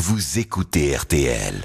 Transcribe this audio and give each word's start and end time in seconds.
vous 0.00 0.38
écoutez 0.38 0.96
RTL. 0.96 1.62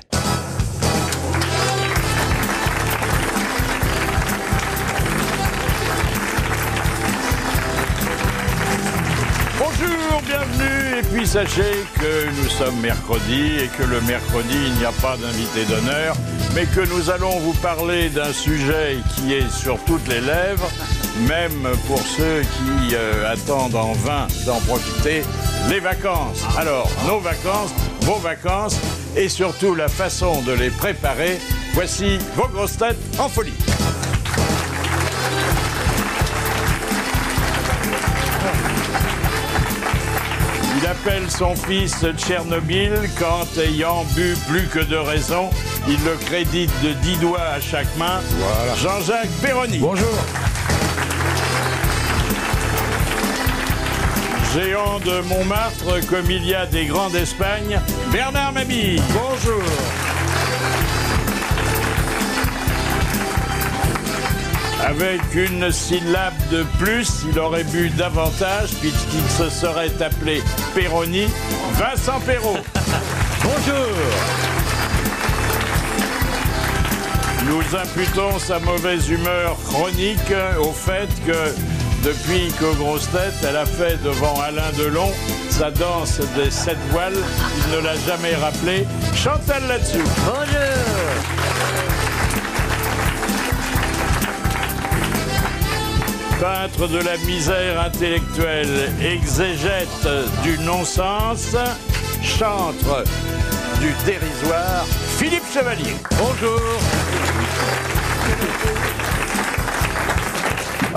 Bonjour, 9.57 10.21
bienvenue, 10.25 10.99
et 10.99 11.03
puis 11.13 11.25
sachez 11.25 11.61
que 11.95 12.29
nous 12.35 12.49
sommes 12.49 12.77
mercredi 12.81 13.55
et 13.63 13.67
que 13.69 13.83
le 13.83 14.01
mercredi 14.01 14.57
il 14.67 14.73
n'y 14.73 14.85
a 14.85 14.91
pas 14.91 15.15
d'invité 15.15 15.63
d'honneur, 15.63 16.17
mais 16.53 16.65
que 16.65 16.81
nous 16.81 17.09
allons 17.09 17.39
vous 17.39 17.53
parler 17.53 18.09
d'un 18.09 18.33
sujet 18.33 18.97
qui 19.15 19.33
est 19.33 19.49
sur 19.49 19.81
toutes 19.85 20.09
les 20.09 20.19
lèvres, 20.19 20.69
même 21.25 21.69
pour 21.87 21.99
ceux 21.99 22.41
qui 22.41 22.95
euh, 22.95 23.31
attendent 23.31 23.75
en 23.75 23.93
vain 23.93 24.27
d'en 24.45 24.59
profiter, 24.59 25.23
les 25.69 25.79
vacances. 25.79 26.43
Alors, 26.57 26.89
nos 27.07 27.19
vacances, 27.19 27.73
vos 28.05 28.19
vacances, 28.19 28.79
et 29.15 29.27
surtout 29.29 29.73
la 29.73 29.87
façon 29.87 30.43
de 30.43 30.51
les 30.51 30.69
préparer, 30.69 31.39
voici 31.73 32.19
vos 32.35 32.47
grosses 32.47 32.77
têtes 32.77 32.97
en 33.17 33.27
folie. 33.27 33.53
Il 40.77 40.87
appelle 40.87 41.31
son 41.31 41.55
fils 41.55 42.05
Tchernobyl 42.15 42.93
quand, 43.17 43.47
ayant 43.59 44.05
bu 44.15 44.35
plus 44.47 44.67
que 44.67 44.79
de 44.79 44.97
raison, 44.97 45.49
il 45.87 45.97
le 46.03 46.15
crédite 46.25 46.71
de 46.83 46.93
10 46.93 47.17
doigts 47.17 47.39
à 47.41 47.59
chaque 47.59 47.95
main. 47.97 48.21
Jean-Jacques 48.77 49.31
Perroni. 49.41 49.79
Bonjour. 49.79 50.13
Géant 54.55 54.99
de 54.99 55.19
Montmartre, 55.27 55.99
comme 56.09 56.31
il 56.31 56.45
y 56.45 56.53
a 56.53 56.65
des 56.65 56.85
grands 56.85 57.09
d'Espagne, 57.09 57.77
Bernard 58.09 58.53
Mabille. 58.53 59.01
Bonjour. 59.09 59.61
Avec 64.81 65.19
une 65.35 65.69
syllabe 65.73 66.33
de 66.51 66.63
plus, 66.79 67.25
il 67.29 67.37
aurait 67.37 67.65
bu 67.65 67.89
davantage 67.89 68.69
puisqu'il 68.79 69.29
se 69.29 69.49
serait 69.49 70.01
appelé 70.01 70.41
Perroni, 70.73 71.25
Vincent 71.73 72.21
Perrault. 72.25 72.63
Bonjour. 73.43 73.93
Nous 77.49 77.75
imputons 77.75 78.39
sa 78.39 78.59
mauvaise 78.59 79.09
humeur 79.09 79.57
chronique 79.65 80.33
au 80.61 80.71
fait 80.71 81.09
que 81.25 81.53
depuis 82.05 82.51
que 82.59 82.75
Grosse 82.75 83.09
Tête, 83.09 83.33
elle 83.47 83.57
a 83.57 83.65
fait 83.65 84.01
devant 84.03 84.39
Alain 84.39 84.71
Delon 84.77 85.11
sa 85.49 85.71
danse 85.71 86.19
des 86.35 86.51
sept 86.51 86.77
voiles, 86.91 87.17
il 87.57 87.75
ne 87.75 87.81
l'a 87.81 87.95
jamais 87.95 88.35
rappelé. 88.35 88.85
Chantal 89.15 89.63
là-dessus. 89.67 90.03
Peintre 96.39 96.87
de 96.87 96.99
la 96.99 97.17
misère 97.25 97.81
intellectuelle, 97.81 98.91
exégète 99.01 100.07
du 100.43 100.59
non-sens, 100.59 101.55
chantre 102.21 103.03
du 103.79 103.93
dérisoire, 104.05 104.85
Philippe 105.17 105.45
Chevalier. 105.53 105.95
Bonjour. 106.19 106.59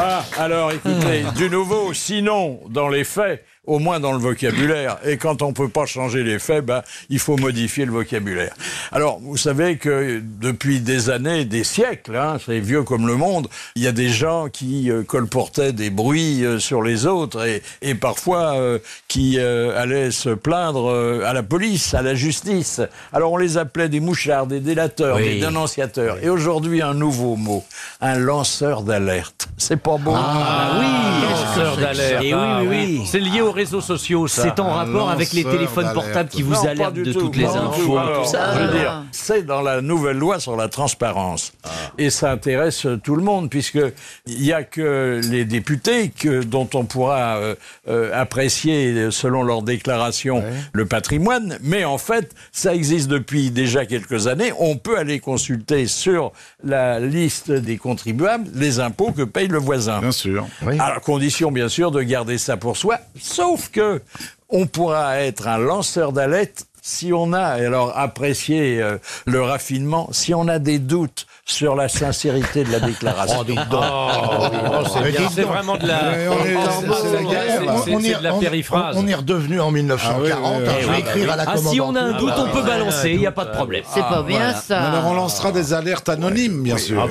Ah, 0.01 0.25
alors 0.39 0.71
écoutez, 0.71 1.25
du 1.37 1.51
nouveau, 1.51 1.93
sinon, 1.93 2.61
dans 2.69 2.89
les 2.89 3.03
faits, 3.03 3.45
au 3.69 3.79
moins 3.79 4.01
dans 4.01 4.13
le 4.13 4.19
vocabulaire. 4.19 4.99
Et 5.05 5.17
quand 5.19 5.43
on 5.43 5.53
peut 5.53 5.69
pas 5.69 5.87
changer 5.87 6.25
les 6.25 6.39
faits, 6.39 6.65
ben, 6.65 6.83
il 7.11 7.19
faut 7.19 7.37
modifier 7.37 7.85
le 7.85 7.93
vocabulaire. 7.93 8.55
Alors, 8.93 9.19
vous 9.21 9.37
savez 9.37 9.77
que 9.77 10.21
depuis 10.41 10.81
des 10.81 11.11
années, 11.11 11.45
des 11.45 11.65
siècles, 11.65 12.17
hein, 12.17 12.39
c'est 12.45 12.59
vieux 12.61 12.83
comme 12.83 13.07
le 13.07 13.17
monde, 13.17 13.49
il 13.77 13.83
y 13.83 13.87
a 13.87 13.93
des 13.93 14.09
gens 14.09 14.49
qui 14.49 14.91
euh, 14.91 15.03
colportaient 15.03 15.73
des 15.73 15.91
bruits 15.91 16.45
euh, 16.45 16.59
sur 16.59 16.83
les 16.83 17.07
autres 17.07 17.47
et, 17.47 17.62
et 17.83 17.95
parfois 17.95 18.55
euh, 18.57 18.78
qui 19.07 19.37
euh, 19.39 19.78
allaient 19.81 20.11
se 20.11 20.31
plaindre 20.31 20.91
euh, 20.91 21.23
à 21.27 21.33
la 21.33 21.43
police, 21.43 21.95
à 21.95 22.03
la 22.03 22.15
justice. 22.15 22.81
Alors, 23.12 23.33
on 23.33 23.37
les 23.37 23.59
appelait 23.59 23.89
des 23.91 24.01
mouchards, 24.01 24.47
des 24.47 24.61
délateurs, 24.61 25.17
Oui. 25.17 25.34
des 25.34 25.41
dénonciateurs. 25.41 26.17
Et 26.23 26.28
aujourd'hui, 26.31 26.81
un 26.83 26.95
nouveau 26.95 27.37
mot, 27.37 27.65
un 28.01 28.17
lanceur 28.19 28.83
d'alerte. 28.83 29.49
C'est 29.59 29.77
pas 29.81 29.97
beau 29.99 30.12
Ah 30.17 30.78
oui, 30.81 31.31
lanceur 31.31 31.77
d'alerte. 31.77 32.25
Et 32.25 32.34
oui, 32.34 32.41
Ah 32.41 32.61
oui, 32.62 32.69
oui. 33.01 33.03
C'est 33.07 33.21
lié 33.21 33.41
aux 33.41 33.51
réseaux 33.59 33.81
sociaux, 33.81 34.27
ça. 34.29 34.43
C'est 34.43 34.61
en 34.61 34.71
rapport 34.71 35.11
avec 35.11 35.33
les 35.33 35.45
téléphones 35.45 35.93
portables 35.93 36.29
qui 36.29 36.43
vous 36.43 36.55
Non, 36.55 36.63
pas 36.63 36.69
alertent 36.71 36.95
du 36.95 37.03
de 37.03 37.13
tout, 37.13 37.21
toutes 37.21 37.37
les 37.37 37.45
du 37.45 37.51
infos, 37.51 37.83
tout. 37.85 37.99
Alors, 37.99 38.23
tout 38.23 38.31
ça. 38.31 38.55
Je 38.55 38.65
veux 38.65 38.79
dire, 38.79 39.03
c'est 39.13 39.43
dans 39.45 39.63
la 39.63 39.81
nouvelle 39.81 40.19
loi 40.19 40.39
sur 40.41 40.57
la 40.57 40.69
transparence. 40.69 41.53
Et 41.99 42.11
ça 42.11 42.31
intéresse 42.31 42.87
euh, 42.87 42.97
tout 42.97 43.17
le 43.17 43.23
monde, 43.23 43.51
puisque 43.51 43.81
il 44.27 44.41
n'y 44.41 44.53
a 44.53 44.63
que 44.63 45.21
les 45.31 45.45
députés 45.45 46.11
que, 46.11 46.43
dont 46.45 46.69
on 46.75 46.85
pourra 46.85 47.39
euh, 47.39 47.55
euh, 47.89 48.11
apprécier, 48.15 48.93
euh, 48.93 49.11
selon 49.11 49.43
leurs 49.43 49.63
déclarations, 49.63 50.43
le 50.73 50.87
patrimoine. 50.87 51.59
Mais 51.63 51.85
en 51.85 51.99
fait, 51.99 52.35
ça 52.53 52.75
existe 52.75 53.09
depuis 53.09 53.51
déjà 53.51 53.87
quelques 53.87 54.27
années. 54.27 54.53
On 54.59 54.77
peut 54.77 54.99
aller 54.99 55.19
consulter 55.19 55.87
sur 55.87 56.33
la 56.63 57.01
liste 57.01 57.51
des 57.51 57.77
contribuables 57.77 58.49
les 58.55 58.81
impôts 58.81 59.13
que 59.13 59.23
paye 59.23 59.49
le 59.49 59.59
voisin. 59.59 60.01
Bien 60.01 60.13
sûr. 60.13 60.47
À 60.79 60.91
la 60.95 61.01
condition, 61.01 61.51
bien 61.51 61.69
sûr, 61.69 61.91
de 61.91 62.03
garder 62.03 62.39
ça 62.39 62.57
pour 62.57 62.77
soi. 62.77 62.99
Sauf 63.38 63.71
que 63.71 64.03
on 64.49 64.66
pourra 64.66 65.21
être 65.21 65.47
un 65.47 65.59
lanceur 65.59 66.10
d'alerte 66.10 66.66
si 66.82 67.12
on 67.12 67.32
a, 67.32 67.60
et 67.60 67.66
alors 67.66 67.97
apprécier 67.97 68.82
euh, 68.82 68.99
le 69.26 69.41
raffinement, 69.43 70.09
si 70.10 70.34
on 70.34 70.49
a 70.49 70.59
des 70.59 70.81
doutes 70.81 71.28
sur 71.48 71.75
la 71.75 71.88
sincérité 71.88 72.62
de 72.62 72.70
la 72.70 72.78
déclaration. 72.81 73.44
c'est 73.47 75.10
bien. 75.10 75.28
C'est 75.34 75.42
vraiment 75.42 75.76
de 75.76 75.86
la. 75.86 75.94
Ouais, 76.10 76.28
on 76.28 76.44
est- 76.44 78.03
c'est- 78.03 78.19
de 78.19 78.22
la 78.22 78.32
périphrase. 78.34 78.97
On, 78.97 79.04
on 79.04 79.06
est 79.06 79.14
redevenu 79.14 79.59
en 79.60 79.70
1940. 79.70 80.28
Ah 80.44 80.48
oui, 80.48 80.66
oui, 80.69 80.75
oui. 80.76 80.82
Je 80.82 80.91
vais 80.91 80.98
écrire 81.00 81.32
à 81.32 81.36
la 81.36 81.44
Ah, 81.48 81.56
si 81.56 81.81
on 81.81 81.94
a 81.94 82.00
un 82.00 82.12
doute, 82.12 82.34
on 82.36 82.48
peut 82.50 82.62
balancer, 82.62 83.10
il 83.12 83.19
n'y 83.20 83.26
a 83.26 83.32
pas 83.32 83.47
de 83.47 83.50
problème. 83.53 83.82
C'est 83.92 84.00
pas 84.03 84.22
bien 84.22 84.54
ça. 84.54 84.82
Alors 84.82 85.06
on 85.10 85.14
lancera 85.14 85.50
des 85.53 85.72
alertes 85.72 86.09
anonymes, 86.09 86.62
bien 86.62 86.76
sûr. 86.76 87.09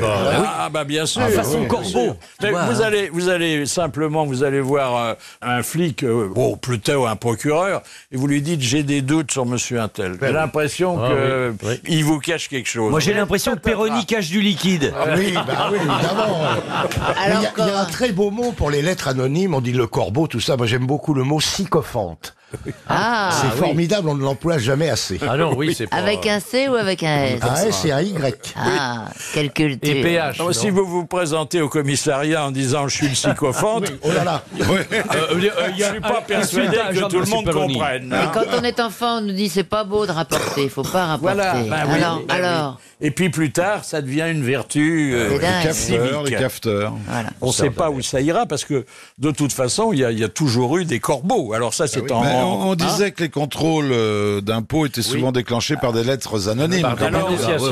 Ah 0.60 0.70
bah 0.72 0.84
bien 0.84 1.06
sûr. 1.06 1.22
façon 1.30 1.66
corbeau, 1.66 2.16
vous 2.40 2.48
hein. 2.48 2.82
allez, 2.84 3.10
vous 3.10 3.30
allez 3.30 3.66
simplement, 3.66 4.26
vous 4.26 4.44
allez 4.44 4.62
voir 4.62 4.98
euh, 4.98 5.14
un 5.42 5.64
flic, 5.64 6.04
euh, 6.04 6.30
bon 6.34 6.56
plutôt 6.58 7.06
un 7.06 7.16
procureur, 7.16 7.82
et 8.12 8.18
vous 8.18 8.28
lui 8.28 8.42
dites 8.42 8.62
j'ai 8.62 8.84
des 8.84 9.02
doutes 9.02 9.32
sur 9.32 9.46
Monsieur 9.46 9.80
Untel. 9.80 10.18
J'ai 10.22 10.32
l'impression 10.32 11.00
Ah 11.04 11.10
que 11.10 11.54
oui, 11.64 11.70
oui. 11.70 11.80
il 11.88 12.04
vous 12.06 12.20
cache 12.20 12.50
quelque 12.50 12.70
chose. 12.70 12.92
Moi, 12.92 13.00
j'ai 13.00 13.14
l'impression 13.14 13.54
que 13.54 13.60
Perroni 13.60 14.06
cache 14.06 14.27
du 14.30 14.42
liquide. 14.42 14.94
Ah 14.98 15.14
oui, 15.18 15.34
bah 15.34 15.70
oui, 15.72 15.78
évidemment. 15.80 16.40
Il 17.28 17.42
y, 17.42 17.46
a- 17.46 17.52
il 17.58 17.68
y 17.68 17.70
a 17.70 17.80
un 17.82 17.86
très 17.86 18.12
beau 18.12 18.32
mot 18.32 18.52
pour 18.52 18.70
les 18.72 18.82
lettres 18.82 19.08
anonymes. 19.10 19.54
On 19.54 19.62
dit 19.62 19.74
le 19.74 19.88
corbeau, 19.88 20.28
tout 20.28 20.40
ça. 20.40 20.56
Moi, 20.58 20.66
j'aime 20.68 20.86
beaucoup 20.88 21.14
le 21.14 21.24
mot 21.24 21.40
sycophante. 21.42 22.36
Ah, 22.88 23.30
C'est 23.42 23.58
formidable, 23.58 24.08
on 24.10 24.16
ne 24.16 24.24
l'emploie 24.24 24.58
jamais 24.58 24.90
assez. 24.90 25.20
Ah 25.28 25.36
non, 25.38 25.54
oui, 25.56 25.74
c'est 25.78 25.88
pas. 25.88 25.98
avec 25.98 26.26
un 26.28 26.40
C 26.40 26.68
ou 26.70 26.76
avec 26.76 27.04
un 27.04 27.24
S 27.26 27.40
Un 27.44 27.56
S 27.66 27.86
et 27.86 27.92
un 27.92 28.02
Y. 28.02 28.54
Ah, 28.56 29.06
quelle 29.34 29.52
culture. 29.52 29.96
Et 29.96 30.02
PH. 30.02 30.40
Non, 30.40 30.52
si 30.54 30.70
vous 30.70 30.86
vous 30.86 31.06
présentez 31.06 31.62
au 31.62 31.70
commissariat 31.70 32.46
en 32.46 32.52
disant 32.52 32.88
je 32.88 32.96
suis 32.96 33.10
le 33.10 33.16
sycophante, 33.16 33.92
Oh 34.04 34.12
là 34.12 34.24
là. 34.24 34.44
Euh, 34.68 34.84
euh, 35.32 35.36
il 35.38 35.44
y 35.80 35.84
a- 35.84 35.88
je 35.88 35.92
suis 35.94 36.02
pas 36.02 36.20
un- 36.20 36.22
persuadé 36.22 36.78
insultage, 36.78 36.96
que 37.02 37.10
tout 37.10 37.20
le 37.20 37.26
monde 37.26 37.52
comprenne. 37.52 38.08
Mais 38.10 38.16
hein. 38.16 38.32
quand 38.34 38.44
on 38.60 38.64
est 38.64 38.80
enfant, 38.80 39.18
on 39.18 39.22
nous 39.22 39.34
dit 39.34 39.50
c'est 39.50 39.64
pas 39.64 39.84
beau 39.84 40.06
de 40.06 40.12
rapporter, 40.12 40.64
il 40.64 40.70
faut 40.70 40.84
pas 40.84 41.06
rapporter. 41.06 41.36
Voilà. 41.36 41.54
bah 41.54 41.60
oui, 41.88 41.96
alors, 41.96 42.18
bah 42.28 42.34
oui. 42.38 42.46
alors, 42.46 42.80
Et 43.02 43.12
puis 43.12 43.30
plus 43.30 43.52
tard, 43.52 43.84
ça 43.84 44.02
devient 44.02 44.26
une 44.30 44.44
vertu 44.44 45.14
euh, 45.14 45.38
les 45.64 45.74
civique. 45.74 46.38
cafeteurs. 46.38 46.94
voilà. 47.08 47.30
On 47.42 47.48
ne 47.48 47.52
sait 47.52 47.70
pas 47.70 47.90
où 47.90 48.02
ça 48.02 48.22
ira 48.22 48.46
parce 48.46 48.66
que 48.66 48.86
de 49.18 49.32
toute 49.32 49.54
façon, 49.54 49.92
il 49.94 50.00
y, 50.00 50.06
a- 50.06 50.12
il 50.12 50.20
y 50.20 50.24
a 50.24 50.30
toujours 50.30 50.78
eu 50.78 50.86
des 50.86 51.00
corbeaux. 51.00 51.54
Alors 51.54 51.74
ça, 51.74 51.88
c'est 51.88 52.10
on, 52.12 52.16
en- 52.16 52.22
on 52.46 52.76
disait 52.76 53.12
que 53.12 53.24
les 53.24 53.30
contrôles 53.30 53.92
euh, 53.92 54.42
d'impôts 54.42 54.86
étaient 54.86 55.02
souvent 55.02 55.32
déclenchés 55.32 55.76
par 55.78 55.94
des 55.94 56.04
lettres 56.04 56.50
anonymes. 56.50 56.82
Par- 56.82 56.96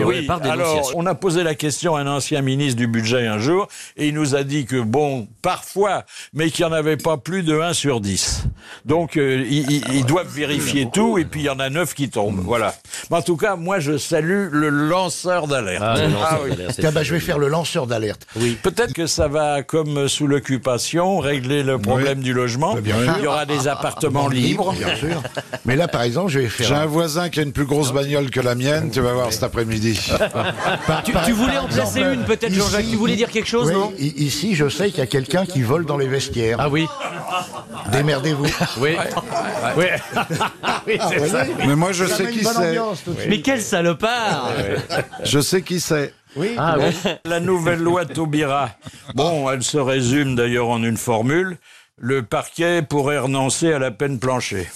oui, 0.05 0.21
par 0.25 0.39
alors, 0.51 0.91
on 0.95 1.05
a 1.05 1.15
posé 1.15 1.43
la 1.43 1.55
question 1.55 1.95
à 1.95 2.01
un 2.01 2.07
ancien 2.07 2.41
ministre 2.41 2.77
du 2.77 2.87
budget 2.87 3.27
un 3.27 3.39
jour, 3.39 3.67
et 3.97 4.07
il 4.07 4.13
nous 4.13 4.35
a 4.35 4.43
dit 4.43 4.65
que, 4.65 4.79
bon, 4.81 5.27
parfois, 5.41 6.03
mais 6.33 6.49
qu'il 6.49 6.65
n'y 6.65 6.71
en 6.71 6.75
avait 6.75 6.97
pas 6.97 7.17
plus 7.17 7.43
de 7.43 7.59
1 7.59 7.73
sur 7.73 8.01
10. 8.01 8.43
Donc, 8.85 9.17
euh, 9.17 9.43
ils, 9.49 9.69
ils- 9.71 9.83
ils 9.93 10.05
doivent 10.05 10.27
vérifier 10.33 10.87
tout, 10.91 11.17
et 11.17 11.25
puis 11.25 11.41
il 11.41 11.45
y 11.45 11.49
en 11.49 11.59
a 11.59 11.69
9 11.69 11.93
qui 11.93 12.09
tombent. 12.09 12.41
Voilà. 12.43 12.75
Mais 13.11 13.17
en 13.17 13.21
tout 13.21 13.37
cas, 13.37 13.55
moi, 13.55 13.79
je 13.79 13.97
salue 13.97 14.47
le 14.51 14.69
lanceur 14.69 15.47
d'alerte. 15.47 15.83
Ah, 15.85 15.95
Ah 16.23 16.37
oui. 16.43 16.51
a 16.51 16.55
l'air, 16.55 16.71
c'est- 16.71 16.81
Tiens, 16.81 16.91
bah, 16.91 17.03
je 17.03 17.13
vais 17.13 17.19
faire 17.19 17.37
le 17.39 17.47
lanceur 17.47 17.87
d'alerte. 17.87 18.25
Peut-être 18.63 18.93
que 18.93 19.07
ça 19.07 19.27
va, 19.27 19.63
comme 19.63 20.07
sous 20.07 20.27
l'occupation, 20.27 21.19
régler 21.19 21.63
le 21.63 21.77
problème 21.77 22.21
du 22.21 22.33
logement. 22.33 22.75
bien 22.75 22.95
il 23.17 23.23
y 23.23 23.27
aura 23.27 23.45
des 23.45 23.67
appartements 23.67 24.27
libres. 24.27 24.54
Bien 24.57 24.95
sûr. 24.95 25.21
Mais 25.65 25.75
là, 25.75 25.87
par 25.87 26.01
exemple, 26.03 26.31
je 26.31 26.39
vais 26.39 26.45
J'ai 26.45 26.63
faire. 26.65 26.77
un 26.79 26.85
voisin 26.85 27.29
qui 27.29 27.39
a 27.39 27.43
une 27.43 27.51
plus 27.53 27.65
grosse 27.65 27.91
bagnole 27.91 28.29
que 28.29 28.39
la 28.39 28.55
mienne, 28.55 28.89
tu 28.91 29.01
vas 29.01 29.13
voir 29.13 29.31
cet 29.33 29.43
après-midi. 29.43 29.99
Par- 30.87 31.03
Tu, 31.03 31.11
par- 31.11 31.25
tu 31.25 31.31
voulais 31.33 31.53
par 31.53 31.65
en 31.65 31.67
placer 31.67 31.99
exemple, 31.99 32.13
une, 32.15 32.23
peut-être, 32.25 32.49
ici- 32.51 32.59
Jean-Jacques 32.59 32.85
Tu 32.89 32.95
voulais 32.95 33.15
dire 33.15 33.29
quelque 33.31 33.47
chose, 33.47 33.67
Oui, 33.67 33.73
non 33.73 33.93
i- 33.99 34.13
Ici, 34.25 34.55
je 34.55 34.69
sais 34.69 34.89
qu'il 34.89 34.99
y 34.99 35.01
a 35.01 35.07
quelqu'un 35.07 35.45
qui 35.45 35.61
vole 35.61 35.85
dans 35.85 35.97
les 35.97 36.07
vestiaires. 36.07 36.57
Ah 36.59 36.69
oui. 36.69 36.87
Démerdez-vous. 37.91 38.45
Oui. 38.79 38.95
Oui. 39.77 39.85
Oui, 40.87 40.99
c'est 41.09 41.27
ça. 41.29 41.43
Mais 41.65 41.75
moi, 41.75 41.91
je 41.91 42.05
sais 42.05 42.27
qui 42.31 42.43
c'est. 42.43 42.77
Mais 43.27 43.41
quel 43.41 43.61
salopard 43.61 44.49
Je 45.23 45.39
sais 45.39 45.61
qui 45.63 45.79
c'est. 45.79 46.13
Oui. 46.35 46.51
Ah 46.57 46.75
oui. 46.79 47.11
La 47.25 47.39
nouvelle 47.39 47.79
loi 47.79 48.05
Taubira. 48.05 48.69
Bon, 49.15 49.49
elle 49.49 49.63
se 49.63 49.77
résume 49.77 50.35
d'ailleurs 50.35 50.67
en 50.69 50.83
une 50.83 50.97
formule. 50.97 51.57
Le 51.97 52.23
parquet 52.23 52.81
pourrait 52.81 53.19
renoncer 53.19 53.71
à 53.71 53.79
la 53.79 53.89
peine 53.89 54.19
planchée. 54.19 54.67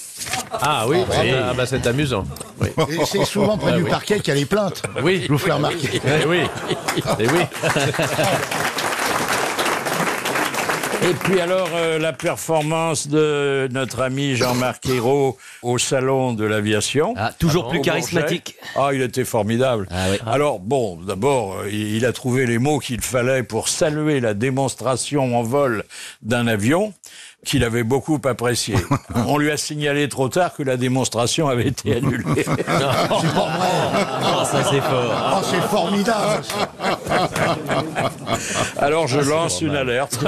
Ah 0.53 0.85
oui. 0.87 1.03
Ah 1.11 1.53
bah 1.53 1.65
c'est 1.65 1.85
amusant. 1.85 2.23
Oui. 2.61 2.69
Et 2.91 3.05
c'est 3.05 3.25
souvent 3.25 3.57
près 3.57 3.73
du 3.77 3.83
parquet 3.83 4.19
qu'il 4.19 4.29
y 4.29 4.37
a 4.37 4.39
les 4.39 4.45
plaintes. 4.45 4.81
Oui. 5.03 5.23
Je 5.27 5.33
vous 5.33 5.37
fais 5.37 5.51
remarquer. 5.51 6.01
Eh 6.05 6.25
oui. 6.25 6.41
Eh 7.19 7.27
oui. 7.27 7.41
Et 11.09 11.13
puis 11.13 11.41
alors, 11.41 11.69
euh, 11.73 11.97
la 11.97 12.13
performance 12.13 13.07
de 13.07 13.67
notre 13.71 13.99
ami 13.99 14.35
Jean-Marc 14.35 14.85
Ayrault 14.85 15.39
au 15.63 15.79
salon 15.79 16.33
de 16.33 16.45
l'aviation. 16.45 17.15
Ah, 17.17 17.31
toujours 17.39 17.65
Au 17.65 17.69
plus 17.71 17.81
charismatique. 17.81 18.55
Ah, 18.75 18.89
il 18.93 19.01
était 19.01 19.25
formidable. 19.25 19.87
Ah 19.89 20.05
oui. 20.11 20.17
Alors, 20.27 20.59
bon, 20.59 20.97
d'abord, 20.97 21.65
il 21.65 22.05
a 22.05 22.13
trouvé 22.13 22.45
les 22.45 22.59
mots 22.59 22.77
qu'il 22.77 23.01
fallait 23.01 23.41
pour 23.41 23.69
saluer 23.69 24.19
la 24.19 24.35
démonstration 24.35 25.35
en 25.35 25.41
vol 25.41 25.83
d'un 26.21 26.45
avion 26.45 26.93
qu'il 27.45 27.63
avait 27.63 27.83
beaucoup 27.83 28.19
apprécié. 28.25 28.75
On 29.15 29.37
lui 29.37 29.51
a 29.51 29.57
signalé 29.57 30.09
trop 30.09 30.29
tard 30.29 30.53
que 30.53 30.63
la 30.63 30.77
démonstration 30.77 31.47
avait 31.47 31.67
été 31.67 31.95
annulée. 31.95 32.45
Oh, 33.11 34.45
ça 34.45 34.63
c'est 34.63 34.81
fort. 34.81 35.37
Oh, 35.37 35.45
c'est 35.49 35.61
formidable. 35.61 36.43
Alors, 38.77 39.07
je 39.07 39.19
lance 39.19 39.61
une 39.61 39.75
alerte. 39.75 40.23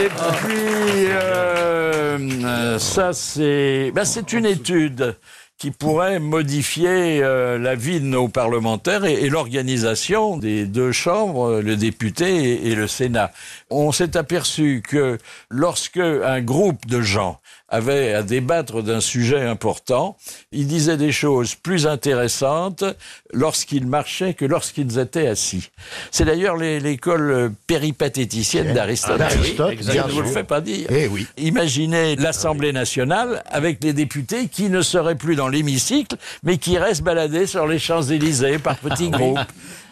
Et 0.00 0.08
puis, 0.08 1.06
euh, 1.08 2.18
euh, 2.44 2.78
ça, 2.78 3.12
c'est 3.12 3.92
ben, 3.94 4.04
c'est 4.04 4.32
une 4.32 4.46
étude 4.46 5.16
qui 5.60 5.70
pourrait 5.70 6.20
modifier 6.20 7.22
euh, 7.22 7.58
la 7.58 7.74
vie 7.74 8.00
de 8.00 8.06
nos 8.06 8.28
parlementaires 8.28 9.04
et, 9.04 9.28
l'organisation 9.28 10.38
des 10.38 10.64
deux 10.64 10.90
chambres, 10.90 11.60
le 11.60 11.76
député 11.76 12.44
et, 12.44 12.70
et 12.70 12.74
le 12.74 12.88
Sénat. 12.88 13.30
On 13.68 13.92
s'est 13.92 14.16
aperçu 14.16 14.82
que 14.82 15.18
lorsque 15.50 15.98
un 15.98 16.40
groupe 16.40 16.86
de 16.86 17.02
gens 17.02 17.40
avait 17.70 18.12
à 18.14 18.22
débattre 18.22 18.82
d'un 18.82 19.00
sujet 19.00 19.40
important, 19.46 20.16
ils 20.52 20.66
disaient 20.66 20.96
des 20.96 21.12
choses 21.12 21.54
plus 21.54 21.86
intéressantes 21.86 22.84
lorsqu'ils 23.32 23.86
marchaient 23.86 24.34
que 24.34 24.44
lorsqu'ils 24.44 24.98
étaient 24.98 25.28
assis. 25.28 25.70
C'est 26.10 26.24
d'ailleurs 26.24 26.56
les- 26.56 26.80
l'école 26.80 27.52
péripatéticienne 27.66 28.74
d'Aristote. 28.74 29.18
D'Aristote, 29.18 29.74
Je 29.80 29.90
bien 29.92 30.06
ne 30.06 30.12
vous 30.12 30.22
le 30.22 30.28
fais 30.28 30.44
pas 30.44 30.60
dire. 30.60 30.86
Eh 30.90 31.06
oui. 31.06 31.26
Imaginez 31.38 32.16
l'Assemblée 32.16 32.72
nationale 32.72 33.42
avec 33.46 33.78
des 33.80 33.92
députés 33.92 34.48
qui 34.48 34.68
ne 34.68 34.82
seraient 34.82 35.14
plus 35.14 35.36
dans 35.36 35.48
l'hémicycle, 35.48 36.16
mais 36.42 36.58
qui 36.58 36.76
restent 36.78 37.02
baladés 37.02 37.46
sur 37.46 37.66
les 37.66 37.78
Champs-Élysées 37.78 38.58
par 38.58 38.76
petits 38.76 39.10
groupes. 39.10 39.38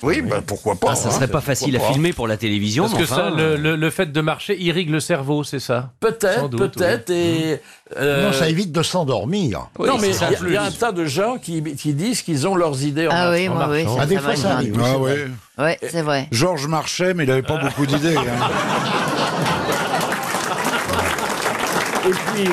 Oui, 0.02 0.22
ben 0.22 0.42
pourquoi 0.46 0.76
pas. 0.76 0.88
Ah, 0.92 0.94
ça 0.94 1.08
hein. 1.08 1.12
serait 1.12 1.28
pas 1.28 1.40
facile 1.40 1.76
à 1.76 1.80
filmer 1.80 2.12
pour 2.12 2.28
la 2.28 2.36
télévision. 2.36 2.84
Parce 2.84 2.94
mais 2.94 3.00
que 3.00 3.06
ça, 3.06 3.26
enfin, 3.28 3.36
le, 3.36 3.56
le- 3.56 3.76
le 3.76 3.90
fait 3.90 4.12
de 4.12 4.20
marcher 4.20 4.56
irrigue 4.60 4.90
le 4.90 5.00
cerveau, 5.00 5.42
c'est 5.44 5.58
ça? 5.58 5.90
Sans 6.02 6.08
Peut-être, 6.08 6.48
doute, 6.48 6.74
peut-être. 6.74 7.10
Et 7.10 7.60
euh, 7.96 8.26
Non, 8.26 8.32
ça 8.32 8.48
évite 8.48 8.70
de 8.72 8.82
s'endormir. 8.82 9.68
non, 9.78 9.98
mais 9.98 10.10
il 10.10 10.52
y 10.52 10.56
a- 10.56 10.62
y, 10.62 10.66
un 10.68 10.70
tas 10.70 10.92
de 10.92 11.04
gens 11.04 11.38
qui, 11.38 11.62
qui 11.74 11.94
disent 11.94 12.22
qu'ils 12.22 12.46
ont 12.46 12.54
leurs 12.54 12.82
idées 12.84 13.08
en 13.08 13.12
Ah 13.12 13.30
oui, 13.32 13.48
marchant. 13.48 13.66
moi, 13.66 13.76
oui. 13.76 13.84
Ah, 13.88 14.00
Ça, 14.00 14.06
des 14.06 14.18
fois, 14.18 14.36
ça 14.36 14.52
arrive. 14.54 14.80
Ah 14.84 14.98
ouais. 14.98 15.26
Ouais, 15.58 15.78
c'est 15.90 16.02
vrai. 16.02 16.28
Georges 16.30 16.66
marchait, 16.68 17.14
mais 17.14 17.24
il 17.24 17.28
n'avait 17.28 17.42
pas 17.42 17.56
beaucoup 17.58 17.86
d'idées. 17.86 18.16
hein. 18.16 18.22
Et 22.06 22.10
puis, 22.10 22.48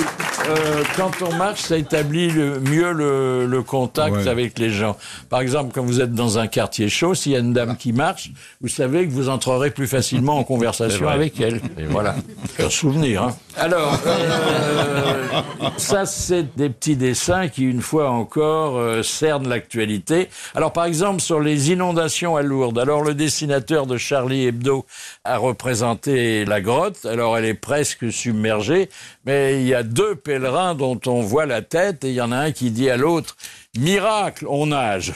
euh, 0.50 0.84
quand 0.96 1.12
on 1.22 1.34
marche, 1.36 1.62
ça 1.62 1.78
établit 1.78 2.30
le- 2.30 2.60
mieux 2.60 2.92
le, 2.92 3.46
le 3.46 3.64
contact 3.64 4.16
Ouais. 4.16 4.28
avec 4.28 4.60
les 4.60 4.70
gens. 4.70 4.96
Par 5.30 5.40
exemple, 5.42 5.72
quand 5.74 5.84
vous 5.84 6.02
êtes 6.02 6.14
dans 6.14 6.38
un 6.38 6.48
quartier 6.48 6.90
chaud, 6.90 7.16
s'il 7.16 7.32
y 7.32 7.36
a 7.36 7.40
une 7.40 7.54
dame 7.54 7.76
qui 7.78 7.94
marche, 7.94 8.32
vous 8.62 8.68
savez 8.68 9.06
que 9.08 9.12
vous 9.12 9.30
entrerez 9.30 9.72
plus 9.72 9.88
facilement 9.88 10.38
en 10.38 10.44
conversation 10.44 11.08
avec 11.08 11.40
elle. 11.42 11.56
Et 11.78 11.86
voilà. 11.86 12.16
Un 12.60 12.70
souvenir. 12.70 13.24
Hein. 13.24 13.36
Alors, 13.58 13.98
euh, 14.06 15.42
ça, 15.78 16.06
c'est 16.06 16.56
des 16.56 16.70
petits 16.70 16.96
dessins 16.96 17.48
qui, 17.48 17.64
une 17.64 17.82
fois 17.82 18.10
encore, 18.10 18.78
euh, 18.78 19.04
cernent 19.04 19.48
l'actualité. 19.48 20.30
Alors, 20.56 20.72
par 20.74 20.86
exemple, 20.86 21.22
sur 21.22 21.40
les 21.40 21.72
inondations 21.72 22.36
à 22.36 22.42
Lourdes. 22.42 22.80
Alors, 22.80 23.04
le 23.04 23.14
dessinateur 23.14 23.86
de 23.88 23.98
Charlie 23.98 24.46
Hebdo 24.48 24.86
a 25.24 25.38
représenté 25.38 26.46
la 26.46 26.62
grotte. 26.62 27.06
Alors, 27.06 27.38
elle 27.38 27.46
est 27.46 27.54
presque 27.54 28.12
submergée, 28.12 28.90
mais 29.26 29.62
il 29.62 29.68
y 29.68 29.74
a 29.74 29.84
deux 29.84 30.16
pèlerins 30.40 30.76
dont 30.76 31.00
on 31.08 31.22
voit 31.22 31.46
la 31.46 31.62
tête 31.62 32.04
et 32.04 32.10
il 32.10 32.16
y 32.16 32.20
en 32.22 32.34
a 32.34 32.38
un 32.38 32.52
qui 32.52 32.70
dit 32.70 32.90
à 32.90 32.98
l'autre 32.98 33.38
Miracle, 33.78 34.46
on 34.50 34.68
nage. 34.68 35.14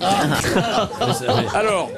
Alors, 1.54 1.90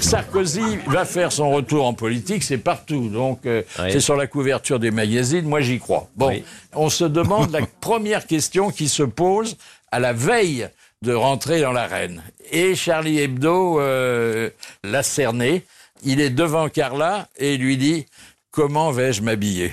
Sarkozy 0.00 0.76
va 0.88 1.04
faire 1.06 1.32
son 1.32 1.50
retour 1.50 1.86
en 1.86 1.94
politique, 1.94 2.42
c'est 2.42 2.58
partout. 2.58 3.08
Donc, 3.08 3.46
euh, 3.46 3.62
Oui. 3.78 3.92
c'est 3.92 4.00
sur 4.00 4.16
la 4.16 4.26
couverture 4.26 4.78
des 4.78 4.90
magazines. 4.90 5.46
Moi, 5.46 5.60
j'y 5.62 5.78
crois. 5.78 6.08
Bon, 6.16 6.28
Oui. 6.28 6.44
on 6.74 6.90
se 6.90 7.04
demande 7.04 7.50
la 7.58 7.60
première 7.80 8.26
question 8.26 8.70
qui 8.70 8.88
se 8.88 9.02
pose 9.02 9.56
à 9.90 9.98
la 9.98 10.12
veille 10.12 10.68
de 11.02 11.14
rentrer 11.14 11.60
dans 11.62 11.72
l'arène. 11.72 12.22
Et 12.50 12.74
Charlie 12.74 13.20
Hebdo 13.20 13.80
euh, 13.80 14.50
l'a 14.84 15.02
cerné. 15.02 15.64
Il 16.04 16.20
est 16.20 16.30
devant 16.30 16.68
Carla 16.68 17.28
et 17.36 17.56
lui 17.56 17.76
dit 17.78 18.06
Comment 18.50 18.90
vais-je 18.90 19.22
m'habiller? 19.22 19.72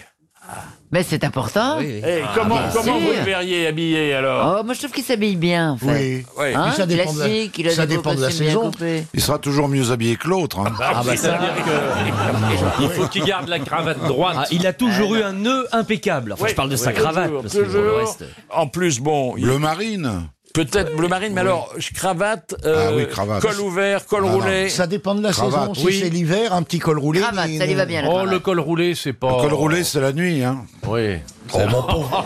Mais 0.91 1.03
c'est 1.03 1.23
important. 1.23 1.77
Eh, 1.81 2.01
Comment, 2.33 2.55
bien 2.55 2.69
comment 2.73 2.83
sûr. 2.83 2.93
vous 2.99 3.11
le 3.19 3.23
verriez 3.23 3.67
habillé 3.67 4.13
alors? 4.15 4.57
Oh, 4.59 4.63
moi 4.63 4.73
je 4.73 4.79
trouve 4.79 4.91
qu'il 4.91 5.03
s'habille 5.03 5.35
bien, 5.35 5.73
en 5.73 5.77
fait. 5.77 5.85
Oui. 5.85 6.25
Oui. 6.39 6.53
Hein, 6.55 6.71
ça 6.71 6.87
dépend 6.87 7.13
de 7.13 7.19
la- 7.19 7.25
classique, 7.25 7.57
il 7.59 7.67
a 7.67 7.71
ça 7.71 7.85
des 7.85 7.95
beaux 7.95 8.01
dépend 8.01 8.15
de 8.15 8.21
la 8.21 8.27
costumes 8.27 8.45
bien 8.45 8.55
saison. 8.55 8.71
coupés. 8.71 9.03
Il 9.13 9.21
sera 9.21 9.37
toujours 9.37 9.67
mieux 9.69 9.91
habillé 9.91 10.15
que 10.15 10.27
l'autre. 10.27 10.59
hein. 10.59 10.73
Ah 10.81 11.03
bah 11.05 11.15
ça. 11.15 11.39
Il 12.81 12.89
faut 12.89 13.07
qu'il 13.07 13.23
garde 13.23 13.47
la 13.49 13.59
cravate 13.59 13.99
droite. 14.07 14.37
Ah, 14.39 14.45
il 14.51 14.65
a 14.65 14.73
toujours 14.73 15.15
eu 15.15 15.21
un 15.21 15.33
nœud 15.33 15.67
impeccable. 15.71 16.33
Enfin, 16.33 16.43
Oui, 16.45 16.49
je 16.51 16.55
parle 16.55 16.69
de 16.69 16.75
sa 16.75 16.91
cravate. 16.91 17.25
toujours, 17.27 17.41
parce 17.43 17.53
que 17.53 17.59
pour 17.59 17.67
le 17.67 17.73
toujours. 17.81 17.97
reste. 17.99 18.25
En 18.49 18.67
plus, 18.67 18.99
bon, 18.99 19.35
il- 19.37 19.43
Bleu 19.43 19.57
marine. 19.59 20.29
Peut-être 20.53 20.95
bleu 20.95 21.07
marine, 21.07 21.33
mais 21.33 21.41
alors 21.41 21.73
cravate, 21.93 22.55
euh, 22.65 22.87
Ah 22.89 22.93
oui, 22.95 23.07
cravate. 23.07 23.41
col 23.41 23.59
ouvert, 23.59 24.05
col 24.05 24.23
Ah 24.25 24.27
non. 24.29 24.33
roulé. 24.39 24.69
Ça 24.69 24.87
dépend 24.87 25.15
de 25.15 25.21
la 25.21 25.31
Cravate. 25.31 25.59
saison. 25.61 25.73
Si 25.73 25.85
Oui. 25.85 25.99
c'est 26.03 26.09
l'hiver, 26.09 26.53
un 26.53 26.63
petit 26.63 26.79
col 26.79 26.97
roulé. 26.99 27.19
Cravate, 27.21 27.49
ça 27.57 27.65
lui 27.65 27.73
va 27.75 27.85
bien, 27.85 28.01
la 28.01 28.07
Oh, 28.09 28.13
cravate. 28.13 28.31
le 28.33 28.39
col 28.39 28.59
roulé, 28.59 28.95
c'est 28.95 29.13
pas. 29.13 29.37
Le 29.37 29.41
col 29.43 29.53
roulé, 29.53 29.83
c'est 29.83 30.01
la 30.01 30.11
nuit. 30.11 30.43
Hein. 30.43 30.65
Oui. 30.87 31.17
Oh, 31.53 31.57
mon 31.69 31.81
pauvre. 31.83 32.25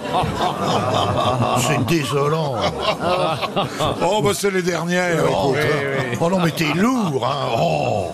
c'est 1.68 1.86
désolant. 1.86 2.56
Oh, 4.06 4.22
bah 4.22 4.32
c'est 4.34 4.52
les 4.52 4.62
dernières. 4.62 5.24
Oh, 5.32 5.56
oh 6.20 6.30
non, 6.30 6.40
mais 6.40 6.52
t'es 6.52 6.74
lourd. 6.76 7.26
Hein. 7.26 7.48
Oh. 7.58 8.08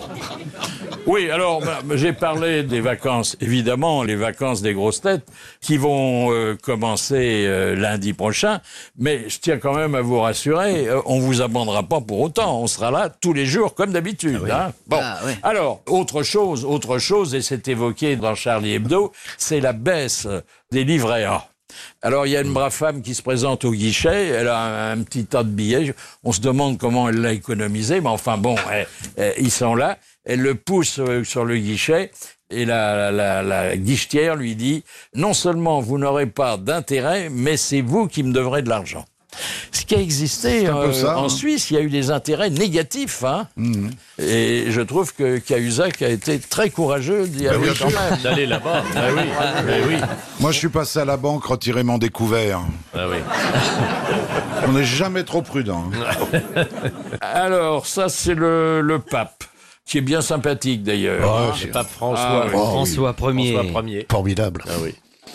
Oui, 1.06 1.30
alors 1.30 1.60
bah, 1.60 1.80
j'ai 1.94 2.12
parlé 2.12 2.62
des 2.62 2.80
vacances, 2.80 3.36
évidemment, 3.40 4.02
les 4.02 4.16
vacances 4.16 4.62
des 4.62 4.74
grosses 4.74 5.00
têtes 5.00 5.24
qui 5.60 5.76
vont 5.76 6.30
euh, 6.32 6.56
commencer 6.62 7.44
euh, 7.46 7.74
lundi 7.74 8.12
prochain, 8.12 8.60
mais 8.98 9.28
je 9.28 9.38
tiens 9.40 9.58
quand 9.58 9.74
même 9.74 9.94
à 9.94 10.02
vous 10.02 10.20
rassurer, 10.20 10.88
euh, 10.88 11.00
on 11.06 11.18
vous 11.20 11.40
abandonnera 11.42 11.82
pas 11.84 12.00
pour 12.00 12.20
autant, 12.20 12.60
on 12.60 12.66
sera 12.66 12.90
là 12.90 13.08
tous 13.08 13.32
les 13.32 13.46
jours 13.46 13.74
comme 13.74 13.92
d'habitude. 13.92 14.40
hein. 14.52 14.72
Bon, 14.86 14.98
Ah 15.00 15.18
oui. 15.24 15.32
alors 15.42 15.80
autre 15.86 16.22
chose, 16.22 16.64
autre 16.64 16.98
chose, 16.98 17.34
et 17.34 17.42
c'est 17.42 17.66
évoqué 17.68 18.16
dans 18.16 18.34
Charlie 18.34 18.74
Hebdo, 18.74 19.12
c'est 19.38 19.60
la 19.60 19.72
baisse 19.72 20.28
des 20.70 20.84
livrets 20.84 21.24
A. 21.24 21.46
Alors 22.02 22.26
il 22.26 22.30
y 22.30 22.36
a 22.36 22.40
une 22.40 22.52
brave 22.52 22.72
femme 22.72 23.00
qui 23.00 23.14
se 23.14 23.22
présente 23.22 23.64
au 23.64 23.70
guichet, 23.70 24.26
elle 24.28 24.48
a 24.48 24.58
un, 24.90 24.98
un 25.00 25.02
petit 25.04 25.24
tas 25.24 25.44
de 25.44 25.48
billets, 25.50 25.94
on 26.24 26.32
se 26.32 26.40
demande 26.40 26.78
comment 26.78 27.08
elle 27.08 27.20
l'a 27.20 27.32
économisé, 27.32 28.00
mais 28.00 28.08
enfin 28.08 28.36
bon, 28.36 28.56
eh, 28.74 28.84
eh, 29.16 29.32
ils 29.38 29.52
sont 29.52 29.76
là, 29.76 29.96
elle 30.24 30.40
le 30.40 30.54
pousse 30.54 30.98
euh, 30.98 31.24
sur 31.24 31.44
le 31.44 31.56
guichet 31.56 32.10
et 32.50 32.64
la, 32.64 33.10
la, 33.12 33.42
la 33.42 33.76
guichetière 33.76 34.36
lui 34.36 34.56
dit 34.56 34.82
non 35.14 35.34
seulement 35.34 35.80
vous 35.80 35.98
n'aurez 35.98 36.26
pas 36.26 36.56
d'intérêt, 36.56 37.28
mais 37.30 37.56
c'est 37.56 37.80
vous 37.80 38.06
qui 38.08 38.22
me 38.22 38.32
devrez 38.32 38.62
de 38.62 38.68
l'argent. 38.68 39.04
Ce 39.70 39.84
qui 39.84 39.94
a 39.94 40.00
existé 40.00 40.66
euh, 40.66 40.92
ça, 40.92 41.16
en 41.16 41.26
hein. 41.26 41.28
Suisse, 41.28 41.70
il 41.70 41.74
y 41.74 41.76
a 41.76 41.82
eu 41.82 41.88
des 41.88 42.10
intérêts 42.10 42.50
négatifs. 42.50 43.22
Hein 43.22 43.46
Et 44.18 44.64
je 44.70 44.80
trouve 44.80 45.14
que 45.14 45.38
Cahuzac 45.38 46.02
a 46.02 46.08
été 46.08 46.40
très 46.40 46.68
courageux 46.68 47.28
d'y 47.28 47.46
aller 47.46 47.68
quand 47.68 47.88
sûr. 47.88 47.90
même. 47.90 48.18
D'aller 48.24 48.46
là-bas. 48.46 48.82
Ah 48.96 49.00
oui. 49.16 49.22
Ah 49.38 49.62
oui. 49.88 49.94
Moi, 50.40 50.50
je 50.50 50.58
suis 50.58 50.68
passé 50.68 50.98
à 50.98 51.04
la 51.04 51.16
banque 51.16 51.44
retirer 51.44 51.84
mon 51.84 51.96
découvert. 51.98 52.60
Ah 52.92 53.06
oui. 53.08 53.18
On 54.66 54.72
n'est 54.72 54.84
jamais 54.84 55.22
trop 55.22 55.42
prudent. 55.42 55.88
hein. 55.94 56.64
Alors, 57.20 57.86
ça, 57.86 58.08
c'est 58.08 58.34
le, 58.34 58.80
le 58.80 58.98
pape, 58.98 59.44
qui 59.86 59.98
est 59.98 60.02
bien 60.02 60.20
sympathique 60.22 60.82
d'ailleurs. 60.82 61.54
Le 61.62 61.70
pape 61.70 61.90
François. 61.90 62.44
Ah 62.44 62.46
oui. 62.46 62.52
oui. 62.54 62.60
François 62.60 63.14
Ier. 63.32 63.52
François 63.54 63.82
Ier. 63.90 64.06
Formidable. 64.10 64.62
Ah 64.68 64.72
oui. 64.82 64.94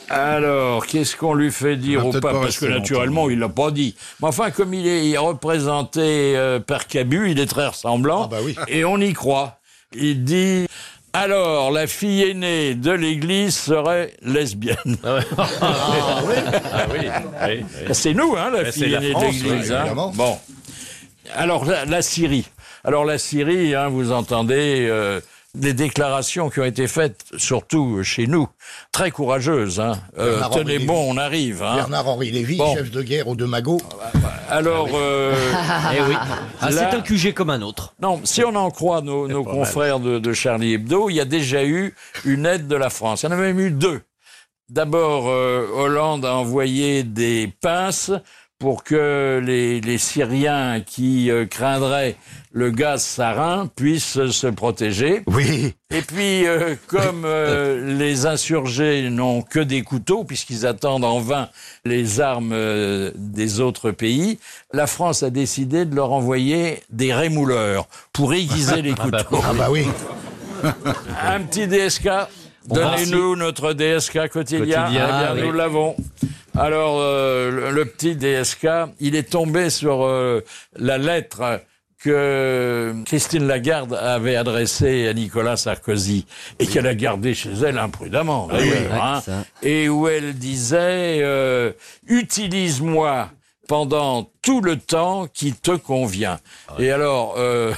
Alors, 0.10 0.86
qu'est-ce 0.86 1.16
qu'on 1.16 1.34
lui 1.34 1.52
fait 1.52 1.78
dire 1.78 2.06
au 2.06 2.12
pape 2.12 2.22
Parce 2.42 2.60
que 2.60 2.66
naturellement, 2.66 3.30
il 3.30 3.40
l'a 3.40 3.50
pas 3.50 3.72
dit. 3.72 3.96
Mais 4.22 4.28
enfin, 4.28 4.52
comme 4.52 4.74
il 4.74 4.86
est, 4.88 5.18
représenté 5.18 6.02
euh, 6.38 6.60
par 6.60 6.88
Cabu, 6.88 7.32
il 7.32 7.40
est 7.40 7.48
très 7.48 7.68
ressemblant. 7.68 8.26
Ah 8.26 8.28
bah 8.30 8.38
oui. 8.44 8.56
Et 8.68 8.86
on 8.86 8.98
y 9.00 9.14
croit. 9.14 9.60
Il 9.98 10.24
dit 10.24 10.68
Alors, 11.14 11.72
la 11.72 11.88
fille 11.88 12.24
aînée 12.24 12.76
de 12.76 12.92
l'église 12.92 13.56
serait 13.56 14.14
lesbienne. 14.22 14.98
Ah 15.04 15.20
oui, 16.28 16.36
oui, 16.92 17.10
oui. 17.48 17.64
C'est 17.94 18.14
nous, 18.14 18.36
hein, 18.38 18.52
la 18.52 18.64
Mais 18.64 18.72
fille 18.72 18.90
la 18.90 18.98
aînée 19.00 19.12
France, 19.12 19.24
de 19.40 19.44
l'église. 19.44 19.72
oui, 19.72 19.78
hein. 19.78 20.12
Bon. 20.14 20.38
Alors, 21.34 21.66
la, 21.66 21.86
la 21.86 22.02
Syrie. 22.04 22.46
Alors, 22.86 23.04
la 23.06 23.18
Syrie, 23.18 23.74
hein, 23.74 23.90
vous 23.90 24.12
entendez 24.12 24.86
euh, 24.90 25.20
des 25.56 25.74
déclarations 25.74 26.50
qui 26.50 26.60
ont 26.60 26.66
été 26.66 26.88
faites, 26.88 27.26
surtout 27.38 28.04
chez 28.04 28.28
nous, 28.28 28.48
très 28.92 29.10
courageuses. 29.10 29.80
Hein. 29.80 29.94
Euh, 30.20 30.40
tenez 30.54 30.74
Lévy. 30.74 30.86
bon, 30.86 31.12
on 31.14 31.18
arrive. 31.18 31.64
Hein. 31.64 31.76
Bernard-Henri 31.76 32.30
Lévy, 32.32 32.58
Bon. 32.58 32.76
chef 32.76 32.92
de 32.92 33.02
guerre 33.02 33.28
aux 33.28 33.36
deux 33.36 33.48
magots. 33.48 33.82
Alors, 34.50 34.90
euh, 34.94 35.34
Eh 35.98 36.02
oui. 36.02 36.16
Ah, 36.62 36.72
c'est 36.72 36.84
un 36.86 37.02
QG 37.02 37.34
comme 37.34 37.50
un 37.50 37.62
autre. 37.64 37.96
non, 38.02 38.22
si 38.24 38.44
on 38.44 38.54
en 38.56 38.70
croit 38.70 39.02
nos, 39.02 39.28
nos 39.28 39.44
confrères 39.44 40.00
de, 40.00 40.20
de 40.20 40.34
Charlie 40.34 40.74
Hebdo, 40.74 41.10
il 41.10 41.16
y 41.16 41.22
a 41.22 41.26
déjà 41.26 41.64
eu 41.64 41.96
une 42.24 42.46
aide 42.46 42.68
de 42.68 42.76
la 42.76 42.90
France. 42.92 43.24
Il 43.24 43.26
y 43.26 43.30
en 43.30 43.32
a 43.32 43.36
même 43.36 43.60
eu 43.60 43.72
deux. 43.72 44.02
D'abord, 44.70 45.26
euh, 45.30 45.68
Hollande 45.76 46.26
a 46.26 46.36
envoyé 46.36 47.04
des 47.04 47.52
pinces 47.62 48.12
pour 48.60 48.84
que 48.84 49.42
les, 49.44 49.82
les 49.82 49.98
Syriens 49.98 50.80
qui 50.80 51.30
euh, 51.30 51.46
craindraient 51.46 52.16
le 52.52 52.72
gaz 52.72 53.04
sarin 53.04 53.70
puissent 53.76 54.30
se 54.30 54.48
protéger. 54.48 55.24
Oui. 55.28 55.76
Et 55.92 56.02
puis, 56.02 56.48
euh, 56.48 56.76
comme 56.88 57.24
euh, 57.26 57.98
les 57.98 58.26
insurgés 58.26 59.10
n'ont 59.10 59.42
que 59.42 59.60
des 59.60 59.82
couteaux, 59.82 60.24
puisqu'ils 60.24 60.66
attendent 60.66 61.04
en 61.04 61.20
vain 61.20 61.50
les 61.84 62.22
armes 62.22 62.56
des 63.16 63.60
autres 63.60 63.92
pays, 63.92 64.40
la 64.72 64.88
France 64.88 65.22
a 65.22 65.30
décidé 65.30 65.84
de 65.84 65.94
leur 65.94 66.14
envoyer 66.14 66.82
des 66.90 67.14
rémouleurs 67.14 67.88
pour 68.14 68.34
aiguiser 68.34 68.82
les 68.82 68.94
couteaux. 68.94 69.42
Ah 69.44 69.54
bah 69.54 69.68
oui. 69.70 69.86
Un 71.28 71.42
petit 71.42 71.68
DSK. 71.68 72.10
Donnez-nous 72.68 73.36
notre 73.36 73.74
DSK 73.74 74.30
quotidien. 74.30 74.60
Quotidien, 74.60 74.88
Eh 74.88 74.92
bien, 74.92 75.08
ah, 75.08 75.36
nous 75.36 75.52
l'avons. 75.52 75.96
Alors, 76.58 77.00
euh, 77.02 77.72
le, 77.72 77.86
petit 77.86 78.16
DSK, 78.16 78.68
il 79.00 79.16
est 79.16 79.30
tombé 79.30 79.70
sur 79.70 80.06
euh, 80.06 80.42
la 80.78 80.98
lettre 80.98 81.62
que 82.00 82.94
Christine 83.06 83.48
Lagarde 83.48 83.94
avait 83.94 84.36
adressée 84.36 85.08
à 85.08 85.14
Nicolas 85.14 85.58
Sarkozy 85.58 86.26
et 86.60 86.68
qu'elle 86.68 86.88
a 86.88 86.96
gardée 86.96 87.34
chez 87.34 87.52
elle 87.52 87.78
imprudemment, 87.78 88.48
ouais, 88.48 88.90
hein, 88.94 89.22
et 89.64 89.90
où 89.90 90.08
elle 90.08 90.36
disait 90.36 91.20
euh, 91.22 91.72
utilise-moi 92.08 93.32
pendant 93.68 94.30
tout 94.42 94.62
le 94.62 94.78
temps 94.78 95.28
qui 95.28 95.54
te 95.54 95.72
convient. 95.72 96.40
Et 96.80 96.92
alors, 96.92 97.36
euh, 97.38 97.74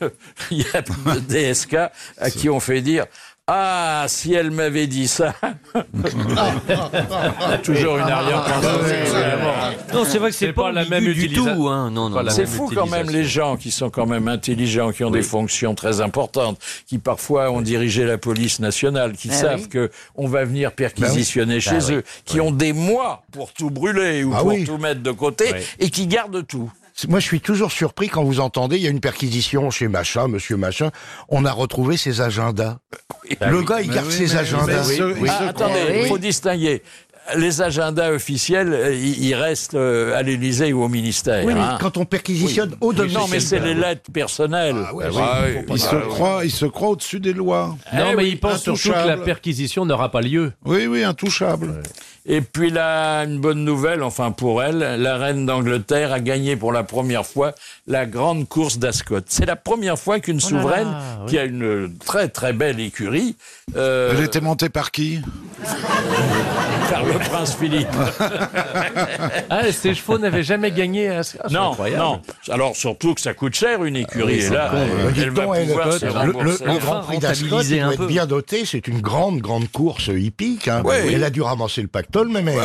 il 0.50 0.58
y 0.58 0.66
a 0.74 0.82
DSK 0.82 1.74
à 2.18 2.30
qui 2.30 2.48
on 2.48 2.60
fait 2.60 2.80
dire 2.80 3.06
ah, 3.48 4.04
si 4.08 4.32
elle 4.34 4.50
m'avait 4.52 4.86
dit 4.86 5.08
ça. 5.08 5.34
Toujours 7.62 7.96
une 7.96 8.02
arrière-pensée, 8.08 8.94
évidemment. 9.02 9.52
Non, 9.92 10.04
c'est 10.04 10.18
vrai 10.18 10.30
que 10.30 10.36
c'est 10.36 10.52
pas, 10.52 10.64
pas 10.64 10.72
la 10.72 10.84
même 10.84 11.04
du 11.04 11.26
utilisa- 11.26 11.54
tout. 11.54 11.68
Hein. 11.68 11.90
Non, 11.90 12.08
non, 12.08 12.16
Pas 12.16 12.22
la 12.22 12.30
non. 12.30 12.36
C'est 12.36 12.46
fou 12.46 12.70
quand 12.72 12.86
même 12.86 13.10
les 13.10 13.24
gens 13.24 13.56
qui 13.56 13.70
sont 13.70 13.90
quand 13.90 14.06
même 14.06 14.28
intelligents, 14.28 14.92
qui 14.92 15.04
ont 15.04 15.10
des 15.10 15.22
fonctions 15.22 15.74
très 15.74 16.00
importantes, 16.00 16.58
qui 16.86 16.98
parfois 16.98 17.50
ont 17.50 17.60
dirigé 17.62 18.04
la 18.04 18.16
police 18.18 18.60
nationale, 18.60 19.12
qui 19.14 19.28
Ah 19.30 19.34
savent 19.34 19.60
oui. 19.62 19.68
que 19.68 19.90
on 20.14 20.28
va 20.28 20.44
venir 20.44 20.72
perquisitionner 20.72 21.60
chez 21.60 21.78
Bah 21.78 21.84
oui. 21.88 21.94
eux, 21.94 22.04
qui 22.24 22.40
ont 22.40 22.52
des 22.52 22.72
mois 22.72 23.24
pour 23.32 23.52
tout 23.52 23.70
brûler 23.70 24.24
ou 24.24 24.32
Ah 24.34 24.38
pour 24.38 24.48
oui. 24.48 24.64
tout 24.64 24.78
mettre 24.78 25.02
de 25.02 25.10
côté 25.10 25.46
Oui. 25.52 25.60
et 25.80 25.90
qui 25.90 26.06
gardent 26.06 26.46
tout. 26.46 26.70
Moi, 27.08 27.20
je 27.20 27.24
suis 27.26 27.40
toujours 27.40 27.72
surpris 27.72 28.08
quand 28.08 28.22
vous 28.22 28.40
entendez, 28.40 28.76
il 28.76 28.82
y 28.82 28.86
a 28.86 28.90
une 28.90 29.00
perquisition 29.00 29.70
chez 29.70 29.88
machin, 29.88 30.28
monsieur 30.28 30.56
machin, 30.56 30.90
on 31.28 31.44
a 31.44 31.52
retrouvé 31.52 31.96
ses 31.96 32.20
agendas. 32.20 32.78
le 33.40 33.62
gars, 33.62 33.80
il 33.80 33.90
garde 33.90 34.06
oui, 34.06 34.12
ses 34.12 34.36
agendas. 34.36 34.84
ce- 34.84 35.14
Ah, 35.28 35.38
se 35.38 35.44
attendez, 35.48 36.00
il 36.02 36.06
faut 36.08 36.18
distinguer. 36.18 36.82
Les 37.36 37.62
agendas 37.62 38.10
officiels, 38.10 38.72
euh, 38.72 38.92
ils 38.96 39.34
restent 39.36 39.74
euh, 39.76 40.16
à 40.18 40.22
l'Élysée 40.22 40.72
ou 40.72 40.82
au 40.82 40.88
ministère. 40.88 41.44
Oui, 41.44 41.54
mais 41.54 41.60
hein. 41.60 41.78
quand 41.80 41.96
on 41.96 42.04
perquisitionne 42.04 42.74
au 42.80 42.92
domicile. 42.92 43.16
Non, 43.20 43.26
mais 43.28 43.38
c'est 43.38 43.60
les 43.60 43.74
lettres 43.74 44.10
personnelles. 44.12 44.74
Ah 44.88 44.92
ouais, 44.92 45.04
Ah 45.16 45.42
oui, 45.46 45.64
Il 45.70 45.78
se 45.78 45.94
croit, 46.08 46.40
il 46.44 46.50
se 46.50 46.66
croit 46.66 46.88
au-dessus 46.88 47.20
des 47.20 47.32
lois. 47.32 47.76
Non, 47.94 48.06
Eh 48.10 48.16
mais 48.16 48.22
oui, 48.24 48.28
il 48.32 48.40
pense 48.40 48.62
surtout 48.64 48.90
que 48.90 49.06
la 49.06 49.16
perquisition 49.18 49.86
n'aura 49.86 50.10
pas 50.10 50.20
lieu. 50.20 50.52
Oui, 50.64 50.88
oui, 50.88 51.04
intouchable. 51.04 51.82
Et 52.24 52.40
puis 52.40 52.70
là, 52.70 53.22
une 53.24 53.40
bonne 53.40 53.64
nouvelle, 53.64 54.02
enfin 54.02 54.30
pour 54.30 54.62
elle, 54.62 54.78
la 54.78 55.16
reine 55.16 55.44
d'Angleterre 55.44 56.12
a 56.12 56.20
gagné 56.20 56.54
pour 56.54 56.70
la 56.72 56.84
première 56.84 57.26
fois 57.26 57.52
la 57.88 58.06
grande 58.06 58.48
course 58.48 58.78
d'Ascot. 58.78 59.18
C'est 59.26 59.44
la 59.46 59.56
première 59.56 59.98
fois 59.98 60.20
qu'une 60.20 60.38
souveraine, 60.40 60.88
qui 61.26 61.36
a 61.38 61.44
une 61.44 61.92
très 62.04 62.28
très 62.28 62.52
belle 62.52 62.78
écurie, 62.78 63.34
euh, 63.76 64.14
Elle 64.16 64.24
était 64.24 64.40
montée 64.40 64.68
par 64.68 64.90
qui? 64.92 65.20
Par 66.90 67.04
le 67.06 67.12
prince 67.14 67.54
Philippe. 67.56 67.88
Ah, 69.48 69.72
ces 69.72 69.94
chevaux 69.94 70.18
n'avaient 70.18 70.42
jamais 70.42 70.70
gagné 70.70 71.08
à 71.08 71.22
c'est 71.22 71.38
non, 71.50 71.70
incroyable. 71.70 72.02
non. 72.02 72.20
Alors 72.50 72.76
surtout 72.76 73.14
que 73.14 73.20
ça 73.22 73.32
coûte 73.32 73.54
cher 73.54 73.82
une 73.84 73.96
écurie. 73.96 74.40
oui, 74.40 74.44
et 74.44 74.50
là, 74.50 74.72
elle, 74.74 75.22
elle 75.22 75.30
va 75.30 75.42
pouvoir 75.46 75.86
le- 75.88 75.98
se 75.98 76.04
le, 76.04 76.10
le- 76.42 76.72
le 76.74 76.78
Grand 76.80 77.00
Prix 77.00 77.18
d'Ascot, 77.18 77.62
il 77.62 77.80
doit 77.80 77.94
être 77.94 78.06
bien 78.06 78.26
doté. 78.26 78.64
C'est 78.66 78.86
une 78.88 79.00
grande, 79.00 79.38
grande 79.38 79.70
course 79.70 80.08
hippique. 80.08 80.68
Hein. 80.68 80.82
Oui. 80.84 80.94
Elle 81.14 81.24
a 81.24 81.30
dû 81.30 81.40
ramasser 81.40 81.80
le 81.80 81.88
pactole, 81.88 82.11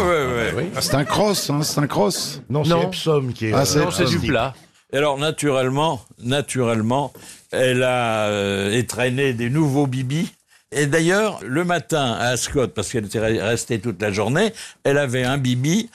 Ouais, 0.02 0.52
ouais. 0.54 0.68
C'est 0.82 0.96
un 0.96 1.06
cross, 1.06 1.50
hein, 1.50 1.62
c'est 1.64 1.80
un 1.80 1.88
cross. 1.88 2.42
Non, 2.50 2.64
c'est. 2.82 2.88
Epsom 2.88 3.34
qui 3.34 3.48
est. 3.48 3.54
Ah, 3.54 3.66
c'est 3.66 3.80
Non, 3.80 3.92
c'est 3.92 4.06
du 4.06 4.20
plat. 4.28 4.54
Et 4.94 4.98
alors 4.98 5.18
naturellement, 5.18 6.02
naturellement, 6.24 7.12
elle 7.52 7.84
a 7.84 8.28
euh, 8.28 8.72
étraîné 8.74 9.34
des 9.34 9.50
nouveaux 9.50 9.88
bibis. 9.88 10.32
Et 10.72 10.86
d'ailleurs, 10.86 11.40
le 11.46 11.64
matin 11.64 12.14
à 12.20 12.28
Ascot, 12.28 12.68
parce 12.68 12.92
qu'elle 12.92 13.06
était 13.06 13.20
re- 13.20 13.42
restée 13.42 13.80
toute 13.80 14.02
la 14.02 14.12
journée, 14.12 14.52
elle 14.84 14.98
avait 14.98 15.24
un 15.24 15.38
bibi 15.38 15.90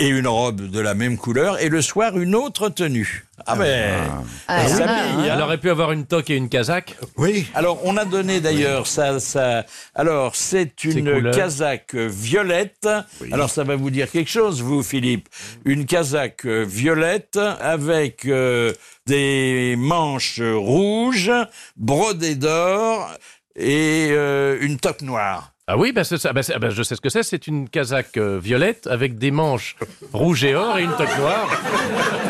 et 0.00 0.08
une 0.08 0.26
robe 0.26 0.62
de 0.70 0.80
la 0.80 0.94
même 0.94 1.16
couleur, 1.18 1.60
et 1.62 1.68
le 1.68 1.82
soir 1.82 2.18
une 2.18 2.34
autre 2.34 2.68
tenue. 2.70 3.26
Ah 3.46 3.54
ben, 3.56 4.00
Ah, 4.48 4.62
elle 4.64 4.70
oui. 4.72 4.76
s'habille, 4.78 5.28
hein. 5.28 5.32
Elle 5.34 5.42
aurait 5.42 5.58
pu 5.58 5.70
avoir 5.70 5.92
une 5.92 6.06
toque 6.06 6.30
et 6.30 6.36
une 6.36 6.48
casaque. 6.48 6.96
Oui. 7.16 7.46
Alors, 7.54 7.80
on 7.84 7.96
a 7.96 8.04
donné 8.04 8.40
d'ailleurs 8.40 8.86
ça, 8.86 9.20
ça. 9.20 9.64
Alors, 9.94 10.36
c'est 10.36 10.84
une 10.84 11.04
couleurs. 11.12 11.34
casaque 11.34 11.94
violette. 11.94 12.88
Alors, 13.32 13.48
ça 13.50 13.62
va 13.64 13.76
vous 13.76 13.90
dire 13.90 14.10
quelque 14.10 14.30
chose, 14.30 14.62
vous, 14.62 14.82
Philippe. 14.82 15.28
Une 15.64 15.86
casaque 15.86 16.44
violette 16.46 17.38
avec 17.60 18.24
euh, 18.26 18.72
des 19.06 19.74
manches 19.78 20.40
rouges, 20.42 21.32
brodées 21.76 22.34
d'or 22.36 23.10
et 23.56 24.08
euh, 24.10 24.58
une 24.60 24.78
toque 24.78 25.02
noire. 25.02 25.52
Ah 25.72 25.76
oui, 25.78 25.92
bah 25.92 26.02
c'est 26.02 26.18
ça. 26.18 26.32
Bah 26.32 26.42
c'est- 26.42 26.58
bah 26.58 26.70
je 26.70 26.82
sais 26.82 26.96
ce 26.96 27.00
que 27.00 27.08
c'est. 27.10 27.22
C'est 27.22 27.46
une 27.46 27.68
casaque 27.68 28.16
euh, 28.16 28.40
violette 28.42 28.88
avec 28.90 29.18
des 29.18 29.30
manches 29.30 29.76
rouges 30.12 30.42
et 30.42 30.56
or 30.56 30.76
et 30.78 30.82
une 30.82 30.90
toque 30.96 31.16
noire. 31.16 31.48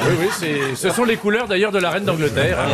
Oui, 0.07 0.13
oui, 0.21 0.27
c'est- 0.39 0.75
ce 0.77 0.91
sont 0.91 1.05
les 1.05 1.17
couleurs 1.17 1.49
d'ailleurs 1.49 1.73
de 1.73 1.79
la 1.79 1.89
reine 1.89 2.05
d'Angleterre. 2.05 2.59
hein. 2.61 2.69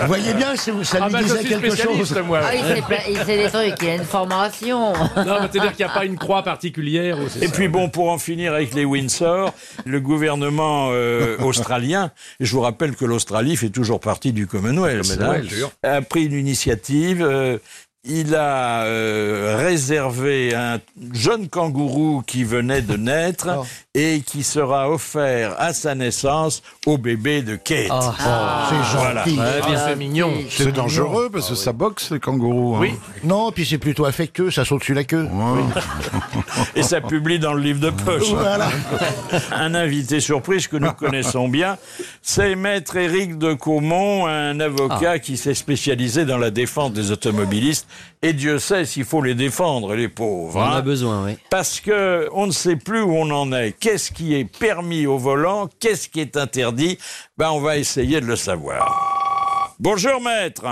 Vous 0.00 0.06
voyez 0.06 0.32
bien, 0.32 0.56
c'est- 0.56 0.72
ça 0.84 1.00
Ah 1.02 1.06
lui 1.08 1.12
bah 1.12 1.18
je 1.20 1.24
disait 1.24 1.38
suis 1.40 1.48
quelque 1.50 1.68
spécialiste, 1.70 2.14
chose. 2.14 2.22
moi. 2.26 2.40
Ah, 2.42 2.54
il 2.54 2.64
sait, 2.64 2.80
plein- 2.80 2.96
il 3.10 3.16
sait 3.18 3.36
des 3.36 3.48
trucs, 3.50 3.82
il 3.82 3.88
a 3.90 3.94
une 3.96 4.04
formation. 4.04 4.92
Non, 4.94 5.36
mais 5.42 5.48
c'est-à-dire 5.52 5.72
qu'il 5.76 5.84
n'y 5.84 5.90
a 5.90 5.94
pas 5.94 6.04
une 6.06 6.16
croix 6.16 6.42
particulière. 6.42 7.18
ou 7.18 7.28
c'est 7.28 7.42
Et 7.44 7.48
ça. 7.48 7.52
puis 7.52 7.68
bon, 7.68 7.90
pour 7.90 8.08
en 8.10 8.16
finir 8.18 8.54
avec 8.54 8.72
les 8.72 8.86
Windsor, 8.86 9.52
le 9.84 10.00
gouvernement 10.00 10.88
euh, 10.92 11.36
australien, 11.40 12.10
et 12.40 12.46
je 12.46 12.52
vous 12.54 12.62
rappelle 12.62 12.96
que 12.96 13.04
l'Australie 13.04 13.54
fait 13.56 13.68
toujours 13.68 14.00
partie 14.00 14.32
du 14.32 14.46
Commonwealth, 14.46 15.14
Commonwealth, 15.18 15.44
hein, 15.52 15.54
sûr. 15.54 15.70
a 15.82 16.00
pris 16.00 16.24
une 16.24 16.32
initiative. 16.32 17.22
euh, 17.22 17.58
il 18.04 18.34
a 18.34 18.84
euh, 18.84 19.56
réservé 19.58 20.54
un 20.54 20.80
jeune 21.12 21.48
kangourou 21.48 22.22
qui 22.26 22.44
venait 22.44 22.82
de 22.82 22.96
naître. 22.96 23.64
Et 23.94 24.20
qui 24.24 24.44
sera 24.44 24.88
offert 24.88 25.56
à 25.58 25.72
sa 25.72 25.96
naissance 25.96 26.62
au 26.86 26.96
bébé 26.96 27.42
de 27.42 27.56
Kate. 27.56 27.88
Ah. 27.90 28.68
C'est 28.70 28.96
Voilà. 28.98 29.24
gentil. 29.24 29.36
Ouais, 29.38 29.60
bien, 29.66 29.74
Ah, 29.76 29.84
c'est 29.88 29.96
mignon. 29.96 30.32
C'est 30.48 30.70
dangereux 30.70 31.28
parce 31.32 31.48
que 31.48 31.56
ça 31.56 31.72
boxe 31.72 32.12
les 32.12 32.20
kangourous. 32.20 32.76
hein. 32.76 32.80
Oui. 32.82 32.92
Non, 33.24 33.50
puis 33.50 33.66
c'est 33.66 33.78
plutôt 33.78 34.04
affectueux, 34.04 34.52
ça 34.52 34.64
saute 34.64 34.84
sur 34.84 34.94
la 34.94 35.02
queue. 35.02 35.28
Et 36.76 36.84
ça 36.84 37.00
publie 37.00 37.40
dans 37.40 37.52
le 37.52 37.60
livre 37.62 37.80
de 37.80 37.90
poche. 37.90 38.30
Voilà. 38.30 38.68
Un 39.52 39.74
invité 39.74 40.20
surprise 40.20 40.68
que 40.68 40.76
nous 40.76 40.92
connaissons 40.92 41.48
bien, 41.48 41.76
c'est 42.22 42.54
Maître 42.54 42.96
Éric 42.96 43.38
de 43.38 43.54
Caumont, 43.54 44.26
un 44.26 44.60
avocat 44.60 45.18
qui 45.18 45.36
s'est 45.36 45.54
spécialisé 45.54 46.24
dans 46.24 46.38
la 46.38 46.50
défense 46.50 46.92
des 46.92 47.10
automobilistes. 47.10 47.88
Et 48.22 48.34
Dieu 48.34 48.58
sait 48.58 48.84
s'il 48.84 49.04
faut 49.04 49.22
les 49.22 49.34
défendre, 49.34 49.94
les 49.94 50.08
pauvres. 50.08 50.58
On 50.58 50.62
hein. 50.62 50.76
a 50.76 50.82
besoin, 50.82 51.24
oui. 51.24 51.38
Parce 51.50 51.80
que 51.80 52.28
on 52.34 52.46
ne 52.46 52.52
sait 52.52 52.76
plus 52.76 53.00
où 53.00 53.16
on 53.16 53.30
en 53.30 53.50
est. 53.52 53.72
Qu'est-ce 53.80 54.12
qui 54.12 54.34
est 54.34 54.44
permis 54.44 55.06
au 55.06 55.16
volant? 55.16 55.70
Qu'est-ce 55.80 56.10
qui 56.10 56.20
est 56.20 56.36
interdit? 56.36 56.98
Ben, 57.38 57.50
on 57.50 57.60
va 57.60 57.78
essayer 57.78 58.20
de 58.20 58.26
le 58.26 58.36
savoir. 58.36 59.74
Bonjour, 59.78 60.20
maître. 60.20 60.66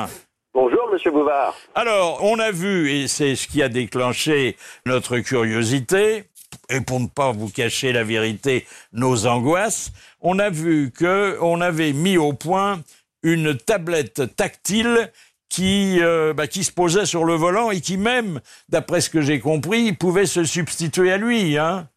Bonjour, 0.53 0.91
monsieur 0.93 1.11
Bouvard. 1.11 1.55
Alors, 1.75 2.23
on 2.23 2.39
a 2.39 2.51
vu, 2.51 2.91
et 2.91 3.09
c'est 3.09 3.35
ce 3.35 3.49
qui 3.49 3.63
a 3.63 3.71
déclenché 3.71 4.59
notre 4.85 5.19
curiosité, 5.21 6.25
et 6.69 6.83
pour 6.83 7.01
ne 7.01 7.07
pas 7.07 7.33
vous 7.33 7.49
cacher 7.49 7.93
la 7.93 8.05
vérité, 8.05 8.67
nos 8.93 9.27
angoisses, 9.27 9.91
on 10.21 10.39
a 10.39 10.51
vu 10.51 10.91
que 10.91 11.39
on 11.41 11.63
avait 11.63 11.95
mis 11.95 12.19
au 12.19 12.35
point 12.35 12.83
une 13.23 13.57
tablette 13.57 14.37
tactile 14.37 15.11
qui, 15.49 15.99
euh, 16.03 16.35
bah, 16.35 16.47
qui 16.47 16.63
se 16.63 16.73
posait 16.73 17.07
sur 17.07 17.25
le 17.25 17.35
volant 17.35 17.71
et 17.71 17.81
qui 17.81 17.97
même, 17.97 18.41
d'après 18.69 19.01
ce 19.01 19.09
que 19.09 19.23
j'ai 19.23 19.41
compris, 19.41 19.95
pouvait 19.95 20.27
se 20.27 20.45
substituer 20.45 21.11
à 21.11 21.17
lui. 21.17 21.57
Hein 21.57 21.89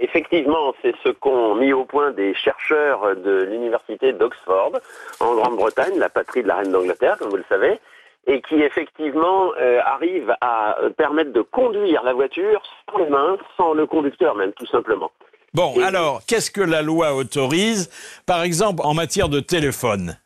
Effectivement, 0.00 0.74
c'est 0.80 0.94
ce 1.04 1.08
qu'ont 1.08 1.54
mis 1.56 1.72
au 1.72 1.84
point 1.84 2.12
des 2.12 2.32
chercheurs 2.34 3.16
de 3.16 3.42
l'université 3.50 4.12
d'Oxford, 4.12 4.72
en 5.20 5.34
Grande-Bretagne, 5.34 5.98
la 5.98 6.08
patrie 6.08 6.42
de 6.42 6.48
la 6.48 6.56
reine 6.56 6.70
d'Angleterre, 6.70 7.16
comme 7.18 7.30
vous 7.30 7.36
le 7.36 7.44
savez, 7.48 7.80
et 8.26 8.40
qui 8.42 8.62
effectivement 8.62 9.52
euh, 9.58 9.80
arrive 9.84 10.32
à 10.40 10.78
euh, 10.80 10.90
permettre 10.90 11.32
de 11.32 11.40
conduire 11.40 12.04
la 12.04 12.12
voiture 12.12 12.62
sans 12.90 12.98
les 12.98 13.10
mains, 13.10 13.38
sans 13.56 13.72
le 13.72 13.86
conducteur 13.86 14.36
même, 14.36 14.52
tout 14.52 14.66
simplement. 14.66 15.10
Bon, 15.54 15.72
Et- 15.76 15.82
alors, 15.82 16.20
qu'est-ce 16.28 16.50
que 16.50 16.60
la 16.60 16.82
loi 16.82 17.14
autorise, 17.14 17.90
par 18.26 18.42
exemple, 18.42 18.82
en 18.84 18.94
matière 18.94 19.28
de 19.28 19.40
téléphone 19.40 20.16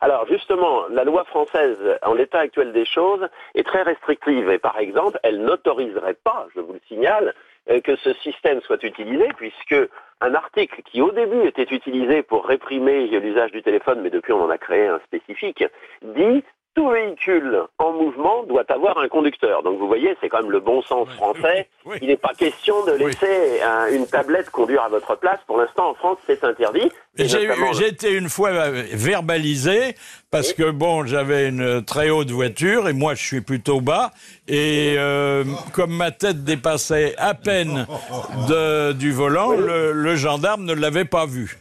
Alors 0.00 0.26
justement, 0.26 0.82
la 0.90 1.04
loi 1.04 1.24
française, 1.24 1.78
en 2.02 2.14
l'état 2.14 2.40
actuel 2.40 2.72
des 2.72 2.84
choses, 2.84 3.26
est 3.54 3.62
très 3.66 3.82
restrictive. 3.82 4.50
Et 4.50 4.58
par 4.58 4.78
exemple, 4.78 5.18
elle 5.22 5.40
n'autoriserait 5.42 6.18
pas, 6.24 6.48
je 6.54 6.60
vous 6.60 6.72
le 6.74 6.80
signale, 6.88 7.32
que 7.84 7.96
ce 7.96 8.12
système 8.14 8.60
soit 8.62 8.82
utilisé, 8.82 9.28
puisque 9.36 9.76
un 10.20 10.34
article 10.34 10.82
qui 10.84 11.00
au 11.02 11.10
début 11.12 11.46
était 11.46 11.62
utilisé 11.74 12.22
pour 12.22 12.46
réprimer 12.46 13.06
l'usage 13.08 13.50
du 13.52 13.62
téléphone, 13.62 14.00
mais 14.02 14.10
depuis 14.10 14.32
on 14.32 14.42
en 14.44 14.50
a 14.50 14.58
créé 14.58 14.86
un 14.86 15.00
spécifique, 15.06 15.64
dit 16.02 16.44
tout 16.74 16.88
véhicule 16.88 17.60
en 17.78 17.92
mouvement 17.92 18.44
doit 18.44 18.64
avoir 18.72 18.96
un 18.98 19.08
conducteur. 19.08 19.62
Donc 19.62 19.78
vous 19.78 19.86
voyez, 19.86 20.16
c'est 20.20 20.30
quand 20.30 20.40
même 20.40 20.50
le 20.50 20.60
bon 20.60 20.80
sens 20.82 21.06
français. 21.10 21.68
oui. 21.84 21.98
Il 22.00 22.08
n'est 22.08 22.16
pas 22.16 22.32
question 22.32 22.82
de 22.86 22.92
laisser 22.92 23.60
un- 23.60 23.92
une 23.92 24.06
tablette 24.06 24.48
conduire 24.48 24.82
à 24.82 24.88
votre 24.88 25.14
place. 25.16 25.38
Pour 25.46 25.58
l'instant, 25.58 25.90
en 25.90 25.94
France, 25.94 26.16
c'est 26.26 26.42
interdit. 26.44 26.90
J'ai 27.16 27.88
été 27.88 28.12
une 28.12 28.30
fois 28.30 28.50
euh, 28.52 28.84
verbalisé 28.94 29.94
parce 30.32 30.52
que 30.54 30.70
bon, 30.70 31.04
j'avais 31.06 31.48
une 31.48 31.84
très 31.84 32.10
haute 32.10 32.30
voiture 32.30 32.88
et 32.88 32.92
moi 32.94 33.14
je 33.14 33.22
suis 33.24 33.40
plutôt 33.42 33.80
bas 33.80 34.10
et 34.48 34.94
euh, 34.96 35.44
comme 35.74 35.92
ma 35.94 36.10
tête 36.10 36.42
dépassait 36.42 37.14
à 37.18 37.34
peine 37.34 37.86
de, 38.48 38.92
du 38.92 39.12
volant, 39.12 39.52
le, 39.52 39.92
le 39.92 40.16
gendarme 40.16 40.64
ne 40.64 40.72
l'avait 40.72 41.04
pas 41.04 41.26
vu. 41.26 41.58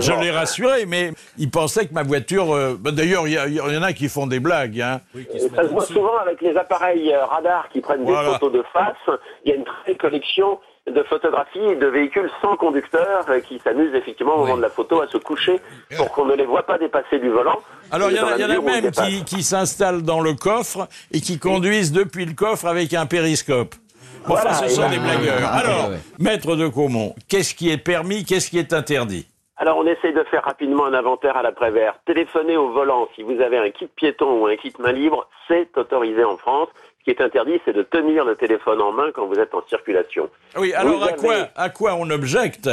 Je 0.00 0.12
l'ai 0.20 0.30
rassuré, 0.30 0.86
mais 0.86 1.12
il 1.38 1.50
pensait 1.50 1.86
que 1.86 1.94
ma 1.94 2.02
voiture. 2.02 2.52
euh, 2.52 2.76
bah, 2.80 2.90
D'ailleurs, 2.90 3.28
il 3.28 3.34
y, 3.54 3.60
en 3.60 3.82
a 3.82 3.92
qui 3.92 4.08
font 4.08 4.26
des 4.26 4.40
blagues. 4.40 4.80
Hein. 4.80 5.00
Et 5.14 5.38
ça 5.38 5.62
se 5.62 5.68
voit 5.68 5.84
souvent 5.84 6.16
avec 6.16 6.40
les 6.40 6.56
appareils 6.56 7.12
euh, 7.12 7.24
radars 7.24 7.68
qui 7.68 7.80
prennent 7.80 8.02
Voilà. 8.02 8.30
des 8.30 8.34
photos 8.34 8.52
de 8.52 8.64
face. 8.72 9.18
Il 9.44 9.50
y 9.50 9.52
a 9.52 9.56
une 9.56 9.64
très 9.64 9.74
belle 9.86 9.98
collection 9.98 10.58
de 10.86 11.02
photographies 11.04 11.76
de 11.76 11.86
véhicules 11.86 12.30
sans 12.42 12.56
conducteur 12.56 13.24
euh, 13.28 13.40
qui 13.40 13.58
s'amusent 13.60 13.94
effectivement 13.94 14.34
au 14.34 14.38
moment 14.40 14.56
de 14.56 14.62
la 14.62 14.68
photo 14.68 15.00
à 15.00 15.08
se 15.08 15.16
coucher 15.16 15.58
pour 15.96 16.10
qu'on 16.10 16.26
ne 16.26 16.34
les 16.34 16.44
voit 16.44 16.64
pas 16.64 16.76
dépasser 16.76 17.18
du 17.18 17.30
volant. 17.30 17.58
Alors, 17.90 18.10
il 18.10 18.16
y 18.16 18.20
en 18.20 18.26
a, 18.26 18.36
la 18.36 18.54
y 18.54 18.60
même 18.60 18.90
qui, 18.90 19.24
qui 19.24 19.42
s'installent 19.42 20.02
dans 20.02 20.20
le 20.20 20.34
coffre 20.34 20.86
et 21.10 21.20
qui 21.20 21.38
conduisent 21.38 21.92
depuis 21.92 22.26
le 22.26 22.34
coffre 22.34 22.66
avec 22.66 22.92
un 22.92 23.06
périscope. 23.06 23.74
Enfin, 24.26 24.42
Voilà, 24.42 24.52
ce 24.54 24.68
sont 24.68 24.88
des 24.90 24.98
blagueurs. 24.98 25.48
Alors, 25.48 25.90
maître 26.18 26.56
de 26.56 26.68
Caumont, 26.68 27.14
qu'est-ce 27.28 27.54
qui 27.54 27.70
est 27.70 27.78
permis, 27.78 28.24
qu'est-ce 28.24 28.50
qui 28.50 28.58
est 28.58 28.72
interdit? 28.72 29.26
Alors 29.56 29.78
on 29.78 29.86
essaye 29.86 30.12
de 30.12 30.24
faire 30.24 30.44
rapidement 30.44 30.84
un 30.84 30.94
inventaire 30.94 31.36
à 31.36 31.42
l'après-vert. 31.42 31.94
Téléphonez 32.06 32.56
au 32.56 32.72
volant 32.72 33.08
si 33.14 33.22
vous 33.22 33.40
avez 33.40 33.56
un 33.56 33.70
kit 33.70 33.86
piéton 33.86 34.40
ou 34.40 34.46
un 34.46 34.56
kit 34.56 34.72
main 34.80 34.90
libre, 34.90 35.28
c'est 35.46 35.78
autorisé 35.78 36.24
en 36.24 36.36
France. 36.36 36.68
Ce 37.06 37.12
qui 37.12 37.18
est 37.18 37.22
interdit, 37.22 37.60
c'est 37.66 37.74
de 37.74 37.82
tenir 37.82 38.24
le 38.24 38.34
téléphone 38.34 38.80
en 38.80 38.90
main 38.90 39.10
quand 39.14 39.26
vous 39.26 39.34
êtes 39.34 39.52
en 39.54 39.62
circulation. 39.68 40.30
Oui, 40.56 40.72
alors 40.72 40.96
Vous 40.96 41.02
à 41.04 41.08
avez- 41.08 41.16
quoi, 41.16 41.48
à 41.54 41.68
quoi 41.68 41.96
on 41.96 42.08
objecte 42.08 42.70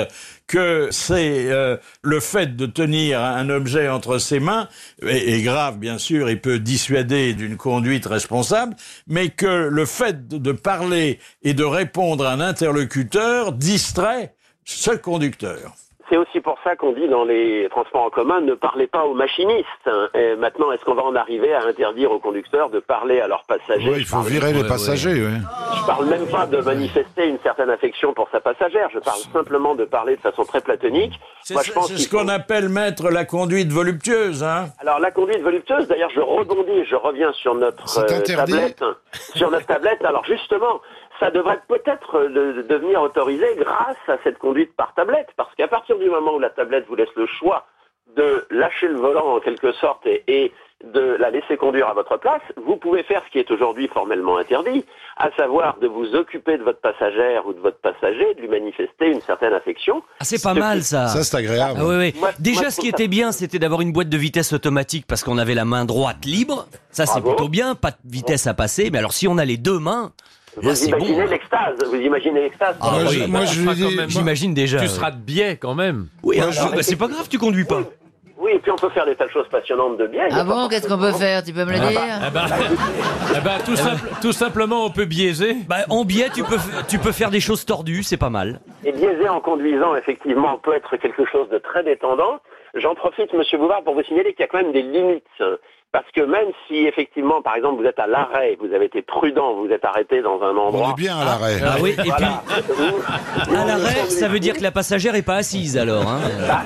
que 0.48 0.88
c'est 0.90 1.52
euh, 1.52 1.76
le 2.02 2.22
fait 2.22 2.56
de 2.56 2.66
tenir 2.66 3.20
un 3.20 3.50
objet 3.50 3.90
entre 3.90 4.20
ses 4.20 4.40
mains 4.40 4.70
est, 5.06 5.34
est 5.34 5.42
grave 5.42 5.80
bien 5.80 5.98
sûr 5.98 6.30
et 6.30 6.38
peut 6.38 6.60
dissuader 6.60 7.34
d'une 7.34 7.58
conduite 7.58 8.06
responsable, 8.06 8.74
mais 9.06 9.28
que 9.30 9.68
le 9.70 9.86
fait 9.86 10.30
de 10.30 10.52
parler 10.54 11.20
et 11.44 11.54
de 11.54 11.66
répondre 11.66 12.26
à 12.26 12.32
un 12.32 12.40
interlocuteur 12.40 13.52
distrait 13.52 14.34
ce 14.64 14.92
conducteur. 14.92 15.74
C'est 16.12 16.18
aussi 16.18 16.42
pour 16.42 16.58
ça 16.66 16.76
qu'on 16.76 16.92
dit 16.92 17.08
dans 17.08 17.24
les 17.24 17.70
transports 17.72 18.04
en 18.04 18.10
commun 18.10 18.42
ne 18.42 18.54
parlez 18.54 18.86
pas 18.86 19.06
aux 19.06 19.14
machinistes. 19.14 19.66
hein. 19.86 20.10
Et 20.14 20.36
maintenant, 20.36 20.70
est-ce 20.74 20.84
qu'on 20.84 20.94
va 20.94 21.04
en 21.04 21.16
arriver 21.16 21.54
à 21.54 21.64
interdire 21.66 22.12
aux 22.12 22.20
conducteurs 22.20 22.70
de 22.70 22.80
parler 22.82 23.22
à 23.22 23.30
leurs 23.30 23.46
passagers 23.46 23.90
Ouais, 23.90 23.98
il 24.00 24.04
Je 24.04 24.08
faut 24.10 24.18
parle- 24.18 24.28
virer 24.28 24.52
les 24.52 24.64
ouais, 24.64 24.68
passagers, 24.68 25.14
oui. 25.14 25.38
Je 25.80 25.86
parle 25.86 26.06
même 26.08 26.28
pas 26.28 26.46
de 26.48 26.58
manifester 26.58 27.28
une 27.30 27.40
certaine 27.40 27.70
affection 27.70 28.14
pour 28.14 28.28
sa 28.30 28.42
passagère. 28.42 28.90
Je 28.94 29.00
parle 29.00 29.20
simplement 29.32 29.74
de 29.74 29.86
parler 29.86 30.18
de 30.18 30.22
façon 30.22 30.44
très 30.44 30.60
platonique. 30.60 31.14
C'est 31.44 31.54
Moi, 31.54 31.64
je 31.66 31.72
pense 31.72 31.88
c'est 31.88 31.94
qu'il 31.96 32.04
ce 32.04 32.10
qu'on 32.10 32.26
faut- 32.26 32.30
appelle 32.30 32.68
mettre 32.68 33.10
la 33.10 33.24
conduite 33.24 33.72
voluptueuse, 33.72 34.44
hein 34.44 34.66
Alors 34.80 35.00
la 35.00 35.12
conduite 35.12 35.42
voluptueuse, 35.42 35.88
d'ailleurs, 35.88 36.12
je 36.14 36.20
rebondis, 36.20 36.84
je 36.90 36.96
reviens 36.98 37.32
sur 37.32 37.56
notre 37.56 37.88
C'est 37.88 38.12
euh, 38.12 38.18
interdit 38.18 38.52
tablette. 38.52 38.84
Sur 39.36 39.50
notre 39.50 39.66
tablette. 39.66 40.04
Alors 40.04 40.26
justement, 40.26 40.82
ça 41.22 41.32
devrait 41.32 41.62
peut-être 41.70 42.16
euh, 42.16 42.28
de- 42.30 42.52
de 42.54 42.62
devenir 42.64 43.02
autorisé 43.02 43.46
grâce 43.58 43.96
à 44.10 44.18
cette 44.26 44.38
conduite 44.40 44.76
par 44.76 44.94
tablette, 44.96 45.30
parce 45.38 45.54
qu'à 45.56 45.70
partir 45.70 45.98
du 45.98 46.10
moment 46.10 46.34
où 46.36 46.40
la 46.40 46.50
tablette 46.50 46.86
vous 46.90 46.96
laisse 46.96 47.16
le 47.16 47.28
choix 47.28 47.66
de 48.18 48.46
lâcher 48.50 48.90
le 48.90 48.98
volant 48.98 49.36
en 49.38 49.40
quelque 49.40 49.72
sorte 49.72 50.06
et, 50.06 50.24
et 50.28 50.52
de 50.84 51.16
la 51.20 51.30
laisser 51.30 51.56
conduire 51.58 51.88
à 51.88 51.94
votre 51.94 52.18
place, 52.18 52.42
vous 52.66 52.76
pouvez 52.76 53.04
faire 53.04 53.22
ce 53.28 53.32
qui 53.32 53.38
est 53.38 53.50
aujourd'hui 53.52 53.88
formellement 53.88 54.38
interdit, 54.38 54.84
à 55.16 55.30
savoir 55.38 55.78
de 55.78 55.88
vous 55.88 56.16
occuper 56.16 56.58
de 56.58 56.64
votre 56.64 56.82
passagère 56.82 57.46
ou 57.48 57.54
de 57.54 57.60
votre 57.60 57.78
passager, 57.78 58.34
de 58.34 58.42
lui 58.42 58.48
manifester 58.48 59.12
une 59.12 59.22
certaine 59.22 59.54
affection. 59.54 60.02
Ah, 60.20 60.24
c'est 60.26 60.42
pas 60.42 60.56
Ce 60.56 60.60
mal 60.60 60.78
qui- 60.80 60.84
ça. 60.86 61.08
Ça, 61.08 61.24
c'est 61.24 61.38
agréable. 61.38 61.80
Ah 61.82 61.86
ouais. 61.88 62.14
Moi- 62.20 62.32
Déjà, 62.40 62.62
moi, 62.64 62.72
ce 62.72 62.82
qui 62.82 62.88
ça- 62.90 62.96
était 62.98 63.08
bien, 63.08 63.32
c'était 63.32 63.60
d'avoir 63.60 63.82
une 63.82 63.94
boîte 63.94 64.10
de 64.10 64.18
vitesse 64.18 64.52
automatique 64.54 65.06
parce 65.08 65.24
qu'on 65.24 65.38
avait 65.38 65.54
la 65.54 65.66
main 65.66 65.86
droite 65.86 66.26
libre. 66.26 66.66
Ça, 66.90 67.06
c'est 67.06 67.22
plutôt 67.22 67.48
bien. 67.48 67.76
Pas 67.76 67.92
de 67.92 67.98
vitesse 68.12 68.48
à 68.48 68.56
passer. 68.56 68.90
Mais 68.92 68.98
alors, 68.98 69.14
si 69.14 69.28
on 69.28 69.38
a 69.38 69.46
les 69.46 69.58
deux 69.58 69.78
mains, 69.80 70.12
Vous 70.58 70.76
c'est 70.76 70.88
imaginez 70.88 71.24
bon. 71.24 71.30
l'extase, 71.30 71.76
vous 71.86 71.96
imaginez 71.96 72.42
l'extase. 72.42 72.76
Ah, 72.82 72.90
Moi, 72.92 73.02
oui. 73.10 73.26
moi, 73.28 73.42
bah, 73.42 74.06
J'imagine 74.08 74.54
déjà. 74.54 74.80
Tu 74.80 74.88
seras 74.88 75.12
de 75.12 75.18
biais 75.18 75.58
quand 75.58 75.76
même. 75.76 76.08
Oui, 76.24 76.38
je- 76.38 76.76
bah, 76.76 76.82
c'est 76.84 76.96
pas 76.98 77.08
grave, 77.08 77.28
tu 77.30 77.38
conduis 77.38 77.66
pas. 77.66 77.82
Oui, 78.38 78.52
et 78.56 78.60
puis 78.60 78.72
on 78.72 78.76
peut 78.76 78.90
faire 78.90 79.06
des 79.06 79.16
tas 79.16 79.28
de 79.28 79.32
choses 79.32 79.48
passionnantes 79.52 79.98
de 80.00 80.08
bien. 80.08 80.24
A 80.24 80.40
Ah 80.40 80.44
bon, 80.44 80.68
qu'est-ce 80.68 80.88
qu'on 80.88 80.98
peut 80.98 81.12
faire 81.12 81.44
Tu 81.44 81.54
peux 81.54 81.64
me 81.64 81.72
le 81.74 81.78
dire 81.80 82.02
Eh 82.28 82.32
ben, 82.32 82.46
eh 83.38 83.42
ben, 83.42 83.58
tout, 83.64 83.76
simple- 83.76 84.10
tout 84.20 84.32
simplement, 84.32 84.86
on 84.86 84.90
peut 84.90 85.06
biaiser. 85.06 85.58
Bah, 85.70 85.86
en 85.90 86.04
biais, 86.06 86.30
tu 86.34 86.44
peux, 86.44 86.58
tu 86.88 86.98
peux 86.98 87.12
faire 87.12 87.30
des 87.30 87.40
choses 87.40 87.66
tordues, 87.66 88.02
c'est 88.02 88.18
pas 88.18 88.32
mal. 88.32 88.60
Et 88.84 88.92
biaiser 88.94 89.30
en 89.30 89.42
conduisant, 89.42 89.96
effectivement, 89.96 90.58
peut 90.58 90.74
être 90.74 90.98
quelque 90.98 91.24
chose 91.32 91.50
de 91.50 91.60
très 91.60 91.84
détendant. 91.84 92.40
J'en 92.74 92.96
profite, 92.96 93.32
Monsieur 93.34 93.60
Bouvard, 93.60 93.84
pour 93.84 93.94
vous 93.94 94.04
signaler 94.04 94.32
qu'il 94.34 94.42
y 94.42 94.44
a 94.44 94.48
quand 94.48 94.58
même 94.62 94.72
des 94.74 94.82
limites. 94.82 95.24
Parce 95.92 96.10
que 96.16 96.22
même 96.22 96.48
si, 96.68 96.86
effectivement, 96.88 97.42
par 97.42 97.56
exemple, 97.56 97.82
vous 97.82 97.88
êtes 97.88 98.00
à 98.00 98.08
l'arrêt, 98.08 98.56
vous 98.62 98.74
avez 98.74 98.86
été 98.86 99.02
prudent, 99.02 99.56
vous 99.56 99.68
êtes 99.72 99.84
arrêté 99.84 100.22
dans 100.22 100.42
un 100.42 100.56
on 100.56 100.68
endroit... 100.68 100.92
est 100.92 101.02
bien 101.02 101.18
à 101.18 101.26
l'arrêt. 101.26 101.60
Ah 101.66 101.76
oui, 101.82 101.90
et 101.92 102.02
Voilà. 102.08 102.44
puis, 103.44 103.56
à 103.58 103.66
l'arrêt, 103.66 104.06
ça 104.10 104.30
veut 104.30 104.40
dire 104.40 104.56
que 104.56 104.64
la 104.64 104.72
passagère 104.72 105.16
est 105.16 105.22
pas 105.26 105.36
assise 105.36 105.78
alors. 105.78 106.08
Hein. 106.08 106.20
Bah, 106.48 106.62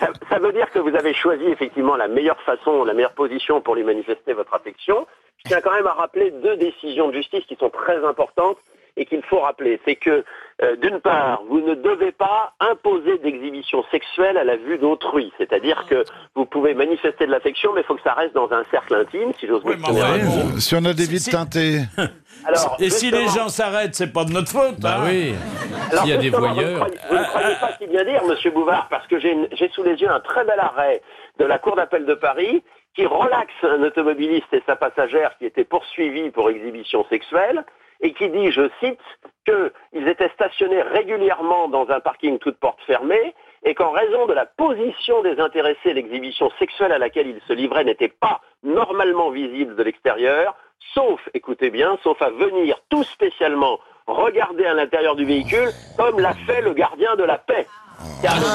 ça, 0.00 0.08
ça 0.30 0.38
veut 0.38 0.52
dire 0.52 0.70
que 0.70 0.78
vous 0.78 0.94
avez 0.96 1.12
choisi 1.12 1.44
effectivement 1.44 1.96
la 1.96 2.08
meilleure 2.08 2.40
façon, 2.42 2.84
la 2.84 2.94
meilleure 2.94 3.12
position 3.12 3.60
pour 3.60 3.74
lui 3.74 3.84
manifester 3.84 4.32
votre 4.32 4.54
affection. 4.54 5.06
Je 5.44 5.50
tiens 5.50 5.60
quand 5.60 5.72
même 5.72 5.86
à 5.86 5.92
rappeler 5.92 6.30
deux 6.42 6.56
décisions 6.56 7.08
de 7.08 7.14
justice 7.14 7.44
qui 7.46 7.56
sont 7.56 7.68
très 7.70 8.02
importantes 8.06 8.56
et 8.96 9.06
qu'il 9.06 9.22
faut 9.22 9.40
rappeler. 9.40 9.80
C'est 9.84 9.96
que, 9.96 10.24
euh, 10.62 10.76
d'une 10.76 11.00
part, 11.00 11.42
vous 11.48 11.60
ne 11.60 11.74
devez 11.74 12.12
pas 12.12 12.54
imposer 12.60 13.18
d'exhibition 13.18 13.84
sexuelle 13.90 14.36
à 14.36 14.44
la 14.44 14.56
vue 14.56 14.78
d'autrui. 14.78 15.32
C'est-à-dire 15.38 15.86
que 15.88 16.04
vous 16.34 16.44
pouvez 16.44 16.74
manifester 16.74 17.26
de 17.26 17.30
l'affection, 17.30 17.72
mais 17.74 17.80
il 17.80 17.84
faut 17.84 17.94
que 17.94 18.02
ça 18.02 18.14
reste 18.14 18.34
dans 18.34 18.52
un 18.52 18.64
cercle 18.70 18.94
intime, 18.94 19.32
si 19.38 19.46
j'ose 19.46 19.62
Oui, 19.64 19.76
bon. 19.76 20.58
Si 20.58 20.74
on 20.74 20.84
a 20.84 20.92
des 20.92 21.06
vides 21.06 21.30
teintés, 21.30 21.80
Alors, 22.44 22.76
Et 22.80 22.90
si 22.90 23.10
les 23.10 23.28
gens 23.28 23.48
s'arrêtent, 23.48 23.94
c'est 23.94 24.12
pas 24.12 24.24
de 24.24 24.32
notre 24.32 24.50
faute. 24.50 24.80
Bah 24.80 24.96
hein 24.98 25.04
oui. 25.06 25.34
S'il 25.92 26.08
y 26.08 26.12
a 26.12 26.16
des 26.16 26.30
voyeurs. 26.30 26.54
Vous 26.56 26.64
ne 26.64 26.74
croyez, 26.74 26.98
vous 27.08 27.16
ne 27.16 27.24
croyez 27.24 27.54
pas 27.60 27.70
si 27.78 27.86
bien 27.86 28.04
dire, 28.04 28.24
Monsieur 28.24 28.50
Bouvard, 28.50 28.88
parce 28.90 29.06
que 29.06 29.18
j'ai 29.18 29.68
sous 29.72 29.84
les 29.84 29.94
yeux 30.00 30.10
un 30.10 30.20
très 30.20 30.44
bel 30.44 30.58
arrêt 30.58 31.02
de 31.38 31.44
la 31.44 31.58
Cour 31.58 31.76
d'appel 31.76 32.04
de 32.04 32.14
Paris 32.14 32.62
qui 32.94 33.06
relaxe 33.06 33.52
un 33.62 33.82
automobiliste 33.82 34.52
et 34.52 34.62
sa 34.66 34.76
passagère 34.76 35.36
qui 35.38 35.46
étaient 35.46 35.64
poursuivis 35.64 36.30
pour 36.30 36.50
exhibition 36.50 37.06
sexuelle 37.08 37.64
et 38.02 38.12
qui 38.12 38.28
dit, 38.28 38.50
je 38.50 38.68
cite, 38.80 39.00
qu'ils 39.44 40.08
étaient 40.08 40.28
stationnés 40.30 40.82
régulièrement 40.82 41.68
dans 41.68 41.88
un 41.90 42.00
parking 42.00 42.38
toute 42.38 42.58
porte 42.58 42.80
fermée 42.86 43.34
et 43.64 43.74
qu'en 43.74 43.90
raison 43.90 44.26
de 44.26 44.32
la 44.32 44.44
position 44.44 45.22
des 45.22 45.38
intéressés, 45.40 45.94
l'exhibition 45.94 46.50
sexuelle 46.58 46.92
à 46.92 46.98
laquelle 46.98 47.28
ils 47.28 47.40
se 47.46 47.52
livraient 47.52 47.84
n'était 47.84 48.08
pas 48.08 48.40
normalement 48.64 49.30
visible 49.30 49.76
de 49.76 49.82
l'extérieur, 49.82 50.56
sauf, 50.94 51.20
écoutez 51.32 51.70
bien, 51.70 51.96
sauf 52.02 52.20
à 52.20 52.30
venir 52.30 52.76
tout 52.88 53.04
spécialement 53.04 53.78
regarder 54.06 54.66
à 54.66 54.74
l'intérieur 54.74 55.14
du 55.14 55.24
véhicule, 55.24 55.68
comme 55.96 56.18
l'a 56.18 56.34
fait 56.34 56.60
le 56.60 56.74
gardien 56.74 57.14
de 57.14 57.24
la 57.24 57.38
paix. 57.38 57.66
Gardien 58.22 58.48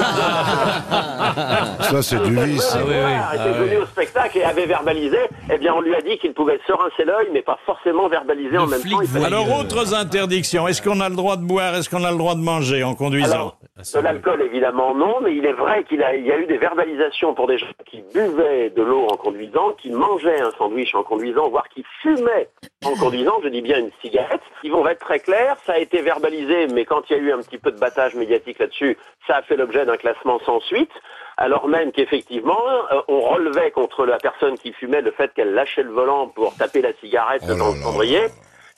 ça 1.80 2.02
c'est 2.02 2.22
du 2.24 2.36
vice. 2.36 2.74
de 2.74 2.80
la 2.80 2.86
paix 2.86 3.36
était 3.36 3.60
venu 3.60 3.78
au 3.78 3.86
spectacle 3.86 4.38
et 4.38 4.44
avait 4.44 4.66
verbalisé, 4.66 5.18
eh 5.52 5.58
bien 5.58 5.74
on 5.74 5.82
lui 5.82 5.96
a 5.96 6.02
dit 6.02 6.18
qu'il 6.18 6.34
pouvait 6.34 6.60
se 6.68 6.72
rincer 6.72 7.06
l'œil, 7.06 7.28
mais 7.32 7.42
pas 7.42 7.58
forcément 7.66 8.08
verbaliser 8.08 8.58
en 8.58 8.68
même 8.68 8.82
flic 8.82 8.94
temps. 8.94 9.24
Alors, 9.24 9.60
autres 9.60 9.94
interdictions. 9.94 10.68
Est-ce 10.68 10.82
qu'on 10.82 11.00
a 11.00 11.10
le 11.10 11.16
droit 11.16 11.38
de 11.38 11.44
boire? 11.44 11.76
Est-ce 11.76 11.90
qu'on 11.90 12.04
a 12.04 12.12
le 12.12 12.18
droit 12.18 12.36
de 12.36 12.42
manger? 12.42 12.84
En 12.84 12.96
conduisant. 12.96 13.34
Alors, 13.34 13.58
De 13.94 14.00
l'alcool, 14.00 14.42
évidemment, 14.42 14.96
non, 14.96 15.16
mais 15.22 15.36
il 15.36 15.46
est 15.46 15.54
vrai 15.54 15.84
qu'il 15.84 16.02
a, 16.04 16.16
il 16.16 16.26
y 16.26 16.32
a 16.32 16.38
eu 16.38 16.46
des 16.46 16.58
verbalisations 16.58 17.34
pour 17.34 17.48
des 17.48 17.58
gens 17.58 17.68
qui 17.86 18.04
buvaient 18.14 18.70
de 18.70 18.82
l'eau 18.82 19.08
en 19.12 19.18
conduisant, 19.18 19.72
qui 19.82 19.92
mangeaient 19.92 20.42
un 20.42 20.52
sandwich 20.58 20.94
en 20.96 21.04
conduisant, 21.04 21.50
voire 21.50 21.68
qui 21.70 21.84
fumaient 22.02 22.50
en 22.86 22.96
conduisant, 22.96 23.34
je 23.44 23.50
dis 23.50 23.62
bien 23.62 23.80
une 23.80 23.92
cigarette. 24.02 24.42
Ils 24.64 24.72
vont 24.72 24.88
être 24.88 25.00
très 25.00 25.20
clairs, 25.20 25.58
ça 25.66 25.74
a 25.74 25.78
été 25.78 26.02
verbalisé, 26.02 26.68
mais 26.68 26.86
quand 26.86 27.02
il 27.10 27.18
y 27.18 27.20
a 27.20 27.22
eu 27.24 27.32
un 27.32 27.40
petit 27.40 27.58
peu 27.58 27.72
de 27.72 27.80
battage 27.80 28.16
médiatique 28.16 28.60
là-dessus, 28.60 28.98
ça 29.28 29.37
a 29.38 29.42
fait 29.44 29.56
l'objet 29.56 29.86
d'un 29.86 29.98
classement 29.98 30.40
sans 30.46 30.60
suite, 30.62 30.92
alors 31.38 31.68
même 31.68 31.92
qu'effectivement, 31.92 32.60
euh, 32.92 33.02
on 33.08 33.20
relevait 33.22 33.72
contre 33.72 34.06
la 34.06 34.18
personne 34.18 34.58
qui 34.58 34.74
fumait 34.74 35.02
le 35.02 35.12
fait 35.12 35.34
qu'elle 35.34 35.54
lâchait 35.54 35.84
le 35.84 35.92
volant 35.92 36.28
pour 36.28 36.56
taper 36.56 36.82
la 36.82 36.94
cigarette 36.94 37.44
Oh 37.46 37.56
dans 37.56 37.72
le 37.72 37.78
là. 37.78 37.84
cendrier, 37.84 38.22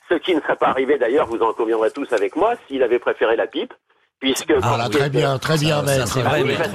ce 0.08 0.14
qui 0.14 0.34
ne 0.34 0.40
serait 0.40 0.56
pas 0.56 0.68
arrivé 0.68 0.98
d'ailleurs, 0.98 1.26
vous 1.26 1.40
en 1.42 1.52
conviendrez 1.54 1.90
tous 1.90 2.12
avec 2.12 2.36
moi, 2.36 2.54
s'il 2.66 2.82
avait 2.82 2.98
préféré 2.98 3.36
la 3.36 3.46
pipe, 3.46 3.72
puisque... 4.20 4.52
Ah 4.62 4.76
là, 4.78 4.88
très 4.88 5.08
bien, 5.10 5.38
très 5.38 5.56
bien, 5.58 5.76
Ça, 5.78 5.82
maître. 5.82 6.08
c'est 6.08 6.20
vrai, 6.20 6.42
oui, 6.42 6.48
maître. 6.48 6.70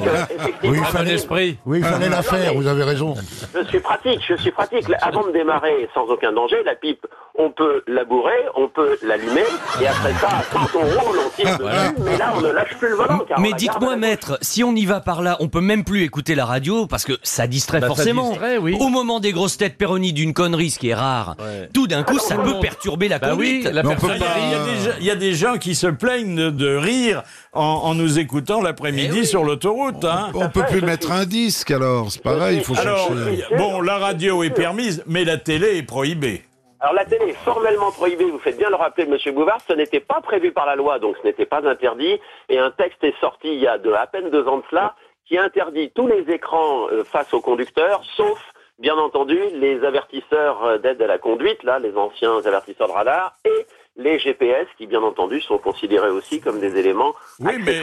que, 0.61 0.67
Oui, 0.67 0.77
il 0.79 0.85
fallait, 0.85 1.13
esprit. 1.13 1.57
oui, 1.65 1.77
il 1.79 1.83
fallait 1.85 2.09
la 2.09 2.21
faire, 2.23 2.53
vous 2.55 2.67
avez 2.67 2.83
raison. 2.83 3.13
Je 3.55 3.63
suis 3.67 3.79
pratique, 3.79 4.19
je 4.27 4.35
suis 4.35 4.51
pratique. 4.51 4.85
Avant 5.01 5.25
de 5.27 5.31
démarrer 5.31 5.87
sans 5.93 6.03
aucun 6.05 6.31
danger, 6.33 6.57
la 6.65 6.75
pipe, 6.75 7.05
on 7.37 7.51
peut 7.51 7.83
la 7.87 8.03
bourrer, 8.05 8.31
on 8.55 8.67
peut 8.69 8.97
l'allumer, 9.03 9.43
et 9.81 9.87
après 9.87 10.13
ça, 10.13 10.29
quand 10.53 10.67
on 10.75 10.79
roule, 10.85 11.17
on 11.25 11.29
tire 11.35 11.57
dessus, 11.57 11.95
mais 11.99 12.17
là, 12.17 12.33
on 12.35 12.41
ne 12.41 12.49
lâche 12.49 12.75
plus 12.79 12.89
le 12.89 12.95
volant. 12.95 13.19
car 13.27 13.39
Mais 13.39 13.51
dites-moi, 13.53 13.95
maître, 13.97 14.37
si 14.41 14.63
on 14.63 14.73
y 14.73 14.85
va 14.85 15.01
par 15.01 15.21
là, 15.21 15.35
on 15.41 15.47
peut 15.49 15.59
même 15.61 15.83
plus 15.83 16.03
écouter 16.03 16.33
la 16.33 16.45
radio 16.45 16.87
parce 16.87 17.03
que 17.05 17.13
ça 17.23 17.45
distrait 17.47 17.79
Bah, 17.81 17.87
ça 17.89 17.95
forcément. 17.95 18.29
distrait, 18.29 18.57
oui. 18.57 18.77
Au 18.79 18.87
moment 18.87 19.19
des 19.19 19.33
grosses 19.33 19.57
têtes 19.57 19.77
Péroni 19.77 20.13
d'une 20.13 20.33
connerie, 20.33 20.69
ce 20.71 20.79
qui 20.79 20.89
est 20.89 20.95
rare, 20.95 21.35
Ouais. 21.39 21.69
tout 21.73 21.87
d'un 21.87 22.03
coup, 22.03 22.17
Ah 22.19 22.23
ça 22.27 22.35
non, 22.37 22.43
peut 22.43 22.51
non. 22.53 22.59
perturber 22.61 23.07
la 23.09 23.19
Bah 23.19 23.33
oui, 23.37 23.63
la 23.69 23.81
Il 23.81 23.85
y, 23.85 23.89
a, 23.91 24.61
y 24.61 24.65
des 24.65 24.79
gens- 24.83 24.95
il 25.01 25.05
y 25.05 25.11
a 25.11 25.15
des 25.15 25.33
gens 25.33 25.57
qui 25.57 25.75
se 25.75 25.87
plaignent 25.87 26.35
de, 26.35 26.49
de 26.49 26.75
rire 26.75 27.23
en, 27.53 27.61
en 27.61 27.95
nous 27.95 28.19
écoutant 28.19 28.61
l'après-midi 28.61 29.25
sur 29.25 29.43
l'autoroute. 29.43 30.03
Hein. 30.03 30.31
On 30.35 30.49
peut 30.49 30.63
plus 30.69 30.81
mettre 30.81 31.07
suis- 31.07 31.21
un 31.21 31.25
disque 31.25 31.71
alors, 31.71 32.11
c'est 32.11 32.21
pareil, 32.21 32.57
il 32.57 32.63
faut 32.63 32.77
Alors, 32.77 33.07
chercher. 33.07 33.45
bon, 33.57 33.81
la 33.81 33.97
radio 33.97 34.43
est 34.43 34.49
permise, 34.49 35.03
mais 35.07 35.23
la 35.23 35.37
télé 35.37 35.77
est 35.77 35.83
prohibée. 35.83 36.43
Alors 36.81 36.93
la 36.93 37.05
télé 37.05 37.29
est 37.29 37.43
formellement 37.45 37.91
prohibée, 37.91 38.25
vous 38.25 38.37
faites 38.39 38.57
bien 38.57 38.69
le 38.69 38.75
rappeler, 38.75 39.05
Monsieur 39.07 39.31
Bouvard, 39.31 39.57
ce 39.67 39.73
n'était 39.73 40.01
pas 40.01 40.21
prévu 40.21 40.51
par 40.51 40.65
la 40.65 40.75
loi, 40.75 40.99
donc 40.99 41.15
ce 41.21 41.27
n'était 41.27 41.45
pas 41.45 41.61
interdit, 41.67 42.19
et 42.49 42.59
un 42.59 42.69
texte 42.71 43.03
est 43.03 43.17
sorti 43.19 43.47
il 43.47 43.59
y 43.59 43.67
a 43.67 43.77
de, 43.77 43.91
à 43.93 44.05
peine 44.05 44.29
deux 44.29 44.45
ans 44.47 44.57
de 44.57 44.63
cela, 44.69 44.93
qui 45.27 45.37
interdit 45.37 45.89
tous 45.95 46.05
les 46.05 46.29
écrans 46.31 46.87
euh, 46.91 47.03
face 47.03 47.33
aux 47.33 47.41
conducteurs, 47.41 48.03
sauf, 48.17 48.37
bien 48.77 48.95
entendu, 48.97 49.39
les 49.53 49.83
avertisseurs 49.83 50.63
euh, 50.65 50.77
d'aide 50.77 51.01
à 51.01 51.07
la 51.07 51.17
conduite, 51.17 51.63
là, 51.63 51.79
les 51.79 51.95
anciens 51.95 52.37
avertisseurs 52.45 52.87
de 52.89 52.93
radar, 52.93 53.33
et 53.45 53.65
les 53.97 54.19
GPS, 54.19 54.67
qui 54.77 54.87
bien 54.87 55.01
entendu 55.01 55.39
sont 55.41 55.57
considérés 55.57 56.09
aussi 56.09 56.41
comme 56.41 56.59
des 56.59 56.77
éléments 56.77 57.13
Oui, 57.39 57.53
mais 57.63 57.81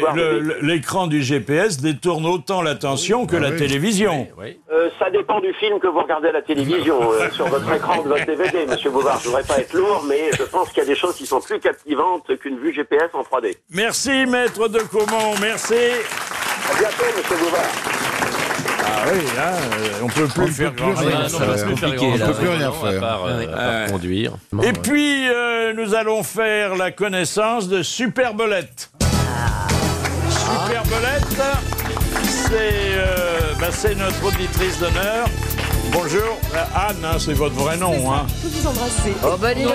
l'écran 0.60 1.06
du 1.06 1.22
GPS 1.22 1.80
détourne 1.80 2.26
autant 2.26 2.60
l'attention 2.60 3.26
que 3.26 3.36
la 3.36 3.52
télévision. 3.52 4.28
Oui. 4.38 4.60
Euh, 4.70 4.90
ça 4.98 5.10
dépend 5.10 5.40
du 5.40 5.52
film 5.54 5.80
que 5.80 5.86
vous 5.86 6.00
regardez 6.00 6.28
à 6.28 6.32
la 6.32 6.42
télévision, 6.42 7.00
euh, 7.12 7.30
sur 7.32 7.46
votre 7.46 7.70
écran 7.72 8.02
de 8.02 8.08
votre 8.08 8.26
DVD, 8.26 8.66
Monsieur 8.66 8.90
Bouvard. 8.90 9.20
Je 9.20 9.28
voudrais 9.28 9.44
pas 9.44 9.58
être 9.58 9.72
lourd, 9.72 10.04
mais 10.06 10.30
je 10.36 10.42
pense 10.42 10.68
qu'il 10.68 10.78
y 10.78 10.86
a 10.86 10.88
des 10.88 10.96
choses 10.96 11.16
qui 11.16 11.26
sont 11.26 11.40
plus 11.40 11.60
captivantes 11.60 12.36
qu'une 12.38 12.58
vue 12.58 12.72
GPS 12.72 13.10
en 13.14 13.22
3D. 13.22 13.56
Merci, 13.70 14.26
maître 14.26 14.68
de 14.68 14.80
Caumont, 14.80 15.34
merci. 15.40 15.74
À 15.74 16.78
bientôt, 16.78 17.04
Monsieur 17.16 17.36
Bouvard. 17.36 18.01
Ah 19.04 19.06
oui, 19.12 19.20
là, 19.36 19.48
euh, 19.54 20.04
on 20.04 20.06
peut 20.06 20.28
plus 20.28 20.42
On 20.42 20.46
ne 20.46 20.50
faire 20.52 20.70
peut 20.72 20.76
plus 20.84 20.92
grand 20.94 21.00
rien 21.00 21.18
Ah, 21.24 21.28
non, 21.28 21.36
on 21.36 21.46
va 21.46 21.56
faire. 21.56 21.96
grand 21.96 22.16
là. 22.16 22.24
On 22.24 22.26
peut 22.28 22.34
plus 22.38 22.48
rien 22.48 22.68
à 22.68 22.72
faire. 22.72 23.00
part, 23.00 23.24
euh, 23.26 23.42
à 23.42 23.56
part 23.56 23.86
conduire. 23.90 24.32
Et 24.62 24.72
puis, 24.72 25.28
euh, 25.28 25.72
nous 25.74 25.94
allons 25.94 26.22
faire 26.22 26.76
la 26.76 26.92
connaissance 26.92 27.68
de 27.68 27.82
Superbelette. 27.82 28.90
Superbelette, 30.30 31.42
c'est 32.22 32.92
euh, 32.96 33.40
bah, 33.60 33.66
c'est 33.70 33.96
notre 33.96 34.24
auditrice 34.24 34.78
d'honneur. 34.78 35.26
Bonjour, 35.92 36.38
Euh, 36.54 36.64
Anne, 36.74 36.96
hein, 37.04 37.16
c'est 37.18 37.32
votre 37.34 37.54
vrai 37.54 37.76
nom. 37.76 38.12
Hein. 38.12 38.26
Oh 39.24 39.36
bah 39.40 39.54
dis 39.54 39.62
donc 39.62 39.72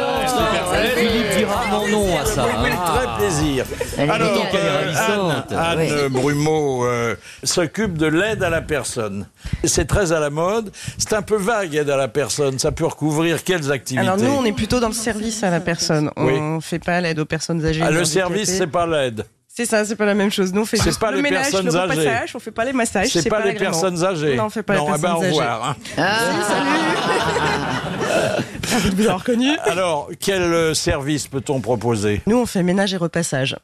Philippe 0.96 1.38
dit 1.38 1.44
rarement 1.46 1.88
non 1.88 2.18
à 2.20 2.26
ça. 2.26 2.44
Hein. 2.46 2.76
très 2.86 3.18
plaisir. 3.18 3.66
Elle 3.98 4.10
est 4.10 4.12
Alors, 4.12 4.32
mignonne. 4.32 4.48
qu'elle 4.52 4.60
est 4.60 4.64
euh, 4.68 4.86
ravissante. 4.94 5.52
Anne, 5.52 5.80
Anne 5.80 5.80
Oui. 5.80 6.10
Brumeau 6.22 6.86
euh, 6.86 7.16
s'occupe 7.44 7.98
de 7.98 8.08
l'aide 8.08 8.44
à 8.44 8.50
la 8.50 8.62
personne. 8.62 9.28
C'est 9.64 9.86
très 9.86 10.12
à 10.12 10.20
la 10.20 10.30
mode. 10.30 10.72
C'est 10.98 11.14
un 11.14 11.22
peu 11.22 11.38
vague, 11.38 11.76
aide 11.76 11.90
à 11.90 11.98
la 11.98 12.08
personne. 12.08 12.58
Ça 12.60 12.72
peut 12.72 12.86
recouvrir 12.86 13.44
quelles 13.44 13.72
activités? 13.72 14.06
Alors 14.08 14.18
nous, 14.18 14.32
on 14.32 14.46
est 14.46 14.54
plutôt 14.54 14.80
dans 14.80 14.88
le 14.90 14.94
service 14.94 15.44
à 15.44 15.50
la 15.52 15.60
personne. 15.60 16.10
Oui. 16.18 16.34
On 16.34 16.62
fait 16.62 16.80
pas 16.80 17.00
l'aide 17.02 17.20
aux 17.20 17.26
personnes 17.26 17.64
âgées. 17.66 17.82
Ah, 17.84 17.92
le 17.92 18.00
handicapées. 18.02 18.12
service, 18.46 18.58
c'est 18.58 18.68
pas 18.68 18.86
l'aide. 18.88 19.26
C'est 19.58 19.66
ça, 19.66 19.84
c'est 19.84 19.96
pas 19.96 20.06
la 20.06 20.14
même 20.14 20.30
chose. 20.30 20.54
Nous, 20.54 20.62
on 20.62 20.66
fait 20.66 20.78
juste 20.78 21.00
pas 21.00 21.10
le 21.10 21.18
les 21.18 21.24
ménage, 21.24 21.50
personnes 21.50 21.66
le 21.66 21.72
repassage, 21.72 22.36
on 22.36 22.40
fait 22.40 22.52
pas 22.52 22.64
les 22.64 22.74
massages, 22.74 23.08
C'est 23.10 23.28
pas, 23.28 23.44
les 23.44 23.56
personnes 23.56 24.04
âgées. 24.04 24.36
Non, 24.36 24.44
on 24.44 24.50
fait 24.52 24.62
pas 24.62 24.74
les 24.76 24.80
non, 24.82 24.86
eh 24.86 24.90
personnes 24.92 25.10
ben, 25.10 25.16
au 25.16 25.24
âgées. 25.24 25.30
revoir. 25.32 25.70
hein. 25.70 25.76
Ah, 25.98 26.20
Ravi 28.72 28.90
de 28.92 28.96
vous 28.98 29.02
avoir 29.02 29.20
reconnu. 29.22 29.58
Alors, 29.64 30.12
quel 30.20 30.44
euh, 30.44 30.76
service 30.76 31.28
peut-on 31.28 31.60
proposer? 31.60 32.22
Nous, 32.28 32.38
on 32.38 32.46
fait 32.46 32.62
ménage 32.62 32.94
et 32.94 32.98
repassage. 32.98 33.56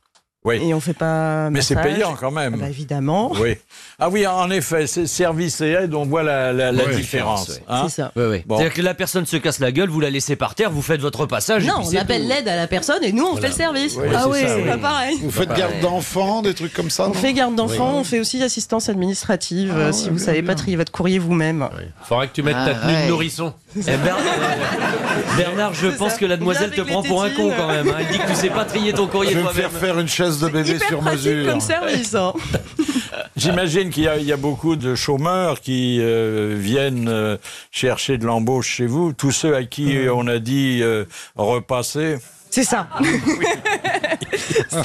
Oui. 0.45 0.59
Et 0.61 0.73
on 0.73 0.79
fait 0.79 0.93
pas 0.93 1.49
Mais 1.49 1.61
c'est 1.61 1.75
payant 1.75 2.15
quand 2.19 2.27
Ah 2.35 2.49
même. 2.49 2.57
bah, 2.59 2.67
évidemment. 2.69 3.31
Oui. 3.39 3.55
Ah 3.99 4.09
oui, 4.09 4.27
en 4.27 4.49
effet, 4.51 4.87
c'est 4.87 5.07
service 5.07 5.61
et 5.61 5.69
aide, 5.71 5.93
on 5.93 6.03
voit 6.05 6.23
la, 6.23 6.51
la, 6.51 6.71
la 6.71 6.83
Ouais, 6.85 6.95
différence. 6.95 7.61
hein. 7.69 7.85
C'est 7.87 8.01
ça. 8.01 8.11
Bon. 8.15 8.57
C'est-à-dire 8.57 8.73
que 8.73 8.81
la 8.81 8.93
personne 8.93 9.25
se 9.25 9.37
casse 9.37 9.59
la 9.59 9.71
gueule, 9.71 9.89
vous 9.89 9.99
la 10.01 10.09
laissez 10.09 10.35
par 10.35 10.55
terre, 10.55 10.69
vous 10.71 10.81
faites 10.81 10.99
votre 10.99 11.25
passage. 11.25 11.63
et 11.63 11.67
Non, 11.67 11.75
puis 11.87 11.97
on 11.97 12.01
appelle 12.01 12.23
tout. 12.23 12.27
l'aide 12.27 12.47
à 12.47 12.55
la 12.57 12.67
personne 12.67 13.03
et 13.03 13.11
nous, 13.13 13.25
on 13.25 13.37
fait 13.37 13.47
le 13.47 13.53
service. 13.53 13.95
Oui, 13.97 14.07
ah 14.13 14.21
c'est 14.23 14.29
oui, 14.29 14.41
ça, 14.41 14.47
c'est 14.49 14.61
oui. 14.63 14.67
pas 14.69 14.77
pareil. 14.77 15.17
Vous 15.21 15.31
faites 15.31 15.53
garde 15.53 15.79
d'enfants, 15.81 16.41
des 16.41 16.53
trucs 16.53 16.73
comme 16.73 16.89
ça 16.89 17.07
On 17.07 17.13
fait 17.13 17.33
garde 17.33 17.55
d'enfants, 17.55 17.99
on 17.99 18.03
fait 18.03 18.19
aussi 18.19 18.41
assistance 18.43 18.89
administrative 18.89 19.71
Ah 19.75 19.79
euh, 19.79 19.91
si 19.93 20.09
vous 20.09 20.17
savez 20.17 20.41
pas 20.43 20.55
trier 20.55 20.75
votre 20.75 20.91
courrier 20.91 21.19
vous-même. 21.19 21.69
Faudra 22.03 22.27
que 22.27 22.33
tu 22.33 22.43
mettes 22.43 22.55
ta 22.55 22.65
Ah, 22.65 22.73
tenue 22.81 22.93
ouais. 22.93 23.03
de 23.05 23.09
nourrisson. 23.09 23.53
Eh, 23.77 23.81
Bernard, 23.81 24.23
Bernard, 25.37 25.73
je 25.73 25.87
pense 25.87 26.15
que 26.15 26.25
la 26.25 26.37
demoiselle 26.37 26.71
te 26.71 26.81
prend 26.81 27.01
pour 27.03 27.23
un 27.23 27.29
con 27.29 27.51
quand 27.55 27.67
même. 27.67 27.87
hein. 27.87 27.95
Elle 27.99 28.07
dit 28.07 28.19
que 28.19 28.27
tu 28.29 28.35
sais 28.35 28.49
pas 28.49 28.65
trier 28.65 28.93
ton 28.93 29.05
Je 29.05 29.11
courrier 29.11 29.33
vais 29.33 29.41
me 29.41 29.45
toi-même. 29.45 29.61
faire 29.69 29.79
faire 29.79 29.99
une 29.99 30.07
chaise 30.07 30.32
de 30.39 30.47
bébé 30.49 30.71
Hyper 30.75 30.87
sur 30.87 31.01
mesure. 31.01 31.49
comme 31.51 31.59
service. 31.61 32.15
hein. 32.15 32.33
J'imagine 33.35 33.89
qu'il 33.89 34.03
y, 34.03 34.07
a- 34.07 34.17
il 34.17 34.25
y 34.25 34.31
a 34.31 34.37
beaucoup 34.37 34.75
de 34.75 34.95
chômeurs 34.95 35.59
qui 35.61 35.99
euh, 36.01 36.55
viennent 36.57 37.07
euh, 37.07 37.37
chercher 37.71 38.17
de 38.17 38.25
l'embauche 38.25 38.67
chez 38.67 38.85
vous. 38.87 39.13
Tous 39.13 39.31
ceux 39.31 39.55
à 39.55 39.63
qui 39.63 39.95
Mmh. 39.97 40.11
on 40.13 40.27
a 40.27 40.39
dit 40.39 40.79
euh, 40.81 41.05
repasser. 41.35 42.17
C'est 42.49 42.63
ça. 42.63 42.87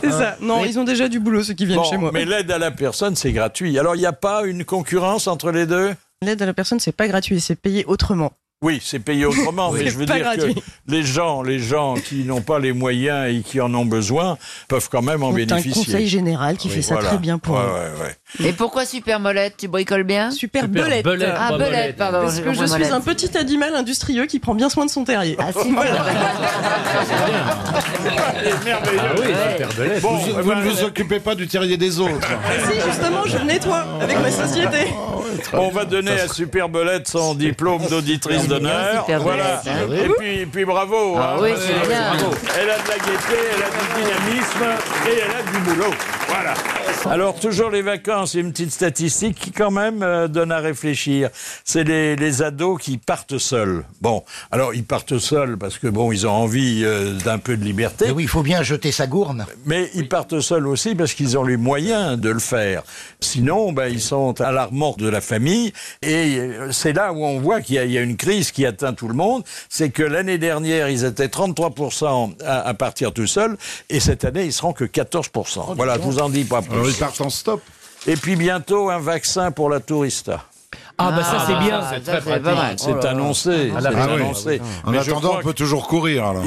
c'est 0.01 0.11
ça. 0.11 0.37
Non, 0.41 0.65
ils 0.65 0.79
ont 0.79 0.85
déjà 0.85 1.09
du 1.09 1.21
boulot 1.21 1.43
ceux 1.43 1.55
qui 1.55 1.67
viennent 1.67 1.79
Bon, 1.79 1.85
chez 1.85 1.97
moi. 1.99 2.11
mais 2.13 2.25
l'aide 2.25 2.51
à 2.51 2.59
la 2.59 2.71
personne, 2.71 3.15
c'est 3.17 3.33
gratuit. 3.33 3.79
Alors, 3.79 3.95
il 3.95 3.99
n'y 4.01 4.07
a 4.07 4.13
pas 4.13 4.45
une 4.45 4.65
concurrence 4.65 5.27
entre 5.27 5.51
les 5.51 5.67
deux? 5.67 5.95
L'aide 6.23 6.41
à 6.43 6.47
la 6.47 6.55
personne, 6.55 6.81
c'est 6.81 6.93
pas 6.97 7.07
gratuit, 7.09 7.41
c'est 7.41 7.55
payé 7.57 7.85
autrement. 7.87 8.33
Oui, 8.61 8.81
c'est 8.85 8.99
payé 8.99 9.25
autrement, 9.25 9.71
mais 9.73 9.85
C'est 9.85 9.91
je 9.91 9.99
veux 9.99 10.05
dire 10.07 10.19
gratuit. 10.19 10.55
que 10.57 10.61
les 10.89 11.05
gens, 11.05 11.43
les 11.43 11.61
gens 11.61 11.95
qui 11.95 12.25
n'ont 12.25 12.41
pas 12.41 12.59
les 12.59 12.73
moyens 12.73 13.33
et 13.33 13.41
qui 13.43 13.61
en 13.61 13.73
ont 13.73 13.85
besoin 13.85 14.37
peuvent 14.67 14.89
quand 14.91 15.01
même 15.01 15.23
en 15.23 15.29
C'est 15.29 15.43
un 15.43 15.47
bénéficier. 15.57 15.85
conseil 15.85 16.09
général 16.09 16.57
qui 16.57 16.69
fait 16.69 16.83
ça 16.83 16.97
très 16.97 17.19
bien 17.19 17.39
pour 17.39 17.55
Ouais, 17.55 17.61
eux. 17.63 17.67
ouais, 18.03 18.07
ouais. 18.41 18.49
Et 18.49 18.53
pourquoi 18.53 18.85
super 18.85 19.21
molette 19.21 19.55
Tu 19.59 19.69
bricoles 19.69 20.03
bien 20.03 20.33
Super, 20.33 20.63
Super 20.65 20.85
belette. 20.85 21.05
belette. 21.05 21.35
Ah, 21.39 21.57
belette, 21.57 21.97
pardon. 21.97 22.23
Parce 22.23 22.41
que 22.41 22.53
je 22.53 22.59
suis 22.65 22.69
molette. 22.73 22.91
un 22.93 23.01
petit 23.01 23.39
animal 23.39 23.77
industrieux 23.77 24.27
qui 24.27 24.41
prend 24.41 24.57
bien 24.57 24.69
soin 24.69 24.87
de 24.87 24.91
son 24.91 25.05
terrier. 25.05 25.37
Ah, 25.39 25.53
si, 25.53 25.71
voilà. 25.71 25.93
Merveilleux. 28.65 29.01
Ah 29.01 29.15
oui, 29.19 29.27
Ouais. 29.29 29.53
super 29.53 29.69
belette. 29.77 30.03
Bon, 30.03 30.17
Vous, 30.17 30.27
eh 30.37 30.43
vous 30.43 30.49
ben, 30.49 30.55
ne 30.65 30.69
vous 30.69 30.83
occupez 30.83 31.21
pas 31.21 31.35
du 31.37 31.47
terrier 31.47 31.77
des 31.77 32.01
autres. 32.01 32.29
si, 32.69 32.81
justement, 32.89 33.23
je 33.25 33.39
le 33.39 33.45
nettoie 33.45 33.85
avec 34.01 34.19
ma 34.21 34.31
société. 34.33 34.79
On 35.53 35.69
va 35.71 35.85
donner 35.85 36.13
à 36.21 36.27
Superbelette 36.27 37.07
son 37.07 37.35
diplôme 37.37 37.87
d'auditrice 37.89 38.48
d'honneur. 38.49 39.07
Voilà. 39.21 39.63
Et 39.67 40.09
puis, 40.19 40.47
puis 40.47 40.65
bravo. 40.65 41.17
Ah 41.19 41.35
hein. 41.35 41.39
oui, 41.41 41.53
bravo. 41.53 42.35
Elle 42.59 42.71
a 42.71 42.79
de 42.79 42.89
la 42.89 42.99
gaieté, 42.99 43.39
elle 43.55 43.63
a 43.63 43.71
du 43.71 44.03
dynamisme 44.03 44.65
et 45.07 45.19
elle 45.25 45.37
a 45.37 45.43
du 45.51 45.59
boulot. 45.59 45.95
Voilà. 46.29 46.55
Alors, 47.07 47.39
toujours 47.39 47.71
les 47.71 47.81
vacances, 47.83 48.35
une 48.35 48.51
petite 48.53 48.73
statistique 48.73 49.39
qui, 49.39 49.53
quand 49.53 49.71
même, 49.71 50.03
euh, 50.03 50.29
donne 50.29 50.53
à 50.53 50.59
réfléchir. 50.59 51.31
C'est 51.65 51.85
les, 51.85 52.17
les 52.17 52.43
ados 52.43 52.79
qui 52.83 52.99
partent 52.99 53.39
seuls. 53.39 53.85
Bon, 54.03 54.25
alors, 54.51 54.75
ils 54.75 54.85
partent 54.85 55.19
seuls 55.19 55.57
parce 55.57 55.79
que, 55.79 55.87
bon, 55.87 56.13
ils 56.13 56.27
ont 56.27 56.33
envie 56.33 56.83
euh, 56.85 57.15
d'un 57.25 57.39
peu 57.39 57.57
de 57.57 57.65
liberté. 57.65 58.07
Mais 58.07 58.11
oui, 58.11 58.25
il 58.25 58.29
faut 58.29 58.43
bien 58.43 58.63
jeter 58.63 58.93
sa 58.93 59.07
gourne. 59.07 59.47
Mais 59.65 59.91
ils 59.95 60.09
partent 60.09 60.41
seuls 60.41 60.67
aussi 60.67 60.95
parce 60.95 61.15
qu'ils 61.15 61.39
ont 61.39 61.45
les 61.45 61.57
moyens 61.57 62.19
de 62.19 62.29
le 62.31 62.41
faire. 62.41 62.83
Sinon, 63.21 63.73
ben, 63.73 63.89
ils 63.89 64.03
sont 64.03 64.39
à 64.41 64.51
la 64.53 64.67
remorque 64.67 64.99
de 64.99 65.09
la 65.09 65.21
famille. 65.21 65.73
Et 66.03 66.37
euh, 66.39 66.73
c'est 66.73 66.93
là 66.93 67.13
où 67.13 67.25
on 67.25 67.39
voit 67.41 67.61
qu'il 67.63 67.77
y, 67.77 67.79
a- 67.79 67.85
il 67.85 67.93
y 67.93 67.99
a 67.99 68.03
une 68.03 68.17
crise 68.17 68.51
qui 68.51 68.67
atteint 68.67 68.93
tout 68.93 69.09
le 69.09 69.15
monde. 69.15 69.45
C'est 69.71 69.91
que 69.91 70.03
l'année 70.03 70.39
dernière, 70.39 70.89
ils 70.91 71.05
étaient 71.05 71.29
33% 71.29 72.35
à, 72.45 72.69
à 72.69 72.75
partir 72.75 73.13
tout 73.13 73.27
seuls. 73.27 73.57
Et 73.89 74.01
cette 74.01 74.25
année, 74.25 74.45
ils 74.45 74.53
seront 74.53 74.73
que 74.73 74.85
14%. 74.85 75.75
voilà, 75.77 75.95
je 75.95 76.01
vous 76.01 76.19
en 76.19 76.29
dis 76.29 76.45
pas 76.45 76.61
plus. 76.61 76.88
Alors 76.89 76.97
ils 76.97 77.01
partent 77.01 77.21
en 77.21 77.31
stop. 77.31 77.63
Et 78.07 78.17
puis 78.17 78.37
bientôt, 78.37 78.91
un 78.91 78.99
vaccin 78.99 79.51
pour 79.51 79.69
la 79.69 79.81
tourista. 79.81 80.45
Ah 81.01 81.13
bah 81.13 81.23
ça 81.23 81.45
c'est 81.47 81.55
bien. 81.55 81.81
c'est 81.89 82.05
ça, 82.05 82.21
très 82.21 82.35
c'est 82.35 82.41
pas 82.41 82.55
mal. 82.55 82.75
C'est 82.77 83.05
annoncé. 83.05 83.73
Ah, 83.77 83.81
la 83.81 83.91
c'est 83.91 83.97
vache. 83.97 84.11
annoncé. 84.21 84.61
En 84.85 84.91
Mais 84.91 84.99
je 84.99 85.11
attendant, 85.11 85.29
crois 85.29 85.41
on 85.41 85.45
peut 85.45 85.53
toujours 85.55 85.87
courir, 85.87 86.27
alors. 86.27 86.43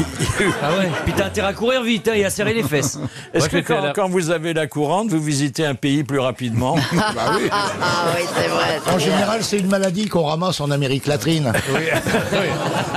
Ah 0.61 0.77
ouais. 0.77 0.91
Puis 1.05 1.13
t'as 1.13 1.27
intérêt 1.27 1.47
à 1.47 1.53
courir 1.53 1.83
vite 1.83 2.09
hein, 2.09 2.15
et 2.15 2.25
à 2.25 2.29
serrer 2.29 2.53
les 2.53 2.63
fesses. 2.63 2.99
Est-ce 3.33 3.47
que 3.47 3.93
quand, 3.93 4.09
vous 4.09 4.29
avez 4.29 4.53
la 4.53 4.67
courante, 4.67 5.09
vous 5.09 5.21
visitez 5.21 5.65
un 5.65 5.75
pays 5.75 6.03
plus 6.03 6.19
rapidement 6.19 6.75
Bah 6.91 7.37
oui. 7.37 7.47
Ah 7.51 8.05
oui, 8.15 8.23
c'est 8.35 8.47
vrai. 8.47 8.81
En 8.93 8.99
général, 8.99 9.43
c'est 9.43 9.59
une 9.59 9.69
maladie 9.69 10.09
qu'on 10.09 10.23
ramasse 10.25 10.59
en 10.59 10.69
Amérique 10.69 11.05
latine. 11.07 11.53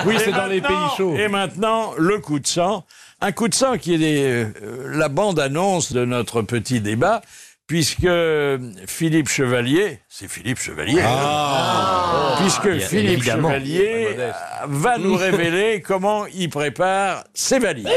Oui, 0.06 0.16
c'est 0.24 0.32
dans 0.32 0.46
les 0.46 0.60
pays 0.60 0.76
chauds. 0.96 1.14
Et 1.16 1.28
maintenant, 1.28 1.92
le 1.96 2.18
coup 2.18 2.40
de 2.40 2.46
sang. 2.46 2.84
Un 3.26 3.32
coup 3.32 3.48
de 3.48 3.54
sang 3.54 3.78
qui 3.78 3.94
est 3.94 4.22
euh, 4.26 4.52
la 4.98 5.08
bande-annonce 5.08 5.94
de 5.94 6.04
notre 6.04 6.42
petit 6.42 6.82
débat, 6.82 7.22
puisque 7.66 8.06
Philippe 8.86 9.30
Chevalier, 9.30 10.00
c'est 10.10 10.28
Philippe 10.28 10.58
Chevalier, 10.58 11.00
puisque 12.38 12.68
Bien 12.68 12.86
Philippe 12.86 13.10
évidemment. 13.12 13.48
Chevalier 13.48 14.08
va 14.66 14.98
nous 14.98 15.16
révéler 15.16 15.80
comment 15.80 16.26
il 16.26 16.50
prépare 16.50 17.24
ses 17.32 17.60
valises. 17.60 17.88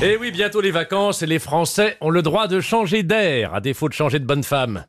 Et 0.00 0.12
Eh 0.12 0.16
oui, 0.16 0.30
bientôt 0.30 0.60
les 0.60 0.70
vacances 0.70 1.22
et 1.22 1.26
les 1.26 1.40
Français 1.40 1.96
ont 2.00 2.10
le 2.10 2.22
droit 2.22 2.46
de 2.46 2.60
changer 2.60 3.02
d'air, 3.02 3.52
à 3.52 3.60
défaut 3.60 3.88
de 3.88 3.94
changer 3.94 4.20
de 4.20 4.24
bonne 4.24 4.44
femme. 4.44 4.84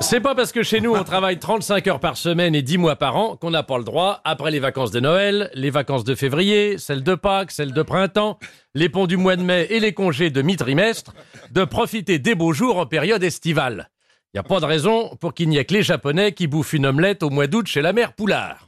C'est 0.00 0.20
pas 0.20 0.34
parce 0.34 0.52
que 0.52 0.62
chez 0.62 0.80
nous 0.80 0.94
on 0.94 1.04
travaille 1.04 1.38
35 1.38 1.86
heures 1.86 2.00
par 2.00 2.16
semaine 2.16 2.54
et 2.54 2.62
10 2.62 2.78
mois 2.78 2.96
par 2.96 3.16
an 3.16 3.36
qu'on 3.36 3.50
n'a 3.50 3.62
pas 3.62 3.76
le 3.76 3.84
droit, 3.84 4.22
après 4.24 4.50
les 4.50 4.58
vacances 4.58 4.90
de 4.90 5.00
Noël, 5.00 5.50
les 5.52 5.68
vacances 5.68 6.04
de 6.04 6.14
février, 6.14 6.78
celles 6.78 7.02
de 7.02 7.14
Pâques, 7.14 7.50
celles 7.50 7.74
de 7.74 7.82
printemps, 7.82 8.38
les 8.74 8.88
ponts 8.88 9.06
du 9.06 9.18
mois 9.18 9.36
de 9.36 9.42
mai 9.42 9.66
et 9.68 9.80
les 9.80 9.92
congés 9.92 10.30
de 10.30 10.40
mi-trimestre, 10.40 11.12
de 11.50 11.64
profiter 11.64 12.18
des 12.18 12.34
beaux 12.34 12.54
jours 12.54 12.78
en 12.78 12.86
période 12.86 13.22
estivale. 13.22 13.90
Il 14.36 14.40
n'y 14.40 14.44
a 14.44 14.48
pas 14.50 14.60
de 14.60 14.66
raison 14.66 15.16
pour 15.18 15.32
qu'il 15.32 15.48
n'y 15.48 15.56
ait 15.56 15.64
que 15.64 15.72
les 15.72 15.82
Japonais 15.82 16.32
qui 16.32 16.46
bouffent 16.46 16.74
une 16.74 16.84
omelette 16.84 17.22
au 17.22 17.30
mois 17.30 17.46
d'août 17.46 17.66
chez 17.66 17.80
la 17.80 17.94
mère 17.94 18.12
Poulard. 18.12 18.66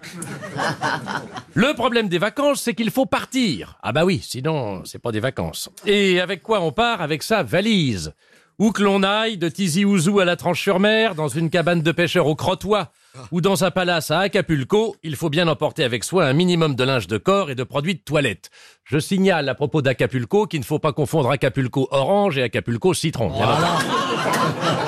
Le 1.53 1.75
problème 1.75 2.09
des 2.09 2.17
vacances, 2.17 2.63
c'est 2.63 2.73
qu'il 2.73 2.91
faut 2.91 3.05
partir. 3.05 3.77
Ah 3.83 3.93
bah 3.93 4.07
oui, 4.07 4.19
sinon, 4.23 4.81
c'est 4.87 4.99
pas 4.99 5.13
des 5.13 5.21
vacances. 5.21 5.69
Et 5.85 6.23
avec 6.23 6.43
quoi 6.43 6.63
on 6.63 6.73
part 6.73 7.03
Avec 7.03 7.23
sa 7.23 7.43
valise? 7.43 8.15
Où 8.59 8.73
que 8.73 8.83
l'on 8.83 9.03
aille, 9.03 9.37
de 9.37 9.51
Tizi 9.51 9.85
Ouzou 9.85 10.21
à 10.21 10.25
la 10.25 10.37
Tranche-sur-Mer, 10.37 11.15
dans 11.15 11.29
une 11.29 11.51
cabane 11.51 11.83
de 11.83 11.93
pêcheurs 11.93 12.29
au 12.29 12.35
Crotoy, 12.35 12.87
ou 13.31 13.43
dans 13.43 13.63
un 13.63 13.71
palace 13.71 14.11
à 14.11 14.21
Acapulco, 14.21 14.97
il 15.03 15.17
faut 15.17 15.29
bien 15.29 15.49
emporter 15.49 15.85
avec 15.85 16.03
soi 16.03 16.25
un 16.25 16.33
minimum 16.33 16.77
de 16.77 16.85
linge 16.85 17.09
de 17.09 17.19
corps 17.19 17.51
et 17.51 17.55
de 17.55 17.63
produits 17.63 17.97
de 17.97 18.01
toilette. 18.01 18.49
Je 18.85 18.99
signale 18.99 19.51
à 19.51 19.55
propos 19.55 19.83
d'Acapulco 19.83 20.47
qu'il 20.47 20.61
ne 20.61 20.65
faut 20.65 20.79
pas 20.79 20.95
confondre 20.95 21.31
Acapulco 21.31 21.89
orange 21.91 22.39
et 22.39 22.43
Acapulco 22.43 22.95
citron. 22.95 23.31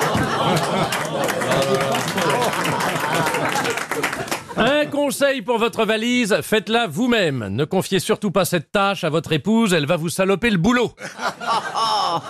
Un 4.57 4.85
conseil 4.85 5.41
pour 5.41 5.57
votre 5.57 5.85
valise, 5.85 6.37
faites-la 6.41 6.87
vous-même. 6.87 7.47
Ne 7.49 7.65
confiez 7.65 7.99
surtout 7.99 8.31
pas 8.31 8.45
cette 8.45 8.71
tâche 8.71 9.03
à 9.03 9.09
votre 9.09 9.31
épouse, 9.31 9.73
elle 9.73 9.85
va 9.85 9.95
vous 9.95 10.09
saloper 10.09 10.49
le 10.49 10.57
boulot. 10.57 10.91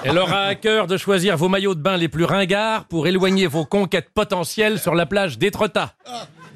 Elle 0.03 0.17
aura 0.17 0.43
à 0.43 0.55
cœur 0.55 0.88
de 0.88 0.97
choisir 0.97 1.36
vos 1.36 1.49
maillots 1.49 1.75
de 1.75 1.81
bain 1.81 1.97
les 1.97 2.07
plus 2.07 2.25
ringards 2.25 2.86
pour 2.86 3.07
éloigner 3.07 3.47
vos 3.47 3.65
conquêtes 3.65 4.10
potentielles 4.13 4.79
sur 4.79 4.95
la 4.95 5.05
plage 5.05 5.38
d'Étretat. 5.38 5.93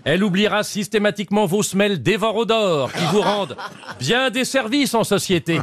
Elle 0.06 0.24
oubliera 0.24 0.62
systématiquement 0.62 1.48
vos 1.48 1.64
semelles 1.64 2.04
dévorodors 2.04 2.94
qui 2.94 3.04
vous 3.06 3.22
rendent 3.22 3.58
bien 4.00 4.30
des 4.30 4.46
services 4.46 4.94
en 4.94 5.04
société. 5.04 5.60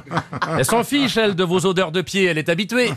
Elle 0.59 0.65
s'en 0.65 0.83
fiche, 0.83 1.17
elle, 1.17 1.37
de 1.37 1.45
vos 1.45 1.65
odeurs 1.65 1.93
de 1.93 2.03
pied, 2.03 2.25
elle 2.25 2.39
est 2.39 2.49
habituée. 2.49 2.91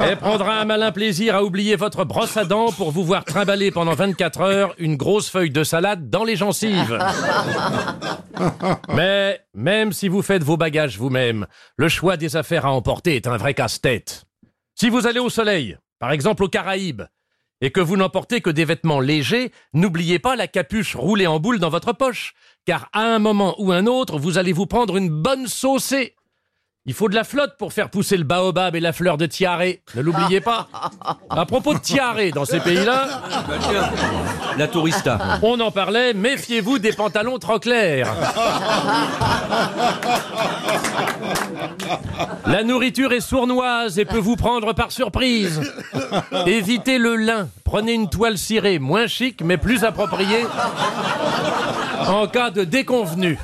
Elle 0.00 0.16
prendra 0.16 0.60
un 0.60 0.64
malin 0.64 0.92
plaisir 0.92 1.36
à 1.36 1.44
oublier 1.44 1.76
votre 1.76 2.06
brosse 2.06 2.38
à 2.38 2.46
dents 2.46 2.72
pour 2.72 2.90
vous 2.90 3.04
voir 3.04 3.26
trimballer 3.26 3.70
pendant 3.70 3.92
24 3.92 4.40
heures 4.40 4.74
une 4.78 4.96
grosse 4.96 5.28
feuille 5.28 5.50
de 5.50 5.62
salade 5.62 6.08
dans 6.08 6.24
les 6.24 6.36
gencives. 6.36 6.98
Mais 8.94 9.40
même 9.52 9.92
si 9.92 10.08
vous 10.08 10.22
faites 10.22 10.42
vos 10.42 10.56
bagages 10.56 10.96
vous-même, 10.96 11.46
le 11.76 11.88
choix 11.88 12.16
des 12.16 12.36
affaires 12.36 12.64
à 12.64 12.72
emporter 12.72 13.16
est 13.16 13.26
un 13.26 13.36
vrai 13.36 13.52
casse-tête. 13.52 14.24
Si 14.74 14.88
vous 14.88 15.06
allez 15.06 15.20
au 15.20 15.30
soleil, 15.30 15.76
par 15.98 16.12
exemple 16.12 16.44
aux 16.44 16.48
Caraïbes, 16.48 17.02
et 17.60 17.70
que 17.70 17.80
vous 17.80 17.96
n'emportez 17.96 18.40
que 18.40 18.50
des 18.50 18.64
vêtements 18.64 19.00
légers, 19.00 19.52
n'oubliez 19.72 20.18
pas 20.18 20.36
la 20.36 20.48
capuche 20.48 20.96
roulée 20.96 21.26
en 21.26 21.40
boule 21.40 21.58
dans 21.58 21.70
votre 21.70 21.92
poche, 21.92 22.34
car 22.66 22.88
à 22.92 23.02
un 23.02 23.18
moment 23.18 23.54
ou 23.58 23.72
un 23.72 23.86
autre, 23.86 24.18
vous 24.18 24.38
allez 24.38 24.52
vous 24.52 24.66
prendre 24.66 24.96
une 24.96 25.08
bonne 25.08 25.46
saucée. 25.46 26.15
Il 26.88 26.94
faut 26.94 27.08
de 27.08 27.14
la 27.16 27.24
flotte 27.24 27.56
pour 27.58 27.72
faire 27.72 27.90
pousser 27.90 28.16
le 28.16 28.22
baobab 28.22 28.76
et 28.76 28.80
la 28.80 28.92
fleur 28.92 29.16
de 29.18 29.26
tiare. 29.26 29.60
Ne 29.96 30.02
l'oubliez 30.02 30.40
pas. 30.40 30.68
À 31.28 31.44
propos 31.44 31.74
de 31.74 31.78
tiare, 31.80 32.16
dans 32.32 32.44
ces 32.44 32.60
pays-là, 32.60 33.08
La 34.56 34.68
tourista. 34.68 35.18
on 35.42 35.58
en 35.58 35.72
parlait, 35.72 36.14
méfiez-vous 36.14 36.78
des 36.78 36.92
pantalons 36.92 37.38
trop 37.38 37.58
clairs. 37.58 38.14
La 42.46 42.62
nourriture 42.62 43.12
est 43.12 43.20
sournoise 43.20 43.98
et 43.98 44.04
peut 44.04 44.18
vous 44.18 44.36
prendre 44.36 44.72
par 44.72 44.92
surprise. 44.92 45.60
Évitez 46.46 46.98
le 46.98 47.16
lin. 47.16 47.48
Prenez 47.64 47.94
une 47.94 48.08
toile 48.08 48.38
cirée, 48.38 48.78
moins 48.78 49.08
chic 49.08 49.42
mais 49.42 49.56
plus 49.56 49.82
appropriée. 49.82 50.46
En 52.06 52.26
cas 52.26 52.50
de 52.50 52.64
déconvenu. 52.64 53.38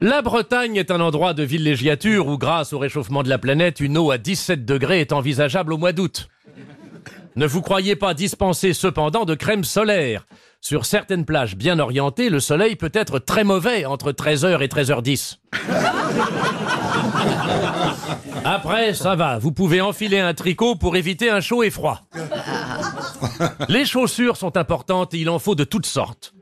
La 0.00 0.22
Bretagne 0.22 0.76
est 0.76 0.90
un 0.90 1.00
endroit 1.00 1.34
de 1.34 1.42
villégiature 1.42 2.26
où, 2.26 2.38
grâce 2.38 2.72
au 2.72 2.78
réchauffement 2.78 3.22
de 3.22 3.28
la 3.28 3.38
planète, 3.38 3.80
une 3.80 3.96
eau 3.98 4.10
à 4.10 4.18
17 4.18 4.64
degrés 4.64 5.00
est 5.00 5.12
envisageable 5.12 5.72
au 5.72 5.78
mois 5.78 5.92
d'août. 5.92 6.28
Ne 7.36 7.46
vous 7.46 7.62
croyez 7.62 7.96
pas 7.96 8.14
dispenser 8.14 8.72
cependant 8.72 9.24
de 9.24 9.34
crème 9.34 9.64
solaire. 9.64 10.24
Sur 10.66 10.86
certaines 10.86 11.26
plages 11.26 11.56
bien 11.56 11.78
orientées, 11.78 12.30
le 12.30 12.40
soleil 12.40 12.74
peut 12.74 12.90
être 12.94 13.18
très 13.18 13.44
mauvais 13.44 13.84
entre 13.84 14.12
13h 14.12 14.62
et 14.62 14.66
13h10. 14.66 15.36
Après, 18.46 18.94
ça 18.94 19.14
va, 19.14 19.38
vous 19.38 19.52
pouvez 19.52 19.82
enfiler 19.82 20.20
un 20.20 20.32
tricot 20.32 20.74
pour 20.74 20.96
éviter 20.96 21.28
un 21.28 21.42
chaud 21.42 21.64
et 21.64 21.68
froid. 21.68 22.00
Les 23.68 23.84
chaussures 23.84 24.38
sont 24.38 24.56
importantes 24.56 25.12
et 25.12 25.18
il 25.18 25.28
en 25.28 25.38
faut 25.38 25.54
de 25.54 25.64
toutes 25.64 25.84
sortes. 25.84 26.32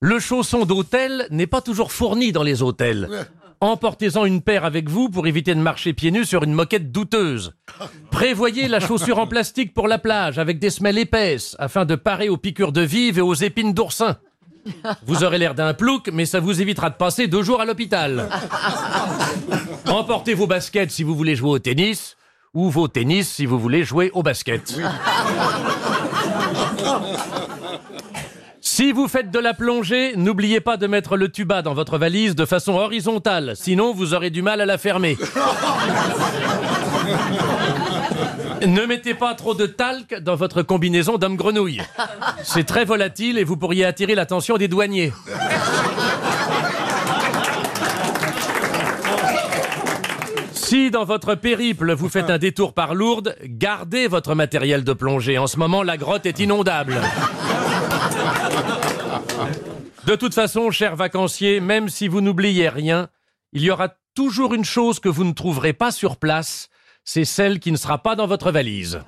Le 0.00 0.18
chausson 0.18 0.64
d'hôtel 0.64 1.28
n'est 1.30 1.46
pas 1.46 1.60
toujours 1.60 1.92
fourni 1.92 2.32
dans 2.32 2.42
les 2.42 2.64
hôtels. 2.64 3.08
Emportez-en 3.62 4.24
une 4.24 4.40
paire 4.40 4.64
avec 4.64 4.88
vous 4.88 5.10
pour 5.10 5.26
éviter 5.26 5.54
de 5.54 5.60
marcher 5.60 5.92
pieds 5.92 6.10
nus 6.10 6.24
sur 6.24 6.42
une 6.44 6.54
moquette 6.54 6.92
douteuse. 6.92 7.52
Prévoyez 8.10 8.68
la 8.68 8.80
chaussure 8.80 9.18
en 9.18 9.26
plastique 9.26 9.74
pour 9.74 9.86
la 9.86 9.98
plage 9.98 10.38
avec 10.38 10.58
des 10.58 10.70
semelles 10.70 10.96
épaisses 10.96 11.56
afin 11.58 11.84
de 11.84 11.94
parer 11.94 12.30
aux 12.30 12.38
piqûres 12.38 12.72
de 12.72 12.80
vive 12.80 13.18
et 13.18 13.22
aux 13.22 13.34
épines 13.34 13.74
d'oursin. 13.74 14.16
Vous 15.04 15.24
aurez 15.24 15.36
l'air 15.36 15.54
d'un 15.54 15.74
plouc, 15.74 16.08
mais 16.10 16.24
ça 16.24 16.40
vous 16.40 16.62
évitera 16.62 16.88
de 16.88 16.94
passer 16.94 17.26
deux 17.26 17.42
jours 17.42 17.60
à 17.60 17.66
l'hôpital. 17.66 18.30
Emportez 19.86 20.32
vos 20.32 20.46
baskets 20.46 20.90
si 20.90 21.02
vous 21.02 21.14
voulez 21.14 21.36
jouer 21.36 21.50
au 21.50 21.58
tennis, 21.58 22.16
ou 22.54 22.70
vos 22.70 22.88
tennis 22.88 23.28
si 23.28 23.44
vous 23.44 23.58
voulez 23.58 23.84
jouer 23.84 24.10
au 24.14 24.22
basket. 24.22 24.74
Si 28.80 28.92
vous 28.92 29.08
faites 29.08 29.30
de 29.30 29.38
la 29.38 29.52
plongée, 29.52 30.14
n'oubliez 30.16 30.62
pas 30.62 30.78
de 30.78 30.86
mettre 30.86 31.18
le 31.18 31.28
tuba 31.28 31.60
dans 31.60 31.74
votre 31.74 31.98
valise 31.98 32.34
de 32.34 32.46
façon 32.46 32.76
horizontale, 32.76 33.52
sinon 33.54 33.92
vous 33.92 34.14
aurez 34.14 34.30
du 34.30 34.40
mal 34.40 34.58
à 34.62 34.64
la 34.64 34.78
fermer. 34.78 35.18
Ne 38.66 38.84
mettez 38.86 39.12
pas 39.14 39.34
trop 39.34 39.54
de 39.54 39.66
talc 39.66 40.20
dans 40.20 40.34
votre 40.34 40.62
combinaison 40.62 41.18
d'homme 41.18 41.36
grenouille. 41.36 41.82
C'est 42.42 42.64
très 42.64 42.86
volatile 42.86 43.38
et 43.38 43.44
vous 43.44 43.56
pourriez 43.58 43.84
attirer 43.84 44.14
l'attention 44.14 44.56
des 44.56 44.68
douaniers. 44.68 45.12
Si 50.52 50.90
dans 50.90 51.04
votre 51.04 51.34
périple 51.34 51.92
vous 51.94 52.08
faites 52.08 52.30
un 52.30 52.38
détour 52.38 52.74
par 52.74 52.94
Lourdes, 52.94 53.34
gardez 53.44 54.08
votre 54.08 54.34
matériel 54.34 54.84
de 54.84 54.92
plongée. 54.92 55.36
En 55.36 55.46
ce 55.46 55.58
moment, 55.58 55.82
la 55.82 55.96
grotte 55.96 56.26
est 56.26 56.38
inondable. 56.38 57.00
De 60.06 60.16
toute 60.16 60.34
façon, 60.34 60.70
chers 60.70 60.96
vacanciers, 60.96 61.60
même 61.60 61.88
si 61.88 62.08
vous 62.08 62.20
n'oubliez 62.20 62.68
rien, 62.68 63.08
il 63.52 63.62
y 63.62 63.70
aura 63.70 63.88
toujours 64.14 64.54
une 64.54 64.64
chose 64.64 64.98
que 65.00 65.08
vous 65.08 65.24
ne 65.24 65.32
trouverez 65.32 65.72
pas 65.72 65.90
sur 65.92 66.16
place, 66.16 66.68
c'est 67.04 67.24
celle 67.24 67.60
qui 67.60 67.72
ne 67.72 67.76
sera 67.76 67.98
pas 67.98 68.16
dans 68.16 68.26
votre 68.26 68.50
valise. 68.50 69.00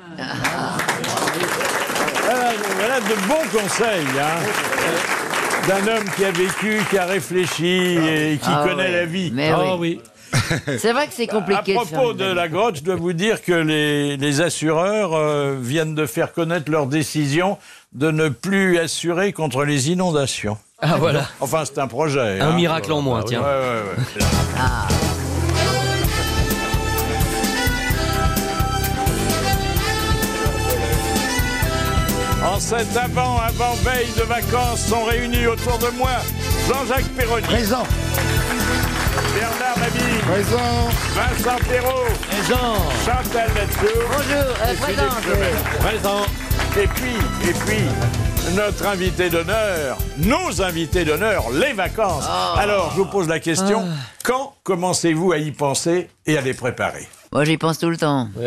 Voilà, 2.24 2.52
voilà 2.76 3.00
de 3.00 3.14
bons 3.28 3.58
conseils, 3.58 4.06
hein. 4.18 5.68
D'un 5.68 5.86
homme 5.96 6.04
qui 6.16 6.24
a 6.24 6.30
vécu, 6.32 6.80
qui 6.90 6.98
a 6.98 7.04
réfléchi 7.06 7.66
et 7.66 8.38
qui 8.42 8.48
Ah 8.48 8.64
connaît 8.66 8.82
ouais. 8.84 8.90
la 8.92 9.06
vie. 9.06 9.30
Mais 9.32 9.50
Ah 9.50 9.76
oui. 9.76 10.00
C'est 10.78 10.92
vrai 10.92 11.06
que 11.06 11.12
c'est 11.14 11.28
À 11.28 11.32
compliqué. 11.32 11.74
faire 11.74 11.82
propos 11.84 12.12
de 12.14 12.24
la 12.24 12.48
grotte, 12.48 12.76
je 12.76 12.82
dois 12.82 12.96
vous 12.96 13.12
dire 13.12 13.42
que 13.42 13.52
les, 13.52 14.16
les 14.16 14.40
assureurs 14.40 15.14
euh, 15.14 15.56
viennent 15.60 15.94
de 15.94 16.06
faire 16.06 16.32
connaître 16.32 16.70
leur 16.70 16.86
décision 16.86 17.58
de 17.92 18.10
ne 18.10 18.28
plus 18.28 18.78
assurer 18.78 19.32
contre 19.32 19.64
les 19.64 19.90
inondations. 19.90 20.56
Ah 20.80 20.96
voilà. 20.98 21.28
Enfin, 21.40 21.64
c'est 21.64 21.78
un 21.78 21.86
projet. 21.86 22.40
Un 22.40 22.48
hein. 22.50 22.52
miracle 22.54 22.92
en 22.92 23.02
moins, 23.02 23.18
Ouais, 23.20 23.24
tiens. 23.26 23.40
ouais, 23.42 23.46
ouais. 23.46 24.24
cette 32.62 32.96
avant, 32.96 33.38
avant 33.38 33.74
veille 33.82 34.12
de 34.16 34.22
vacances 34.22 34.86
sont 34.86 35.04
réunis 35.04 35.46
autour 35.46 35.78
de 35.78 35.88
moi. 35.96 36.10
Jean-Jacques 36.68 37.08
Perroni, 37.16 37.42
Présent. 37.46 37.82
Bernard 39.34 39.78
Mabille, 39.78 40.11
Présent. 40.26 40.88
Vincent 41.14 41.56
Perrault, 41.68 42.06
Jean. 42.48 42.74
Chantal 43.04 43.50
Latsou 43.54 43.86
Bonjour, 44.08 44.54
euh. 44.62 45.34
Lemel. 45.34 45.54
Présent. 45.80 46.22
Et 46.80 46.86
puis, 46.86 47.48
et 47.48 47.52
puis, 47.52 48.54
notre 48.54 48.86
invité 48.86 49.28
d'honneur, 49.28 49.98
nos 50.18 50.62
invités 50.62 51.04
d'honneur, 51.04 51.50
les 51.50 51.72
vacances. 51.72 52.24
Alors, 52.56 52.92
je 52.92 52.98
vous 52.98 53.06
pose 53.06 53.28
la 53.28 53.40
question, 53.40 53.84
quand 54.24 54.54
commencez-vous 54.62 55.32
à 55.32 55.38
y 55.38 55.50
penser 55.50 56.08
et 56.26 56.38
à 56.38 56.40
les 56.40 56.54
préparer? 56.54 57.08
Moi, 57.32 57.44
j'y 57.44 57.56
pense 57.56 57.78
tout 57.78 57.88
le 57.90 57.96
temps. 57.96 58.28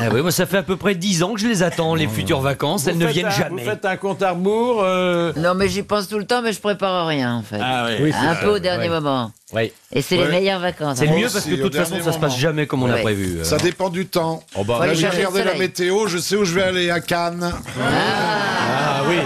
Ah 0.00 0.10
oui, 0.14 0.22
moi 0.22 0.30
ça 0.30 0.46
fait 0.46 0.58
à 0.58 0.62
peu 0.62 0.76
près 0.76 0.94
10 0.94 1.24
ans 1.24 1.34
que 1.34 1.40
je 1.40 1.48
les 1.48 1.62
attends, 1.64 1.96
les 1.96 2.06
futures 2.06 2.40
vacances. 2.40 2.86
Elles 2.86 2.96
ne 2.98 3.04
faites 3.06 3.14
viennent 3.14 3.26
un- 3.26 3.30
jamais. 3.30 3.62
Vous 3.64 3.68
faites 3.70 3.84
un 3.84 3.96
compte 3.96 4.22
à 4.22 4.30
rebours 4.30 4.80
euh, 4.84 5.32
Non, 5.36 5.54
mais 5.54 5.68
j'y 5.68 5.82
pense 5.82 6.08
tout 6.08 6.18
le 6.18 6.24
temps, 6.24 6.40
mais 6.40 6.52
je 6.52 6.60
prépare 6.60 7.04
rien, 7.08 7.34
en 7.34 7.42
fait. 7.42 7.58
Ah 7.60 7.88
oui. 8.00 8.12
un 8.16 8.34
peu 8.36 8.46
au 8.54 8.58
dernier 8.60 8.88
moment. 8.88 9.32
Oui. 9.52 9.72
Et 9.92 10.00
c'est 10.00 10.16
Ouais. 10.16 10.26
les 10.26 10.30
meilleures 10.30 10.60
vacances. 10.60 10.98
C'est 10.98 11.08
hein. 11.08 11.12
le 11.14 11.18
mieux 11.20 11.28
parce 11.32 11.44
que 11.46 11.50
de 11.56 11.62
toute 11.62 11.74
façon 11.74 11.96
ça 12.02 12.12
se 12.12 12.18
passe 12.18 12.38
jamais 12.38 12.66
comme 12.68 12.84
on 12.84 12.90
a 12.90 12.94
Ouais. 12.94 13.02
prévu. 13.02 13.38
euh. 13.40 13.44
Ça 13.44 13.56
dépend 13.56 13.88
du 13.90 14.06
temps. 14.06 14.40
Oh 14.54 14.62
bah, 14.62 14.74
Faut 14.74 14.80
Là, 14.82 14.86
aller 14.86 14.94
j'ai 14.94 15.00
chercher 15.02 15.22
le 15.22 15.26
regardé 15.26 15.40
la 15.40 15.52
soleil. 15.52 15.60
météo, 15.62 16.06
je 16.06 16.18
sais 16.18 16.36
où 16.36 16.44
je 16.44 16.54
vais 16.54 16.62
aller 16.62 16.90
à 16.90 17.00
Cannes. 17.00 17.52
Ah 17.82 19.02
oui. 19.08 19.16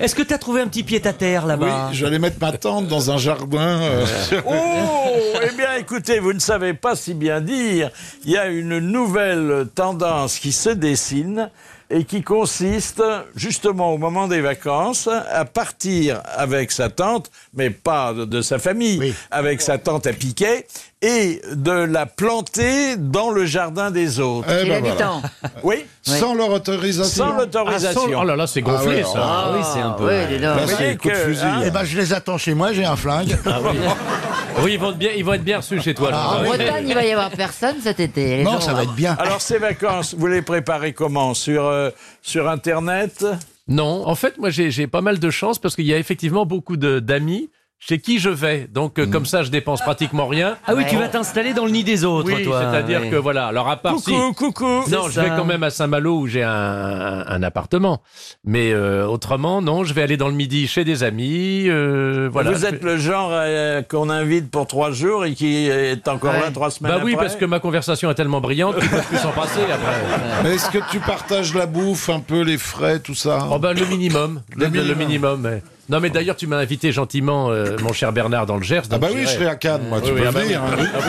Est-ce 0.00 0.14
que 0.14 0.22
t'as 0.22 0.38
trouvé 0.38 0.60
un 0.60 0.66
petit 0.68 0.82
pied 0.82 1.00
à 1.06 1.12
terre 1.12 1.42
Oui, 1.42 1.48
là-bas 1.48 1.90
vais 1.92 2.06
aller 2.06 2.18
mettre 2.18 2.38
ma 2.40 2.52
tente 2.52 2.88
dans 2.88 3.10
un 3.10 3.18
jardin. 3.18 3.80
euh, 3.82 4.06
Oh 4.46 5.38
Eh 5.42 5.56
bien, 5.56 5.74
écoutez, 5.78 6.18
vous 6.18 6.32
ne 6.32 6.38
savez 6.40 6.74
pas 6.74 6.96
si 6.96 7.14
bien 7.14 7.40
dire. 7.40 7.90
Il 8.24 8.30
y 8.32 8.36
a 8.36 8.46
une 8.46 8.78
nouvelle 8.78 9.66
tendance 9.74 10.38
qui 10.38 10.52
se 10.52 10.70
dessine 10.70 11.50
et 11.90 12.04
qui 12.04 12.22
consiste, 12.22 13.02
justement 13.36 13.92
au 13.92 13.98
moment 13.98 14.26
des 14.26 14.40
vacances, 14.40 15.08
à 15.30 15.44
partir 15.44 16.22
avec 16.34 16.72
sa 16.72 16.88
tante, 16.88 17.30
mais 17.52 17.70
pas 17.70 18.12
de, 18.14 18.24
de 18.24 18.40
sa 18.42 18.58
famille, 18.58 18.98
Oui. 18.98 19.14
avec 19.30 19.60
sa 19.60 19.76
tante 19.78 20.06
à 20.06 20.12
piquet, 20.14 20.66
et 21.06 21.42
de 21.54 21.70
la 21.70 22.06
planter 22.06 22.96
dans 22.96 23.30
le 23.30 23.44
jardin 23.44 23.90
des 23.90 24.20
autres. 24.20 24.48
eh 24.50 24.66
ben 24.68 24.82
voilà. 24.82 25.20
Oui, 25.62 25.84
Sans 26.02 26.34
leur 26.34 26.50
autorisation. 26.50 27.24
sans 27.26 27.32
Ah, 27.34 27.40
l'autorisation. 27.40 28.00
sans- 28.10 28.20
Oh 28.22 28.24
là 28.24 28.36
là, 28.36 28.46
c'est 28.46 28.62
gonflé 28.62 29.02
Ah 29.04 29.06
ouais, 29.08 29.12
ça. 29.12 29.20
Ah 29.22 29.50
oui, 29.54 29.62
c'est 29.72 29.80
un 29.80 29.90
peu- 29.90 30.06
Oui, 30.08 30.32
donc. 30.32 30.40
Là, 30.40 30.54
Vous 30.56 30.68
c'est 30.68 30.74
voyez 30.76 30.96
coup 30.96 31.08
de 31.08 31.12
que, 31.12 31.18
fusil. 31.18 31.44
hein, 31.44 31.60
Eh 31.66 31.70
ben, 31.70 31.84
je 31.84 31.96
les 31.98 32.12
attends 32.12 32.38
chez 32.38 32.54
moi, 32.54 32.72
j'ai 32.72 32.84
un 32.84 32.96
flingue. 32.96 33.36
Ah 33.46 33.58
oui. 33.62 33.78
Oui, 34.62 34.74
ils 34.74 34.78
vont 34.78 34.90
être 34.92 34.98
bien, 34.98 35.10
ils 35.16 35.24
vont 35.24 35.32
être 35.32 35.42
bien 35.42 35.56
reçus 35.58 35.80
chez 35.80 35.94
toi. 35.94 36.10
En. 36.14 36.44
Bretagne, 36.44 36.84
il 36.86 36.94
va 36.94 37.04
y 37.04 37.10
avoir 37.10 37.28
personne 37.30 37.74
cet 37.82 37.98
été. 37.98 38.36
Les 38.38 38.44
Non, 38.44 38.52
gens 38.52 38.60
ça 38.60 38.70
vont- 38.70 38.76
va 38.76 38.82
être 38.84 38.94
bien. 38.94 39.16
Alors 39.18 39.40
ces 39.40 39.58
vacances, 39.58 40.14
vous 40.16 40.28
les 40.28 40.42
préparez 40.42 40.92
comment? 40.92 41.34
Sur 41.34 41.64
euh, 41.66 41.90
sur 42.22 42.48
internet? 42.48 43.26
Non, 43.66 44.06
en 44.06 44.14
fait, 44.14 44.38
moi 44.38 44.50
j'ai 44.50 44.70
j'ai 44.70 44.86
pas 44.86 45.00
mal 45.00 45.18
de 45.18 45.30
chance 45.30 45.58
parce 45.58 45.74
qu'il 45.74 45.86
y 45.86 45.92
a 45.92 45.98
effectivement 45.98 46.46
beaucoup 46.46 46.76
de- 46.76 47.00
d'amis 47.00 47.50
chez 47.86 47.98
qui 47.98 48.18
je 48.18 48.30
vais. 48.30 48.66
Donc 48.72 48.98
euh, 48.98 49.06
comme 49.06 49.26
ça, 49.26 49.42
je 49.42 49.50
dépense 49.50 49.82
pratiquement 49.82 50.26
rien. 50.26 50.56
Ah 50.66 50.74
oui, 50.74 50.84
tu 50.88 50.96
vas 50.96 51.08
t'installer 51.08 51.52
dans 51.52 51.66
le 51.66 51.70
nid 51.70 51.84
des 51.84 52.04
autres, 52.04 52.32
Oui, 52.34 52.42
toi. 52.44 52.60
c'est-à-dire 52.70 53.02
ouais. 53.02 53.10
que 53.10 53.16
voilà. 53.16 53.46
Alors 53.46 53.68
à 53.68 53.76
part 53.76 53.98
si. 53.98 54.10
Coucou, 54.10 54.52
coucou. 54.52 54.90
Non, 54.90 55.08
je 55.10 55.20
vais 55.20 55.28
ça. 55.28 55.34
quand 55.36 55.44
même 55.44 55.62
à 55.62 55.70
Saint-Malo 55.70 56.20
où 56.20 56.26
j'ai 56.26 56.42
un, 56.42 56.50
un- 56.50 57.26
un 57.26 57.42
appartement. 57.42 58.00
Mais 58.44 58.72
euh, 58.72 59.06
autrement, 59.06 59.60
non, 59.60 59.84
je 59.84 59.92
vais 59.92 60.02
aller 60.02 60.16
dans 60.16 60.28
le 60.28 60.34
midi 60.34 60.66
chez 60.66 60.84
des 60.84 61.02
amis. 61.02 61.66
euh, 61.68 62.28
voilà. 62.32 62.52
Vous 62.52 62.64
êtes 62.64 62.82
le 62.82 62.96
genre 62.96 63.30
euh, 63.32 63.82
qu'on 63.82 64.08
invite 64.08 64.50
pour 64.50 64.66
trois 64.66 64.90
jours 64.92 65.24
et 65.26 65.34
qui 65.34 65.66
est 65.68 66.08
encore 66.08 66.32
Ouais. 66.34 66.40
là 66.40 66.50
trois 66.50 66.70
semaines 66.70 66.92
Bah 66.92 67.00
oui, 67.04 67.12
après 67.14 67.26
parce 67.26 67.36
que 67.36 67.44
ma 67.44 67.60
conversation 67.60 68.10
est 68.10 68.14
tellement 68.14 68.40
brillante 68.40 68.76
qu'il 68.78 68.84
ne 68.90 68.96
peut 68.96 69.02
plus 69.08 69.18
s'en 69.18 69.32
passer 69.32 69.60
après. 69.62 70.42
Mais 70.42 70.54
est-ce 70.54 70.70
que 70.70 70.78
tu 70.90 71.00
partages 71.00 71.54
la 71.54 71.66
bouffe, 71.66 72.08
un 72.08 72.20
peu 72.20 72.40
les 72.40 72.56
frais, 72.58 72.98
tout 73.00 73.14
ça? 73.14 73.46
Oh 73.50 73.58
bah 73.58 73.72
le 73.74 73.84
minimum, 73.84 74.40
le, 74.56 74.64
le 74.66 74.70
minimum. 74.94 74.98
minimum. 75.42 75.60
Non 75.88 76.00
mais 76.00 76.08
d'ailleurs 76.10 76.36
tu 76.36 76.46
m'as 76.46 76.56
invité 76.58 76.92
gentiment, 76.92 77.50
euh, 77.50 77.76
mon 77.82 77.92
cher 77.92 78.12
Bernard, 78.12 78.46
dans 78.46 78.56
le 78.56 78.62
Gers. 78.62 78.82
Ah 78.90 78.98
bah 78.98 79.08
oui, 79.14 79.22
je 79.22 79.28
serai 79.28 79.46
à 79.46 79.56
Cannes, 79.56 79.86
moi, 79.88 80.00
tu 80.00 80.12
peux 80.12 80.22
ah 80.26 80.32
bah 80.32 80.40
venir. 80.40 80.62
oui. 80.78 80.84
hein. 80.84 81.00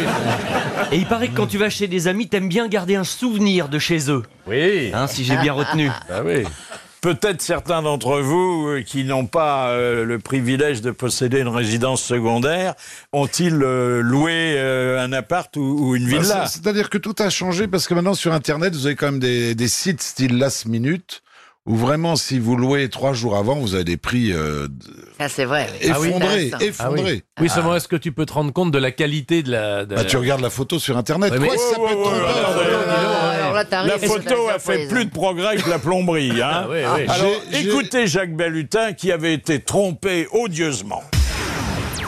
Ah. 0.77 0.87
Et 0.91 0.97
il 0.97 1.05
paraît 1.05 1.29
que 1.29 1.35
quand 1.35 1.47
tu 1.47 1.57
vas 1.57 1.69
chez 1.69 1.87
des 1.87 2.07
amis, 2.07 2.27
t'aimes 2.27 2.49
bien 2.49 2.67
garder 2.67 2.95
un 2.95 3.03
souvenir 3.05 3.69
de 3.69 3.79
chez 3.79 4.09
eux. 4.11 4.23
Oui, 4.47 4.91
Hein, 4.93 5.07
si 5.07 5.23
j'ai 5.23 5.37
bien 5.37 5.53
retenu. 5.53 5.89
bah 6.09 6.21
oui. 6.25 6.43
Peut-être 7.01 7.41
certains 7.43 7.83
d'entre 7.83 8.19
vous 8.19 8.67
euh, 8.67 8.81
qui 8.81 9.03
n'ont 9.03 9.27
pas 9.27 9.67
euh, 9.69 10.03
le 10.05 10.17
privilège 10.17 10.81
de 10.81 10.89
posséder 10.89 11.39
une 11.39 11.49
résidence 11.49 12.01
secondaire 12.03 12.73
ont-ils 13.13 13.61
euh, 13.61 14.01
loué 14.01 14.55
euh, 14.57 14.99
un 15.05 15.13
appart 15.13 15.55
ou, 15.55 15.61
ou 15.61 15.95
une 15.95 16.09
Bah, 16.09 16.17
villa? 16.19 16.47
c'est- 16.47 16.59
C'est-à-dire 16.63 16.89
que 16.89 16.97
tout 16.97 17.13
a 17.19 17.29
changé 17.29 17.67
parce 17.67 17.87
que 17.87 17.93
maintenant 17.93 18.15
sur 18.15 18.33
Internet, 18.33 18.73
vous 18.75 18.87
avez 18.87 18.95
quand 18.95 19.05
même 19.11 19.19
des, 19.19 19.53
des 19.53 19.67
sites 19.67 20.01
style 20.01 20.39
last 20.39 20.65
minute 20.65 21.21
où 21.65 21.75
vraiment, 21.75 22.15
si 22.15 22.37
vous 22.37 22.55
louez 22.55 22.89
trois 22.89 23.13
jours 23.13 23.35
avant, 23.37 23.55
vous 23.55 23.73
avez 23.73 23.83
des 23.83 23.97
prix 23.97 24.31
euh, 24.31 24.67
c'est 25.27 25.45
vrai. 25.45 25.67
oui. 25.81 25.89
Ah 25.91 25.99
oui. 25.99 26.07
effondrés. 26.09 26.51
Ah 26.53 26.63
effondrés. 26.63 27.03
oui. 27.13 27.23
Oui, 27.41 27.49
seulement 27.49 27.75
est-ce 27.75 27.87
que 27.87 27.95
tu 27.95 28.11
peux 28.11 28.25
te 28.25 28.33
rendre 28.33 28.53
compte 28.53 28.71
de 28.71 28.77
la 28.77 28.91
qualité 28.91 29.41
de 29.43 29.51
la. 29.51 29.85
de- 29.85 29.95
Bah, 29.95 30.03
tu 30.05 30.17
regardes 30.17 30.41
la 30.41 30.49
photo 30.49 30.77
sur 30.77 30.95
Internet. 30.97 31.31
Ouais, 31.31 31.39
mais- 31.39 31.47
Quoi, 31.47 31.57
ça 31.57 31.75
peut 31.75 31.91
être. 31.91 33.65
Ah, 33.71 33.85
La 33.85 33.97
photo 33.97 34.49
a 34.49 34.59
fait 34.59 34.87
plus 34.87 35.05
de 35.05 35.09
progrès 35.09 35.55
que 35.57 35.69
la 35.69 35.79
plomberie. 35.79 36.41
Hein 36.41 36.65
Ah 36.65 36.67
oui. 36.69 36.79
Alors, 37.07 37.31
écoutez 37.53 38.05
Jacques 38.07 38.35
Bellutin 38.35 38.93
qui 38.93 39.11
avait 39.11 39.33
été 39.33 39.59
trompé 39.59 40.27
odieusement. 40.31 41.03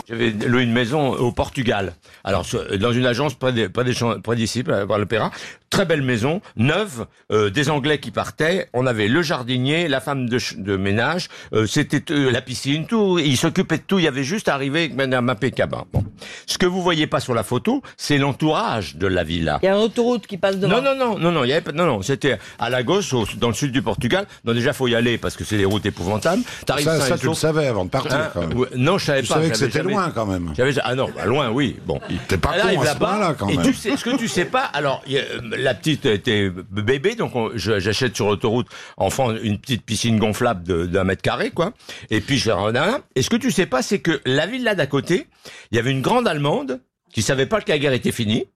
J'avais 0.08 0.30
loué 0.30 0.62
une 0.62 0.72
maison 0.72 1.10
au 1.12 1.32
Portugal. 1.32 1.92
Alors, 2.24 2.46
dans 2.80 2.92
une 2.92 3.04
agence 3.06 3.34
près 3.34 3.52
des- 3.52 3.68
près 3.68 3.84
des 3.84 3.92
champs- 3.92 4.20
près 4.20 4.36
d'ici, 4.36 4.62
près 4.62 4.86
par 4.86 4.98
l'Opéra. 4.98 5.30
Très 5.70 5.84
belle 5.84 6.00
maison, 6.00 6.40
neuve, 6.56 7.04
euh, 7.30 7.50
des 7.50 7.68
Anglais 7.68 7.98
qui 7.98 8.10
partaient. 8.10 8.68
On 8.72 8.86
avait 8.86 9.06
le 9.06 9.20
jardinier, 9.20 9.86
la 9.86 10.00
femme 10.00 10.26
de, 10.26 10.38
ch- 10.38 10.56
de 10.58 10.78
ménage, 10.78 11.28
euh, 11.52 11.66
c'était 11.66 12.02
euh, 12.10 12.30
la 12.32 12.40
piscine, 12.40 12.86
tout. 12.86 13.18
Ils 13.18 13.36
s'occupaient 13.36 13.76
de 13.76 13.82
tout. 13.82 13.98
Il 13.98 14.06
y 14.06 14.08
avait 14.08 14.24
juste 14.24 14.48
à 14.48 14.54
arriver 14.54 14.78
avec 14.84 14.94
Madame 14.94 15.28
impeccable. 15.28 15.76
Bon. 15.92 16.02
Ce 16.46 16.56
que 16.56 16.64
vous 16.64 16.80
voyez 16.82 17.06
pas 17.06 17.20
sur 17.20 17.34
la 17.34 17.42
photo, 17.42 17.82
c'est 17.98 18.16
l'entourage 18.16 18.96
de 18.96 19.06
la 19.06 19.24
villa. 19.24 19.58
Il 19.62 19.66
y 19.66 19.68
a 19.68 19.74
une 19.76 19.82
autoroute 19.82 20.26
qui 20.26 20.38
passe 20.38 20.56
devant. 20.56 20.80
Non, 20.80 20.82
non, 20.82 20.96
non, 20.96 21.18
non, 21.18 21.32
non, 21.32 21.44
il 21.44 21.48
y 21.48 21.52
avait 21.52 21.60
pas, 21.60 21.72
non, 21.72 21.84
non, 21.84 22.00
c'était 22.00 22.38
à 22.58 22.70
la 22.70 22.82
gauche, 22.82 23.12
au- 23.12 23.26
dans 23.36 23.48
le 23.48 23.54
sud 23.54 23.70
du 23.70 23.82
Portugal. 23.82 24.26
Non, 24.46 24.54
déjà, 24.54 24.72
faut 24.72 24.88
y 24.88 24.94
aller 24.94 25.18
parce 25.18 25.36
que 25.36 25.44
c'est 25.44 25.58
des 25.58 25.66
routes 25.66 25.84
épouvantables. 25.84 26.42
T'arrives 26.64 26.86
Ça, 26.86 26.98
ça, 26.98 27.18
tu 27.18 27.26
le 27.26 27.34
savais 27.34 27.66
avant 27.66 27.84
de 27.84 27.90
partir. 27.90 28.14
Hein 28.14 28.30
quand 28.32 28.46
même. 28.46 28.64
Non, 28.74 28.96
je 28.96 29.04
savais 29.04 29.20
Tu 29.20 29.28
pas. 29.28 29.34
savais 29.34 29.50
que 29.50 29.56
c'était 29.58 29.78
jamais- 29.80 29.92
loin 29.98 30.10
quand 30.10 30.26
même. 30.26 30.52
Ah 30.84 30.94
non, 30.94 31.08
bah, 31.14 31.24
loin, 31.24 31.50
oui. 31.50 31.76
Bon. 31.86 32.00
T'es 32.28 32.38
pas 32.38 32.52
con 32.54 32.60
arrive 32.60 32.78
à 32.80 32.82
ce 32.82 32.86
là-bas, 32.86 33.06
point-là 33.08 33.34
quand 33.38 33.48
et 33.48 33.56
même. 33.56 33.66
tu 33.66 33.74
sais, 33.74 33.96
ce 33.96 34.04
que 34.04 34.16
tu 34.16 34.28
sais 34.28 34.44
pas, 34.44 34.64
alors 34.64 35.02
y 35.06 35.18
a- 35.18 35.22
la 35.56 35.74
petite 35.74 36.06
était 36.06 36.50
bébé, 36.70 37.14
donc 37.14 37.32
j'achète 37.56 38.14
sur 38.14 38.28
l'autoroute 38.28 38.68
enfant 38.96 39.32
une 39.34 39.58
petite 39.58 39.84
piscine 39.84 40.18
gonflable 40.18 40.62
de- 40.64 40.86
d'un 40.86 41.04
mètre 41.04 41.22
carré, 41.22 41.50
quoi. 41.50 41.72
Et 42.10 42.20
puis 42.20 42.38
je 42.38 42.50
regarde. 42.50 43.02
Et 43.14 43.22
ce 43.22 43.30
que 43.30 43.36
tu 43.36 43.50
sais 43.50 43.66
pas, 43.66 43.82
c'est 43.82 43.98
que 44.00 44.20
la 44.24 44.46
villa 44.46 44.74
d'à 44.74 44.86
côté, 44.86 45.26
il 45.70 45.76
y 45.76 45.78
avait 45.78 45.90
une 45.90 46.02
grande 46.02 46.28
allemande 46.28 46.80
qui 47.12 47.22
savait 47.22 47.46
pas 47.46 47.60
que 47.60 47.70
la 47.70 47.78
guerre 47.78 47.92
était 47.92 48.12
finie. 48.12 48.46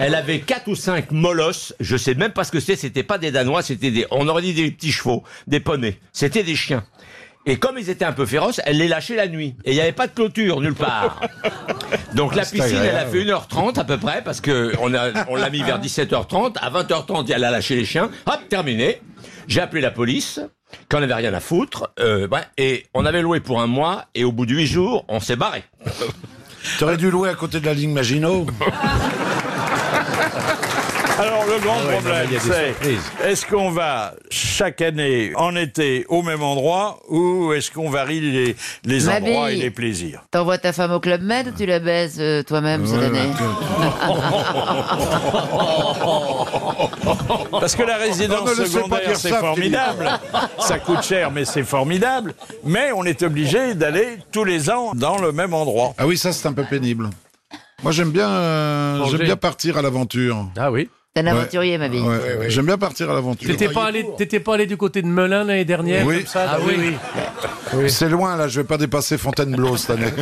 Elle 0.00 0.14
avait 0.14 0.40
quatre 0.40 0.68
ou 0.68 0.74
cinq 0.74 1.10
molosses. 1.12 1.74
Je 1.80 1.96
sais 1.96 2.14
même 2.14 2.32
pas 2.32 2.44
ce 2.44 2.50
que 2.52 2.60
c'est. 2.60 2.76
C'était 2.76 3.02
pas 3.02 3.18
des 3.18 3.30
Danois, 3.30 3.62
c'était 3.62 3.90
des, 3.90 4.06
on 4.10 4.26
aurait 4.28 4.42
dit 4.42 4.54
des 4.54 4.70
petits 4.70 4.90
chevaux, 4.92 5.22
des 5.46 5.60
poneys. 5.60 5.98
C'était 6.12 6.42
des 6.42 6.56
chiens. 6.56 6.84
Et 7.46 7.56
comme 7.56 7.78
ils 7.78 7.88
étaient 7.88 8.04
un 8.04 8.12
peu 8.12 8.26
féroces, 8.26 8.60
elle 8.66 8.76
les 8.78 8.88
lâchait 8.88 9.16
la 9.16 9.26
nuit. 9.26 9.56
Et 9.64 9.70
il 9.70 9.74
n'y 9.74 9.80
avait 9.80 9.92
pas 9.92 10.06
de 10.06 10.12
clôture 10.12 10.60
nulle 10.60 10.74
part. 10.74 11.20
Donc 12.14 12.34
la 12.34 12.44
C'est 12.44 12.56
piscine, 12.58 12.78
elle 12.82 12.96
a 12.96 13.06
fait 13.06 13.24
1h30 13.24 13.78
à 13.78 13.84
peu 13.84 13.96
près, 13.96 14.22
parce 14.22 14.40
que 14.42 14.74
on 14.80 14.92
a- 14.94 15.24
on 15.28 15.34
l'a 15.36 15.48
mis 15.48 15.62
vers 15.62 15.78
17h30. 15.80 16.56
À 16.60 16.68
20h30, 16.70 17.30
elle 17.32 17.44
a 17.44 17.50
lâché 17.50 17.74
les 17.76 17.86
chiens. 17.86 18.10
Hop, 18.26 18.40
terminé. 18.50 19.00
J'ai 19.46 19.62
appelé 19.62 19.80
la 19.80 19.90
police, 19.90 20.40
qu'on 20.90 21.00
n'avait 21.00 21.14
rien 21.14 21.32
à 21.32 21.40
foutre. 21.40 21.90
Euh, 22.00 22.28
ouais, 22.28 22.42
et 22.58 22.84
on 22.92 23.06
avait 23.06 23.22
loué 23.22 23.40
pour 23.40 23.62
un 23.62 23.66
mois, 23.66 24.04
et 24.14 24.24
au 24.24 24.32
bout 24.32 24.44
de 24.44 24.52
8 24.54 24.66
jours, 24.66 25.06
on 25.08 25.18
s'est 25.20 25.36
barré. 25.36 25.64
T'aurais 26.78 26.98
dû 26.98 27.10
louer 27.10 27.30
à 27.30 27.34
côté 27.34 27.60
de 27.60 27.64
la 27.66 27.72
ligne 27.72 27.92
Maginot. 27.94 28.46
Alors 31.18 31.44
le 31.46 31.58
grand 31.60 31.74
Ah 31.80 31.86
ouais, 31.86 31.94
non, 31.96 32.00
problème, 32.00 32.28
c'est 32.40 32.74
est-ce 33.28 33.44
qu'on 33.44 33.70
va 33.70 34.14
chaque 34.30 34.80
année 34.80 35.32
en 35.34 35.56
été 35.56 36.06
au 36.08 36.22
même 36.22 36.42
endroit 36.44 37.00
ou 37.08 37.52
est-ce 37.52 37.72
qu'on 37.72 37.90
varie 37.90 38.20
les, 38.20 38.54
les 38.84 39.00
Ma 39.04 39.16
endroits 39.16 39.50
et 39.50 39.56
les 39.56 39.70
plaisirs? 39.70 40.22
T'envoies 40.30 40.58
ta 40.58 40.72
femme 40.72 40.92
au 40.92 41.00
Club 41.00 41.22
Med 41.22 41.48
ou 41.48 41.50
tu 41.50 41.66
la 41.66 41.80
baises 41.80 42.18
euh, 42.20 42.44
toi-même 42.44 42.86
cette 42.86 43.02
année? 43.02 43.18
Parce 47.50 47.74
que 47.74 47.82
la 47.82 47.96
résidence 47.96 48.40
On 48.42 48.44
ne 48.44 48.50
le 48.50 48.66
sait 48.66 48.78
pas 48.78 48.84
secondaire, 48.84 49.16
c'est 49.16 49.30
formidable. 49.30 50.08
Ça 50.60 50.78
coûte 50.78 51.02
cher, 51.02 51.32
mais 51.32 51.44
c'est 51.44 51.64
formidable. 51.64 52.34
Mais 52.64 52.92
on 52.92 53.02
est 53.04 53.22
obligé 53.22 53.74
d'aller 53.74 54.18
tous 54.30 54.44
les 54.44 54.70
ans 54.70 54.92
dans 54.94 55.18
le 55.18 55.32
même 55.32 55.52
endroit. 55.52 55.94
Ah 55.98 56.06
oui, 56.06 56.16
ça 56.16 56.32
c'est 56.32 56.46
un 56.46 56.52
peu 56.52 56.64
pénible. 56.64 57.10
Moi 57.82 57.90
j'aime 57.92 58.10
bien, 58.10 58.28
euh, 58.28 59.04
j'aime 59.10 59.22
bien 59.22 59.36
partir 59.36 59.78
à 59.78 59.82
l'aventure. 59.82 60.46
Ah 60.56 60.70
oui. 60.70 60.88
T'es 61.14 61.22
un 61.22 61.26
aventurier, 61.26 61.78
ma 61.78 61.88
vie. 61.88 62.00
Ouais, 62.00 62.48
J'aime 62.50 62.66
bien 62.66 62.78
partir 62.78 63.10
à 63.10 63.14
l'aventure. 63.14 63.48
T'étais 63.50 63.72
pas 63.72 63.86
allé, 63.86 64.06
t'étais 64.16 64.40
pas 64.40 64.54
allé 64.54 64.66
du 64.66 64.76
côté 64.76 65.02
de 65.02 65.06
Melun 65.08 65.44
l'année 65.44 65.64
dernière 65.64 66.06
Oui. 66.06 66.18
comme 66.18 66.26
ça 66.26 66.46
Ah 66.48 66.58
dans- 66.58 66.66
oui. 66.66 67.90
C'est 67.90 68.08
loin 68.08 68.36
là, 68.36 68.46
je 68.46 68.60
vais 68.60 68.66
pas 68.66 68.78
dépasser 68.78 69.18
Fontainebleau 69.18 69.76
cette 69.76 69.90
année. 69.90 70.12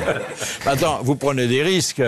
Attends, 0.66 1.00
vous 1.02 1.16
prenez 1.16 1.46
des 1.46 1.62
risques, 1.62 2.02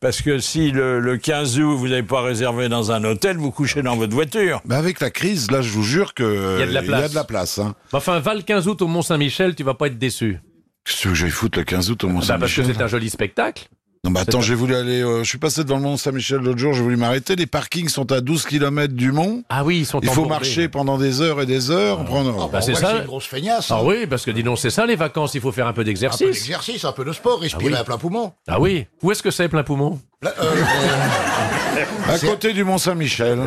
parce 0.00 0.22
que 0.22 0.38
si 0.38 0.70
le, 0.70 1.00
le 1.00 1.16
15 1.16 1.58
août, 1.60 1.76
vous 1.76 1.88
n'avez 1.88 2.02
pas 2.02 2.22
réservé 2.22 2.68
dans 2.68 2.92
un 2.92 3.02
hôtel, 3.04 3.36
vous 3.38 3.50
couchez 3.50 3.82
dans 3.82 3.96
votre 3.96 4.14
voiture. 4.14 4.60
Mais 4.66 4.74
avec 4.76 5.00
la 5.00 5.10
crise, 5.10 5.50
là, 5.50 5.60
je 5.62 5.70
vous 5.70 5.82
jure 5.82 6.14
que 6.14 6.56
Il 6.56 6.60
y 6.60 6.62
a 6.62 6.66
de 6.66 6.72
la 6.72 6.80
il 6.82 6.86
place. 6.86 7.10
de 7.10 7.14
la 7.14 7.24
place, 7.24 7.58
hein. 7.58 7.74
Enfin, 7.92 8.18
va 8.20 8.34
le 8.34 8.42
15 8.42 8.68
août 8.68 8.82
au 8.82 8.86
Mont-Saint-Michel, 8.88 9.54
tu 9.54 9.62
vas 9.64 9.74
pas 9.74 9.86
être 9.88 9.98
déçu. 9.98 10.38
Qu'est-ce 10.84 11.08
que 11.08 11.14
j'aille 11.14 11.30
foutre 11.30 11.58
le 11.58 11.64
15 11.64 11.90
août 11.90 12.04
au 12.04 12.08
Bah, 12.08 12.12
parce 12.14 12.26
que 12.28 12.32
Mont-Saint-Michel 12.40 12.74
c'est 12.76 12.82
un 12.82 12.86
joli 12.88 13.10
spectacle. 13.10 13.68
Non, 14.02 14.10
mais 14.12 14.20
attends, 14.20 14.40
j'ai 14.40 14.54
voulu 14.54 14.74
aller. 14.74 15.02
euh, 15.02 15.22
je 15.22 15.28
suis 15.28 15.36
passé 15.36 15.62
devant 15.62 15.76
le 15.76 15.82
Mont 15.82 15.98
Saint-Michel 15.98 16.38
l'autre 16.38 16.58
jour, 16.58 16.72
j'ai 16.72 16.80
voulu 16.80 16.96
m'arrêter. 16.96 17.36
Les 17.36 17.44
parkings 17.46 17.90
sont 17.90 18.10
à 18.12 18.22
12 18.22 18.46
km 18.46 18.94
du 18.94 19.12
mont. 19.12 19.42
Ah 19.50 19.62
oui, 19.62 19.80
ils 19.80 19.84
sont 19.86 20.00
Il 20.00 20.06
faut 20.08 20.12
embourbés. 20.22 20.30
marcher 20.30 20.68
pendant 20.68 20.96
des 20.96 21.20
heures 21.20 21.42
et 21.42 21.44
des 21.44 21.70
heures. 21.70 22.02
prendre... 22.06 22.48
Bah, 22.48 22.62
c'est 22.62 22.72
ouais, 22.72 22.80
ça. 22.80 22.92
c'est 22.92 22.98
une 23.00 23.04
grosse 23.04 23.26
feignasse. 23.26 23.70
Ah 23.70 23.76
hein. 23.76 23.82
oui, 23.84 24.06
parce 24.06 24.24
que 24.24 24.30
dis 24.30 24.42
donc, 24.42 24.58
c'est 24.58 24.70
ça 24.70 24.86
les 24.86 24.96
vacances, 24.96 25.34
il 25.34 25.42
faut 25.42 25.52
faire 25.52 25.66
un 25.66 25.74
peu 25.74 25.82
Un 25.82 25.82
peu 25.82 25.84
d'exercice. 25.84 26.26
d'exercice, 26.26 26.84
un 26.86 26.92
peu 26.92 27.04
de 27.04 27.12
sport, 27.12 27.40
respirer 27.40 27.72
oui. 27.74 27.78
à 27.78 27.84
plein 27.84 27.98
poumon. 27.98 28.32
Ah 28.48 28.58
oui, 28.58 28.86
où 29.02 29.12
est-ce 29.12 29.22
que 29.22 29.30
c'est 29.30 29.48
plein 29.48 29.64
poumon? 29.64 30.00
Là, 30.22 30.32
euh, 30.40 30.54
À 32.08 32.18
côté 32.18 32.54
du 32.54 32.64
Mont 32.64 32.78
Saint-Michel. 32.78 33.38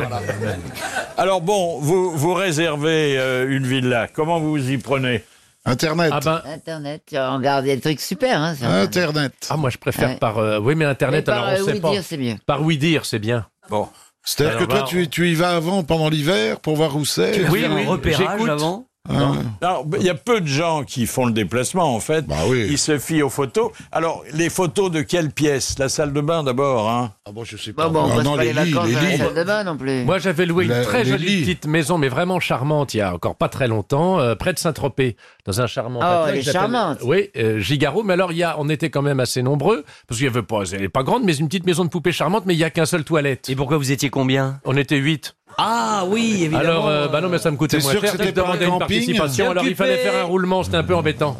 Alors 1.16 1.40
bon, 1.40 1.80
vous, 1.80 2.16
vous 2.16 2.34
réservez 2.34 3.18
euh, 3.18 3.46
une 3.48 3.66
villa, 3.66 4.06
comment 4.06 4.38
vous 4.38 4.70
y 4.70 4.78
prenez? 4.78 5.24
Internet. 5.66 6.10
Ah 6.14 6.20
ben, 6.20 6.42
Internet, 6.46 7.02
tu 7.06 7.16
regarde, 7.18 7.64
il 7.64 7.68
y 7.68 7.72
a 7.72 7.76
des 7.76 7.80
trucs 7.80 8.00
super. 8.00 8.38
Hein, 8.40 8.54
sur 8.54 8.66
Internet. 8.66 8.96
Internet. 8.98 9.32
ah 9.50 9.56
moi 9.56 9.70
je 9.70 9.78
préfère 9.78 10.10
Ouais. 10.10 10.16
par... 10.16 10.38
euh, 10.38 10.58
oui 10.58 10.74
mais 10.74 10.84
Mais 10.84 10.90
Internet, 10.90 11.24
par 11.24 11.34
alors 11.44 11.48
euh, 11.48 11.62
on 11.62 11.66
sait 11.66 11.72
oui 11.72 11.80
pas. 11.80 11.90
dire, 11.90 12.02
c'est 12.04 12.16
mieux. 12.18 12.34
Par 12.46 12.62
oui 12.62 12.76
dire, 12.78 13.04
c'est 13.06 13.18
bien. 13.18 13.46
Bon. 13.70 13.88
C'est-à-dire 14.22 14.54
que 14.54 14.64
Alors, 14.64 14.68
toi, 14.68 14.80
bah, 14.80 14.86
tu, 14.88 15.08
tu 15.08 15.30
y 15.30 15.34
vas 15.34 15.56
avant, 15.56 15.82
pendant 15.84 16.08
l'hiver, 16.08 16.60
pour 16.60 16.76
voir 16.76 16.96
où 16.96 17.04
c'est 17.04 17.48
Oui, 17.50 17.64
oui, 17.68 17.84
un 17.84 17.88
repérage 17.88 18.26
j'écoute. 18.38 18.48
avant. 18.50 18.86
Hein 19.10 19.34
Alors, 19.60 19.84
il 19.98 20.02
y 20.06 20.08
a 20.08 20.14
peu 20.14 20.40
de 20.40 20.46
gens 20.46 20.82
qui 20.82 21.04
font 21.06 21.26
le 21.26 21.32
déplacement, 21.32 21.94
en 21.94 22.00
fait. 22.00 22.26
Bah 22.26 22.36
oui. 22.48 22.66
Ils 22.70 22.78
se 22.78 22.98
fient 22.98 23.22
aux 23.22 23.28
photos. 23.28 23.70
Alors, 23.92 24.24
les 24.32 24.48
photos 24.48 24.90
de 24.90 25.02
quelle 25.02 25.30
pièce? 25.30 25.78
La 25.78 25.90
salle 25.90 26.14
de 26.14 26.22
bain, 26.22 26.42
d'abord, 26.42 26.88
hein 26.90 27.12
ah 27.26 27.32
bon, 27.32 27.44
je 27.44 27.58
sais 27.58 27.74
pas. 27.74 27.88
Bon, 27.88 28.00
bon, 28.02 28.08
on 28.08 28.12
Ah 28.12 28.16
passe 28.16 28.24
non, 28.24 28.36
pas 28.36 28.44
les 28.44 28.52
les 28.54 28.64
lits, 28.64 28.70
vacances 28.72 28.88
les 28.88 28.94
dans 28.94 29.02
la 29.02 29.10
lits. 29.10 29.18
salle 29.18 29.34
de 29.34 29.44
bain 29.44 29.64
non 29.64 29.76
plus. 29.76 30.04
Moi 30.04 30.18
j'avais 30.18 30.46
loué 30.46 30.64
La- 30.64 30.78
une 30.78 30.84
très 30.84 31.04
les 31.04 31.10
jolie 31.10 31.26
lits. 31.26 31.40
petite 31.42 31.66
maison, 31.66 31.98
mais 31.98 32.08
vraiment 32.08 32.40
charmante, 32.40 32.94
il 32.94 32.98
y 32.98 33.00
a 33.02 33.14
encore 33.14 33.36
pas 33.36 33.48
très 33.50 33.68
longtemps, 33.68 34.20
euh, 34.20 34.34
près 34.34 34.52
de 34.54 34.58
Saint-Tropez, 34.58 35.16
dans 35.44 35.60
un 35.60 35.66
charmant 35.66 36.00
Oh, 36.02 36.22
hôtel 36.22 36.28
elle 36.28 36.36
est 36.36 36.38
qui 36.40 36.44
s'appelle- 36.46 36.60
charmante. 36.72 36.98
Oui, 37.04 37.30
euh, 37.36 37.58
Gigaro, 37.60 38.02
mais 38.02 38.14
alors 38.14 38.32
il 38.32 38.38
y 38.38 38.42
a, 38.42 38.56
on 38.58 38.68
était 38.70 38.88
quand 38.90 39.02
même 39.02 39.20
assez 39.20 39.42
nombreux, 39.42 39.84
parce 40.08 40.18
qu'il 40.18 40.26
y 40.26 40.30
avait 40.30 40.42
pas, 40.42 40.62
elle 40.72 40.82
est 40.82 40.88
pas 40.88 41.02
grande, 41.02 41.24
mais 41.24 41.34
une 41.36 41.48
petite 41.48 41.66
maison 41.66 41.84
de 41.84 41.90
poupée 41.90 42.12
charmante, 42.12 42.44
mais 42.46 42.54
il 42.54 42.58
y 42.58 42.64
a 42.64 42.70
qu'un 42.70 42.86
seul 42.86 43.04
toilette. 43.04 43.48
Et 43.50 43.56
pourquoi 43.56 43.76
vous 43.76 43.92
étiez 43.92 44.08
combien? 44.10 44.60
On 44.64 44.76
était 44.78 44.96
huit. 44.96 45.34
Ah 45.58 46.04
oui, 46.08 46.44
évidemment. 46.44 46.58
Alors, 46.58 46.88
euh, 46.88 47.08
bah 47.08 47.20
non, 47.20 47.28
mais 47.28 47.38
ça 47.38 47.50
me 47.50 47.56
coûtait 47.56 47.78
T'es 47.78 47.82
moins 47.82 47.92
sûr 47.92 48.00
que 48.00 48.06
cher. 48.08 48.16
c'était 48.18 48.32
pas 48.32 48.40
un 48.40 48.44
demandais 48.44 48.64
une 48.64 48.70
camping 48.72 48.78
participation. 48.98 49.50
Alors 49.50 49.64
il 49.66 49.74
fallait 49.76 49.98
faire 49.98 50.16
un 50.16 50.24
roulement, 50.24 50.62
c'était 50.62 50.76
un 50.76 50.84
peu 50.84 50.94
embêtant. 50.94 51.36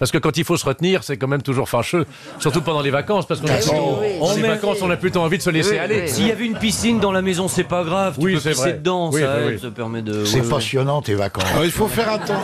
Parce 0.00 0.10
que 0.10 0.18
quand 0.18 0.36
il 0.38 0.44
faut 0.44 0.56
se 0.56 0.64
retenir, 0.64 1.04
c'est 1.04 1.16
quand 1.16 1.28
même 1.28 1.42
toujours 1.42 1.68
fâcheux. 1.68 2.06
Surtout 2.40 2.62
pendant 2.62 2.80
les 2.80 2.90
vacances, 2.90 3.26
parce 3.26 3.40
qu'on 3.40 3.46
a 3.48 3.52
oui, 3.52 3.58
oui, 4.00 4.08
On 4.20 4.34
met- 4.36 4.48
vacances, 4.48 4.78
on 4.82 4.90
a 4.90 4.96
plutôt 4.96 5.20
envie 5.20 5.36
de 5.38 5.42
se 5.42 5.50
laisser 5.50 5.72
Oui, 5.72 5.78
aller. 5.78 6.00
oui. 6.06 6.08
S'il 6.08 6.26
y 6.26 6.32
avait 6.32 6.46
une 6.46 6.56
piscine 6.58 6.98
dans 6.98 7.12
la 7.12 7.22
maison, 7.22 7.46
c'est 7.46 7.64
pas 7.64 7.84
grave. 7.84 8.14
Tu 8.18 8.24
Oui, 8.24 8.34
peux 8.34 8.40
c'est 8.40 8.50
pisser 8.50 8.62
vrai. 8.62 8.72
dedans, 8.74 9.10
Oui, 9.12 9.20
ça, 9.20 9.36
oui, 9.36 9.42
aide, 9.44 9.54
oui. 9.54 9.58
ça 9.60 9.70
permet 9.70 10.02
de. 10.02 10.24
C'est 10.24 10.48
passionnant 10.48 11.02
tes 11.02 11.14
vacances. 11.14 11.44
Alors, 11.52 11.64
il 11.64 11.70
faut 11.70 11.86
faire 11.86 12.10
attention. 12.10 12.34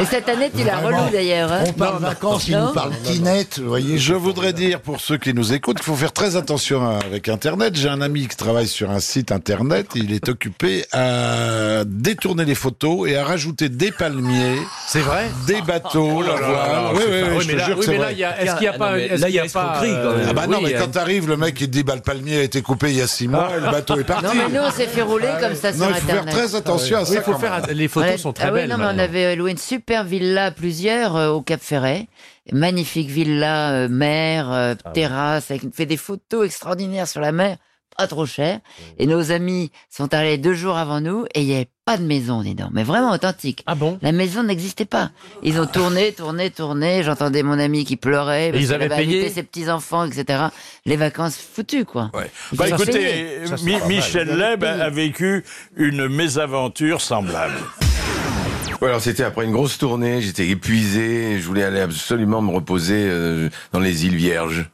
Et 0.00 0.04
cette 0.06 0.28
année, 0.28 0.50
tu 0.56 0.64
l'as 0.64 0.78
relou 0.78 1.10
d'ailleurs. 1.12 1.52
Hein 1.52 1.64
On 1.68 1.72
parle 1.72 2.02
vacances, 2.02 2.48
il 2.48 2.56
Non. 2.56 2.66
nous 2.68 2.72
parle 2.72 2.92
tinette, 3.04 3.58
vous 3.60 3.68
voyez. 3.68 3.98
Je 3.98 4.14
voudrais 4.14 4.52
dire 4.54 4.80
pour 4.80 5.00
ceux 5.00 5.18
qui 5.18 5.34
nous 5.34 5.52
écoutent 5.52 5.76
qu'il 5.76 5.84
faut 5.86 5.94
faire 5.94 6.12
très 6.12 6.36
attention 6.36 6.86
avec 6.98 7.28
Internet. 7.28 7.76
J'ai 7.76 7.88
un 7.88 8.00
ami 8.00 8.26
qui 8.28 8.36
travaille 8.36 8.66
sur 8.66 8.90
un 8.90 9.00
site 9.00 9.30
Internet. 9.30 9.88
Il 9.94 10.12
est 10.12 10.28
occupé 10.30 10.84
à 10.92 11.84
détourner 11.84 12.44
les 12.44 12.54
photos 12.54 13.08
et 13.08 13.16
à 13.16 13.24
rajouter 13.24 13.68
des 13.68 13.90
palmiers, 13.90 14.56
C'est 14.88 15.00
vrai? 15.00 15.30
des 15.46 15.60
bateaux. 15.62 16.22
là 16.22 16.34
là 16.34 16.40
là, 16.40 16.45
Oui, 16.48 17.02
oui, 17.08 17.20
pas- 17.20 17.26
oui, 17.28 17.34
oui, 17.36 17.44
je 17.44 17.50
te 17.50 17.56
là, 17.56 17.64
jure 17.64 17.78
que 17.78 17.84
c'est 17.84 17.92
là, 17.98 17.98
vrai. 17.98 18.12
est-ce 18.12 18.52
qu'il 18.52 18.60
n'y 18.60 18.66
a 18.68 18.72
Ah, 18.74 18.78
pas, 18.78 18.90
non, 18.90 18.96
mais 18.96 19.04
est-ce 19.06 19.20
là, 19.20 19.26
qu'il 19.26 19.34
il 19.34 19.36
y 19.36 19.38
a 19.40 19.44
pas. 19.52 19.80
Ah 20.28 20.32
bah 20.32 20.46
non, 20.46 20.60
mais 20.62 20.74
euh, 20.74 20.78
quand 20.80 20.90
t'arrives, 20.90 21.28
le 21.28 21.36
mec 21.36 21.60
il 21.60 21.66
te 21.66 21.72
dit 21.72 21.82
bah 21.82 21.94
le 21.94 22.00
palmier 22.02 22.38
a 22.38 22.42
été 22.42 22.62
coupé 22.62 22.90
il 22.90 22.96
y 22.96 23.02
a 23.02 23.06
six 23.06 23.28
mois 23.28 23.50
et 23.56 23.60
le 23.60 23.70
bateau 23.70 23.98
est 23.98 24.04
parti. 24.04 24.24
Non, 24.24 24.30
mais 24.34 24.48
nous, 24.48 24.64
on 24.64 24.70
s'est 24.70 24.86
fait 24.86 25.02
rouler 25.02 25.28
comme 25.40 25.54
ça 25.54 25.72
sur 25.72 25.80
Non, 25.82 25.88
il 25.90 25.94
faut 25.96 26.06
faire 26.06 26.22
Internet. 26.22 26.34
très 26.34 26.54
attention 26.56 26.98
à 26.98 27.04
ça. 27.04 27.14
il 27.14 27.20
faut 27.22 27.34
faire. 27.34 27.60
Les 27.72 27.88
photos 27.88 28.16
sont 28.20 28.32
très 28.32 28.46
ah 28.48 28.52
oui, 28.52 28.60
belles. 28.60 28.70
non, 28.70 28.78
mais 28.78 28.86
on 28.86 28.98
avait 28.98 29.36
loué 29.36 29.50
une 29.50 29.58
super 29.58 30.04
villa, 30.04 30.50
plusieurs, 30.50 31.16
euh, 31.16 31.28
au 31.30 31.42
Cap 31.42 31.60
Ferret. 31.62 32.06
Magnifique 32.52 33.08
villa, 33.10 33.72
euh, 33.72 33.88
mer, 33.88 34.52
euh, 34.52 34.74
Ah 34.84 34.90
terrasse, 34.90 35.50
avec 35.50 35.62
fait 35.74 35.86
des 35.86 35.96
photos 35.96 36.46
extraordinaires 36.46 37.08
sur 37.08 37.20
la 37.20 37.32
mer, 37.32 37.56
pas 37.96 38.06
trop 38.06 38.26
cher. 38.26 38.60
Et 38.98 39.06
nos 39.06 39.32
amis 39.32 39.70
sont 39.90 40.12
allés 40.14 40.38
deux 40.38 40.54
jours 40.54 40.76
avant 40.76 41.00
nous 41.00 41.24
et 41.34 41.40
il 41.42 41.46
n'y 41.46 41.54
avait 41.54 41.68
pas 41.84 41.96
de 41.96 42.02
maison 42.02 42.42
dedans, 42.42 42.68
mais 42.72 42.82
vraiment 42.82 43.12
authentique. 43.12 43.62
Ah 43.66 43.74
bon? 43.76 43.98
La 44.02 44.10
maison 44.10 44.42
n'existait 44.42 44.84
pas. 44.86 45.10
Ils 45.44 45.60
ont 45.60 45.66
tourné, 45.66 46.12
tourné, 46.12 46.50
tourné. 46.50 47.02
J'entendais 47.04 47.42
mon 47.44 47.58
ami 47.60 47.84
qui 47.84 47.96
pleurait. 47.96 48.50
parce 48.50 48.62
ils 48.62 48.72
avaient 48.74 48.86
avait 48.86 49.04
payé? 49.04 49.28
ses 49.30 49.44
petits-enfants, 49.44 50.04
etc. 50.04 50.46
Les 50.84 50.96
vacances 50.96 51.36
foutues, 51.36 51.84
quoi. 51.84 52.10
Ouais. 52.12 52.28
Il 52.52 52.58
Bah 52.58 52.68
écoutez. 52.68 53.46
Ça, 53.46 53.54
Mi- 53.64 53.78
mal. 53.78 53.88
Michel 53.88 54.36
Leb 54.36 54.64
a 54.64 54.90
vécu 54.90 55.44
une 55.76 56.08
mésaventure 56.08 57.00
semblable. 57.00 57.54
Ouais, 58.82 58.88
alors 58.88 59.00
c'était 59.00 59.22
après 59.22 59.44
une 59.46 59.52
grosse 59.52 59.78
tournée, 59.78 60.20
j'étais 60.20 60.48
épuisé, 60.48 61.38
je 61.40 61.46
voulais 61.46 61.62
aller 61.64 61.80
absolument 61.80 62.42
me 62.42 62.52
reposer 62.52 63.06
euh, 63.08 63.48
dans 63.72 63.80
les 63.80 64.04
îles 64.04 64.16
Vierges. 64.16 64.68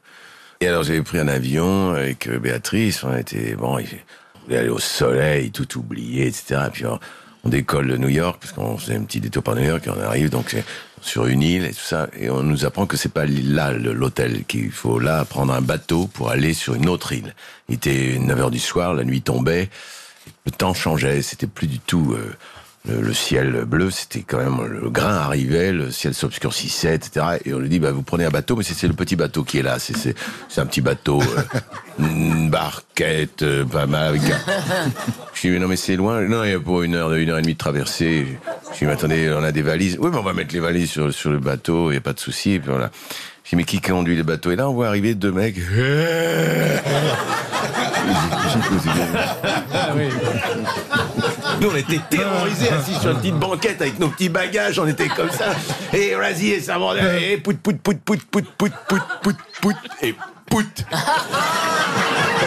Et 0.62 0.68
alors 0.68 0.84
j'avais 0.84 1.02
pris 1.02 1.18
un 1.18 1.26
avion 1.26 1.90
avec 1.90 2.28
euh, 2.28 2.38
Béatrice, 2.38 3.02
on 3.02 3.16
était 3.16 3.56
bon, 3.56 3.78
on 3.78 4.44
voulait 4.44 4.58
aller 4.58 4.68
au 4.68 4.78
soleil, 4.78 5.50
tout 5.50 5.76
oublier, 5.76 6.28
etc. 6.28 6.60
Et 6.68 6.70
puis 6.70 6.84
on, 6.86 7.00
décolle 7.48 7.88
de 7.88 7.96
New 7.96 8.08
York 8.08 8.38
parce 8.40 8.52
qu'on 8.52 8.78
faisait 8.78 8.94
un 8.94 9.02
petit 9.02 9.18
détour 9.18 9.42
par 9.42 9.56
New 9.56 9.64
York 9.64 9.84
et 9.88 9.90
on 9.90 10.00
arrive 10.00 10.30
donc 10.30 10.56
sur 11.00 11.26
une 11.26 11.42
île 11.42 11.64
et 11.64 11.70
tout 11.72 11.82
ça 11.82 12.08
et 12.16 12.30
on 12.30 12.44
nous 12.44 12.64
apprend 12.64 12.86
que 12.86 12.96
c'est 12.96 13.12
pas 13.12 13.26
là 13.26 13.72
l'hôtel 13.72 14.44
qu'il 14.44 14.70
faut 14.70 15.00
là 15.00 15.24
prendre 15.24 15.52
un 15.52 15.60
bateau 15.60 16.06
pour 16.06 16.30
aller 16.30 16.54
sur 16.54 16.76
une 16.76 16.88
autre 16.88 17.10
île. 17.10 17.34
Il 17.68 17.74
était 17.74 18.16
9 18.20 18.38
heures 18.38 18.52
du 18.52 18.60
soir, 18.60 18.94
la 18.94 19.02
nuit 19.02 19.20
tombait, 19.20 19.68
le 20.46 20.52
temps 20.52 20.74
changeait, 20.74 21.22
c'était 21.22 21.48
plus 21.48 21.66
du 21.66 21.80
tout 21.80 22.14
euh, 22.16 22.36
le, 22.88 23.14
ciel 23.14 23.64
bleu, 23.64 23.90
c'était 23.90 24.22
quand 24.22 24.38
même 24.38 24.60
le 24.66 24.90
grain 24.90 25.14
arrivait, 25.14 25.72
le 25.72 25.90
ciel 25.90 26.14
s'obscurcissait, 26.14 26.96
etc. 26.96 27.38
Et 27.44 27.54
on 27.54 27.58
lui 27.58 27.68
dit 27.68 27.78
bah 27.78 27.92
vous 27.92 28.02
prenez 28.02 28.24
un 28.24 28.30
bateau, 28.30 28.56
mais 28.56 28.64
c'est 28.64 28.88
le 28.88 28.94
petit 28.94 29.14
bateau 29.14 29.44
qui 29.44 29.58
est 29.58 29.62
là, 29.62 29.78
c'est 29.78 30.14
un 30.56 30.66
petit 30.66 30.80
bateau, 30.80 31.20
euh, 31.20 31.58
une 32.00 32.50
barquette, 32.50 33.42
euh, 33.42 33.64
pas 33.64 33.86
mal. 33.86 34.08
Avec 34.08 34.22
un... 34.22 34.38
Je 35.34 35.40
dis 35.42 35.50
mais 35.50 35.60
non 35.60 35.68
mais 35.68 35.76
c'est 35.76 35.96
loin, 35.96 36.20
non 36.22 36.42
il 36.42 36.50
y 36.50 36.54
a 36.54 36.60
pour 36.60 36.82
une 36.82 36.96
heure, 36.96 37.12
une 37.14 37.30
heure 37.30 37.38
et 37.38 37.42
demie 37.42 37.54
de 37.54 37.58
traversée. 37.58 38.26
Je 38.72 38.78
dis 38.78 38.84
mais 38.84 38.92
attendez, 38.92 39.32
on 39.32 39.44
a 39.44 39.52
des 39.52 39.62
valises. 39.62 39.96
Oui 40.00 40.10
mais 40.12 40.18
on 40.18 40.22
va 40.22 40.32
mettre 40.32 40.52
les 40.52 40.60
valises 40.60 40.90
sur 41.10 41.30
le 41.30 41.38
bateau, 41.38 41.92
il 41.92 41.94
y 41.94 41.98
a 41.98 42.00
pas 42.00 42.14
de 42.14 42.20
souci. 42.20 42.52
Et 42.54 42.58
puis 42.58 42.70
voilà. 42.70 42.90
Je 43.44 43.50
dis 43.50 43.56
mais 43.56 43.64
qui 43.64 43.80
conduit 43.80 44.16
le 44.16 44.24
bateau? 44.24 44.50
Et 44.50 44.56
là 44.56 44.68
on 44.68 44.74
voit 44.74 44.88
arriver 44.88 45.14
deux 45.14 45.32
mecs. 45.32 45.56
Nous, 51.62 51.70
on 51.70 51.76
était 51.76 52.00
terrorisés, 52.10 52.70
assis 52.70 53.00
sur 53.00 53.12
une 53.12 53.18
petite 53.18 53.38
banquette 53.38 53.80
avec 53.80 53.96
nos 54.00 54.08
petits 54.08 54.28
bagages, 54.28 54.80
on 54.80 54.86
était 54.88 55.06
comme 55.06 55.30
ça. 55.30 55.54
Et 55.92 56.12
vas-y, 56.16 56.50
et 56.50 56.60
ça 56.60 56.76
vendait, 56.76 57.34
et 57.34 57.36
pout, 57.36 57.56
pout, 57.56 57.80
pout, 57.80 58.00
pout, 58.00 58.20
pout, 58.20 58.44
pout, 58.58 58.72
pout, 58.88 59.02
pout, 59.22 59.36
pout, 59.60 59.76
et 60.02 60.12
pout. 60.50 60.84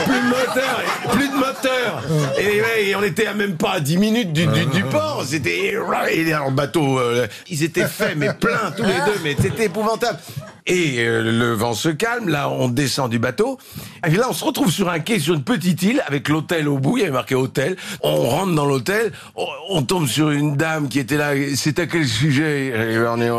plus 0.04 0.20
de 0.20 0.28
moteur, 0.28 0.84
plus 1.14 1.30
de 1.30 1.34
moteur. 1.34 2.04
Et, 2.38 2.94
on 2.94 3.04
était 3.04 3.28
à 3.28 3.34
même 3.34 3.56
pas 3.56 3.76
à 3.76 3.80
10 3.80 3.98
minutes 3.98 4.34
du, 4.34 4.48
du, 4.48 4.84
port. 4.84 5.24
C'était, 5.26 5.74
et 6.12 6.34
alors, 6.34 6.50
le 6.50 6.54
bateau, 6.54 7.00
euh, 7.00 7.26
ils 7.50 7.64
étaient 7.64 7.88
faits, 7.88 8.18
mais 8.18 8.34
pleins 8.34 8.74
tous 8.76 8.84
les 8.84 9.00
deux, 9.06 9.20
mais 9.24 9.38
c'était 9.40 9.68
épouvantable. 9.68 10.20
Et 10.68 10.96
euh, 11.06 11.22
le 11.22 11.54
vent 11.54 11.74
se 11.76 11.90
calme, 11.90 12.28
là 12.28 12.50
on 12.50 12.68
descend 12.70 13.12
du 13.12 13.20
bateau, 13.20 13.60
et 14.06 14.10
là 14.10 14.26
on 14.30 14.34
se 14.34 14.44
retrouve 14.44 14.72
sur 14.72 14.90
un 14.90 14.98
quai, 15.00 15.20
sur 15.20 15.36
une 15.36 15.44
petite 15.44 15.84
île, 15.84 16.02
avec 16.08 16.28
l'hôtel 16.28 16.68
au 16.68 16.80
bout, 16.80 16.98
il 16.98 17.02
y 17.02 17.04
avait 17.04 17.12
marqué 17.14 17.36
hôtel, 17.36 17.76
on 18.02 18.16
rentre 18.16 18.56
dans 18.56 18.66
l'hôtel, 18.66 19.12
on, 19.36 19.46
on 19.70 19.84
tombe 19.84 20.08
sur 20.08 20.32
une 20.32 20.56
dame 20.58 20.90
qui 20.90 20.98
était 20.98 21.18
là, 21.18 21.34
c'est 21.56 21.78
à 21.78 21.86
quel 21.86 22.08
sujet 22.08 22.68
Et 22.94 22.98
on 23.08 23.22
est 23.22 23.30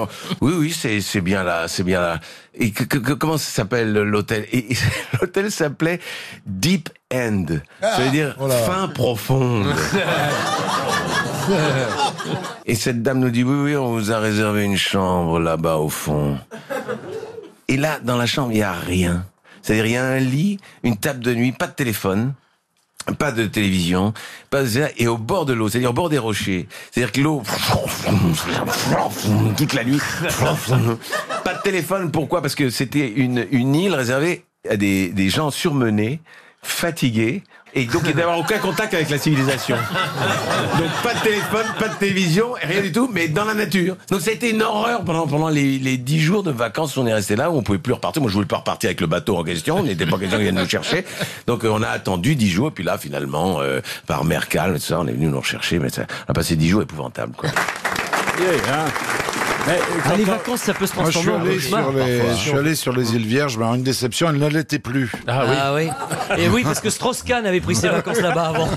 Oui, 0.41 0.53
oui, 0.57 0.73
c'est 0.79 1.01
c'est 1.01 1.21
bien 1.21 1.43
là, 1.43 1.67
c'est 1.67 1.83
bien 1.83 2.01
là. 2.01 2.21
Et 2.59 2.71
que- 2.71 2.85
que- 2.85 2.99
que- 2.99 3.13
comment 3.13 3.39
ça 3.39 3.51
s'appelle 3.51 3.93
l'hôtel? 3.93 4.47
Et, 4.53 4.73
et 4.73 4.77
l'hôtel 5.21 5.51
s'appelait 5.51 5.99
Deep 6.47 6.89
End, 7.13 7.45
ça 7.83 7.99
veut 7.99 8.11
dire 8.11 8.37
fin 8.67 8.87
profonde. 8.89 9.67
Et 12.67 12.75
cette 12.75 13.03
dame 13.03 13.21
nous 13.21 13.31
dit 13.31 13.45
oui, 13.45 13.55
oui, 13.71 13.77
on 13.77 13.93
vous 13.93 14.11
a 14.11 14.19
réservé 14.19 14.65
une 14.65 14.77
chambre 14.77 15.39
là-bas 15.39 15.77
au 15.77 15.89
fond. 15.89 16.37
Et 17.69 17.77
là, 17.77 17.99
dans 18.03 18.17
la 18.17 18.27
chambre, 18.27 18.53
il 18.53 18.59
y 18.59 18.63
a 18.63 18.73
rien. 18.73 19.27
C'est-à-dire, 19.63 19.87
il 19.87 19.93
y 19.93 19.97
a 19.97 20.05
un 20.05 20.19
lit, 20.19 20.59
une 20.83 20.97
table 20.97 21.21
de 21.21 21.35
nuit, 21.35 21.53
pas 21.53 21.67
de 21.67 21.73
téléphone, 21.73 22.35
pas 23.19 23.33
de 23.33 23.47
télévision, 23.47 24.13
pas 24.51 24.65
de... 24.65 24.89
et 24.97 25.09
au 25.09 25.17
bord 25.17 25.47
de 25.47 25.53
l'eau, 25.53 25.69
c'est-à-dire 25.69 25.91
au 25.91 25.95
bord 25.95 26.09
des 26.09 26.19
rochers. 26.19 26.69
C'est-à-dire 26.91 27.13
que 27.13 27.21
l'eau 27.21 27.43
toute 29.57 29.73
la 29.73 29.85
nuit. 29.85 30.01
pas 31.45 31.55
de 31.55 31.63
téléphone, 31.63 32.11
pourquoi? 32.11 32.43
Parce 32.43 32.55
que 32.55 32.71
c'était 32.71 33.09
une, 33.09 33.47
une 33.51 33.75
île 33.75 33.95
réservée 33.95 34.45
à 34.69 34.77
des, 34.77 35.11
des 35.11 35.29
gens 35.29 35.51
surmenés, 35.51 36.21
fatigués. 36.63 37.43
Et 37.77 37.85
donc 37.85 38.03
il 38.07 38.15
d'avoir 38.15 38.39
aucun 38.39 38.59
contact 38.59 38.95
avec 38.95 39.11
la 39.11 39.19
civilisation. 39.19 39.77
Donc 40.79 40.91
pas 41.03 41.15
de 41.15 41.21
téléphone, 41.21 41.67
pas 41.79 41.89
de 41.89 41.95
télévision, 41.95 42.55
rien 42.61 42.81
du 42.81 42.91
tout, 42.91 43.09
mais 43.13 43.29
dans 43.29 43.45
la 43.45 43.55
nature. 43.55 43.97
Donc 44.11 44.23
ça 44.23 44.31
a 44.31 44.35
été 44.35 44.51
une 44.51 44.63
horreur 44.63 45.05
pendant 45.05 45.27
pendant 45.27 45.51
les 45.51 45.79
les 45.79 45.99
dix 45.99 46.21
jours 46.21 46.43
de 46.43 46.51
vacances. 46.51 46.97
On 46.97 47.07
est 47.07 47.13
resté 47.13 47.37
là, 47.37 47.51
où 47.51 47.59
on 47.59 47.63
pouvait 47.63 47.79
plus 47.79 47.93
repartir. 47.93 48.23
Moi 48.23 48.31
je 48.31 48.35
voulais 48.35 48.47
pas 48.47 48.57
repartir 48.57 48.89
avec 48.89 49.03
le 49.03 49.07
bateau 49.07 49.37
en 49.37 49.45
question. 49.45 49.77
On 49.77 49.83
n'était 49.83 50.07
pas 50.07 50.19
question 50.19 50.39
qu'ils 50.39 50.47
viennent 50.47 50.59
nous 50.59 50.69
chercher. 50.69 51.05
Donc 51.47 51.65
euh, 51.65 51.69
on 51.71 51.83
a 51.83 51.89
attendu 51.89 52.35
dix 52.35 52.51
jours, 52.51 52.69
et 52.69 52.73
puis 52.73 52.83
là 52.83 52.97
finalement 52.97 53.61
euh, 53.61 53.81
par 54.07 54.25
mer 54.25 54.49
calme, 54.49 54.75
tout 54.75 54.81
ça, 54.81 54.99
on 54.99 55.07
est 55.07 55.13
venu 55.13 55.27
nous 55.27 55.41
rechercher, 55.41 55.79
mais 55.79 55.91
ça 55.91 56.07
a 56.27 56.33
passé 56.33 56.57
dix 56.57 56.71
jours 56.71 56.83
épouvantables 56.83 57.35
quoi. 57.37 57.51
Ah, 58.69 58.87
les 60.17 60.25
vacances, 60.25 60.61
ça 60.61 60.75
peut 60.75 60.87
se 60.87 60.95
Moi, 60.95 61.07
je 61.07 61.19
suis 61.19 61.27
transformer 61.27 61.51
en 61.51 61.55
cauchemar 61.55 61.83
sur 61.85 61.93
les, 61.93 62.19
parfois. 62.19 62.35
je 62.35 62.41
suis 62.41 62.57
allé 62.57 62.75
sur 62.75 62.93
les 62.93 63.15
îles 63.15 63.27
Vierges, 63.27 63.59
mais 63.59 63.65
une 63.67 63.83
déception, 63.83 64.29
elle 64.31 64.39
ne 64.39 64.49
l'était 64.49 64.79
plus. 64.79 65.13
Ah 65.27 65.75
oui. 65.75 65.89
Et 66.39 66.49
oui, 66.49 66.63
parce 66.63 66.81
que 66.81 66.91
Strauss-Kahn 66.91 67.47
avait 67.47 67.61
pris 67.61 67.75
ses 67.75 67.89
vacances 67.89 68.21
là-bas 68.21 68.49
avant. 68.55 68.69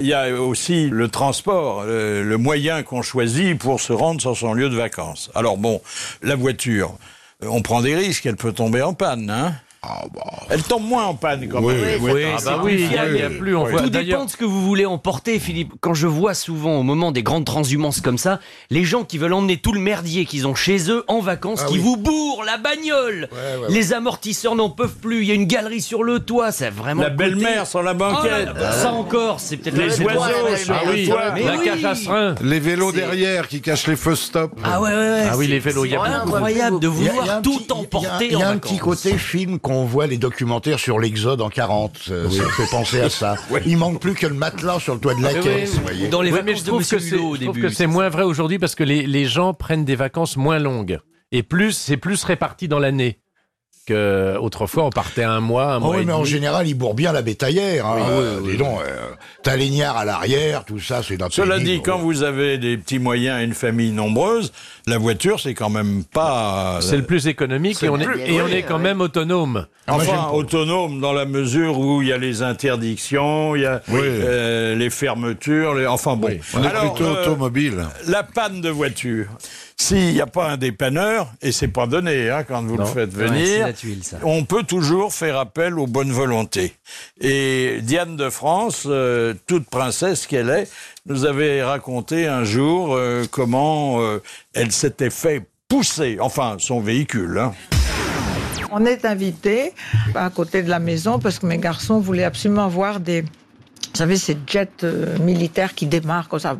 Il 0.00 0.06
y 0.06 0.14
a 0.14 0.32
aussi 0.32 0.88
le 0.88 1.08
transport, 1.08 1.84
euh, 1.84 2.24
le 2.24 2.36
moyen 2.38 2.82
qu'on 2.82 3.02
choisit 3.02 3.58
pour 3.58 3.80
se 3.80 3.92
rendre 3.92 4.20
sur 4.20 4.36
son 4.36 4.54
lieu 4.54 4.70
de 4.70 4.76
vacances. 4.76 5.30
Alors 5.34 5.58
bon, 5.58 5.82
la 6.22 6.36
voiture, 6.36 6.94
euh, 7.42 7.48
on 7.50 7.60
prend 7.60 7.82
des 7.82 7.94
risques, 7.94 8.24
elle 8.24 8.36
peut 8.36 8.52
tomber 8.52 8.80
en 8.80 8.94
panne, 8.94 9.28
hein 9.28 9.52
Elle 10.50 10.62
tombe 10.62 10.84
moins 10.86 11.04
en 11.06 11.14
panne 11.14 11.48
quand 11.48 11.60
même. 11.60 11.76
Oui, 12.00 12.24
Ah 12.36 12.38
bah 12.44 12.62
il 12.70 12.80
y 13.16 13.22
a- 13.22 13.30
plus, 13.30 13.56
on 13.56 13.64
voit. 13.64 13.82
Tout 13.82 13.90
dépend 13.90 14.24
de 14.26 14.30
ce 14.30 14.36
que 14.36 14.44
vous 14.44 14.62
voulez 14.64 14.84
emporter, 14.84 15.38
Philippe. 15.38 15.72
Quand 15.80 15.94
je 15.94 16.06
vois 16.06 16.34
souvent 16.34 16.78
au 16.78 16.82
moment 16.82 17.12
des 17.12 17.22
grandes 17.22 17.44
transhumances 17.46 18.00
comme 18.00 18.18
ça, 18.18 18.40
les 18.70 18.84
gens 18.84 19.04
qui 19.04 19.16
veulent 19.16 19.32
emmener 19.32 19.56
tout 19.56 19.72
le 19.72 19.80
merdier 19.80 20.26
qu'ils 20.26 20.46
ont 20.46 20.54
chez 20.54 20.90
eux 20.90 21.04
en 21.08 21.20
vacances, 21.20 21.60
Ah 21.64 21.68
qui 21.68 21.74
oui. 21.74 21.80
vous 21.80 21.96
bourrent 21.96 22.44
la 22.44 22.58
bagnole. 22.58 23.28
ouais, 23.32 23.66
Les 23.70 23.92
amortisseurs 23.92 24.54
n'en 24.54 24.68
peuvent 24.70 24.96
plus. 25.00 25.22
Il 25.22 25.28
y 25.28 25.30
a 25.30 25.34
une 25.34 25.46
galerie 25.46 25.80
sur 25.80 26.02
le 26.02 26.20
toit, 26.20 26.52
c'est 26.52 26.70
vraiment. 26.70 27.02
La 27.02 27.10
belle-mère 27.10 27.66
sur 27.66 27.82
la 27.82 27.94
banquette. 27.94 28.48
Oh 28.50 28.58
là, 28.58 28.72
ça 28.72 28.92
encore, 28.92 29.40
c'est 29.40 29.56
peut-être 29.56 29.76
Les 29.78 29.86
le- 29.96 30.04
oiseaux 30.04 30.56
sur 30.56 30.74
le 30.86 30.92
oui. 30.92 31.08
toit. 31.08 31.32
Mais 31.34 31.44
la 31.44 31.56
oui. 31.56 31.64
cage 31.64 31.84
à 31.84 31.94
serin. 31.94 32.34
Les 32.42 32.60
vélos 32.60 32.92
derrière 32.92 33.48
qui 33.48 33.60
cachent 33.62 33.86
les 33.86 33.96
feux 33.96 34.14
stop. 34.16 34.52
Ah 34.62 34.80
ouais, 34.80 34.90
ouais, 34.90 34.96
ouais. 34.96 35.28
Ah 35.30 35.36
oui, 35.38 35.46
les 35.46 35.58
vélos, 35.58 35.84
il 35.86 35.92
y 35.92 35.96
a 35.96 36.02
incroyable 36.02 36.80
de 36.80 36.88
vouloir 36.88 37.40
tout 37.42 37.72
emporter 37.72 38.26
Il 38.26 38.38
y 38.38 38.42
a, 38.42 38.48
en 38.48 38.50
un 38.52 38.58
petit 38.58 38.74
vacances. 38.74 39.02
côté 39.02 39.16
film 39.18 39.58
qu'on 39.70 39.84
voit 39.84 40.08
les 40.08 40.18
documentaires 40.18 40.80
sur 40.80 40.98
l'Exode 40.98 41.40
en 41.40 41.48
40. 41.48 42.00
euh, 42.10 42.28
Ça 42.28 42.44
fait 42.50 42.70
penser 42.70 43.00
à 43.00 43.08
ça. 43.08 43.36
Il 43.66 43.76
manque 43.76 44.00
plus 44.00 44.14
que 44.14 44.26
le 44.26 44.34
matelas 44.34 44.80
sur 44.80 44.94
le 44.94 45.00
toit 45.00 45.14
de 45.14 45.22
la 45.22 45.28
Ah 45.28 45.32
oui, 45.36 45.40
caisse. 45.42 45.74
oui. 45.74 45.80
voyez. 45.82 46.08
Dans 46.08 46.22
les 46.22 46.32
Oui, 46.32 46.40
je 46.56 46.62
de 46.62 46.66
trouve 46.66 46.80
Monsieur 46.80 46.98
que 46.98 47.02
c'est 47.04 47.16
au 47.16 47.36
je 47.36 47.44
trouve 47.44 47.60
que 47.60 47.68
c'est 47.68 47.86
moins 47.86 48.08
vrai 48.08 48.24
aujourd'hui 48.24 48.58
parce 48.58 48.74
que 48.74 48.82
les, 48.82 49.06
les 49.06 49.26
gens 49.26 49.54
prennent 49.54 49.84
des 49.84 49.94
vacances 49.94 50.36
moins 50.36 50.58
longues 50.58 50.98
et 51.30 51.44
plus 51.44 51.70
c'est 51.72 51.96
plus 51.96 52.24
réparti 52.24 52.66
dans 52.66 52.80
l'année 52.80 53.20
que 53.90 54.36
autrefois 54.38 54.84
on 54.84 54.90
partait 54.90 55.24
un 55.24 55.40
mois, 55.40 55.72
un 55.72 55.76
Ah 55.76 55.80
mois 55.80 55.96
oui, 55.96 56.02
et 56.02 56.04
mais 56.04 56.12
en 56.12 56.24
général, 56.24 56.66
il 56.68 56.74
bourre 56.74 56.94
bien 56.94 57.12
la 57.12 57.22
bétaillère. 57.22 57.86
Hein. 57.86 57.98
Euh, 58.10 58.40
dis 58.42 58.56
donc, 58.56 58.80
euh, 58.80 59.08
t'as 59.42 59.56
l'ignare 59.56 59.96
à 59.96 60.04
l'arrière, 60.04 60.64
tout 60.64 60.78
ça, 60.78 61.02
c'est 61.02 61.18
notre 61.18 61.34
Cela 61.34 61.56
pays, 61.56 61.64
dit, 61.64 61.76
bon. 61.78 61.82
quand 61.84 61.98
vous 61.98 62.22
avez 62.22 62.58
des 62.58 62.76
petits 62.76 62.98
moyens 62.98 63.40
et 63.40 63.44
une 63.44 63.54
famille 63.54 63.92
nombreuse, 63.92 64.52
la 64.86 64.98
voiture, 64.98 65.40
c'est 65.40 65.54
quand 65.54 65.70
même 65.70 66.04
pas... 66.04 66.78
C'est 66.80 66.96
le 66.96 67.02
plus 67.04 67.26
économique 67.26 67.82
et 67.82 67.88
on 67.88 67.98
est, 67.98 68.04
et 68.28 68.40
on 68.40 68.46
oui, 68.46 68.54
est 68.54 68.62
quand 68.62 68.78
même 68.78 69.00
autonome. 69.00 69.66
Enfin, 69.88 70.30
autonome 70.32 71.00
dans 71.00 71.12
la 71.12 71.24
mesure 71.24 71.78
où 71.78 72.00
il 72.02 72.08
y 72.08 72.12
a 72.12 72.18
les 72.18 72.42
interdictions, 72.42 73.56
il 73.56 73.62
y 73.62 73.66
a 73.66 73.82
euh, 73.92 74.76
les 74.76 74.90
fermetures, 74.90 75.74
les... 75.74 75.86
enfin 75.86 76.16
bon. 76.16 76.28
On 76.54 76.62
est 76.62 76.66
Alors, 76.66 76.94
plutôt 76.94 77.10
euh, 77.10 77.22
automobile. 77.22 77.86
La 78.06 78.22
panne 78.22 78.60
de 78.60 78.68
voiture. 78.68 79.26
S'il 79.80 80.12
n'y 80.12 80.20
a 80.20 80.26
pas 80.26 80.46
un 80.50 80.58
dépanneur, 80.58 81.32
et 81.40 81.52
c'est 81.52 81.68
pas 81.68 81.86
donné 81.86 82.28
hein, 82.28 82.44
quand 82.44 82.62
vous 82.62 82.76
le 82.76 82.84
faites 82.84 83.14
venir, 83.14 83.66
la 83.66 83.72
tuile, 83.72 84.04
ça. 84.04 84.18
on 84.24 84.44
peut 84.44 84.62
toujours 84.62 85.14
faire 85.14 85.38
appel 85.38 85.78
aux 85.78 85.86
bonnes 85.86 86.12
volontés. 86.12 86.74
Et 87.18 87.78
Diane 87.80 88.14
de 88.14 88.28
France, 88.28 88.82
euh, 88.86 89.32
toute 89.46 89.70
princesse 89.70 90.26
qu'elle 90.26 90.50
est, 90.50 90.70
nous 91.06 91.24
avait 91.24 91.62
raconté 91.64 92.26
un 92.26 92.44
jour 92.44 92.94
euh, 92.94 93.24
comment 93.30 94.02
euh, 94.02 94.22
elle 94.52 94.70
s'était 94.70 95.08
fait 95.08 95.48
pousser, 95.66 96.18
enfin 96.20 96.56
son 96.58 96.80
véhicule. 96.80 97.38
hein. 97.38 97.54
On 98.72 98.84
est 98.84 99.06
invité 99.06 99.72
à 100.14 100.28
côté 100.28 100.62
de 100.62 100.68
la 100.68 100.78
maison 100.78 101.18
parce 101.18 101.38
que 101.38 101.46
mes 101.46 101.58
garçons 101.58 102.00
voulaient 102.00 102.24
absolument 102.24 102.68
voir 102.68 103.00
des. 103.00 103.24
Vous 103.92 103.98
savez, 103.98 104.16
ces 104.16 104.36
jets 104.46 104.68
euh, 104.84 105.18
militaires 105.18 105.74
qui 105.74 105.86
démarrent 105.86 106.28
comme 106.28 106.38
ça, 106.38 106.56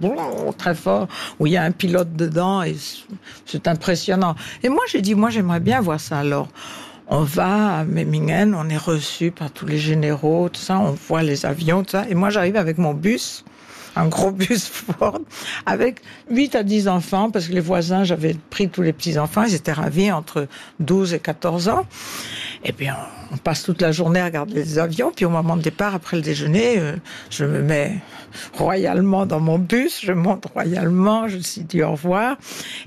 très 0.59 0.74
fort, 0.74 1.07
où 1.39 1.47
il 1.47 1.53
y 1.53 1.57
a 1.57 1.62
un 1.62 1.70
pilote 1.70 2.14
dedans 2.14 2.62
et 2.62 2.76
c'est 3.47 3.68
impressionnant. 3.68 4.35
Et 4.62 4.68
moi, 4.68 4.83
j'ai 4.89 5.01
dit, 5.01 5.14
moi, 5.14 5.31
j'aimerais 5.31 5.61
bien 5.61 5.81
voir 5.81 6.01
ça. 6.01 6.18
Alors, 6.18 6.49
on 7.07 7.22
va 7.22 7.78
à 7.78 7.85
Memmingen, 7.85 8.55
on 8.55 8.68
est 8.68 8.76
reçu 8.76 9.31
par 9.31 9.51
tous 9.51 9.66
les 9.66 9.78
généraux, 9.78 10.49
tout 10.49 10.61
ça, 10.61 10.78
on 10.78 10.93
voit 10.93 11.22
les 11.22 11.47
avions, 11.47 11.83
tout 11.83 11.91
ça. 11.91 12.05
Et 12.09 12.14
moi, 12.14 12.31
j'arrive 12.31 12.57
avec 12.57 12.78
mon 12.78 12.95
bus, 12.95 13.45
un 13.97 14.07
gros 14.07 14.31
bus 14.33 14.66
Ford, 14.66 15.18
avec 15.66 16.03
8 16.31 16.55
à 16.55 16.62
10 16.62 16.89
enfants, 16.89 17.31
parce 17.31 17.47
que 17.47 17.53
les 17.53 17.61
voisins, 17.61 18.05
j'avais 18.05 18.35
pris 18.51 18.68
tous 18.68 18.83
les 18.83 18.93
petits-enfants, 18.93 19.45
ils 19.45 19.55
étaient 19.55 19.72
ravis 19.72 20.12
entre 20.12 20.47
12 20.81 21.14
et 21.14 21.18
14 21.18 21.68
ans. 21.68 21.87
Et 22.64 22.72
on, 22.81 23.20
on 23.33 23.37
passe 23.37 23.62
toute 23.62 23.81
la 23.81 23.93
journée 23.93 24.20
à 24.20 24.24
regarder 24.24 24.55
les 24.55 24.78
avions, 24.78 25.12
puis 25.14 25.24
au 25.24 25.31
moment 25.31 25.57
de 25.57 25.62
départ, 25.62 25.95
après 25.95 26.16
le 26.16 26.22
déjeuner, 26.22 26.78
euh, 26.78 26.97
je 27.31 27.45
me 27.45 27.62
mets 27.62 27.99
royalement 28.57 29.26
dans 29.26 29.41
mon 29.41 29.59
bus, 29.59 30.01
je 30.05 30.12
monte 30.12 30.47
royalement, 30.47 31.28
je 31.28 31.37
dis 31.37 31.64
dis 31.64 31.83
au 31.83 31.93
revoir, 31.93 32.37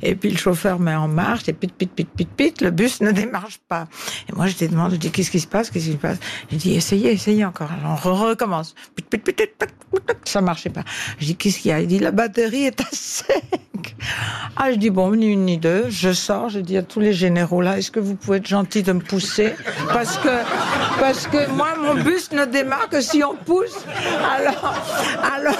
et 0.01 0.15
puis 0.15 0.29
le 0.29 0.37
chauffeur 0.37 0.79
met 0.79 0.95
en 0.95 1.07
marche, 1.07 1.47
et 1.47 1.53
pit, 1.53 1.71
pit, 1.73 1.91
pit, 1.91 2.09
pit, 2.09 2.29
pit, 2.29 2.61
le 2.61 2.71
bus 2.71 3.01
ne 3.01 3.11
démarche 3.21 3.59
pas. 3.67 3.87
Et 4.29 4.35
moi, 4.35 4.47
je 4.47 4.55
te 4.55 4.65
demande, 4.65 4.91
je 4.91 4.97
dis, 4.97 5.11
qu'est-ce 5.11 5.31
qui 5.31 5.39
se 5.39 5.47
passe, 5.47 5.69
qu'est-ce 5.69 5.85
qui 5.85 5.91
se 5.93 5.97
passe? 5.97 6.17
Il 6.51 6.57
dit, 6.57 6.73
essayez, 6.75 7.11
essayez 7.11 7.45
encore. 7.45 7.69
On 7.85 7.95
re- 7.95 8.29
recommence. 8.29 8.75
Pit, 8.95 9.05
pit, 9.09 9.23
pit. 9.23 9.49
Ça 10.25 10.41
marchait 10.41 10.69
pas. 10.69 10.83
Je 11.19 11.25
dis, 11.27 11.35
qu'est-ce 11.35 11.59
qu'il 11.59 11.69
y 11.69 11.73
a? 11.73 11.79
Il 11.81 11.87
dit, 11.87 11.99
la 11.99 12.11
batterie 12.11 12.63
est 12.65 12.81
à 12.81 12.85
sec. 12.91 13.43
Ah, 14.55 14.71
je 14.71 14.77
dis, 14.77 14.89
bon, 14.89 15.11
ni 15.15 15.27
une 15.27 15.45
ni 15.45 15.57
deux. 15.57 15.85
Je 15.89 16.11
sors, 16.13 16.49
je 16.49 16.59
dis 16.59 16.77
à 16.77 16.83
tous 16.83 16.99
les 16.99 17.13
généraux 17.13 17.61
là, 17.61 17.77
est-ce 17.77 17.91
que 17.91 17.99
vous 17.99 18.15
pouvez 18.15 18.37
être 18.37 18.47
gentil 18.47 18.83
de 18.83 18.91
me 18.93 18.99
pousser? 19.01 19.53
Parce 19.91 20.17
que, 20.17 20.29
parce 20.99 21.27
que 21.27 21.47
moi, 21.49 21.75
mon 21.77 21.95
bus 21.95 22.31
ne 22.31 22.45
démarre 22.45 22.89
que 22.89 23.01
si 23.01 23.23
on 23.23 23.35
pousse. 23.35 23.85
Alors, 24.35 24.73
alors, 25.35 25.57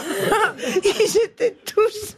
ils 0.84 1.18
étaient 1.26 1.58
tous 1.66 2.16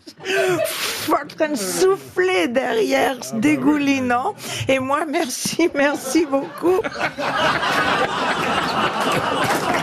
en 1.11 1.27
train 1.27 1.49
de 1.49 1.55
souffler 1.55 2.47
derrière, 2.47 3.17
dégoulinant. 3.33 4.33
Et 4.67 4.79
moi, 4.79 5.05
merci, 5.05 5.69
merci 5.73 6.25
beaucoup. 6.25 6.81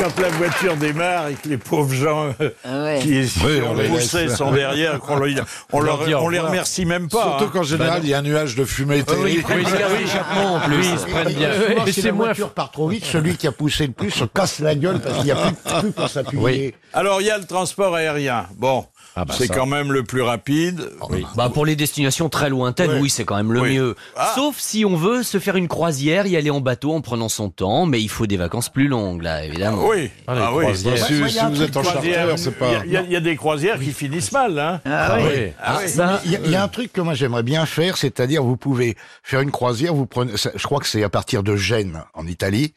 Quand 0.00 0.18
la 0.22 0.28
voiture 0.30 0.76
démarre 0.76 1.28
et 1.28 1.34
que 1.34 1.46
les 1.48 1.58
pauvres 1.58 1.92
gens 1.92 2.32
euh, 2.40 2.48
Ah 2.64 2.84
ouais. 2.84 2.98
qui, 3.02 3.20
Oui, 3.20 3.26
qui 3.28 3.42
on 3.66 3.72
ont 3.72 3.74
les 3.74 3.88
poussé 3.88 4.24
laisse. 4.26 4.36
sont 4.36 4.50
derrière, 4.50 4.98
qu'on 4.98 5.14
on, 5.72 5.80
leur- 5.80 5.98
leur 5.98 6.06
dit 6.06 6.14
au 6.14 6.20
on 6.20 6.28
les 6.30 6.38
remercie 6.38 6.86
même 6.86 7.08
pas. 7.08 7.22
Surtout 7.22 7.44
hein. 7.44 7.50
qu'en 7.52 7.62
général, 7.62 8.00
il 8.02 8.08
y 8.08 8.14
a 8.14 8.18
un 8.18 8.22
nuage 8.22 8.54
de 8.56 8.64
fumée 8.64 8.96
Oui, 8.96 9.04
terrible. 9.04 9.44
oui, 9.50 9.64
oui, 9.66 10.04
échappement 10.04 10.54
en 10.54 10.60
plus. 10.60 10.76
Oui, 10.78 10.88
ils 10.90 10.98
se 10.98 11.06
prennent 11.06 11.34
bien. 11.34 11.50
Et 11.86 11.92
si 11.92 12.00
la 12.02 12.12
voiture 12.12 12.50
part 12.54 12.70
trop 12.70 12.88
vite, 12.88 13.04
celui 13.04 13.36
qui 13.36 13.46
a 13.46 13.52
poussé 13.52 13.86
le 13.88 13.92
plus 13.92 14.10
se 14.10 14.24
casse 14.24 14.60
la 14.60 14.74
gueule 14.74 15.00
parce 15.00 15.16
qu'il 15.16 15.24
n'y 15.26 15.32
a 15.32 15.36
plus, 15.36 15.80
plus 15.82 15.92
pour 15.92 16.08
s'appuyer. 16.08 16.74
Alors, 16.94 17.20
il 17.20 17.26
y 17.26 17.30
a 17.30 17.36
le 17.36 17.44
transport 17.44 17.94
aérien. 17.94 18.46
Bon, 18.56 18.86
Ah 19.16 19.24
bah 19.24 19.34
c'est 19.36 19.46
ça. 19.48 19.54
quand 19.54 19.66
même 19.66 19.92
le 19.92 20.04
plus 20.04 20.22
rapide. 20.22 20.90
Bah 21.36 21.50
pour 21.52 21.66
les 21.66 21.74
destinations 21.76 22.28
très 22.28 22.48
lointaines, 22.48 22.98
oui, 23.00 23.10
c'est 23.10 23.24
quand 23.24 23.36
même 23.36 23.52
le 23.52 23.60
Oui. 23.60 23.74
mieux. 23.74 23.96
Ah. 24.16 24.32
Sauf 24.34 24.58
si 24.58 24.84
on 24.84 24.96
veut 24.96 25.22
se 25.22 25.38
faire 25.38 25.56
une 25.56 25.68
croisière, 25.68 26.26
y 26.26 26.36
aller 26.36 26.50
en 26.50 26.60
bateau 26.60 26.92
en 26.92 27.00
prenant 27.00 27.28
son 27.28 27.50
temps, 27.50 27.86
mais 27.86 28.00
il 28.00 28.08
faut 28.08 28.26
des 28.26 28.36
vacances 28.36 28.68
plus 28.68 28.86
longues, 28.88 29.22
là, 29.22 29.44
évidemment. 29.44 29.86
Oui, 29.88 30.10
Ah, 30.26 30.34
ah 30.36 30.54
oui. 30.54 30.64
Si, 30.76 30.84
Moi, 30.84 30.94
il 30.96 31.26
y 31.26 31.30
si 31.30 31.38
vous 31.44 31.62
êtes 31.62 31.76
en 31.76 31.82
charter, 31.82 32.14
c'est 32.36 32.56
pas. 32.58 32.70
Il 32.86 32.92
y 32.92 32.96
a- 32.96 33.02
y, 33.02 33.14
y 33.16 33.20
des 33.20 33.36
croisières 33.36 33.78
qui 33.80 33.92
finissent 33.92 34.32
mal. 34.32 34.58
Hein. 34.58 34.80
Ah 34.84 35.16
oui. 35.18 35.22
Oui. 35.34 35.52
Ah 35.62 35.78
oui. 35.84 35.90
Il 36.24 36.46
y, 36.48 36.50
y 36.52 36.54
a 36.54 36.62
un 36.62 36.68
truc 36.68 36.92
que 36.92 37.00
moi 37.00 37.14
j'aimerais 37.14 37.42
bien 37.42 37.66
faire, 37.66 37.96
c'est-à-dire 37.96 38.42
vous 38.44 38.56
pouvez 38.56 38.96
faire 39.22 39.40
une 39.40 39.50
croisière, 39.50 39.94
vous 39.94 40.06
prenez, 40.06 40.32
je 40.36 40.62
crois 40.64 40.78
que 40.80 40.86
c'est 40.86 41.02
à 41.02 41.08
partir 41.08 41.42
de 41.42 41.56
Gênes 41.56 42.02
en 42.14 42.26
Italie, 42.26 42.74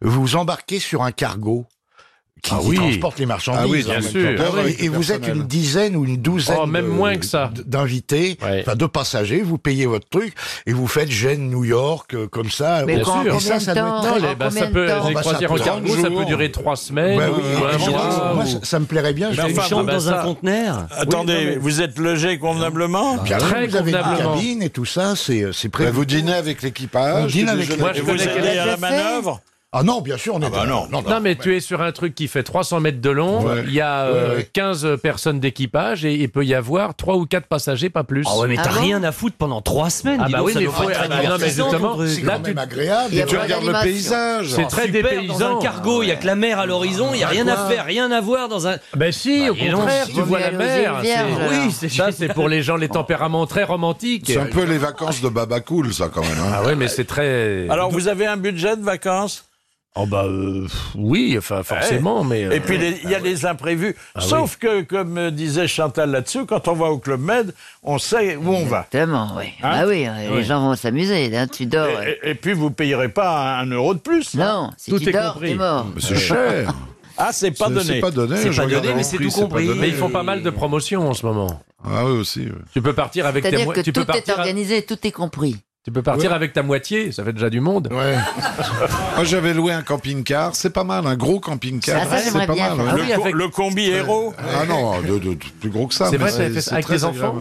vous 0.00 0.36
embarquez 0.36 0.78
sur 0.78 1.02
un 1.02 1.12
cargo 1.12 1.66
qui, 2.42 2.50
Ah 2.52 2.58
qui 2.60 2.66
oui. 2.70 2.74
transporte 2.76 3.18
les 3.20 3.26
marchandises. 3.26 3.62
Ah 3.64 3.68
oui, 3.68 3.84
en 3.86 4.00
bien 4.00 4.02
sûr. 4.02 4.36
temps. 4.36 4.42
Ah 4.58 4.62
oui. 4.66 4.76
et, 4.80 4.84
et 4.86 4.88
vous 4.88 5.12
êtes 5.12 5.28
une 5.28 5.44
dizaine 5.44 5.94
ou 5.94 6.04
une 6.04 6.16
douzaine 6.16 6.56
Oh, 6.60 6.66
même 6.66 6.86
de- 6.86 6.90
moins 6.90 7.16
que 7.16 7.24
ça. 7.24 7.50
d'invités, 7.66 8.36
Ouais. 8.42 8.64
enfin 8.66 8.74
de 8.74 8.86
passagers, 8.86 9.42
vous 9.42 9.58
payez 9.58 9.86
votre 9.86 10.08
truc 10.08 10.34
et 10.66 10.72
vous 10.72 10.88
faites 10.88 11.08
Gênes, 11.08 11.48
New 11.50 11.64
York, 11.64 12.14
euh, 12.14 12.26
comme 12.26 12.50
ça. 12.50 12.82
Mais 12.84 12.96
Bien 12.96 13.04
sûr. 13.04 13.34
Et 13.36 13.40
ça, 13.40 13.60
ça 13.60 13.74
doit 13.74 14.00
être 14.04 14.28
les, 14.28 14.34
bah, 14.34 14.50
ça 14.50 14.66
peut, 14.66 14.86
temps 14.88 15.08
les 15.08 15.14
Bah, 15.14 15.20
croisières 15.20 15.52
en 15.52 15.56
cargo, 15.56 15.86
30 15.86 16.00
ça 16.02 16.10
peut 16.10 16.24
durer 16.24 16.50
trois 16.50 16.74
semaines 16.76 17.16
Ouais, 17.18 17.26
oui, 17.28 17.42
ou 17.60 17.64
un 17.64 17.70
et 17.78 17.90
mois. 17.90 18.32
moi, 18.34 18.44
ou- 18.44 18.64
ça, 18.64 18.80
me 18.80 18.86
plairait 18.86 19.12
bien. 19.14 19.32
fais 19.32 19.48
une 19.50 19.58
enfin, 19.58 19.68
chambre 19.68 19.86
bah, 19.86 19.92
dans 19.94 20.00
ça- 20.00 20.20
un 20.20 20.24
conteneur. 20.24 20.86
Attendez, 20.98 21.58
vous 21.60 21.80
êtes 21.80 21.96
logé 21.98 22.38
convenablement 22.38 23.18
Bien 23.18 23.38
sûr, 23.38 23.48
Très 23.50 23.66
vous 23.68 23.76
avez 23.76 23.92
une 23.92 23.96
convenablement. 23.98 24.34
cabine 24.34 24.62
et 24.62 24.70
tout 24.70 24.84
ça, 24.84 25.14
c'est 25.14 25.44
c'est 25.52 25.68
Bah, 25.68 25.72
prévu. 25.78 25.90
vous 25.92 26.04
dînez 26.04 26.34
avec 26.34 26.62
l'équipage. 26.62 27.32
Vous 27.32 27.48
avec 27.48 27.58
déjeunez 27.68 27.78
Moi, 27.78 27.90
Et 27.92 27.94
je 27.98 28.00
vous 28.00 28.06
connais 28.08 28.26
allez 28.28 28.58
à 28.58 28.66
la 28.66 28.76
manœuvre 28.76 29.40
Ah 29.74 29.82
non, 29.82 30.02
bien 30.02 30.18
sûr, 30.18 30.34
on 30.34 30.42
est. 30.42 30.50
bah 30.50 30.66
non. 30.68 30.86
Non, 30.90 31.20
mais 31.22 31.34
tu 31.34 31.56
es 31.56 31.60
sur 31.60 31.80
un 31.80 31.92
truc 31.92 32.14
qui 32.14 32.28
fait 32.28 32.42
300 32.42 32.80
mètres 32.80 33.00
de 33.00 33.08
long. 33.08 33.40
Ouais. 33.42 33.64
Il 33.66 33.72
y 33.72 33.80
a 33.80 34.00
euh, 34.02 34.30
Ouais, 34.32 34.36
ouais. 34.36 34.50
15 34.52 34.98
personnes 35.02 35.40
d'équipage 35.40 36.04
et 36.04 36.12
il 36.12 36.28
peut 36.30 36.44
y 36.44 36.52
avoir 36.52 36.94
3 36.94 37.16
ou 37.16 37.24
4 37.24 37.46
passagers, 37.46 37.88
pas 37.88 38.04
plus. 38.04 38.22
Ah 38.28 38.36
ouais, 38.40 38.48
mais 38.48 38.56
Ah 38.58 38.64
t'as 38.64 38.70
rien 38.80 39.02
à 39.02 39.12
foutre 39.12 39.36
pendant 39.38 39.62
trois 39.62 39.88
semaines. 39.88 40.20
Ah 40.22 40.28
bah 40.30 40.38
donc, 40.38 40.48
oui, 40.48 40.52
ça 40.52 40.60
mais 40.60 40.66
faut- 40.66 40.72
ah 40.82 41.08
bah 41.08 41.16
très 41.16 41.26
non, 41.28 41.36
mais 41.40 41.46
justement. 41.46 41.96
C'est 42.06 42.22
Là, 42.22 42.32
quand 42.34 42.42
tu- 42.42 42.48
même 42.50 42.58
agréable. 42.58 43.14
Tu 43.26 43.36
regardes 43.38 43.64
le 43.64 43.82
paysage. 43.82 44.48
C'est 44.50 44.66
très 44.66 44.86
Super, 44.88 45.10
dépaysant. 45.10 45.38
dans 45.38 45.56
un 45.58 45.62
cargo, 45.62 46.02
il 46.02 46.08
y 46.08 46.12
a 46.12 46.16
que 46.16 46.26
la 46.26 46.34
mer 46.34 46.58
à 46.58 46.66
l'horizon, 46.66 47.08
il 47.14 47.20
y 47.20 47.24
a 47.24 47.28
rien 47.28 47.48
à 47.48 47.56
faire, 47.70 47.86
rien 47.86 48.10
à 48.12 48.20
voir 48.20 48.48
dans 48.50 48.66
un. 48.68 48.76
Ben 48.94 49.10
si, 49.10 49.48
au 49.48 49.54
Bah, 49.54 49.60
donc, 49.70 49.80
contraire, 49.80 50.04
si 50.06 50.12
tu 50.12 50.20
vois 50.20 50.40
la 50.40 50.50
mer. 50.50 51.00
Oui, 51.50 51.72
c'est 51.72 51.88
ça, 51.88 52.12
c'est 52.12 52.28
pour 52.34 52.50
les 52.50 52.62
gens, 52.62 52.76
les 52.76 52.88
tempéraments 52.90 53.46
très 53.46 53.64
romantiques. 53.64 54.24
C'est 54.26 54.36
un 54.38 54.44
peu 54.44 54.64
les 54.64 54.76
vacances 54.76 55.22
de 55.22 55.30
Baba 55.30 55.60
Cool, 55.60 55.94
ça, 55.94 56.10
quand 56.12 56.20
même. 56.20 56.30
hein. 56.42 56.52
Ah 56.56 56.62
ouais, 56.64 56.74
mais 56.76 56.88
c'est 56.88 57.06
très. 57.06 57.66
Alors, 57.70 57.90
vous 57.90 58.08
avez 58.08 58.26
un 58.26 58.36
budget 58.36 58.76
de 58.76 58.82
vacances? 58.82 59.46
Oh 59.94 60.06
bah 60.06 60.24
euh, 60.24 60.66
oui, 60.94 61.34
enfin 61.36 61.62
forcément, 61.62 62.24
mais. 62.24 62.40
Et 62.40 62.46
euh, 62.46 62.60
puis, 62.64 62.78
les- 62.78 62.98
il 63.04 63.10
y 63.10 63.14
a 63.14 63.18
les 63.18 63.44
imprévus. 63.44 63.94
Ah 64.14 64.22
Sauf 64.22 64.56
que, 64.56 64.80
comme 64.82 65.18
euh, 65.18 65.30
disait 65.30 65.68
Chantal 65.68 66.10
là-dessus, 66.10 66.46
quand 66.46 66.66
on 66.68 66.72
va 66.72 66.86
au 66.86 66.96
Club 66.98 67.20
Med, 67.20 67.52
on 67.82 67.98
sait 67.98 68.36
où 68.36 68.48
on 68.48 68.64
va. 68.64 68.86
Exactement, 68.90 69.32
oui. 69.36 69.52
Hein? 69.62 69.70
Ah 69.70 69.86
oui, 69.86 70.06
les 70.30 70.34
Oui. 70.34 70.44
gens 70.44 70.60
vont 70.60 70.76
s'amuser. 70.76 71.36
Hein, 71.36 71.46
tu 71.46 71.66
dors. 71.66 71.88
Et, 71.88 72.18
et- 72.22 72.30
et 72.30 72.34
puis, 72.34 72.54
vous 72.54 72.70
payerez 72.70 73.10
pas 73.10 73.58
un 73.58 73.66
euro 73.66 73.92
de 73.92 73.98
plus. 73.98 74.34
hein? 74.36 74.38
Non, 74.38 74.70
si 74.78 74.90
Tout 74.92 74.98
tu 74.98 75.10
est 75.10 75.12
dors, 75.12 75.34
compris. 75.34 75.50
t'es 75.50 75.54
mort. 75.56 75.86
Mais 75.94 76.00
c'est 76.00 76.16
cher. 76.16 76.72
Ah, 77.18 77.28
c'est 77.30 77.50
pas 77.50 77.66
C'est- 77.66 77.74
donné. 77.74 77.84
C'est 77.84 78.00
pas 78.00 78.10
donné. 78.10 78.36
C'est 78.38 78.48
pas 78.56 78.64
donné, 78.66 78.88
mais 78.88 78.94
le 78.94 79.02
c'est 79.02 79.18
tout 79.18 79.24
pas 79.28 79.40
compris. 79.42 79.68
mais 79.78 79.88
ils 79.88 79.94
font 79.94 80.08
pas 80.08 80.22
mal 80.22 80.42
de 80.42 80.48
promotions 80.48 81.10
en 81.10 81.12
ce 81.12 81.26
moment. 81.26 81.62
Ah 81.84 82.06
oui, 82.06 82.12
aussi. 82.12 82.48
Tu 82.72 82.80
peux 82.80 82.94
partir 82.94 83.26
avec 83.26 83.42
ta 83.44 83.50
C'est-à-dire 83.50 83.66
mo- 83.66 83.72
que 83.74 83.82
tu 83.82 83.92
tout 83.92 84.00
peux 84.00 84.04
est 84.10 84.14
partir, 84.14 84.38
organisé, 84.38 84.80
tout 84.82 84.96
est 85.06 85.10
compris. 85.12 85.56
Tu 85.84 85.90
peux 85.92 86.02
partir 86.02 86.30
Ouais. 86.30 86.36
avec 86.36 86.52
ta 86.52 86.62
moitié, 86.62 87.10
ça 87.12 87.24
fait 87.24 87.32
déjà 87.32 87.50
du 87.50 87.60
monde. 87.60 87.88
Ouais. 87.90 88.16
Moi, 89.16 89.24
j'avais 89.24 89.52
loué 89.54 89.72
un 89.72 89.82
camping-car. 89.82 90.54
C'est 90.54 90.70
pas 90.70 90.84
mal, 90.84 91.06
un 91.06 91.16
gros 91.16 91.40
camping-car. 91.40 92.02
Ah, 92.04 92.06
ça, 92.08 92.18
c'est 92.18 92.24
j'aimerais 92.30 92.46
pas 92.46 92.54
bien 92.54 92.74
mal. 92.74 92.86
Ah 92.90 92.96
le, 92.96 93.02
oui, 93.02 93.08
co- 93.14 93.20
avec- 93.22 93.34
le 93.34 93.48
combi 93.48 93.86
héros. 93.90 94.34
Ah 94.38 94.64
non, 94.66 95.00
de, 95.00 95.18
de- 95.18 95.34
de- 95.34 95.38
plus 95.60 95.70
gros 95.70 95.86
que 95.88 95.94
ça. 95.94 96.08
C'est 96.10 96.16
vrai, 96.16 96.30
fait 96.30 96.60
ça 96.60 96.74
avec 96.74 96.88
les 96.88 97.04
enfants. 97.04 97.36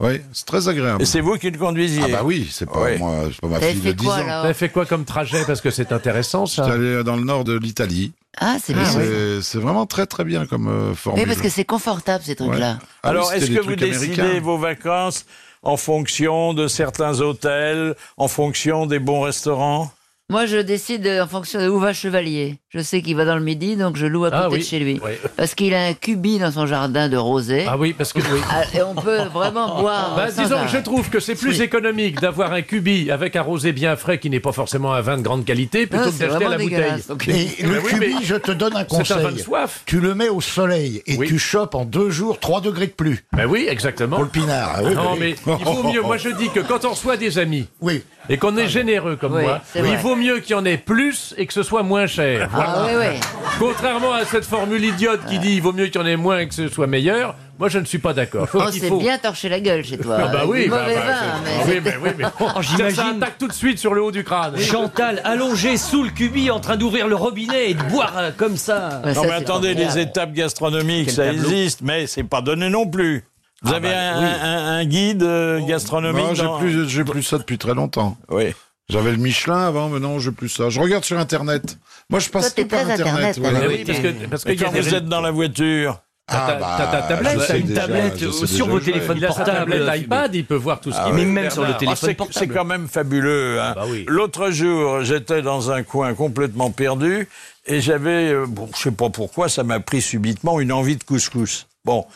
Oui, 0.00 0.20
c'est 0.32 0.46
très 0.46 0.68
agréable. 0.68 1.00
Et 1.02 1.04
c'est 1.04 1.20
vous 1.20 1.36
qui 1.36 1.48
le 1.48 1.58
conduisiez. 1.58 2.02
Ah 2.06 2.08
bah 2.08 2.20
oui, 2.24 2.48
c'est 2.50 2.66
pas 2.66 2.80
Ouais. 2.80 2.98
moi, 2.98 3.20
c'est 3.30 3.40
pas 3.40 3.46
ma 3.46 3.60
fille 3.60 3.76
de 3.76 3.80
fait 3.82 3.94
10 3.94 4.04
quoi 4.04 4.16
ans. 4.18 4.42
T'as 4.42 4.52
fait 4.54 4.68
quoi 4.68 4.84
comme 4.84 5.04
trajet 5.04 5.44
Parce 5.46 5.60
que 5.60 5.70
c'est 5.70 5.92
intéressant 5.92 6.46
ça. 6.46 6.64
Allé 6.64 7.04
dans 7.04 7.14
le 7.14 7.22
nord 7.22 7.44
de 7.44 7.56
l'Italie. 7.56 8.12
Ah, 8.40 8.56
c'est 8.60 8.72
bien. 8.74 8.84
C'est 8.84 9.42
c'est 9.42 9.58
vraiment 9.58 9.86
très 9.86 10.06
très 10.06 10.24
bien 10.24 10.46
comme 10.46 10.66
euh, 10.66 10.88
Oui, 10.90 10.96
formule. 10.96 11.26
parce 11.26 11.40
que 11.40 11.50
c'est 11.50 11.64
confortable 11.66 12.24
ces 12.24 12.34
trucs-là. 12.34 12.78
Ah 13.04 13.10
Alors, 13.10 13.32
est-ce 13.32 13.50
que 13.50 13.60
vous 13.60 13.76
décidez 13.76 14.14
américains. 14.20 14.40
vos 14.42 14.58
vacances 14.58 15.24
en 15.62 15.76
fonction 15.76 16.54
de 16.54 16.68
certains 16.68 17.20
hôtels, 17.20 17.94
en 18.16 18.28
fonction 18.28 18.86
des 18.86 18.98
bons 18.98 19.20
restaurants? 19.20 19.90
Moi, 20.32 20.46
je 20.46 20.56
décide 20.56 21.06
en 21.22 21.26
fonction 21.28 21.60
de 21.60 21.68
où 21.68 21.78
va 21.78 21.92
Chevalier. 21.92 22.56
Je 22.70 22.80
sais 22.80 23.02
qu'il 23.02 23.14
va 23.16 23.26
dans 23.26 23.34
le 23.36 23.42
midi, 23.42 23.76
donc 23.76 23.96
je 23.98 24.06
loue 24.06 24.24
à 24.24 24.30
côté 24.30 24.42
Ah 24.44 24.48
oui. 24.50 24.58
de 24.60 24.64
chez 24.64 24.78
lui. 24.78 24.98
Parce 25.36 25.54
qu'il 25.54 25.74
a 25.74 25.84
un 25.84 25.92
cubi 25.92 26.38
dans 26.38 26.50
son 26.50 26.64
jardin 26.64 27.10
de 27.10 27.18
rosée. 27.18 27.66
Ah 27.68 27.76
oui, 27.78 27.92
parce 27.92 28.14
que 28.14 28.20
oui. 28.20 28.40
Ah, 28.50 28.62
Et 28.74 28.80
on 28.80 28.94
peut 28.94 29.24
vraiment 29.30 29.78
boire. 29.82 30.14
Bah, 30.16 30.30
sans 30.30 30.42
disons 30.44 30.54
que 30.56 30.60
arrêt. 30.60 30.68
je 30.72 30.78
trouve 30.78 31.10
que 31.10 31.20
c'est 31.20 31.34
plus 31.34 31.60
économique 31.60 32.18
d'avoir 32.18 32.54
un 32.54 32.62
cubi 32.62 33.10
avec 33.10 33.36
un 33.36 33.42
rosé 33.42 33.72
bien 33.72 33.94
frais 33.94 34.18
qui 34.18 34.30
n'est 34.30 34.40
pas 34.40 34.52
forcément 34.52 34.94
un 34.94 35.02
vin 35.02 35.18
de 35.18 35.22
grande 35.22 35.44
qualité 35.44 35.86
plutôt 35.86 36.04
Ah, 36.06 36.08
que 36.08 36.14
c'est 36.14 36.26
d'acheter 36.28 36.46
à 36.46 36.48
la 36.48 36.56
bouteille. 36.56 37.02
donc. 37.06 37.28
Et 37.28 37.32
Mais 37.60 37.68
le 37.68 37.78
oui, 37.80 37.90
cubi, 37.90 38.14
mais 38.18 38.24
je 38.24 38.36
te 38.36 38.52
donne 38.52 38.74
un 38.74 38.86
C'est 38.88 39.12
un 39.12 39.16
vin 39.16 39.22
de 39.24 39.28
conseil. 39.32 39.44
soif. 39.44 39.82
Tu 39.84 40.00
le 40.00 40.14
mets 40.14 40.30
au 40.30 40.40
soleil 40.40 41.02
et 41.06 41.18
Oui. 41.18 41.28
tu 41.28 41.38
chopes 41.38 41.74
en 41.74 41.84
deux 41.84 42.08
jours 42.08 42.40
3 42.40 42.62
degrés 42.62 42.86
de 42.86 42.92
plus 42.92 43.22
Ben 43.36 43.44
oui, 43.44 43.66
exactement. 43.68 44.16
pour 44.16 44.24
le 44.24 44.30
pinard. 44.30 44.76
Ah 44.76 44.80
oui, 44.82 44.94
Non, 44.94 45.10
oui. 45.12 45.18
mais 45.20 45.54
il 45.58 45.64
vaut 45.66 45.82
mieux. 45.92 46.00
Moi, 46.00 46.16
je 46.16 46.30
dis 46.30 46.48
que 46.48 46.60
quand 46.60 46.86
on 46.86 46.92
reçoit 46.92 47.18
des 47.18 47.38
amis 47.38 47.66
Oui. 47.82 48.02
Et 48.28 48.36
qu'on 48.38 48.56
est 48.56 48.68
généreux 48.68 49.16
comme 49.16 49.34
Oui, 49.34 49.42
moi, 49.42 49.60
c'est 49.64 49.80
il 49.80 49.84
vrai. 49.84 49.96
vaut 49.96 50.16
mieux 50.16 50.38
qu'il 50.40 50.52
y 50.52 50.58
en 50.58 50.64
ait 50.64 50.76
plus 50.78 51.34
et 51.38 51.46
que 51.46 51.52
ce 51.52 51.62
soit 51.62 51.82
moins 51.82 52.06
cher. 52.06 52.48
Ah 52.54 52.84
oui, 52.86 52.92
oui. 52.98 53.20
Contrairement 53.58 54.12
à 54.14 54.24
cette 54.24 54.44
formule 54.44 54.84
idiote 54.84 55.20
qui 55.26 55.38
dit 55.38 55.54
il 55.54 55.62
vaut 55.62 55.72
mieux 55.72 55.86
qu'il 55.86 56.00
y 56.00 56.04
en 56.04 56.06
ait 56.06 56.16
moins 56.16 56.38
et 56.38 56.48
que 56.48 56.54
ce 56.54 56.68
soit 56.68 56.86
meilleur, 56.86 57.34
moi 57.58 57.68
je 57.68 57.78
ne 57.78 57.84
suis 57.84 57.98
pas 57.98 58.12
d'accord. 58.14 58.48
Faut 58.48 58.60
On 58.60 58.66
qu'il 58.70 58.80
s'est 58.80 58.88
faut- 58.88 58.98
bien 58.98 59.18
torché 59.18 59.48
la 59.48 59.60
gueule 59.60 59.84
chez 59.84 59.98
toi. 59.98 60.16
Ah 60.20 60.26
bah 60.28 60.38
avec 60.40 60.50
oui, 60.50 60.64
du 60.64 60.70
bah, 60.70 60.82
mauvais 60.82 60.94
bah, 60.94 61.00
vin, 61.00 61.14
c'est- 61.14 61.44
mais 61.44 61.50
Ah 61.60 61.64
oui, 61.68 61.80
mais 61.84 61.94
oui, 62.02 62.10
mais 62.18 62.24
Oh, 62.40 62.44
ça 62.54 62.60
j'imagine. 62.62 63.16
attaque 63.22 63.38
tout 63.38 63.48
de 63.48 63.52
suite 63.52 63.78
sur 63.78 63.94
le 63.94 64.02
haut 64.02 64.12
du 64.12 64.24
crâne. 64.24 64.58
Chantal 64.58 65.20
allongé 65.24 65.76
sous 65.76 66.02
le 66.02 66.10
cubi 66.10 66.50
en 66.50 66.60
train 66.60 66.76
d'ouvrir 66.76 67.08
le 67.08 67.14
robinet 67.16 67.70
et 67.70 67.74
de 67.74 67.82
boire 67.84 68.14
euh, 68.16 68.30
comme 68.36 68.56
ça. 68.56 69.00
Ouais, 69.04 69.12
Non 69.14 69.22
ça, 69.22 69.22
mais 69.22 69.28
c'est 69.28 69.34
attendez, 69.34 69.68
formidable. 69.72 69.96
les 69.96 70.02
étapes 70.02 70.32
gastronomiques, 70.32 71.06
Quel 71.06 71.14
ça 71.14 71.24
tableau. 71.26 71.42
existe, 71.42 71.80
mais 71.82 72.06
c'est 72.06 72.24
pas 72.24 72.40
donné 72.40 72.68
non 72.70 72.86
plus. 72.86 73.24
Vous 73.62 73.72
Ah 73.72 73.76
avez 73.76 73.88
bah, 73.90 74.14
un, 74.16 74.20
oui. 74.20 74.30
un- 74.42 74.66
un 74.80 74.84
guide 74.84 75.22
euh, 75.22 75.60
gastronomique 75.66 76.22
Non, 76.24 76.34
j'ai 76.34 76.42
dans- 76.42 76.58
plus, 76.58 76.88
j'ai 76.88 77.04
plus 77.04 77.22
ça 77.22 77.38
depuis 77.38 77.58
très 77.58 77.74
longtemps. 77.74 78.16
Oui. 78.28 78.52
J'avais 78.88 79.12
le 79.12 79.16
Michelin 79.16 79.66
avant, 79.66 79.88
mais 79.88 80.00
non, 80.00 80.18
j'ai 80.18 80.32
plus 80.32 80.48
ça. 80.48 80.68
Je 80.68 80.80
regarde 80.80 81.04
sur 81.04 81.18
Internet. 81.18 81.78
Moi, 82.10 82.18
je 82.20 82.28
passe 82.28 82.46
Toi, 82.46 82.50
t'es 82.56 82.62
tout 82.64 82.68
par 82.76 82.80
Internet. 82.80 83.06
Internet, 83.06 83.38
voilà. 83.38 83.58
Mais 83.60 83.64
toi. 83.66 83.74
oui, 83.74 83.84
parce 83.86 83.98
que 84.00 84.26
parce 84.26 84.44
quand 84.44 84.72
des 84.72 84.80
vous 84.80 84.94
êtes 84.94 85.06
dans 85.06 85.20
la 85.20 85.30
voiture, 85.30 86.00
Ah, 86.28 86.44
T'as- 86.46 86.54
bah, 86.56 86.74
t'as 86.78 86.86
ta 86.86 87.02
tablette, 87.08 87.32
je 87.32 87.38
t'as 87.38 87.44
sais 87.46 87.60
une 87.60 87.66
déjà, 87.66 87.80
tablette 87.82 88.18
sur 88.46 88.66
vos 88.68 88.78
téléphones 88.80 89.16
il 89.18 89.24
a 89.26 89.28
sa 89.32 89.34
portable, 89.44 89.58
tablette 89.72 89.88
euh, 89.88 89.96
iPad, 89.96 90.34
il 90.34 90.44
peut 90.46 90.54
voir 90.54 90.80
tout 90.80 90.90
ce 90.92 90.96
Ah 90.98 91.06
qu'il 91.06 91.14
Mais 91.14 91.24
veut. 91.24 91.30
même 91.30 91.50
sur 91.50 91.62
le. 91.62 91.68
Ah, 91.70 91.74
téléphone 91.74 92.08
c'est, 92.08 92.14
portable. 92.14 92.38
c'est 92.38 92.48
quand 92.48 92.64
même 92.64 92.88
fabuleux. 92.88 93.60
hein. 93.60 93.72
Bah 93.74 93.84
oui. 93.88 94.04
L'autre 94.08 94.50
jour, 94.50 95.02
j'étais 95.02 95.42
dans 95.42 95.70
un 95.72 95.82
coin 95.82 96.14
complètement 96.14 96.70
perdu 96.70 97.28
et 97.66 97.80
j'avais, 97.80 98.32
euh, 98.32 98.46
bon, 98.48 98.68
je 98.76 98.82
sais 98.82 98.90
pas 98.92 99.10
pourquoi, 99.10 99.48
ça 99.48 99.62
m'a 99.64 99.80
pris 99.80 100.00
subitement 100.00 100.60
une 100.60 100.72
envie 100.72 100.96
de 100.96 101.02
couscous. 101.04 101.66
Bon, 101.84 102.06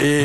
et 0.00 0.24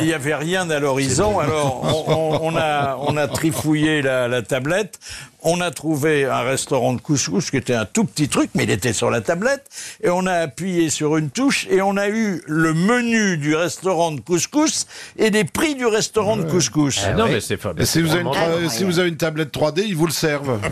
il 0.00 0.06
y 0.06 0.12
avait 0.14 0.36
rien 0.36 0.70
à 0.70 0.78
l'horizon. 0.78 1.40
Alors 1.40 1.82
on, 1.82 2.12
on- 2.12 2.38
on 2.52 2.56
a 2.56 2.96
on 3.00 3.16
a 3.16 3.26
trifouillé 3.26 4.02
la, 4.02 4.28
la 4.28 4.42
tablette. 4.42 5.00
On 5.42 5.60
a 5.60 5.72
trouvé 5.72 6.26
un 6.26 6.42
restaurant 6.42 6.92
de 6.92 7.00
couscous 7.00 7.50
qui 7.50 7.56
était 7.56 7.74
un 7.74 7.86
tout 7.86 8.04
petit 8.04 8.28
truc, 8.28 8.50
mais 8.54 8.62
il 8.62 8.70
était 8.70 8.92
sur 8.92 9.10
la 9.10 9.20
tablette. 9.20 9.64
Et 10.00 10.10
on 10.10 10.26
a 10.26 10.34
appuyé 10.34 10.90
sur 10.90 11.16
une 11.16 11.30
touche 11.30 11.66
et 11.70 11.82
on 11.82 11.96
a 11.96 12.06
eu 12.08 12.40
le 12.46 12.72
menu 12.72 13.36
du 13.36 13.56
restaurant 13.56 14.12
de 14.12 14.20
couscous 14.20 14.86
et 15.18 15.30
les 15.30 15.42
prix 15.44 15.74
du 15.74 15.86
restaurant 15.86 16.36
de 16.36 16.44
couscous. 16.44 17.00
Ah 17.04 17.14
non, 17.14 17.26
mais 17.26 17.40
c'est 17.40 17.56
si 17.84 18.00
vous, 18.00 18.12
avez 18.12 18.20
une, 18.22 18.68
si 18.70 18.84
vous 18.84 19.00
avez 19.00 19.08
une 19.08 19.16
tablette 19.16 19.52
3D, 19.52 19.82
ils 19.88 19.96
vous 19.96 20.06
le 20.06 20.12
servent. 20.12 20.60
Ah 20.62 20.68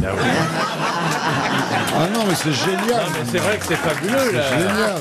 non, 2.13 2.25
mais 2.27 2.35
c'est 2.35 2.53
génial. 2.53 3.05
Mais 3.13 3.25
c'est 3.31 3.39
vrai 3.39 3.59
que 3.59 3.67
c'est 3.67 3.77
fabuleux 3.77 4.33
là. 4.33 4.59
Génial. 4.59 4.97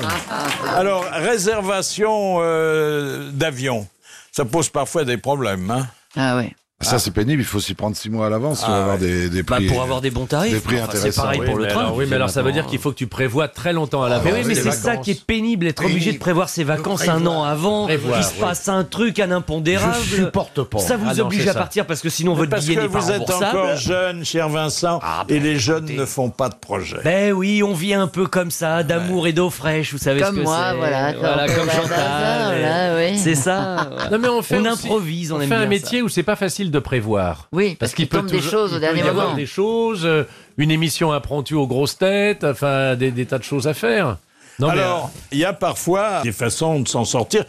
Alors, 0.76 1.04
réservation 1.12 2.36
euh, 2.40 3.30
d'avion, 3.32 3.86
ça 4.32 4.44
pose 4.44 4.68
parfois 4.68 5.04
des 5.04 5.16
problèmes. 5.16 5.70
Hein 5.70 5.86
Ah 6.16 6.36
oui. 6.36 6.54
Ça, 6.80 6.98
c'est 6.98 7.12
pénible. 7.12 7.40
Il 7.40 7.46
faut 7.46 7.60
s'y 7.60 7.72
prendre 7.74 7.96
six 7.96 8.10
mois 8.10 8.26
à 8.26 8.30
l'avance 8.30 8.62
Ah 8.66 8.70
va 8.70 8.76
avoir 8.82 8.98
des, 8.98 9.42
Bah, 9.42 9.56
prix. 9.56 9.66
pour 9.68 9.80
avoir 9.80 10.00
des 10.02 10.10
bons 10.10 10.26
tarifs. 10.26 10.52
Des 10.52 10.60
prix 10.60 10.76
Enfin, 10.76 10.88
c'est 10.92 10.98
intéressants. 10.98 11.22
pareil 11.22 11.40
Oui, 11.40 11.46
pour 11.46 11.56
le 11.56 11.62
mais 11.64 11.70
train. 11.70 11.80
alors, 11.80 11.96
oui, 11.96 12.04
mais 12.08 12.16
alors 12.16 12.28
ça 12.28 12.42
veut 12.42 12.52
dire 12.52 12.66
qu'il 12.66 12.78
faut 12.78 12.90
que 12.90 12.96
tu 12.96 13.06
prévois 13.06 13.48
très 13.48 13.72
longtemps 13.72 14.02
à 14.02 14.08
Mais 14.08 14.14
l'avance. 14.16 14.32
oui, 14.34 14.44
mais 14.48 14.54
c'est 14.54 14.70
ça 14.72 14.96
qui 14.98 15.12
est 15.12 15.24
pénible, 15.24 15.66
être 15.68 15.82
obligé 15.84 16.12
de 16.12 16.18
prévoir 16.18 16.48
ses 16.50 16.62
vacances 16.64 17.08
un 17.08 17.24
an 17.26 17.42
avant. 17.44 17.84
Prévoir, 17.86 18.18
il 18.18 18.24
se 18.24 18.32
oui. 18.34 18.40
passe 18.40 18.68
un 18.68 18.84
truc, 18.84 19.18
un 19.18 19.30
impondérable. 19.30 19.94
Je 20.04 20.16
supporte 20.24 20.62
pas. 20.64 20.78
Ça 20.78 20.96
vous 20.98 21.06
Ah 21.08 21.14
non, 21.14 21.24
oblige 21.26 21.48
à 21.48 21.52
ça. 21.54 21.58
partir 21.58 21.86
parce 21.86 22.00
que 22.02 22.10
sinon 22.10 22.34
votre 22.34 22.50
Parce 22.50 22.64
billet 22.66 22.76
que 22.76 22.80
n'est 22.82 22.88
pas 22.88 22.98
vous 22.98 23.10
êtes 23.12 23.30
encore 23.30 23.76
jeune, 23.76 24.24
cher 24.24 24.48
Vincent, 24.50 25.00
Ah, 25.02 25.24
et 25.30 25.38
bah, 25.38 25.44
les 25.44 25.58
jeunes 25.58 25.86
ne 25.86 26.04
font 26.04 26.28
pas 26.28 26.50
de 26.50 26.56
projet. 26.56 26.98
Ben 27.04 27.32
oui, 27.32 27.62
on 27.62 27.72
vit 27.72 27.94
un 27.94 28.08
peu 28.08 28.26
comme 28.26 28.50
ça, 28.50 28.82
d'amour 28.82 29.26
et 29.26 29.32
d'eau 29.32 29.48
fraîche, 29.48 29.92
vous 29.92 29.98
savez 29.98 30.20
Comme 30.20 30.34
ce 30.34 30.40
que 30.40 30.44
moi, 30.44 30.66
c'est. 30.72 30.76
voilà, 30.76 31.12
voilà 31.18 31.46
comme 31.46 31.56
comme 31.56 31.66
par 31.68 31.76
Chantal. 31.76 31.98
hasard, 31.98 32.58
là, 32.58 32.96
oui. 32.96 33.18
C'est 33.18 33.36
ça. 33.36 33.88
voilà. 33.90 34.10
Non 34.10 34.18
mais 34.18 34.28
on 34.28 34.42
fait 34.42 34.58
On 34.58 34.64
improvise, 34.66 35.32
on 35.32 35.40
aime 35.40 35.48
fait 35.48 35.54
un 35.54 35.66
métier 35.66 36.02
où 36.02 36.08
c'est 36.10 36.22
pas 36.22 36.36
facile 36.36 36.63
de 36.70 36.78
prévoir. 36.78 37.48
Oui, 37.52 37.76
parce, 37.78 37.94
qu'il 37.94 38.08
tombe 38.08 38.26
des 38.26 38.40
choses 38.40 38.72
au 38.72 38.76
il 38.76 38.80
dernier 38.80 39.00
peut 39.00 39.06
y 39.06 39.10
avoir 39.10 39.34
des 39.34 39.46
choses, 39.46 40.04
euh, 40.04 40.24
une 40.56 40.70
émission 40.70 41.12
impromptue 41.12 41.54
aux 41.54 41.66
grosses 41.66 41.98
têtes, 41.98 42.44
enfin 42.44 42.96
des, 42.96 43.10
des 43.10 43.26
tas 43.26 43.38
de 43.38 43.44
choses 43.44 43.66
à 43.66 43.74
faire. 43.74 44.18
Non, 44.58 44.68
Alors, 44.68 45.10
il 45.32 45.38
y 45.38 45.44
a 45.44 45.52
parfois 45.52 46.20
des 46.22 46.32
façons 46.32 46.80
de 46.80 46.88
s'en 46.88 47.04
sortir 47.04 47.44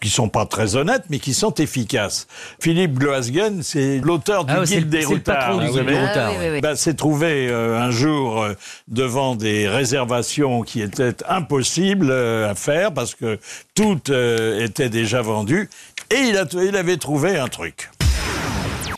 qui 0.00 0.08
sont 0.08 0.28
pas 0.28 0.46
très 0.46 0.76
honnêtes, 0.76 1.04
mais 1.10 1.18
qui 1.18 1.34
sont 1.34 1.54
efficaces. 1.54 2.26
Philippe 2.58 2.98
Gloasgen, 2.98 3.62
c'est 3.62 3.98
l'auteur 3.98 4.44
du 4.46 4.52
Ah 4.54 4.60
ouais, 4.60 4.66
c'est 4.66 4.78
Guide 4.78 4.88
des 4.88 5.00
c'est 5.02 5.06
routards. 5.06 5.52
routards, 5.52 5.70
Ah, 6.16 6.30
oui, 6.30 6.36
oui, 6.40 6.48
oui. 6.52 6.60
Bah, 6.62 6.74
s'est 6.74 6.94
trouvé 6.94 7.48
euh, 7.48 7.78
un 7.78 7.90
jour 7.90 8.42
euh, 8.42 8.54
devant 8.88 9.36
des 9.36 9.68
réservations 9.68 10.62
qui 10.62 10.80
étaient 10.80 11.16
impossibles 11.28 12.10
euh, 12.10 12.50
à 12.50 12.54
faire 12.54 12.92
parce 12.94 13.14
que 13.14 13.38
tout 13.74 14.00
euh, 14.08 14.64
était 14.64 14.88
déjà 14.88 15.20
vendu 15.20 15.68
et 16.10 16.16
il, 16.16 16.36
a, 16.38 16.46
il 16.62 16.76
avait 16.76 16.96
trouvé 16.96 17.36
un 17.36 17.48
truc. 17.48 17.90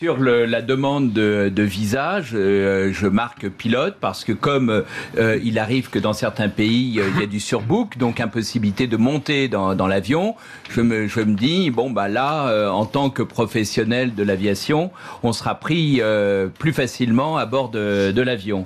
Sur 0.03 0.19
la 0.19 0.61
demande 0.61 1.13
de, 1.13 1.47
de 1.47 1.63
visa, 1.63 2.19
je, 2.19 2.91
je 2.91 3.07
marque 3.07 3.47
pilote 3.47 3.95
parce 4.01 4.25
que 4.25 4.33
comme 4.33 4.83
euh, 5.17 5.39
il 5.45 5.57
arrive 5.57 5.89
que 5.89 5.97
dans 5.97 6.11
certains 6.11 6.49
pays 6.49 6.99
euh, 6.99 7.07
il 7.15 7.21
y 7.21 7.23
a 7.23 7.25
du 7.25 7.39
surbook, 7.39 7.97
donc 7.97 8.19
impossibilité 8.19 8.85
de 8.85 8.97
monter 8.97 9.47
dans, 9.47 9.87
l'avion, 9.87 10.35
je 10.69 10.81
me, 10.81 11.07
dis 11.33 11.69
bon 11.69 11.89
bah 11.89 12.09
là 12.09 12.49
euh, 12.49 12.69
en 12.69 12.83
tant 12.83 13.09
que 13.09 13.23
professionnel 13.23 14.13
de 14.13 14.23
l'aviation, 14.23 14.91
on 15.23 15.31
sera 15.31 15.55
pris 15.55 15.99
euh, 16.01 16.47
plus 16.47 16.73
facilement 16.73 17.37
à 17.37 17.45
bord 17.45 17.69
de, 17.69 18.21
l'avion. 18.21 18.65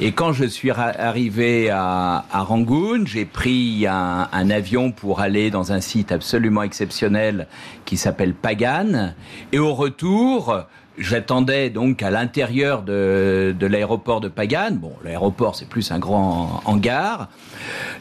Et 0.00 0.12
quand 0.12 0.32
je 0.32 0.44
suis 0.44 0.70
arrivé 0.70 1.70
à, 1.70 2.24
Rangoon, 2.32 3.04
j'ai 3.04 3.24
pris 3.24 3.84
un 3.88 4.50
avion 4.50 4.92
pour 4.92 5.18
aller 5.18 5.50
dans 5.50 5.72
un 5.72 5.80
site 5.80 6.12
absolument 6.12 6.62
exceptionnel 6.62 7.48
qui 7.88 7.96
s'appelle 7.96 8.34
Pagan. 8.34 9.14
Et 9.50 9.58
au 9.58 9.72
retour, 9.72 10.64
j'attendais 10.98 11.70
donc 11.70 12.02
à 12.02 12.10
l'intérieur 12.10 12.82
de, 12.82 13.56
de 13.58 13.66
l'aéroport 13.66 14.20
de 14.20 14.28
Pagan. 14.28 14.72
Bon, 14.72 14.92
l'aéroport 15.02 15.56
c'est 15.56 15.66
plus 15.66 15.90
un 15.90 15.98
grand 15.98 16.60
hangar. 16.66 17.30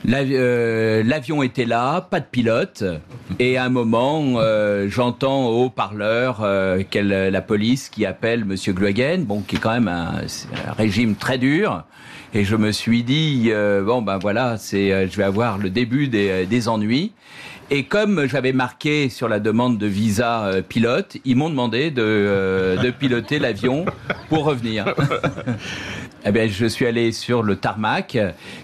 Euh, 0.09 1.03
L'avion 1.03 1.41
était 1.41 1.63
là, 1.63 2.01
pas 2.01 2.19
de 2.19 2.25
pilote. 2.25 2.83
Et 3.39 3.57
à 3.57 3.63
un 3.63 3.69
moment, 3.69 4.33
euh, 4.35 4.87
j'entends 4.89 5.45
au 5.47 5.63
haut-parleur 5.65 6.41
euh, 6.41 6.83
la 6.93 7.41
police 7.41 7.87
qui 7.87 8.05
appelle 8.05 8.43
Monsieur 8.43 8.73
Gluagen, 8.73 9.19
bon, 9.19 9.39
qui 9.39 9.55
est 9.55 9.59
quand 9.59 9.71
même 9.71 9.87
un 9.87 10.15
régime 10.77 11.15
très 11.15 11.37
dur. 11.37 11.85
Et 12.33 12.43
je 12.43 12.55
me 12.55 12.71
suis 12.71 13.03
dit, 13.03 13.47
euh, 13.47 13.83
bon 13.83 14.01
ben 14.01 14.17
voilà, 14.17 14.57
c'est, 14.57 14.91
euh, 14.91 15.07
je 15.09 15.17
vais 15.17 15.23
avoir 15.23 15.57
le 15.57 15.69
début 15.69 16.07
des, 16.07 16.45
des 16.45 16.67
ennuis. 16.67 17.13
Et 17.69 17.83
comme 17.83 18.27
j'avais 18.27 18.53
marqué 18.53 19.09
sur 19.09 19.27
la 19.27 19.39
demande 19.39 19.77
de 19.77 19.87
visa 19.87 20.45
euh, 20.45 20.61
pilote, 20.61 21.17
ils 21.25 21.35
m'ont 21.35 21.49
demandé 21.49 21.91
de, 21.91 22.01
euh, 22.01 22.77
de 22.77 22.91
piloter 22.91 23.39
l'avion 23.39 23.85
pour 24.29 24.45
revenir. 24.45 24.93
Eh 26.25 26.31
bien, 26.31 26.47
je 26.47 26.65
suis 26.65 26.85
allé 26.85 27.13
sur 27.13 27.41
le 27.41 27.55
tarmac 27.55 28.17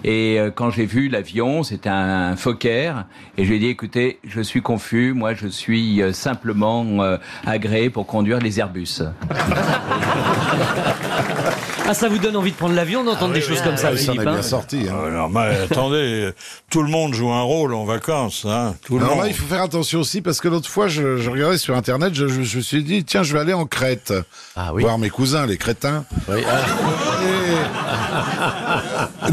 et 0.03 0.38
euh, 0.38 0.51
quand 0.53 0.70
j'ai 0.70 0.86
vu 0.86 1.07
l'avion, 1.07 1.64
c'était 1.64 1.88
un, 1.88 2.36
Fokker 2.36 2.91
et 3.38 3.45
je 3.45 3.49
lui 3.49 3.55
ai 3.55 3.59
dit 3.59 3.68
écoutez, 3.68 4.20
je 4.28 4.41
suis 4.41 4.61
confus, 4.61 5.14
moi 5.14 5.34
je 5.34 5.47
suis 5.47 6.01
euh, 6.01 6.11
simplement 6.11 6.86
euh, 7.01 7.16
agréé 7.45 7.89
pour 7.89 8.05
conduire 8.05 8.39
les 8.39 8.59
Airbus. 8.59 9.03
Ah, 11.86 11.93
ça 11.93 12.07
vous 12.07 12.17
donne 12.17 12.38
envie 12.38 12.51
de 12.51 12.55
prendre 12.55 12.73
l'avion, 12.75 13.03
d'entendre 13.03 13.34
des 13.34 13.41
choses 13.41 13.61
comme 13.61 13.75
ça, 13.75 13.89
Ah, 13.91 13.97
ça 13.97 14.03
en 14.11 14.13
Philippe 14.13 14.21
est 14.21 14.23
bien 14.25 14.34
hein 14.36 14.41
sorti. 14.41 14.86
hein. 14.89 14.95
Ah, 15.05 15.09
non, 15.09 15.27
mais 15.29 15.57
attendez, 15.69 16.31
tout 16.69 16.81
le 16.81 16.89
monde 16.89 17.13
joue 17.13 17.29
un 17.29 17.41
rôle 17.41 17.73
en 17.73 17.84
vacances. 17.84 18.45
Hein, 18.47 18.75
tout 18.86 18.97
le 18.97 19.03
Alors 19.03 19.17
monde. 19.17 19.25
là, 19.25 19.29
il 19.29 19.36
faut 19.36 19.45
faire 19.45 19.61
attention 19.61 19.99
aussi 19.99 20.21
parce 20.21 20.39
que 20.39 20.47
l'autre 20.47 20.69
fois, 20.69 20.88
je, 20.88 21.17
je 21.17 21.29
regardais 21.29 21.57
sur 21.57 21.75
Internet, 21.75 22.13
je, 22.13 22.25
me 22.25 22.61
suis 22.61 22.84
dit, 22.84 23.03
tiens, 23.03 23.23
je 23.23 23.34
vais 23.34 23.39
aller 23.39 23.53
en 23.53 23.65
Crète. 23.65 24.13
Voir 24.55 24.97
mes 24.97 25.09
cousins, 25.09 25.45
les 25.45 25.57
crétins. 25.57 26.05
Et- 26.29 26.43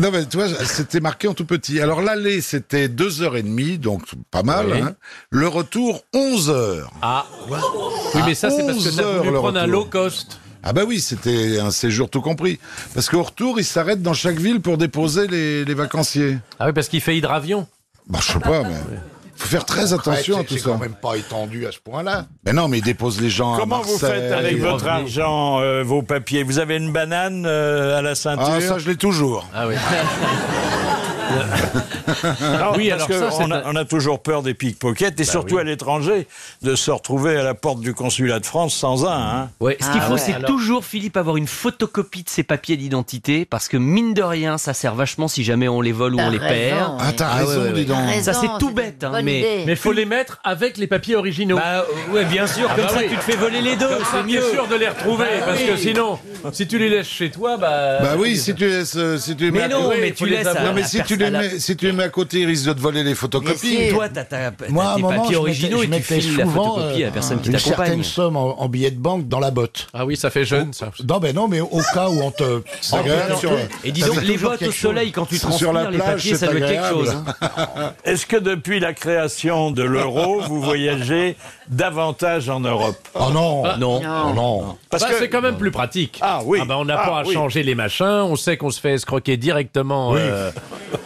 non, 0.00 0.10
mais 0.12 0.26
tu 0.26 0.36
vois, 0.36 0.48
c'était 0.64 1.00
marqué 1.00 1.28
en 1.28 1.34
tout 1.34 1.44
petit. 1.44 1.80
Alors 1.80 2.00
l'aller, 2.02 2.40
c'était 2.40 2.88
deux 2.88 3.22
heures 3.22 3.36
et 3.36 3.42
demie, 3.42 3.78
donc 3.78 4.02
pas 4.30 4.42
mal. 4.42 4.66
Oui. 4.72 4.80
hein. 4.80 4.94
Le 5.30 5.46
retour, 5.48 6.02
11 6.14 6.50
heures. 6.50 6.90
Ah, 7.02 7.26
oui, 7.48 8.20
mais 8.26 8.34
ça, 8.34 8.50
c'est 8.50 8.64
parce 8.66 8.78
que 8.78 8.88
11 8.88 8.96
t'as 8.96 9.18
voulu 9.18 9.32
prendre 9.34 9.58
un 9.60 9.66
low 9.66 9.84
cost. 9.84 10.40
Ah 10.62 10.72
bah 10.72 10.82
oui, 10.86 11.00
c'était 11.00 11.58
un 11.58 11.70
séjour 11.70 12.10
tout 12.10 12.20
compris. 12.20 12.58
Parce 12.94 13.08
qu'au 13.08 13.22
retour, 13.22 13.58
ils 13.58 13.64
s'arrêtent 13.64 14.02
dans 14.02 14.14
chaque 14.14 14.38
ville 14.38 14.60
pour 14.60 14.76
déposer 14.78 15.26
les, 15.26 15.64
les 15.64 15.74
vacanciers. 15.74 16.38
Ah 16.58 16.66
oui, 16.66 16.72
parce 16.72 16.88
qu'il 16.88 17.00
fait 17.00 17.16
hydravion. 17.16 17.66
Bah 18.08 18.18
je 18.22 18.32
sais 18.32 18.38
pas, 18.40 18.62
mais 18.62 18.74
faut 19.36 19.48
faire 19.48 19.64
très 19.64 19.94
attention 19.94 20.38
à 20.38 20.44
tout 20.44 20.54
c'est 20.54 20.58
ça. 20.60 20.70
quand 20.70 20.78
même 20.78 20.94
pas 21.00 21.14
étendu 21.16 21.66
à 21.66 21.72
ce 21.72 21.78
point-là. 21.78 22.26
Mais 22.44 22.52
non, 22.52 22.68
mais 22.68 22.78
ils 22.78 22.84
déposent 22.84 23.20
les 23.22 23.30
gens 23.30 23.54
à 23.54 23.58
Comment 23.58 23.80
vous 23.80 23.92
Marseille, 23.92 24.20
faites 24.20 24.32
avec 24.32 24.58
votre 24.58 24.86
argent, 24.86 25.60
euh, 25.60 25.82
vos 25.82 26.02
papiers? 26.02 26.42
Vous 26.42 26.58
avez 26.58 26.76
une 26.76 26.92
banane 26.92 27.44
euh, 27.46 27.98
à 27.98 28.02
la 28.02 28.14
ceinture? 28.14 28.48
Ah, 28.50 28.60
ça, 28.60 28.78
je 28.78 28.86
l'ai 28.88 28.96
toujours. 28.96 29.48
Ah 29.54 29.66
oui. 29.66 29.76
Non, 31.30 32.72
Oui, 32.76 32.88
parce 32.90 33.02
alors 33.04 33.08
que 33.08 33.18
ça, 33.18 33.36
on, 33.40 33.50
a, 33.50 33.56
un- 33.58 33.62
on 33.66 33.76
a 33.76 33.84
toujours 33.84 34.20
peur 34.20 34.42
des 34.42 34.54
pickpockets 34.54 35.18
et 35.20 35.24
surtout 35.24 35.56
oui. 35.56 35.60
à 35.60 35.64
l'étranger 35.64 36.26
de 36.62 36.74
se 36.74 36.90
retrouver 36.90 37.36
à 37.36 37.42
la 37.42 37.54
porte 37.54 37.80
du 37.80 37.94
consulat 37.94 38.40
de 38.40 38.46
France 38.46 38.74
sans 38.74 39.06
un. 39.06 39.10
Hein. 39.42 39.50
Ouais, 39.60 39.76
ce 39.80 39.86
qu'il 39.90 40.00
Ah 40.02 40.06
faut, 40.06 40.14
ouais, 40.14 40.18
c'est 40.18 40.34
alors. 40.34 40.50
toujours, 40.50 40.84
Philippe, 40.84 41.16
avoir 41.16 41.36
une 41.36 41.46
photocopie 41.46 42.22
de 42.22 42.28
ses 42.28 42.42
papiers 42.42 42.76
d'identité, 42.76 43.44
parce 43.44 43.68
que 43.68 43.76
mine 43.76 44.14
de 44.14 44.22
rien, 44.22 44.58
ça 44.58 44.74
sert 44.74 44.94
vachement 44.94 45.28
si 45.28 45.44
jamais 45.44 45.68
on 45.68 45.80
les 45.80 45.92
vole 45.92 46.14
ou 46.14 46.18
on 46.20 46.30
les 46.30 46.38
raison, 46.38 46.54
perd. 46.76 46.92
Ah, 47.00 47.12
t'as 47.16 47.28
Ah 47.30 47.36
raison, 47.36 47.62
ouais, 47.62 47.72
dis 47.72 47.84
donc. 47.84 47.98
Ça, 48.22 48.32
c'est 48.32 48.48
tout 48.58 48.70
bête, 48.70 49.04
hein, 49.04 49.20
mais-. 49.22 49.64
Mais 49.66 49.76
faut 49.76 49.92
les 49.92 50.04
mettre 50.04 50.38
avec 50.44 50.76
les 50.76 50.86
papiers 50.86 51.16
originaux. 51.16 51.56
Bah 51.56 51.84
euh, 52.10 52.12
ouais, 52.14 52.24
bien 52.24 52.46
sûr, 52.46 52.68
Ah 52.70 52.74
comme 52.74 52.84
bah 52.84 52.90
ça 52.90 52.98
oui. 53.00 53.06
tu 53.10 53.16
te 53.16 53.22
fais 53.22 53.36
voler 53.36 53.60
les 53.60 53.76
deux, 53.76 53.88
c'est 54.10 54.22
mieux. 54.24 54.42
sûr 54.52 54.66
de 54.68 54.74
les 54.76 54.88
retrouver, 54.88 55.26
Bah 55.40 55.46
parce 55.46 55.62
que 55.62 55.76
sinon, 55.76 56.18
si 56.52 56.66
tu 56.66 56.78
les 56.78 56.88
laisses 56.88 57.08
chez 57.08 57.30
toi, 57.30 57.56
bah. 57.56 57.98
Bah 58.00 58.14
oui, 58.18 58.36
si 58.36 58.54
tu 58.54 58.66
laisses, 58.66 58.96
euh, 58.96 59.16
si 59.18 59.36
tu 59.36 59.44
les 59.44 59.50
Mais 59.50 59.68
non, 59.68 59.90
mais 60.00 60.12
tu 60.12 60.26
les 60.26 60.36
laisses. 60.36 60.46
Non, 60.46 60.72
mais 60.74 60.82
si 60.84 60.98
pers- 60.98 61.06
tu, 61.24 61.30
les 61.30 61.36
à 61.36 61.42
la- 61.42 61.48
mets, 61.48 61.58
si 61.58 61.76
tu 61.76 61.86
les 61.86 61.92
mets 61.92 62.02
à 62.04 62.08
côté, 62.08 62.40
ils 62.40 62.46
risquent 62.46 62.66
de 62.68 62.72
te 62.72 62.80
voler 62.80 63.02
les 63.04 63.14
photocopies. 63.14 63.70
Bien 63.76 63.86
sûr. 63.88 63.96
Toi, 63.96 64.08
t'as 64.08 64.24
ta- 64.24 64.52
Moi, 64.68 64.84
à 64.84 64.92
un 64.92 64.96
tes 64.96 65.02
moment, 65.02 65.22
papiers 65.22 65.36
originaux 65.36 65.82
et 65.82 65.88
tu 65.88 66.02
files 66.02 66.36
la 66.36 66.44
souvent 66.44 66.74
photocopie 66.74 66.96
à 66.96 66.98
la 67.00 67.06
euh, 67.06 67.10
personne 67.12 67.40
qui 67.40 67.48
une 67.48 67.54
t'accompagne. 67.54 67.86
certaine 67.86 68.04
somme 68.04 68.36
en, 68.36 68.60
en 68.60 68.68
billets 68.68 68.90
de 68.90 68.98
banque 68.98 69.28
dans 69.28 69.40
la 69.40 69.50
botte. 69.50 69.88
Ah 69.92 70.04
oui, 70.06 70.16
ça 70.16 70.30
fait 70.30 70.44
jeune, 70.44 70.72
ça. 70.72 70.90
Non, 71.08 71.18
ben 71.18 71.34
non, 71.34 71.48
mais 71.48 71.60
au 71.60 71.80
cas 71.94 72.08
où 72.08 72.20
on 72.22 72.30
te... 72.30 72.62
Agréable 72.92 73.36
sur- 73.38 73.52
Et 73.84 73.92
dis 73.92 74.00
Ça 74.00 74.06
donc, 74.08 74.16
fait 74.20 74.24
les 74.26 74.36
bottes 74.38 74.62
au 74.62 74.72
soleil 74.72 75.12
quand 75.12 75.26
tu 75.26 75.36
Sur 75.38 75.48
la 75.72 75.82
transpires 75.84 75.90
les 75.90 75.96
plage, 75.98 76.14
papiers, 76.16 76.34
ça 76.36 76.46
doit 76.48 76.58
être 76.60 76.66
quelque 76.68 76.88
chose. 76.88 77.16
hein. 77.40 77.92
Est-ce 78.04 78.26
que 78.26 78.36
depuis 78.36 78.80
la 78.80 78.92
création 78.92 79.70
de 79.70 79.82
l'euro, 79.82 80.40
vous 80.42 80.60
voyagez 80.60 81.36
davantage 81.70 82.48
en 82.48 82.60
Europe 82.60 82.96
Oh 83.14 83.30
non, 83.32 83.62
Non. 83.78 84.00
oh 84.04 84.34
non. 84.34 84.76
Parce 84.90 85.04
Bah, 85.04 85.10
que 85.10 85.14
c'est 85.18 85.28
quand 85.28 85.40
même 85.40 85.56
plus 85.56 85.70
pratique. 85.70 86.18
Ah 86.20 86.40
oui. 86.44 86.60
bah, 86.66 86.76
on 86.78 86.84
n'a 86.84 86.98
Ah 87.00 87.08
pas 87.08 87.18
à 87.20 87.24
oui. 87.24 87.32
changer 87.32 87.62
les 87.62 87.74
machins. 87.74 88.04
On 88.06 88.36
sait 88.36 88.56
qu'on 88.56 88.70
se 88.70 88.80
fait 88.80 88.94
escroquer 88.94 89.36
directement. 89.36 90.14
euh, 90.16 90.50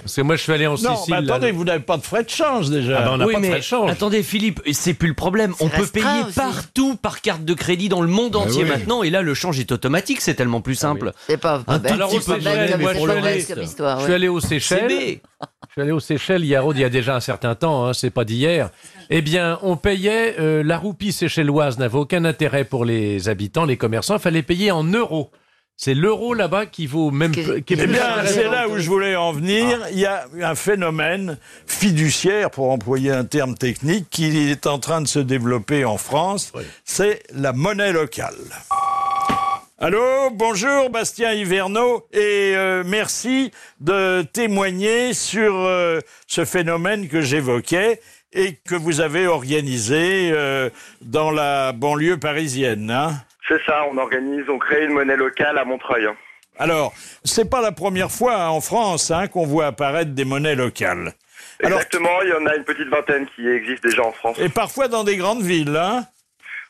parce 0.02 0.14
que 0.16 0.22
moi, 0.22 0.36
je 0.36 0.42
suis 0.42 0.52
allé 0.52 0.66
en 0.66 0.76
non, 0.76 0.96
Sicile. 0.96 1.14
là- 1.14 1.34
attendez, 1.34 1.52
vous 1.52 1.64
n'avez 1.64 1.82
pas 1.82 1.96
de 1.98 2.02
frais 2.02 2.24
de 2.24 2.30
change 2.30 2.70
déjà. 2.70 2.98
Ah 3.00 3.04
bah, 3.04 3.10
on 3.14 3.16
n'a 3.18 3.26
Oui, 3.26 3.34
pas 3.34 3.38
de 3.40 3.42
mais 3.42 3.50
frais 3.50 3.58
de 3.60 3.64
change. 3.64 3.90
attendez 3.90 4.22
Philippe, 4.22 4.60
c'est 4.72 4.94
plus 4.94 5.08
le 5.08 5.14
problème. 5.14 5.54
On 5.60 5.68
peut 5.68 5.86
payer 5.86 6.06
aussi. 6.26 6.34
partout 6.34 6.96
par 6.96 7.20
carte 7.20 7.44
de 7.44 7.54
crédit 7.54 7.88
dans 7.88 8.00
le 8.00 8.08
monde 8.08 8.34
entier 8.36 8.62
oui. 8.64 8.68
maintenant, 8.70 9.02
et 9.02 9.10
là 9.10 9.22
le 9.22 9.34
change 9.34 9.58
est 9.60 9.70
automatique, 9.72 10.20
c'est 10.20 10.34
tellement 10.34 10.60
plus 10.62 10.74
simple. 10.76 11.12
C'est 11.28 11.36
pas, 11.36 11.62
Un 11.66 11.78
tout 11.78 11.92
Alors, 11.92 12.10
moi, 12.10 12.20
c'est 12.24 12.40
je 12.40 14.04
suis 14.04 14.12
allé 14.12 14.28
aux 14.28 14.40
Seychelles. 14.40 15.18
Je 15.68 15.72
suis 15.72 15.82
allé 15.82 15.90
aux 15.92 16.00
Seychelles, 16.00 16.42
il 16.44 16.48
y 16.48 16.54
a, 16.56 16.62
il 16.70 16.78
y 16.78 16.84
a 16.84 16.88
déjà 16.90 17.16
un 17.16 17.20
certain 17.20 17.54
temps, 17.54 17.86
hein, 17.86 17.92
c'est 17.92 18.10
pas 18.10 18.24
d'hier. 18.24 18.70
Eh 19.10 19.22
bien, 19.22 19.58
on 19.62 19.76
payait, 19.76 20.36
euh, 20.38 20.62
la 20.62 20.78
roupie 20.78 21.10
séchelloise 21.12 21.78
n'avait 21.78 21.98
aucun 21.98 22.24
intérêt 22.24 22.64
pour 22.64 22.84
les 22.84 23.28
habitants, 23.28 23.64
les 23.64 23.76
commerçants, 23.76 24.14
il 24.14 24.20
fallait 24.20 24.42
payer 24.42 24.70
en 24.70 24.84
euros. 24.84 25.30
C'est 25.76 25.94
l'euro 25.94 26.34
là-bas 26.34 26.66
qui 26.66 26.86
vaut 26.86 27.10
même 27.10 27.32
Qu'est- 27.32 27.62
qui 27.62 27.74
Eh 27.76 27.86
bien, 27.88 28.24
c'est 28.26 28.44
là 28.48 28.68
où 28.68 28.78
je 28.78 28.88
voulais 28.88 29.16
en 29.16 29.32
venir. 29.32 29.80
Il 29.90 29.98
y 29.98 30.06
a 30.06 30.26
un 30.40 30.54
phénomène 30.54 31.36
fiduciaire, 31.66 32.52
pour 32.52 32.70
employer 32.70 33.10
un 33.10 33.24
terme 33.24 33.56
technique, 33.56 34.06
qui 34.08 34.48
est 34.50 34.68
en 34.68 34.78
train 34.78 35.00
de 35.00 35.08
se 35.08 35.18
développer 35.18 35.84
en 35.84 35.96
France. 35.98 36.52
C'est 36.84 37.24
la 37.34 37.52
monnaie 37.52 37.92
locale. 37.92 38.36
Allô, 39.78 40.30
bonjour 40.30 40.88
Bastien 40.88 41.32
Hiverneau 41.32 42.06
et 42.12 42.52
euh, 42.54 42.84
merci 42.86 43.50
de 43.80 44.22
témoigner 44.22 45.12
sur 45.14 45.52
euh, 45.56 45.98
ce 46.28 46.44
phénomène 46.44 47.08
que 47.08 47.20
j'évoquais 47.20 48.00
et 48.32 48.54
que 48.54 48.76
vous 48.76 49.00
avez 49.00 49.26
organisé 49.26 50.30
euh, 50.32 50.70
dans 51.00 51.32
la 51.32 51.72
banlieue 51.72 52.18
parisienne. 52.18 52.90
Hein 52.90 53.14
C'est 53.48 53.60
ça, 53.66 53.84
on 53.92 53.98
organise, 53.98 54.44
on 54.48 54.58
crée 54.58 54.84
une 54.84 54.92
monnaie 54.92 55.16
locale 55.16 55.58
à 55.58 55.64
Montreuil. 55.64 56.06
hein. 56.06 56.16
Alors, 56.56 56.94
c'est 57.24 57.50
pas 57.50 57.60
la 57.60 57.72
première 57.72 58.12
fois 58.12 58.36
hein, 58.36 58.48
en 58.50 58.60
France 58.60 59.10
hein, 59.10 59.26
qu'on 59.26 59.44
voit 59.44 59.66
apparaître 59.66 60.12
des 60.12 60.24
monnaies 60.24 60.54
locales. 60.54 61.14
Alors, 61.62 61.78
Exactement, 61.80 62.22
il 62.22 62.28
y 62.28 62.32
en 62.32 62.46
a 62.46 62.54
une 62.54 62.64
petite 62.64 62.88
vingtaine 62.88 63.26
qui 63.34 63.48
existent 63.48 63.88
déjà 63.88 64.04
en 64.04 64.12
France. 64.12 64.38
et 64.38 64.48
parfois 64.48 64.86
dans 64.86 65.02
des 65.02 65.16
grandes 65.16 65.42
villes. 65.42 65.76
Hein 65.76 66.06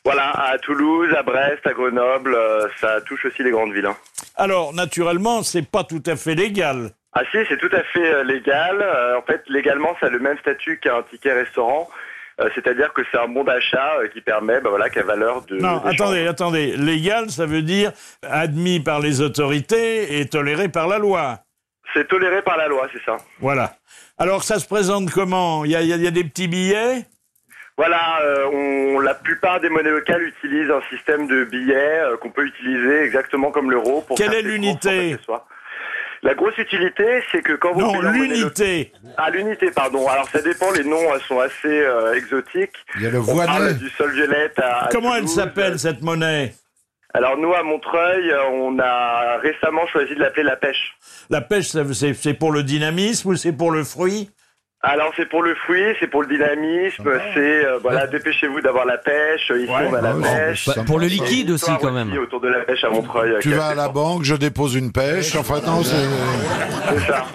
Voilà, 0.05 0.29
à 0.29 0.57
Toulouse, 0.59 1.09
à 1.17 1.23
Brest, 1.23 1.65
à 1.65 1.73
Grenoble, 1.73 2.35
euh, 2.35 2.67
ça 2.79 3.01
touche 3.01 3.25
aussi 3.25 3.41
les 3.43 3.49
grandes 3.51 3.73
villes. 3.73 3.87
hein. 3.87 3.97
Alors, 4.35 4.71
naturellement, 4.73 5.41
c'est 5.43 5.67
pas 5.67 5.83
tout 5.83 6.03
à 6.05 6.15
fait 6.15 6.35
légal. 6.35 6.91
Ah 7.13 7.21
si, 7.31 7.37
c'est 7.49 7.57
tout 7.57 7.71
à 7.75 7.81
fait 7.91 8.13
euh, 8.13 8.23
légal. 8.23 8.81
Euh, 8.81 9.17
en 9.17 9.21
fait, 9.23 9.41
légalement, 9.47 9.95
ça 9.99 10.05
a 10.07 10.09
le 10.09 10.19
même 10.19 10.37
statut 10.39 10.79
qu'un 10.79 11.01
ticket 11.09 11.33
restaurant. 11.33 11.89
C'est-à-dire 12.53 12.91
que 12.91 13.01
c'est 13.09 13.17
un 13.17 13.29
bon 13.29 13.45
d'achat 13.45 13.93
qui 14.13 14.19
permet, 14.19 14.59
bah 14.59 14.69
voilà, 14.69 14.89
qu'à 14.89 15.03
valeur 15.03 15.43
de. 15.43 15.55
Non, 15.55 15.81
attendez, 15.85 16.27
attendez. 16.27 16.75
Légal, 16.75 17.29
ça 17.29 17.45
veut 17.45 17.61
dire 17.61 17.93
admis 18.23 18.81
par 18.81 18.99
les 18.99 19.21
autorités 19.21 20.19
et 20.19 20.27
toléré 20.27 20.67
par 20.67 20.89
la 20.89 20.97
loi. 20.97 21.39
C'est 21.93 22.09
toléré 22.09 22.41
par 22.41 22.57
la 22.57 22.67
loi, 22.67 22.89
c'est 22.91 23.01
ça. 23.05 23.15
Voilà. 23.39 23.77
Alors, 24.17 24.43
ça 24.43 24.59
se 24.59 24.67
présente 24.67 25.11
comment? 25.11 25.63
Il 25.63 25.71
y, 25.71 25.77
a, 25.77 25.81
il 25.81 25.87
y 25.87 25.93
a- 25.93 25.95
il 25.95 26.03
y 26.03 26.07
a 26.07 26.11
des 26.11 26.25
petits 26.25 26.49
billets? 26.49 27.05
Voilà, 27.77 28.21
euh, 28.23 28.45
on, 28.53 28.99
la 28.99 29.13
plupart 29.15 29.59
des 29.59 29.69
monnaies 29.69 29.89
locales 29.89 30.23
utilisent 30.23 30.71
un 30.71 30.81
système 30.89 31.27
de 31.27 31.43
billets 31.43 31.75
euh, 31.99 32.15
qu'on 32.17 32.29
peut 32.29 32.45
utiliser 32.45 33.01
exactement 33.03 33.51
comme 33.51 33.69
l'euro. 33.69 34.01
pour 34.01 34.15
Quelle 34.17 34.29
faire 34.29 34.39
est 34.39 34.43
ses 34.43 34.47
l'unité 34.47 34.73
courses, 34.73 34.89
en 34.89 35.09
fait, 35.11 35.17
chez 35.17 35.23
soi. 35.25 35.47
La 36.23 36.33
grosse 36.33 36.57
utilité, 36.57 37.21
c'est 37.31 37.41
que 37.41 37.53
quand 37.53 37.73
vous 37.73 37.81
Non, 37.81 37.91
payez 37.91 37.99
en 38.07 38.11
monnaie 38.13 38.27
l'unité. 38.35 38.93
Ah, 39.17 39.29
l'unité, 39.29 39.69
pardon. 39.71 40.07
Alors 40.07 40.27
ça 40.29 40.41
dépend, 40.41 40.71
les 40.71 40.85
noms 40.85 41.13
euh, 41.13 41.19
sont 41.27 41.39
assez 41.39 41.67
euh, 41.67 42.13
exotiques. 42.13 42.73
Il 42.95 43.03
y 43.03 43.07
a 43.07 43.09
le 43.11 43.19
On 43.19 43.25
parle 43.25 43.61
voinet. 43.61 43.73
du 43.73 43.89
sol 43.89 44.11
violette 44.13 44.57
à. 44.57 44.85
à 44.85 44.89
Comment 44.89 45.13
elle 45.13 45.21
Toulouse. 45.23 45.35
s'appelle, 45.35 45.77
cette 45.77 46.01
monnaie 46.01 46.53
Alors 47.13 47.37
nous, 47.37 47.53
à 47.53 47.61
Montreuil, 47.61 48.31
euh, 48.31 48.43
on 48.53 48.79
a 48.79 49.37
récemment 49.37 49.85
choisi 49.87 50.15
de 50.15 50.19
l'appeler 50.21 50.43
la 50.43 50.55
pêche. 50.55 50.95
La 51.29 51.41
pêche, 51.41 51.67
ça- 51.67 51.83
c'est 51.93 52.13
c'est 52.13 52.33
pour 52.33 52.51
le 52.53 52.63
dynamisme 52.63 53.29
ou 53.31 53.35
c'est 53.35 53.53
pour 53.53 53.69
le 53.71 53.83
fruit 53.83 54.31
Alors 54.87 55.11
c'est 55.17 55.25
pour 55.27 55.41
le 55.41 55.55
fruit, 55.55 55.83
c'est 55.99 56.05
pour 56.05 56.21
le 56.21 56.27
dynamisme, 56.27 57.09
c'est 57.33 57.65
euh, 57.65 57.79
voilà, 57.81 58.05
dépêchez-vous 58.05 58.61
d'avoir 58.61 58.85
la 58.85 58.99
pêche. 58.99 59.49
Ici 59.49 59.67
Ouais, 59.67 59.87
on 59.89 59.93
a 59.95 60.01
la 60.01 60.15
ouais, 60.15 60.21
pêche. 60.21 60.67
Bah, 60.67 60.83
pour 60.85 60.99
le 60.99 61.07
liquide 61.07 61.49
aussi 61.49 61.71
quand 61.81 61.91
même. 61.91 62.15
autour 62.17 62.39
de 62.39 62.49
la 62.49 62.59
pêche 62.59 62.83
à 62.83 62.89
Montreuil. 62.89 63.31
euh, 63.31 63.39
Tu 63.41 63.51
est 63.51 63.55
vas 63.55 63.65
à 63.69 63.73
la 63.75 63.89
banque, 63.89 64.23
je 64.23 64.35
dépose 64.35 64.75
une 64.75 64.91
pêche. 64.91 65.35
Enfin, 65.35 65.59
non, 65.65 65.81
c'est. 65.83 65.95
C'est 66.93 66.99
ça. 67.11 67.25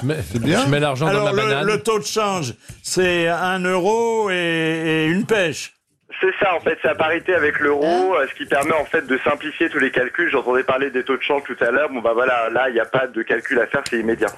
Je 0.00 0.06
mets, 0.06 0.16
C'est 0.32 0.40
bien. 0.42 0.60
je 0.64 0.70
mets 0.70 0.80
l'argent 0.80 1.04
dans 1.04 1.10
Alors, 1.10 1.24
ma 1.34 1.42
le, 1.42 1.48
banane. 1.48 1.66
le 1.66 1.82
taux 1.82 1.98
de 1.98 2.04
change, 2.06 2.54
c'est 2.82 3.28
un 3.28 3.58
euro 3.58 4.30
et, 4.30 4.34
et 4.34 5.06
une 5.08 5.26
pêche. 5.26 5.74
C'est 6.22 6.32
ça, 6.42 6.54
en 6.54 6.60
fait, 6.60 6.78
c'est 6.80 6.88
à 6.88 6.94
parité 6.94 7.34
avec 7.34 7.60
l'euro, 7.60 8.14
euh, 8.16 8.26
ce 8.26 8.34
qui 8.34 8.46
permet 8.46 8.72
en 8.74 8.84
fait 8.86 9.06
de 9.06 9.18
simplifier 9.22 9.68
tous 9.68 9.78
les 9.78 9.90
calculs. 9.90 10.30
J'entendais 10.30 10.62
parler 10.64 10.90
des 10.90 11.02
taux 11.04 11.16
de 11.18 11.22
change 11.22 11.42
tout 11.44 11.56
à 11.60 11.70
l'heure. 11.70 11.90
Bon, 11.90 12.00
bah 12.00 12.12
voilà, 12.14 12.48
là, 12.50 12.68
il 12.68 12.72
n'y 12.74 12.80
a 12.80 12.84
pas 12.86 13.06
de 13.06 13.22
calcul 13.22 13.58
à 13.60 13.66
faire, 13.66 13.82
c'est 13.88 13.98
immédiat. 13.98 14.28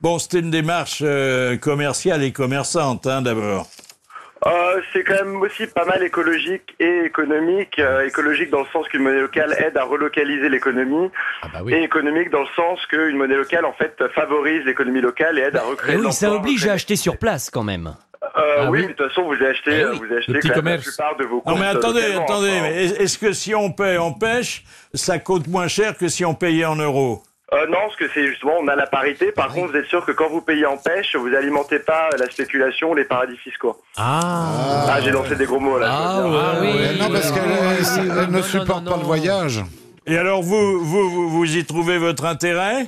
Bon, 0.00 0.18
c'était 0.18 0.38
une 0.40 0.50
démarche 0.50 1.00
euh, 1.02 1.56
commerciale 1.58 2.22
et 2.22 2.32
commerçante, 2.32 3.06
hein, 3.06 3.20
d'abord. 3.22 3.66
Euh, 4.46 4.80
c'est 4.94 5.04
quand 5.04 5.22
même 5.22 5.36
aussi 5.42 5.66
pas 5.66 5.84
mal 5.84 6.02
écologique 6.02 6.74
et 6.80 7.00
économique. 7.04 7.78
Euh, 7.78 8.06
écologique 8.06 8.48
dans 8.48 8.60
le 8.60 8.66
sens 8.72 8.88
qu'une 8.88 9.02
monnaie 9.02 9.20
locale 9.20 9.54
aide 9.58 9.76
à 9.76 9.84
relocaliser 9.84 10.48
l'économie, 10.48 11.10
et 11.68 11.82
économique 11.82 12.30
dans 12.30 12.40
le 12.40 12.46
sens 12.56 12.78
qu'une 12.86 13.18
monnaie 13.18 13.36
locale 13.36 13.66
en 13.66 13.74
fait 13.74 13.94
favorise 14.14 14.64
l'économie 14.64 15.02
locale 15.02 15.38
et 15.38 15.42
aide 15.42 15.56
à 15.56 15.62
recréer. 15.62 15.96
Eh 16.00 16.06
oui, 16.06 16.10
ça 16.14 16.32
oblige 16.32 16.66
à 16.66 16.72
acheter 16.72 16.96
sur 16.96 17.18
place 17.18 17.50
quand 17.50 17.64
même. 17.64 17.94
Euh, 18.38 18.68
oui, 18.70 18.80
mais 18.82 18.88
de 18.88 18.92
toute 18.92 19.08
façon, 19.08 19.24
vous 19.24 19.44
achetez, 19.44 19.70
Eh 19.72 19.82
euh, 19.82 19.92
oui. 19.92 19.98
vous 20.08 20.14
achetez 20.14 20.32
Le 20.32 20.38
petit 20.38 20.48
quand 20.48 20.54
même 20.56 20.64
commerce. 20.64 20.86
la 20.86 20.90
plupart 20.92 21.16
de 21.16 21.24
vos 21.24 21.36
Non, 21.36 21.40
courses. 21.42 21.60
mais 21.60 21.66
attendez, 21.66 22.00
localement, 22.02 22.24
attendez, 22.24 22.48
est- 22.48 23.02
est-ce 23.02 23.18
que 23.18 23.32
si 23.32 23.54
on 23.54 23.70
paie 23.72 23.98
en 23.98 24.12
pêche, 24.12 24.64
ça 24.94 25.18
coûte 25.18 25.46
moins 25.48 25.68
cher 25.68 25.96
que 25.98 26.08
si 26.08 26.24
on 26.24 26.34
payait 26.34 26.64
en 26.64 26.76
euros? 26.76 27.22
Euh, 27.52 27.66
non, 27.66 27.78
parce 27.82 27.96
que 27.96 28.08
c'est 28.14 28.26
justement, 28.28 28.54
on 28.60 28.68
a 28.68 28.76
la 28.76 28.86
parité. 28.86 29.32
Par 29.32 29.48
contre, 29.48 29.72
vous 29.72 29.76
êtes 29.78 29.86
sûr 29.86 30.04
que 30.06 30.12
quand 30.12 30.28
vous 30.28 30.40
payez 30.40 30.66
en 30.66 30.76
pêche, 30.76 31.16
vous 31.16 31.34
alimentez 31.34 31.80
pas 31.80 32.08
la 32.18 32.26
spéculation, 32.30 32.94
les 32.94 33.04
paradis 33.04 33.36
fiscaux. 33.38 33.76
Ah, 33.96 34.86
Ah, 34.88 35.00
j'ai 35.00 35.10
lancé 35.10 35.34
des 35.34 35.46
gros 35.46 35.58
mots 35.58 35.78
là. 35.78 36.20
veux 36.22 36.30
dire. 36.30 36.40
Ah 36.40 36.60
oui, 36.60 36.98
non, 37.00 37.10
parce 37.10 37.32
qu'elle 37.32 37.42
elle- 37.50 38.18
elle 38.24 38.30
ne 38.30 38.42
supporte 38.42 38.84
pas 38.88 38.96
le 38.96 39.02
voyage. 39.02 39.60
Et 40.06 40.16
alors, 40.16 40.42
vous, 40.42 40.78
vous, 40.84 41.10
vous, 41.10 41.28
vous 41.28 41.56
y 41.56 41.64
trouvez 41.64 41.98
votre 41.98 42.24
intérêt? 42.24 42.86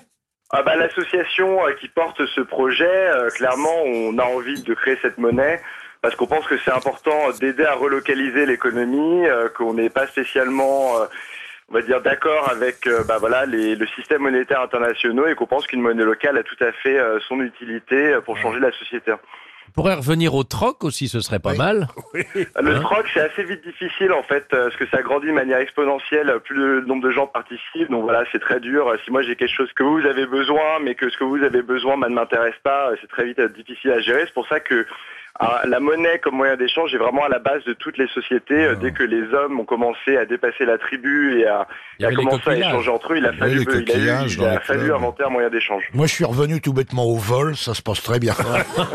Ah 0.50 0.62
bah, 0.62 0.76
L'association 0.76 1.66
euh, 1.66 1.72
qui 1.80 1.88
porte 1.88 2.24
ce 2.26 2.40
projet, 2.40 2.84
euh, 2.86 3.30
clairement, 3.30 3.82
on 3.84 4.16
a 4.18 4.24
envie 4.24 4.62
de 4.62 4.74
créer 4.74 4.98
cette 5.02 5.18
monnaie 5.18 5.60
parce 6.02 6.14
qu'on 6.16 6.26
pense 6.26 6.44
que 6.46 6.56
c'est 6.64 6.72
important 6.72 7.30
d'aider 7.40 7.64
à 7.64 7.74
relocaliser 7.74 8.44
l'économie, 8.46 9.26
euh, 9.26 9.48
qu'on 9.56 9.74
n'est 9.74 9.88
pas 9.90 10.06
spécialement, 10.08 11.00
euh, 11.00 11.06
on 11.72 11.74
va 11.78 11.82
dire, 11.82 12.02
d'accord 12.02 12.50
avec 12.50 12.86
euh, 12.86 13.02
bah, 13.04 13.16
voilà, 13.18 13.46
les, 13.46 13.74
le 13.74 13.86
système 13.96 14.22
monétaire 14.22 14.60
international 14.60 15.30
et 15.30 15.34
qu'on 15.34 15.46
pense 15.46 15.66
qu'une 15.66 15.80
monnaie 15.80 16.04
locale 16.04 16.36
a 16.36 16.42
tout 16.42 16.62
à 16.62 16.70
fait 16.70 16.98
euh, 16.98 17.18
son 17.26 17.40
utilité 17.40 18.12
euh, 18.12 18.20
pour 18.20 18.36
changer 18.36 18.60
la 18.60 18.70
société. 18.72 19.12
On 19.12 19.72
pourrait 19.72 19.94
revenir 19.94 20.34
au 20.34 20.44
troc 20.44 20.84
aussi, 20.84 21.08
ce 21.08 21.20
serait 21.20 21.38
pas 21.38 21.54
mal. 21.54 21.88
Le 22.12 22.76
Hein 22.76 22.80
troc, 22.80 23.06
c'est 23.14 23.22
assez 23.22 23.42
vite 23.44 23.64
difficile 23.64 24.12
en 24.12 24.22
fait, 24.22 24.46
parce 24.50 24.76
que 24.76 24.86
ça 24.88 25.00
grandit 25.00 25.28
de 25.28 25.32
manière 25.32 25.60
exponentielle, 25.60 26.40
plus 26.44 26.56
le 26.56 26.80
nombre 26.82 27.04
de 27.04 27.10
gens 27.10 27.26
participent, 27.26 27.88
donc 27.90 28.02
voilà, 28.02 28.24
c'est 28.32 28.40
très 28.40 28.60
dur. 28.60 28.94
Si 29.06 29.10
moi 29.10 29.22
j'ai 29.22 29.34
quelque 29.34 29.54
chose 29.56 29.72
que 29.72 29.82
vous 29.82 30.04
avez 30.04 30.26
besoin, 30.26 30.78
mais 30.82 30.94
que 30.94 31.08
ce 31.08 31.16
que 31.16 31.24
vous 31.24 31.42
avez 31.42 31.62
besoin 31.62 31.96
bah, 31.96 32.10
ne 32.10 32.14
m'intéresse 32.14 32.58
pas, 32.62 32.90
c'est 33.00 33.08
très 33.08 33.24
vite 33.24 33.40
difficile 33.40 33.92
à 33.92 34.00
gérer. 34.00 34.24
C'est 34.26 34.34
pour 34.34 34.46
ça 34.46 34.60
que 34.60 34.86
ah, 35.40 35.62
la 35.66 35.80
monnaie 35.80 36.18
comme 36.22 36.36
moyen 36.36 36.56
d'échange 36.56 36.94
est 36.94 36.98
vraiment 36.98 37.24
à 37.24 37.28
la 37.28 37.38
base 37.38 37.64
de 37.64 37.72
toutes 37.72 37.96
les 37.98 38.06
sociétés. 38.08 38.54
Euh, 38.64 38.74
Dès 38.76 38.92
que 38.92 39.02
les 39.02 39.22
hommes 39.34 39.58
ont 39.60 39.64
commencé 39.64 40.16
à 40.16 40.24
dépasser 40.26 40.64
la 40.64 40.78
tribu 40.78 41.40
et 41.40 41.46
à, 41.46 41.66
et 42.10 42.14
commencer 42.14 42.42
à 42.50 42.52
échanger 42.68 42.90
entre 42.90 43.12
eux, 43.14 43.16
il 43.18 43.26
a 43.26 43.32
fallu, 43.32 43.62
il 43.62 43.90
a 43.90 43.94
eu- 44.24 44.28
il 44.28 44.44
a 44.44 44.60
fallu 44.60 44.92
inventer 44.94 45.24
un 45.24 45.30
moyen 45.30 45.48
d'échange. 45.50 45.84
Moi, 45.94 46.06
je 46.06 46.12
suis 46.12 46.24
revenu 46.24 46.60
tout 46.60 46.72
bêtement 46.72 47.04
au 47.06 47.16
vol, 47.16 47.56
ça 47.56 47.74
se 47.74 47.82
passe 47.82 48.02
très 48.02 48.18
bien. 48.18 48.34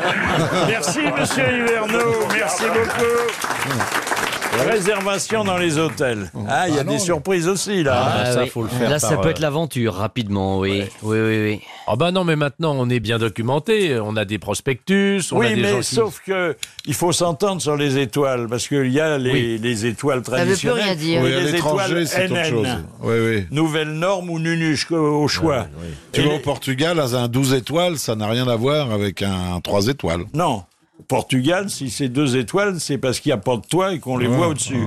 Merci, 0.68 1.00
monsieur 1.20 1.44
Hiverneau. 1.52 2.28
Merci 2.34 2.66
beaucoup. 2.66 4.37
Réservation 4.66 5.44
dans 5.44 5.58
les 5.58 5.78
hôtels. 5.78 6.32
Ah, 6.48 6.68
il 6.68 6.76
y 6.76 6.78
a 6.78 6.82
Ah 6.82 6.84
non, 6.84 6.94
des 6.94 7.00
surprises 7.00 7.48
aussi, 7.48 7.84
là. 7.84 8.04
Ah, 8.26 8.32
ça, 8.34 8.44
oui. 8.44 8.50
faut 8.50 8.64
le 8.64 8.70
faire 8.70 8.90
Là, 8.90 9.00
par, 9.00 9.10
ça 9.10 9.18
peut 9.18 9.28
euh, 9.28 9.32
être 9.32 9.40
l'aventure 9.40 9.94
rapidement, 9.94 10.60
oui. 10.60 10.84
Oui, 11.04 11.18
oui, 11.20 11.42
oui. 11.44 11.62
Ah 11.88 11.96
bah 11.96 12.12
non, 12.12 12.24
mais 12.26 12.36
maintenant 12.36 12.74
on 12.78 12.90
est 12.90 13.00
bien 13.00 13.18
documenté, 13.18 13.98
on 14.00 14.16
a 14.18 14.26
des 14.26 14.40
prospectus, 14.40 15.22
on 15.32 15.38
a 15.38 15.40
Oui, 15.40 15.56
des 15.56 15.64
gens 15.64 15.76
mais 15.78 15.80
qui... 15.84 15.96
sauf 15.96 16.22
que 16.26 16.56
il 16.86 16.94
faut 16.94 17.12
s'entendre 17.14 17.62
sur 17.62 17.78
les 17.78 17.98
étoiles, 17.98 18.48
parce 18.50 18.68
qu'il 18.68 18.92
y 18.92 19.00
a 19.00 19.18
les, 19.18 19.32
Oui. 19.32 19.60
les 19.62 19.86
étoiles 19.86 20.18
veut 20.18 20.24
plus 20.24 20.32
traditionnelles. 20.34 20.84
rien 20.84 20.96
dire. 20.96 21.20
et 21.22 21.24
Oui, 21.24 21.34
à 21.34 21.40
les 21.40 21.52
l'étranger, 21.54 21.84
étoiles 22.02 22.08
c'est 22.08 22.26
autre 22.26 22.34
NN. 22.34 22.50
chose. 22.50 22.68
Oui, 23.04 23.16
oui. 23.20 23.46
Nouvelle 23.52 23.92
norme 23.94 24.30
ou 24.30 24.40
nunuche 24.40 24.92
au 24.92 25.28
choix. 25.28 25.68
Tu 26.12 26.20
Et 26.20 26.24
vas 26.24 26.30
les- 26.32 26.36
au 26.36 26.40
Portugal, 26.40 27.00
à 27.00 27.04
un 27.06 27.28
12 27.28 27.54
étoiles, 27.54 27.98
ça 27.98 28.16
n'a 28.16 28.28
rien 28.28 28.48
à 28.48 28.56
voir 28.56 28.92
avec 28.92 29.22
un 29.22 29.60
3 29.64 29.88
étoiles. 29.88 30.24
Non. 30.34 30.64
Portugal, 31.08 31.70
si 31.70 31.90
c'est 31.90 32.10
deux 32.10 32.36
étoiles, 32.38 32.80
c'est 32.80 32.98
parce 32.98 33.20
qu'il 33.20 33.30
n'y 33.30 33.34
a 33.34 33.38
pas 33.38 33.56
de 33.58 33.62
toit 33.62 33.94
et 33.94 34.00
qu'on 34.00 34.18
les 34.18 34.28
voit 34.28 34.48
au-dessus. 34.50 34.86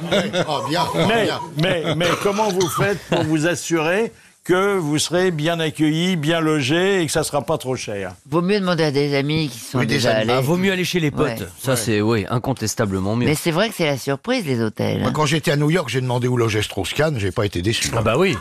Oh, 0.48 0.62
bien, 0.68 0.82
oh, 0.94 0.98
Mais, 1.08 1.24
bien. 1.24 1.38
mais, 1.62 1.94
mais 1.94 2.06
comment 2.22 2.48
vous 2.50 2.68
faites 2.68 2.98
pour 3.08 3.22
vous 3.24 3.46
assurer 3.46 4.12
que 4.42 4.76
vous 4.78 4.98
serez 4.98 5.30
bien 5.30 5.60
accueillis, 5.60 6.16
bien 6.16 6.40
logés 6.40 7.02
et 7.02 7.06
que 7.06 7.12
ça 7.12 7.20
ne 7.20 7.24
sera 7.24 7.42
pas 7.42 7.58
trop 7.58 7.76
cher? 7.76 8.14
Vaut 8.28 8.40
mieux 8.40 8.58
demander 8.58 8.84
à 8.84 8.90
des 8.90 9.14
amis 9.14 9.48
qui 9.48 9.58
sont 9.58 9.78
Oui, 9.78 9.86
déjà 9.86 10.16
allés. 10.16 10.32
Ah, 10.32 10.40
vaut 10.40 10.56
mieux 10.56 10.72
aller 10.72 10.84
chez 10.84 10.98
les 10.98 11.10
potes. 11.10 11.28
Ouais. 11.28 11.46
Ça, 11.62 11.76
c'est, 11.76 12.00
oui, 12.00 12.24
incontestablement 12.30 13.14
mieux. 13.14 13.26
Mais 13.26 13.34
c'est 13.34 13.50
vrai 13.52 13.68
que 13.68 13.74
c'est 13.76 13.86
la 13.86 13.98
surprise, 13.98 14.44
les 14.46 14.60
hôtels. 14.60 15.02
Moi, 15.02 15.12
quand 15.12 15.26
j'étais 15.26 15.52
à 15.52 15.56
New 15.56 15.70
York, 15.70 15.88
j'ai 15.90 16.00
demandé 16.00 16.26
où 16.26 16.36
logeait 16.36 16.62
Strauss-Kahn, 16.62 17.18
j'ai 17.18 17.30
pas 17.30 17.44
été 17.46 17.60
déçu. 17.62 17.90
Ah 17.96 18.02
bah 18.02 18.14
oui. 18.16 18.34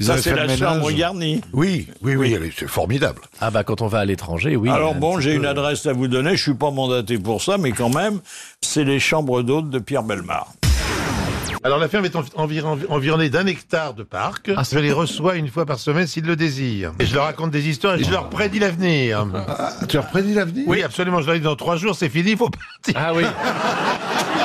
Ça, 0.00 0.16
c'est 0.18 0.30
fait 0.30 0.46
la 0.46 0.56
chambre 0.56 0.90
garnie. 0.92 1.40
Oui, 1.52 1.88
oui, 2.02 2.16
oui, 2.16 2.52
c'est 2.56 2.68
formidable. 2.68 3.20
Ah 3.40 3.50
bah 3.50 3.64
quand 3.64 3.82
on 3.82 3.86
va 3.88 3.98
à 4.00 4.04
l'étranger, 4.04 4.56
oui. 4.56 4.70
Alors 4.70 4.94
bon, 4.94 5.18
j'ai 5.20 5.32
peu. 5.32 5.36
une 5.38 5.46
adresse 5.46 5.86
à 5.86 5.92
vous 5.92 6.08
donner, 6.08 6.36
je 6.36 6.42
suis 6.42 6.54
pas 6.54 6.70
mandaté 6.70 7.18
pour 7.18 7.42
ça, 7.42 7.58
mais 7.58 7.72
quand 7.72 7.92
même, 7.92 8.20
c'est 8.60 8.84
les 8.84 9.00
chambres 9.00 9.42
d'hôtes 9.42 9.70
de 9.70 9.78
Pierre 9.78 10.02
Belmar. 10.04 10.52
Alors 11.64 11.78
la 11.78 11.88
ferme 11.88 12.04
est 12.04 12.14
envi- 12.14 12.30
environ- 12.36 12.78
environnée 12.88 13.30
d'un 13.30 13.44
hectare 13.46 13.92
de 13.92 14.04
parc. 14.04 14.52
Ah, 14.56 14.62
Je 14.70 14.78
les 14.78 14.92
reçois 14.92 15.34
une 15.34 15.48
fois 15.48 15.66
par 15.66 15.80
semaine 15.80 16.06
s'ils 16.06 16.24
le 16.24 16.36
désirent. 16.36 16.92
Et 17.00 17.04
je 17.06 17.12
leur 17.14 17.24
raconte 17.24 17.50
des 17.50 17.68
histoires 17.68 17.96
et 17.96 18.04
je 18.04 18.10
leur 18.12 18.30
prédis 18.30 18.60
l'avenir. 18.60 19.26
Ah, 19.48 19.72
tu 19.88 19.96
leur 19.96 20.06
prédis 20.06 20.34
l'avenir? 20.34 20.64
Oui, 20.68 20.84
absolument. 20.84 21.20
Je 21.20 21.26
leur 21.26 21.34
dis 21.34 21.40
dans 21.40 21.56
trois 21.56 21.76
jours, 21.76 21.96
c'est 21.96 22.08
fini, 22.08 22.30
il 22.30 22.36
faut 22.36 22.48
partir. 22.48 22.94
Ah 22.96 23.12
oui. 23.12 23.24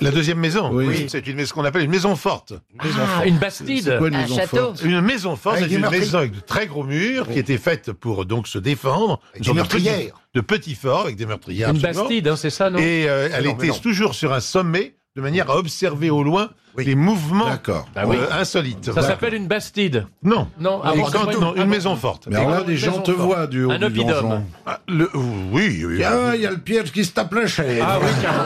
La 0.00 0.10
deuxième 0.10 0.38
maison, 0.38 0.70
Oui. 0.72 1.06
c'est 1.08 1.26
une 1.26 1.36
maison 1.36 1.48
ce 1.48 1.52
qu'on 1.54 1.64
appelle 1.64 1.82
une 1.82 1.90
maison 1.90 2.14
forte. 2.16 2.52
Ah, 2.80 3.26
une 3.26 3.38
bastide. 3.38 3.96
Quoi 3.98 4.08
une 4.08 4.14
Un 4.14 4.22
maison 4.22 4.36
château. 4.36 4.56
forte 4.56 4.82
Une 4.84 5.00
maison 5.00 5.36
forte, 5.36 5.56
Avec 5.56 5.70
c'est 5.70 5.76
une 5.76 5.88
maison 5.88 6.18
avec 6.18 6.32
de 6.32 6.40
très 6.40 6.66
gros 6.66 6.84
murs 6.84 7.26
qui 7.28 7.38
était 7.38 7.58
faite 7.58 7.92
pour 7.92 8.24
donc 8.26 8.46
se 8.48 8.58
défendre. 8.58 9.20
Des 9.34 9.40
de 9.40 9.44
petits- 9.44 9.54
meurtrières. 9.54 10.14
De 10.34 10.40
petits 10.40 10.74
forts 10.74 11.02
avec 11.04 11.16
des 11.16 11.26
meurtrières. 11.26 11.70
Une 11.70 11.76
absolument. 11.76 12.02
bastide, 12.02 12.28
hein, 12.28 12.36
c'est 12.36 12.50
ça, 12.50 12.70
non 12.70 12.78
Et 12.78 13.08
euh, 13.08 13.28
elle 13.32 13.44
non, 13.46 13.54
était 13.54 13.70
toujours 13.80 14.14
sur 14.14 14.32
un 14.32 14.40
sommet 14.40 14.94
de 15.16 15.22
manière 15.22 15.50
à 15.50 15.56
observer 15.56 16.10
au 16.10 16.22
loin 16.22 16.50
Oui. 16.76 16.84
les 16.84 16.94
mouvements 16.94 17.48
D'accord. 17.48 17.88
Bah 17.94 18.02
oui. 18.06 18.16
euh, 18.20 18.40
insolites. 18.40 18.92
Ça 18.92 19.02
s'appelle 19.02 19.34
une 19.34 19.48
bastide. 19.48 20.06
Non. 20.22 20.48
Non, 20.60 20.80
ah 20.84 20.92
Et 20.94 20.98
bon, 20.98 21.04
quand- 21.04 21.10
c'est 21.30 21.34
pas 21.34 21.40
non, 21.40 21.52
ah 21.56 21.58
une 21.58 21.64
bon. 21.64 21.70
maison 21.70 21.96
forte. 21.96 22.28
Mais 22.30 22.36
alors 22.36 22.50
là, 22.50 22.62
des 22.62 22.76
gens 22.76 23.00
te 23.00 23.10
forte. 23.10 23.26
voient 23.26 23.46
du 23.48 23.64
haut 23.64 23.70
Un 23.72 23.78
du 23.78 23.84
oppidum. 23.86 24.06
donjon. 24.20 24.44
Ah, 24.66 24.80
le, 24.86 25.10
oui, 25.50 25.82
oui. 25.84 26.04
Ah, 26.04 26.32
il 26.36 26.42
y 26.42 26.46
a 26.46 26.50
le 26.50 26.58
piège 26.58 26.92
qui 26.92 27.04
se 27.04 27.12
tape 27.12 27.32
la 27.34 27.46
chaîne. 27.48 27.82
Ah 27.82 27.98
oui, 28.00 28.06
carrément. 28.22 28.44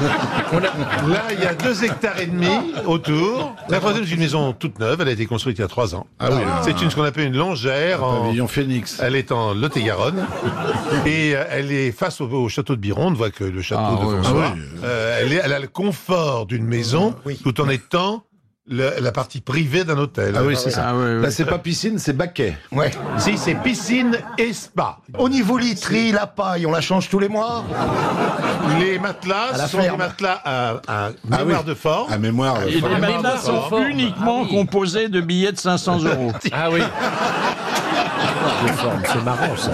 A- 0.00 1.06
Là, 1.08 1.22
il 1.32 1.40
y 1.40 1.46
a 1.46 1.54
deux 1.54 1.84
hectares 1.84 2.18
et 2.18 2.26
demi 2.26 2.48
autour. 2.86 3.54
La 3.68 3.78
troisième, 3.78 4.04
c'est 4.04 4.14
une 4.14 4.20
maison 4.20 4.52
toute 4.52 4.78
neuve. 4.78 5.00
Elle 5.00 5.08
a 5.08 5.12
été 5.12 5.26
construite 5.26 5.58
il 5.58 5.62
y 5.62 5.64
a 5.64 5.68
trois 5.68 5.94
ans. 5.94 6.06
Ah 6.18 6.28
oui. 6.30 6.40
C'est 6.62 6.80
une 6.82 6.90
ce 6.90 6.94
qu'on 6.96 7.04
appelle 7.04 7.26
une 7.28 7.36
longère. 7.36 8.04
en- 8.04 8.22
Pavillon 8.24 8.48
Phoenix. 8.48 8.98
Elle 9.02 9.16
est 9.16 9.32
en 9.32 9.54
Lot-et-Garonne 9.54 10.26
et 11.06 11.34
euh, 11.36 11.44
elle 11.50 11.72
est 11.72 11.92
face 11.92 12.20
au, 12.20 12.28
au 12.28 12.48
château 12.48 12.76
de 12.76 12.80
Biron. 12.80 13.06
On 13.06 13.10
ne 13.10 13.16
voit 13.16 13.30
que 13.30 13.44
le 13.44 13.62
château 13.62 13.82
Ah, 13.98 14.00
de 14.00 14.06
oui, 14.06 14.22
François. 14.22 14.52
oui. 14.54 14.62
Euh, 14.84 15.18
elle, 15.22 15.32
est- 15.32 15.40
elle 15.44 15.52
a 15.52 15.58
le 15.60 15.68
confort 15.68 16.46
d'une 16.46 16.64
maison 16.64 17.14
tout 17.42 17.60
en 17.60 17.68
étant 17.68 18.24
le- 18.68 18.94
la 19.00 19.12
partie 19.12 19.40
privée 19.40 19.84
d'un 19.84 19.98
hôtel. 19.98 20.34
Ah 20.36 20.42
oui, 20.44 20.56
c'est 20.56 20.70
ça. 20.70 20.92
Là, 20.92 21.30
c'est 21.30 21.44
pas 21.44 21.58
piscine, 21.58 21.98
c'est 21.98 22.12
baquet. 22.12 22.56
Ouais. 22.70 22.90
Si, 23.18 23.36
c'est 23.36 23.54
piscine 23.56 24.16
et 24.38 24.52
spa. 24.52 24.98
Au 25.18 25.28
niveau 25.28 25.58
literie, 25.58 26.12
la 26.12 26.26
paille, 26.26 26.64
on 26.66 26.70
la 26.70 26.80
change 26.80 27.08
tous 27.08 27.18
les 27.18 27.28
mois 27.28 27.64
Les 28.78 28.98
matelas, 28.98 29.66
sont 29.68 29.78
des 29.80 29.90
matelas 29.90 30.40
à, 30.44 30.70
à 30.86 31.08
Ah 31.08 31.10
mémoire 31.44 31.60
oui. 31.62 31.68
de 31.68 31.74
fort. 31.74 32.08
À 32.10 32.18
mémoire. 32.18 32.62
Et 32.68 32.76
enfin, 32.78 32.88
les 32.94 33.00
matelas 33.00 33.36
de 33.36 33.40
sont 33.42 33.52
confort. 33.60 33.80
uniquement 33.80 34.40
Ah 34.42 34.46
oui. 34.48 34.56
composés 34.56 35.08
de 35.08 35.20
billets 35.20 35.52
de 35.52 35.58
500 35.58 35.98
euros. 36.04 36.32
Ah 36.52 36.70
oui. 36.70 36.80
C'est 39.12 39.24
marrant 39.24 39.56
ça. 39.56 39.70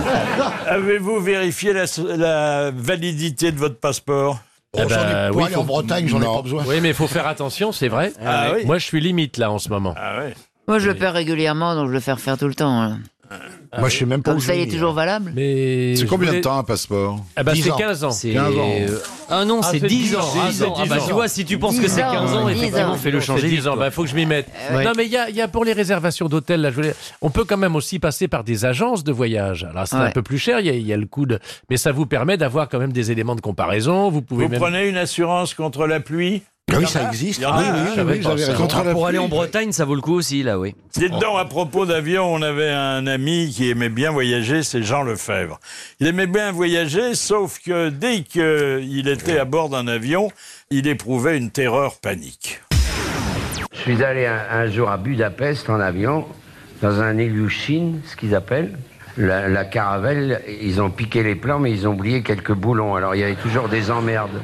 Avez-vous 0.67 1.21
vérifié 1.21 1.73
la, 1.73 1.85
la 2.17 2.71
validité 2.71 3.53
de 3.53 3.59
votre 3.59 3.79
passeport? 3.79 4.39
Oh, 4.77 4.81
Eh 4.85 4.89
j'en 4.89 5.01
ai- 5.01 5.13
ben, 5.13 5.29
pour 5.29 5.37
oui, 5.39 5.45
aller 5.45 5.55
faut- 5.55 5.61
en 5.61 5.65
Bretagne, 5.65 6.09
j'en 6.09 6.21
ai 6.21 6.25
pas 6.27 6.43
besoin. 6.43 6.65
Oui, 6.67 6.81
mais 6.83 6.89
il 6.89 6.95
faut 6.95 7.07
faire 7.07 7.27
attention, 7.27 7.73
c'est 7.73 7.89
vrai. 7.89 8.13
Ah 8.25 8.51
oui. 8.55 8.67
Moi, 8.67 8.79
je 8.79 8.85
suis 8.85 9.01
limite 9.01 9.39
là 9.39 9.51
en 9.51 9.59
ce 9.59 9.71
moment. 9.71 9.95
Ah 9.97 10.19
ouais. 10.19 10.35
Moi, 10.67 10.79
je 10.79 10.89
le 10.89 10.95
perds 10.95 11.15
régulièrement, 11.15 11.75
donc 11.75 11.89
je 11.89 11.93
le 11.93 12.01
fais 12.01 12.13
refaire 12.13 12.37
tout 12.37 12.49
le 12.49 12.55
temps. 12.55 12.97
Là. 13.73 13.81
Moi, 13.81 13.89
je 13.89 13.97
sais 13.99 14.05
même 14.07 14.23
pas 14.23 14.31
Comme 14.31 14.39
où 14.39 14.43
ça, 14.43 14.55
il 14.55 14.63
est 14.63 14.71
toujours 14.71 14.93
valable. 14.93 15.33
Mais 15.35 15.95
C'est 15.97 16.07
combien 16.07 16.33
de 16.33 16.41
temps 16.41 16.59
un 16.59 16.65
passeport 16.65 17.19
Ah 17.37 17.43
bah 17.43 17.53
10 17.53 17.63
c'est 17.63 17.71
ans. 17.71 17.77
15 17.77 18.05
ans. 18.05 18.11
C'est... 18.11 18.31
15 18.33 18.57
ans. 18.57 18.71
euh, 18.81 18.99
Ah 19.31 19.45
non, 19.45 19.61
Ah, 19.63 19.69
c'est 19.71 19.81
c'est 19.81 19.87
10 19.87 19.97
10 20.11 20.17
ans. 20.17 20.21
ans. 20.21 20.23
Ah, 20.37 20.41
Ah, 20.47 20.51
c'est 20.53 20.65
non. 20.67 20.75
Ah 20.77 20.83
10 20.85 20.89
bah 20.89 20.97
ans. 20.97 21.07
tu 21.07 21.13
vois, 21.13 21.29
si 21.29 21.45
tu 21.45 21.59
penses 21.59 21.77
que 21.77 21.83
10 21.83 21.89
c'est 21.89 22.03
ans, 22.03 22.13
15 22.13 22.35
ans, 22.35 22.49
10 22.49 22.57
effectivement, 22.57 22.93
ans. 22.93 22.95
fais-le 22.97 23.21
changer 23.21 23.43
C'est 23.43 23.49
10 23.49 23.57
vite. 23.57 23.67
ans, 23.67 23.75
quoi. 23.75 23.85
bah, 23.85 23.91
faut 23.91 24.03
que 24.05 24.09
je 24.09 24.15
m'y 24.15 24.27
mette. 24.27 24.49
Ouais. 24.73 24.85
Non, 24.85 24.93
mais 24.97 25.05
il 25.07 25.13
y 25.13 25.17
a, 25.17 25.29
il 25.31 25.37
y 25.37 25.41
a 25.41 25.49
pour 25.49 25.65
les 25.65 25.73
réservations 25.73 26.29
d'hôtels, 26.29 26.61
là, 26.61 26.71
je 26.71 26.75
voulais- 26.77 26.95
on 27.23 27.31
peut 27.31 27.45
quand 27.45 27.57
même 27.59 27.77
aussi 27.77 27.99
passer 27.99 28.27
par 28.29 28.45
des 28.45 28.65
agences 28.65 29.05
de 29.05 29.13
voyage. 29.13 29.65
Alors, 29.71 29.87
c'est 29.87 29.97
un 29.97 30.05
Ouais. 30.07 30.13
peu 30.13 30.23
plus 30.23 30.39
cher, 30.39 30.61
il 30.61 30.67
y, 30.67 30.71
a, 30.71 30.73
il 30.73 30.87
y 30.87 30.93
a 30.93 30.97
le 30.97 31.07
coût 31.07 31.27
de. 31.27 31.39
Mais 31.71 31.77
ça 31.77 31.93
vous 31.93 32.07
permet 32.07 32.37
d'avoir 32.37 32.69
quand 32.69 32.79
même 32.79 32.93
des 32.93 33.11
éléments 33.11 33.35
de 33.37 33.41
comparaison. 33.41 34.11
Vous 34.11 34.23
pouvez 34.23 34.45
Vous 34.47 34.51
même. 34.53 34.61
prenez 34.61 34.87
une 34.89 34.97
assurance 34.97 35.55
contre 35.55 35.87
la 35.87 36.01
pluie 36.01 36.43
Ah 36.47 36.58
oui, 36.77 36.85
en 36.85 36.89
ça 36.89 37.09
existe. 37.09 37.41
Oui, 37.41 37.47
oui, 37.57 37.65
hein. 37.67 38.05
oui, 38.07 38.21
oui. 38.25 38.55
Contre 38.57 38.85
la 38.85 38.93
Pour 38.93 39.07
aller 39.07 39.19
en 39.19 39.29
Bretagne, 39.29 39.73
ça 39.73 39.85
vaut 39.85 39.95
le 39.95 40.01
coup 40.01 40.15
aussi, 40.15 40.43
là, 40.43 40.59
oui. 40.59 40.75
Dites 40.95 41.13
donc, 41.13 41.39
à 41.39 41.45
propos 41.45 41.87
d'avion, 41.87 42.33
on 42.33 42.43
avait 42.43 42.71
un 42.71 43.07
ami 43.07 43.51
qui 43.55 43.71
aimait 43.71 43.89
bien 43.89 44.11
voyager, 44.11 44.63
c'est 44.63 44.83
Jean 44.83 45.03
Lefebvre. 45.03 45.59
Il 46.01 46.07
aimait 46.07 46.27
bien 46.27 46.53
voyager, 46.53 47.15
sauf 47.15 47.59
que 47.59 47.89
dès 47.89 48.21
qu'il 48.23 49.09
était 49.09 49.39
à 49.39 49.45
bord 49.45 49.69
d'un 49.69 49.89
avion, 49.89 50.31
il 50.71 50.87
éprouvait 50.87 51.39
une 51.39 51.51
terreur 51.51 51.97
panique. 51.97 52.61
Je 53.73 53.79
suis 53.81 54.03
allé 54.03 54.27
un, 54.27 54.41
un 54.51 54.67
jour 54.71 54.91
à 54.91 54.97
Budapest 54.99 55.71
en 55.71 55.81
avion, 55.81 56.27
dans 56.83 57.01
un 57.01 57.17
Ilyushin, 57.19 57.95
ce 58.07 58.17
qu'ils 58.17 58.35
appellent. 58.35 58.77
La, 59.17 59.49
la 59.49 59.65
caravelle, 59.65 60.43
ils 60.63 60.81
ont 60.81 60.91
piqué 60.91 61.23
les 61.25 61.35
plans, 61.35 61.59
mais 61.59 61.73
ils 61.73 61.89
ont 61.89 61.93
oublié 61.93 62.23
quelques 62.23 62.53
boulons. 62.53 62.95
Alors 62.95 63.17
il 63.17 63.21
y 63.21 63.25
avait 63.25 63.35
toujours 63.35 63.69
des 63.69 63.91
emmerdes. 63.91 64.41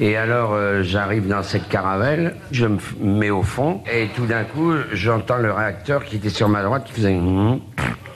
Et 0.00 0.16
alors 0.16 0.52
euh, 0.54 0.82
j'arrive 0.82 1.28
dans 1.28 1.42
cette 1.42 1.68
caravelle, 1.68 2.36
je 2.50 2.66
me 2.66 2.78
mets 3.00 3.30
au 3.30 3.42
fond, 3.42 3.82
et 3.92 4.08
tout 4.16 4.26
d'un 4.26 4.44
coup, 4.44 4.72
j'entends 4.92 5.36
le 5.36 5.52
réacteur 5.52 6.04
qui 6.04 6.16
était 6.16 6.30
sur 6.30 6.48
ma 6.48 6.62
droite 6.62 6.84
qui 6.84 6.92
faisait 6.94 7.14
hum, 7.14 7.60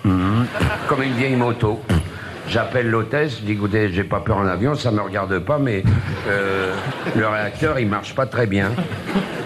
hum, 0.04 0.46
comme 0.88 1.02
une 1.02 1.12
vieille 1.12 1.36
moto. 1.36 1.80
J'appelle 2.48 2.88
l'hôtesse, 2.88 3.38
je 3.40 3.44
dis 3.44 3.52
écoutez, 3.52 3.90
j'ai 3.90 4.04
pas 4.04 4.20
peur 4.20 4.38
en 4.38 4.46
avion, 4.46 4.74
ça 4.74 4.90
me 4.90 5.00
regarde 5.00 5.38
pas, 5.40 5.58
mais 5.58 5.82
euh, 6.28 6.72
le 7.14 7.26
réacteur 7.26 7.78
il 7.78 7.88
marche 7.88 8.14
pas 8.14 8.26
très 8.26 8.46
bien. 8.46 8.70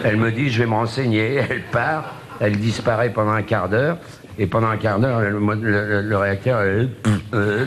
Elle 0.04 0.16
me 0.16 0.30
dit 0.30 0.50
je 0.50 0.62
vais 0.62 0.68
me 0.68 0.74
renseigner, 0.74 1.34
elle 1.50 1.62
part, 1.62 2.14
elle 2.40 2.56
disparaît 2.58 3.10
pendant 3.10 3.32
un 3.32 3.42
quart 3.42 3.68
d'heure, 3.68 3.96
et 4.38 4.46
pendant 4.46 4.68
un 4.68 4.76
quart 4.76 5.00
d'heure, 5.00 5.20
le, 5.20 6.16
réacteur, 6.16 6.60
euh, 6.60 7.66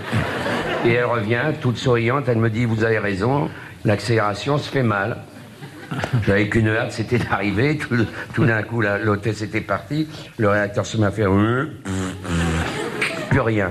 et 0.85 0.93
elle 0.93 1.05
revient 1.05 1.51
toute 1.61 1.77
souriante, 1.77 2.25
elle 2.27 2.37
me 2.37 2.49
dit 2.49 2.65
vous 2.65 2.83
avez 2.83 2.99
raison, 2.99 3.49
l'accélération 3.85 4.57
se 4.57 4.69
fait 4.69 4.83
mal. 4.83 5.17
J'avais 6.25 6.49
qu'une 6.49 6.69
hâte, 6.69 6.91
c'était 6.91 7.19
d'arriver, 7.19 7.77
tout, 8.33 8.45
d'un 8.45 8.63
coup 8.63 8.81
l'hôtesse 8.81 9.41
était 9.41 9.61
partie, 9.61 10.07
le 10.37 10.49
réacteur 10.49 10.85
se 10.85 10.97
m'a 10.97 11.11
fait 11.11 11.27
euh, 11.27 11.65
plus 13.29 13.41
rien. 13.41 13.69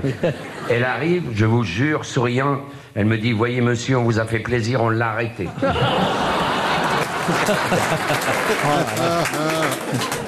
Elle 0.69 0.85
arrive, 0.85 1.23
je 1.33 1.45
vous 1.45 1.63
jure, 1.63 2.05
souriant, 2.05 2.61
elle 2.95 3.05
me 3.05 3.17
dit 3.17 3.33
voyez 3.33 3.59
monsieur, 3.59 3.97
on 3.97 4.03
vous 4.03 4.19
a 4.19 4.25
fait 4.25 4.39
plaisir, 4.39 4.81
on 4.81 4.89
l'a 4.89 5.09
arrêté. 5.09 5.49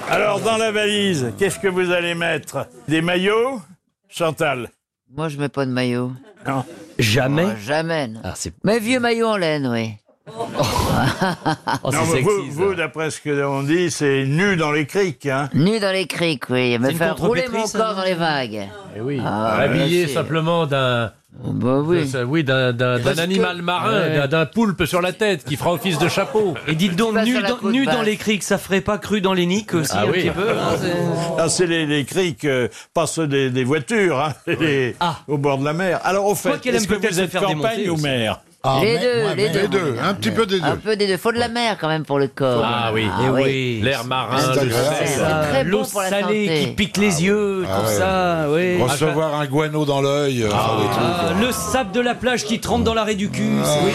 Alors, 0.09 0.39
dans 0.41 0.57
la 0.57 0.71
valise, 0.71 1.33
qu'est-ce 1.37 1.59
que 1.59 1.67
vous 1.67 1.91
allez 1.91 2.15
mettre? 2.15 2.67
Des 2.87 3.01
maillots? 3.01 3.61
Chantal? 4.09 4.69
Moi, 5.13 5.29
je 5.29 5.37
mets 5.37 5.49
pas 5.49 5.65
de 5.65 5.71
maillot. 5.71 6.11
Non. 6.47 6.63
Jamais 6.97 7.47
Ah, 7.51 7.55
jamais. 7.59 8.07
non. 8.07 8.21
Ah, 8.23 8.33
c'est... 8.35 8.53
Mais 8.63 8.79
vieux 8.79 8.99
maillot 8.99 9.27
en 9.27 9.37
laine, 9.37 9.67
oui. 9.67 9.91
Oh, 10.27 11.91
Non, 11.91 12.05
sexy, 12.05 12.23
vous, 12.23 12.45
ça. 12.51 12.51
vous, 12.51 12.73
d'après 12.75 13.11
ce 13.11 13.21
que 13.21 13.29
l'on 13.29 13.61
dit, 13.61 13.91
c'est 13.91 14.25
nu 14.25 14.55
dans 14.55 14.71
les 14.71 14.87
criques. 14.87 15.27
Hein 15.27 15.49
Nu 15.53 15.79
dans 15.79 15.91
les 15.91 16.07
criques, 16.07 16.49
oui. 16.49 16.77
Me 16.79 16.89
une 16.89 16.97
fait 16.97 17.11
rouler 17.11 17.43
contrepétrie, 17.43 17.57
mon 17.59 17.67
ça, 17.67 17.77
corps 17.79 17.95
non 17.95 17.97
dans 17.97 18.03
les 18.03 18.15
vagues. 18.15 18.67
Eh 18.95 19.01
oui. 19.01 19.21
Ah, 19.23 19.57
Habillé 19.59 20.07
simplement 20.07 20.65
d'un. 20.65 21.11
Bah 21.43 21.79
oui. 21.83 22.09
oui, 22.27 22.43
d'un, 22.43 22.71
d'un- 22.73 22.97
d'un 22.97 23.03
Parce 23.03 23.15
que- 23.17 23.21
animal 23.21 23.61
marin, 23.61 24.01
Ouais. 24.01 24.15
d'un, 24.17 24.27
d'un 24.27 24.45
poulpe 24.45 24.85
sur 24.85 25.01
la 25.01 25.11
tête 25.13 25.43
qui 25.43 25.57
fera 25.57 25.73
office 25.73 25.99
de 25.99 26.07
chapeau. 26.07 26.55
Et 26.67 26.75
dites 26.75 26.95
donc, 26.95 27.15
nu, 27.23 27.39
dans, 27.41 27.69
nu 27.69 27.85
les 28.05 28.15
criques, 28.17 28.43
ça 28.43 28.57
ferait 28.57 28.81
pas 28.81 28.97
cru 28.97 29.21
dans 29.21 29.33
les 29.33 29.45
niques 29.45 29.73
aussi, 29.73 29.91
Ah 29.93 30.01
un 30.03 30.05
oui. 30.05 30.21
petit 30.23 30.29
peu 30.31 30.49
hein, 30.49 30.75
c'est- 30.79 30.93
Ah, 31.37 31.49
c'est 31.49 31.67
les, 31.67 31.85
les 31.85 32.05
criques, 32.05 32.45
euh, 32.45 32.67
pas 32.93 33.05
ceux 33.05 33.27
des, 33.27 33.49
des 33.51 33.63
voitures, 33.63 34.19
hein, 34.19 34.33
les- 34.59 34.95
Ah. 34.99 35.17
au 35.27 35.37
bord 35.37 35.57
de 35.57 35.65
la 35.65 35.73
mer. 35.73 35.99
Alors, 36.03 36.25
au 36.25 36.35
fait, 36.35 36.49
Quoi 36.49 36.57
qu'elle 36.59 36.75
est-ce 36.75 36.85
aime 36.91 36.99
que 36.99 37.07
vous 37.07 37.19
êtes 37.19 37.33
campagne 37.33 37.77
démonter 37.83 37.89
ou 37.89 37.97
mer? 37.97 38.39
Ah, 38.67 38.79
Les 38.81 38.93
mais- 38.95 38.99
deux, 38.99 39.35
les 39.35 39.49
deux. 39.49 39.61
Les 39.61 39.67
deux, 39.67 39.95
un 40.03 40.13
petit 40.15 40.31
peu 40.31 40.45
des 40.45 40.61
Un 40.61 40.71
deux. 40.71 40.77
peu 40.77 40.95
des 40.95 41.07
deux. 41.07 41.17
Faut 41.17 41.31
de 41.31 41.37
la 41.37 41.49
mer 41.49 41.77
quand 41.79 41.87
même 41.87 42.03
pour 42.03 42.17
le 42.17 42.27
corps. 42.27 42.63
Ah 42.65 42.89
oui. 42.93 43.07
Ah 43.11 43.21
Eh 43.25 43.29
oui. 43.29 43.41
oui. 43.43 43.79
L'air 43.83 44.05
marin, 44.05 44.37
le 44.55 44.71
sel. 44.71 45.67
L'eau 45.67 45.83
salée 45.83 46.21
santé. 46.47 46.59
qui 46.61 46.67
pique 46.71 46.97
les 46.97 47.23
yeux, 47.23 47.63
Ah 47.69 47.79
tout 47.81 47.87
ouais. 47.87 47.93
ça, 47.97 48.45
oui. 48.49 48.81
Recevoir 48.81 49.35
un 49.39 49.45
guano 49.45 49.85
dans 49.85 50.01
l'œil, 50.01 50.43
euh. 50.43 50.49
Ah, 50.53 51.33
le 51.39 51.51
sable 51.51 51.91
de 51.91 51.99
la 52.01 52.15
plage 52.15 52.43
qui 52.45 52.59
trempe 52.59 52.83
dans 52.83 52.93
l'arrêt 52.93 53.15
du 53.15 53.29
cul. 53.29 53.43
oui. 53.43 53.91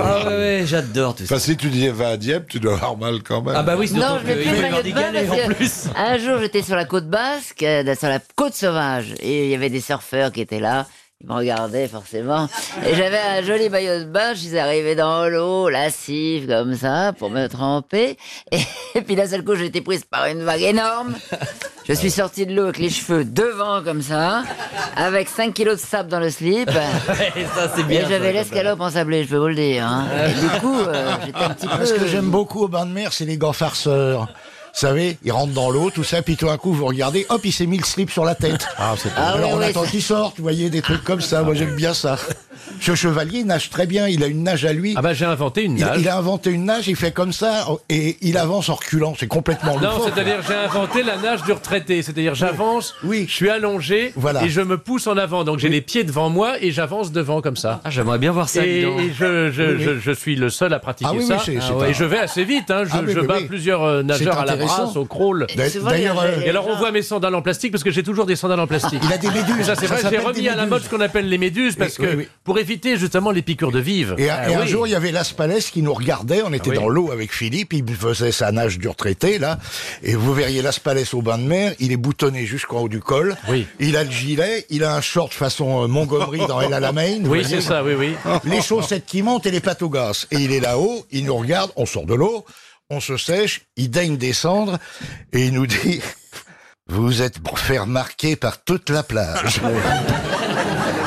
Ah 0.00 0.28
ouais, 0.28 0.62
j'adore 0.66 1.14
tout 1.14 1.24
ça. 1.26 1.34
Enfin, 1.34 1.38
si 1.44 1.56
tu 1.56 1.68
dis 1.68 1.88
va 1.88 2.08
à 2.10 2.16
Dieppe, 2.16 2.48
tu 2.48 2.60
dois 2.60 2.74
avoir 2.74 2.96
mal 2.96 3.22
quand 3.22 3.42
même. 3.42 3.54
Ah 3.56 3.62
bah 3.62 3.74
oui, 3.78 3.88
c'est 3.88 3.94
Non, 3.98 4.18
je 4.22 4.26
que 4.32 4.34
plus 4.42 4.60
maillot 4.60 4.82
de 4.82 4.92
bain 4.92 5.48
en 5.50 5.54
plus. 5.54 5.84
un 5.96 6.18
jour 6.18 6.38
j'étais 6.40 6.62
sur 6.62 6.76
la 6.76 6.84
côte 6.84 7.08
basque, 7.08 7.62
euh, 7.62 7.94
sur 7.98 8.08
la 8.08 8.18
côte 8.36 8.54
sauvage, 8.54 9.14
et 9.20 9.44
il 9.44 9.50
y 9.50 9.54
avait 9.54 9.70
des 9.70 9.80
surfeurs 9.80 10.32
qui 10.32 10.40
étaient 10.40 10.60
là. 10.60 10.86
Ils 11.26 11.32
me 11.32 11.38
regardaient 11.38 11.88
forcément. 11.88 12.48
Et 12.86 12.94
j'avais 12.94 13.18
un 13.18 13.42
joli 13.42 13.70
maillot 13.70 14.00
de 14.00 14.04
bain, 14.04 14.34
je 14.34 14.40
suis 14.40 14.58
arrivé 14.58 14.94
dans 14.94 15.26
l'eau, 15.26 15.70
lascive 15.70 16.46
comme 16.46 16.74
ça, 16.74 17.14
pour 17.18 17.30
me 17.30 17.46
tremper. 17.46 18.18
Et, 18.52 18.58
et 18.94 19.00
puis 19.00 19.16
d'un 19.16 19.26
seul 19.26 19.42
coup, 19.42 19.54
j'ai 19.54 19.64
été 19.66 19.80
prise 19.80 20.04
par 20.04 20.26
une 20.26 20.42
vague 20.42 20.60
énorme. 20.60 21.14
Je 21.88 21.94
suis 21.94 22.10
sortie 22.10 22.44
de 22.44 22.54
l'eau 22.54 22.64
avec 22.64 22.78
les 22.78 22.90
cheveux 22.90 23.24
devant 23.24 23.82
comme 23.82 24.02
ça, 24.02 24.42
avec 24.96 25.28
5 25.30 25.54
kilos 25.54 25.80
de 25.80 25.86
sable 25.86 26.10
dans 26.10 26.20
le 26.20 26.28
slip. 26.30 26.68
Et 27.36 27.44
ça, 27.54 27.70
c'est 27.74 27.84
bien. 27.84 28.02
Et 28.02 28.06
j'avais 28.08 28.32
l'escalope 28.34 28.80
en 28.80 28.90
sablé, 28.90 29.24
je 29.24 29.30
peux 29.30 29.36
vous 29.38 29.48
le 29.48 29.54
dire. 29.54 29.86
hein. 29.86 30.06
Et 30.28 30.32
du 30.40 30.60
coup, 30.60 30.78
euh, 30.80 31.10
j'étais 31.24 31.38
un 31.42 31.50
petit 31.50 31.68
peu... 31.68 31.86
Ce 31.86 31.94
que 31.94 32.06
j'aime 32.06 32.30
beaucoup 32.30 32.64
au 32.64 32.68
bain 32.68 32.84
de 32.84 32.90
mer, 32.92 33.12
c'est 33.14 33.24
les 33.24 33.38
gars 33.38 33.52
farceurs. 33.54 34.28
Vous 34.74 34.80
savez, 34.80 35.18
ils 35.22 35.30
rentrent 35.30 35.52
dans 35.52 35.70
l'eau, 35.70 35.90
tout 35.90 36.02
ça, 36.02 36.20
puis 36.20 36.36
tout 36.36 36.46
d'un 36.46 36.56
coup, 36.58 36.72
vous 36.72 36.84
regardez, 36.86 37.26
hop, 37.28 37.40
il 37.44 37.52
s'est 37.52 37.64
mis 37.66 37.78
le 37.78 37.84
slip 37.84 38.10
sur 38.10 38.24
la 38.24 38.34
tête. 38.34 38.66
Ah, 38.76 38.94
c'est 39.00 39.08
Ah 39.16 39.34
Alors 39.34 39.50
oui, 39.50 39.56
on 39.58 39.60
attend 39.60 39.84
qu'il 39.84 40.02
sorte, 40.02 40.36
vous 40.38 40.42
voyez, 40.42 40.68
des 40.68 40.82
trucs 40.82 41.04
comme 41.04 41.20
ça. 41.20 41.42
Moi, 41.44 41.54
j'aime 41.54 41.76
bien 41.76 41.94
ça. 41.94 42.18
Ce 42.80 42.94
chevalier 42.94 43.44
nage 43.44 43.70
très 43.70 43.86
bien, 43.86 44.08
il 44.08 44.22
a 44.22 44.26
une 44.26 44.42
nage 44.42 44.64
à 44.64 44.72
lui. 44.72 44.94
Ah 44.96 45.02
bah 45.02 45.14
j'ai 45.14 45.24
inventé 45.24 45.62
une 45.62 45.76
nage. 45.76 45.96
il 46.00 46.08
a 46.08 46.16
inventé 46.18 46.50
une 46.50 46.64
nage, 46.64 46.86
il 46.88 46.96
fait 46.96 47.12
comme 47.12 47.32
ça, 47.32 47.66
et 47.88 48.16
il 48.20 48.36
avance 48.36 48.68
en 48.68 48.74
reculant. 48.74 49.14
C'est 49.18 49.26
complètement 49.26 49.78
Non, 49.80 50.02
c'est-à-dire 50.04 50.36
j'ai 50.46 50.54
inventé 50.54 51.02
la 51.02 51.16
nage 51.16 51.42
du 51.44 51.52
retraité. 51.52 52.02
C'est-à-dire 52.02 52.34
j'avance, 52.34 52.94
Oui. 53.02 53.24
je 53.28 53.32
suis 53.34 53.48
allongé 53.50 54.12
Voilà. 54.16 54.44
et 54.44 54.48
je 54.50 54.60
me 54.60 54.76
pousse 54.76 55.06
en 55.06 55.16
avant. 55.16 55.44
Donc 55.44 55.58
j'ai 55.58 55.68
les 55.68 55.80
pieds 55.80 56.04
devant 56.04 56.28
moi 56.28 56.54
et 56.60 56.72
j'avance 56.72 57.10
devant 57.12 57.40
comme 57.40 57.56
ça. 57.56 57.80
Ah, 57.84 57.90
j'aimerais 57.90 58.18
bien 58.18 58.32
voir 58.32 58.48
ça. 58.48 58.64
Et, 58.66 58.80
et 58.82 59.12
je, 59.18 59.50
je, 59.50 59.62
Oui, 59.62 59.74
oui. 59.78 59.84
je, 59.84 59.98
je 60.00 60.10
suis 60.12 60.36
le 60.36 60.50
seul 60.50 60.72
à 60.74 60.78
pratiquer 60.78 61.10
Ah 61.12 61.22
ça. 61.22 61.38
c'est- 61.38 61.58
c'est 61.60 61.86
et 61.86 61.90
un- 61.90 61.92
je 61.92 62.04
vais 62.04 62.18
assez 62.18 62.44
vite. 62.44 62.70
Hein. 62.70 62.84
Je, 62.84 62.90
Ah 62.92 63.22
bats 63.22 63.36
oui. 63.38 63.46
plusieurs 63.46 63.82
euh, 63.82 64.02
nageurs 64.02 64.38
à 64.38 64.44
la 64.44 64.56
brasse, 64.56 64.96
au 64.96 65.04
crawl. 65.04 65.46
D'ailleurs, 65.56 66.20
euh, 66.20 66.40
Et 66.44 66.50
alors 66.50 66.66
on 66.68 66.76
voit 66.76 66.90
mes 66.90 67.02
sandales 67.02 67.34
en 67.34 67.42
plastique 67.42 67.72
parce 67.72 67.84
que 67.84 67.90
j'ai 67.90 68.02
toujours 68.02 68.26
des 68.26 68.36
sandales 68.36 68.60
en 68.60 68.66
plastique. 68.66 69.00
il 69.02 69.12
a 69.12 69.18
des 69.18 69.30
méduses. 69.30 69.60
Et 69.60 69.64
ça 69.64 69.74
c'est 69.74 69.86
vrai, 69.86 69.98
j'ai 70.10 70.18
remis 70.18 70.48
à 70.48 70.56
la 70.56 70.66
mode 70.66 70.82
ce 70.82 70.88
qu'on 70.88 71.00
appelle 71.00 71.28
les 71.28 71.38
méduses 71.38 71.76
parce 71.76 71.96
que 71.96 72.26
pour 72.44 72.58
éviter 72.64 72.96
justement 72.96 73.30
les 73.30 73.42
piqûres 73.42 73.70
de 73.72 73.78
vive. 73.78 74.14
Et, 74.18 74.30
un- 74.30 74.36
Ah 74.38 74.50
et 74.50 74.54
un 74.54 74.62
oui. 74.62 74.68
jour, 74.68 74.86
il 74.86 74.90
y 74.90 74.94
avait 74.94 75.12
Las 75.12 75.32
Palais 75.32 75.60
qui 75.60 75.82
nous 75.82 75.92
regardait. 75.94 76.42
On 76.42 76.52
était 76.52 76.70
Ah 76.70 76.70
oui. 76.70 76.76
dans 76.76 76.88
l'eau 76.88 77.10
avec 77.12 77.32
Philippe. 77.32 77.72
Il 77.72 77.94
faisait 77.94 78.32
sa 78.32 78.50
nage 78.52 78.78
du 78.78 78.88
retraité, 78.88 79.38
là. 79.38 79.58
Et 80.02 80.14
vous 80.14 80.32
verriez 80.34 80.62
Las 80.62 80.78
Palais 80.80 81.04
au 81.14 81.22
bain 81.22 81.38
de 81.38 81.44
mer. 81.44 81.74
Il 81.78 81.92
est 81.92 81.96
boutonné 81.96 82.46
jusqu'en 82.46 82.80
haut 82.80 82.88
du 82.88 83.00
col. 83.00 83.36
Oui. 83.48 83.66
Il 83.80 83.96
a 83.96 84.04
le 84.04 84.10
gilet. 84.10 84.66
Il 84.70 84.82
a 84.84 84.94
un 84.94 85.00
short 85.00 85.32
façon 85.32 85.84
euh, 85.84 85.86
Montgomery 85.86 86.38
dans 86.48 86.60
El 86.60 86.72
Alamein. 86.74 87.20
Oui, 87.24 87.44
c'est 87.48 87.60
ça, 87.60 87.84
oui, 87.84 87.92
oui. 87.96 88.14
Les 88.44 88.60
chaussettes 88.62 89.06
qui 89.06 89.22
montent 89.22 89.46
et 89.46 89.50
les 89.50 89.60
pattes 89.60 89.82
au 89.82 89.90
gaz. 89.90 90.26
Et 90.30 90.36
il 90.38 90.52
est 90.52 90.60
là-haut. 90.60 91.06
Il 91.10 91.26
nous 91.26 91.36
regarde. 91.36 91.70
On 91.76 91.86
sort 91.86 92.06
de 92.06 92.14
l'eau. 92.14 92.44
On 92.90 93.00
se 93.00 93.16
sèche. 93.16 93.62
Il 93.76 93.90
daigne 93.90 94.16
descendre. 94.16 94.78
Et 95.32 95.46
il 95.46 95.52
nous 95.52 95.66
dit, 95.66 96.00
vous 96.88 97.22
êtes 97.22 97.38
pour 97.40 97.58
faire 97.58 97.82
remarquer 97.82 98.36
par 98.36 98.62
toute 98.64 98.90
la 98.90 99.02
plage. 99.02 99.60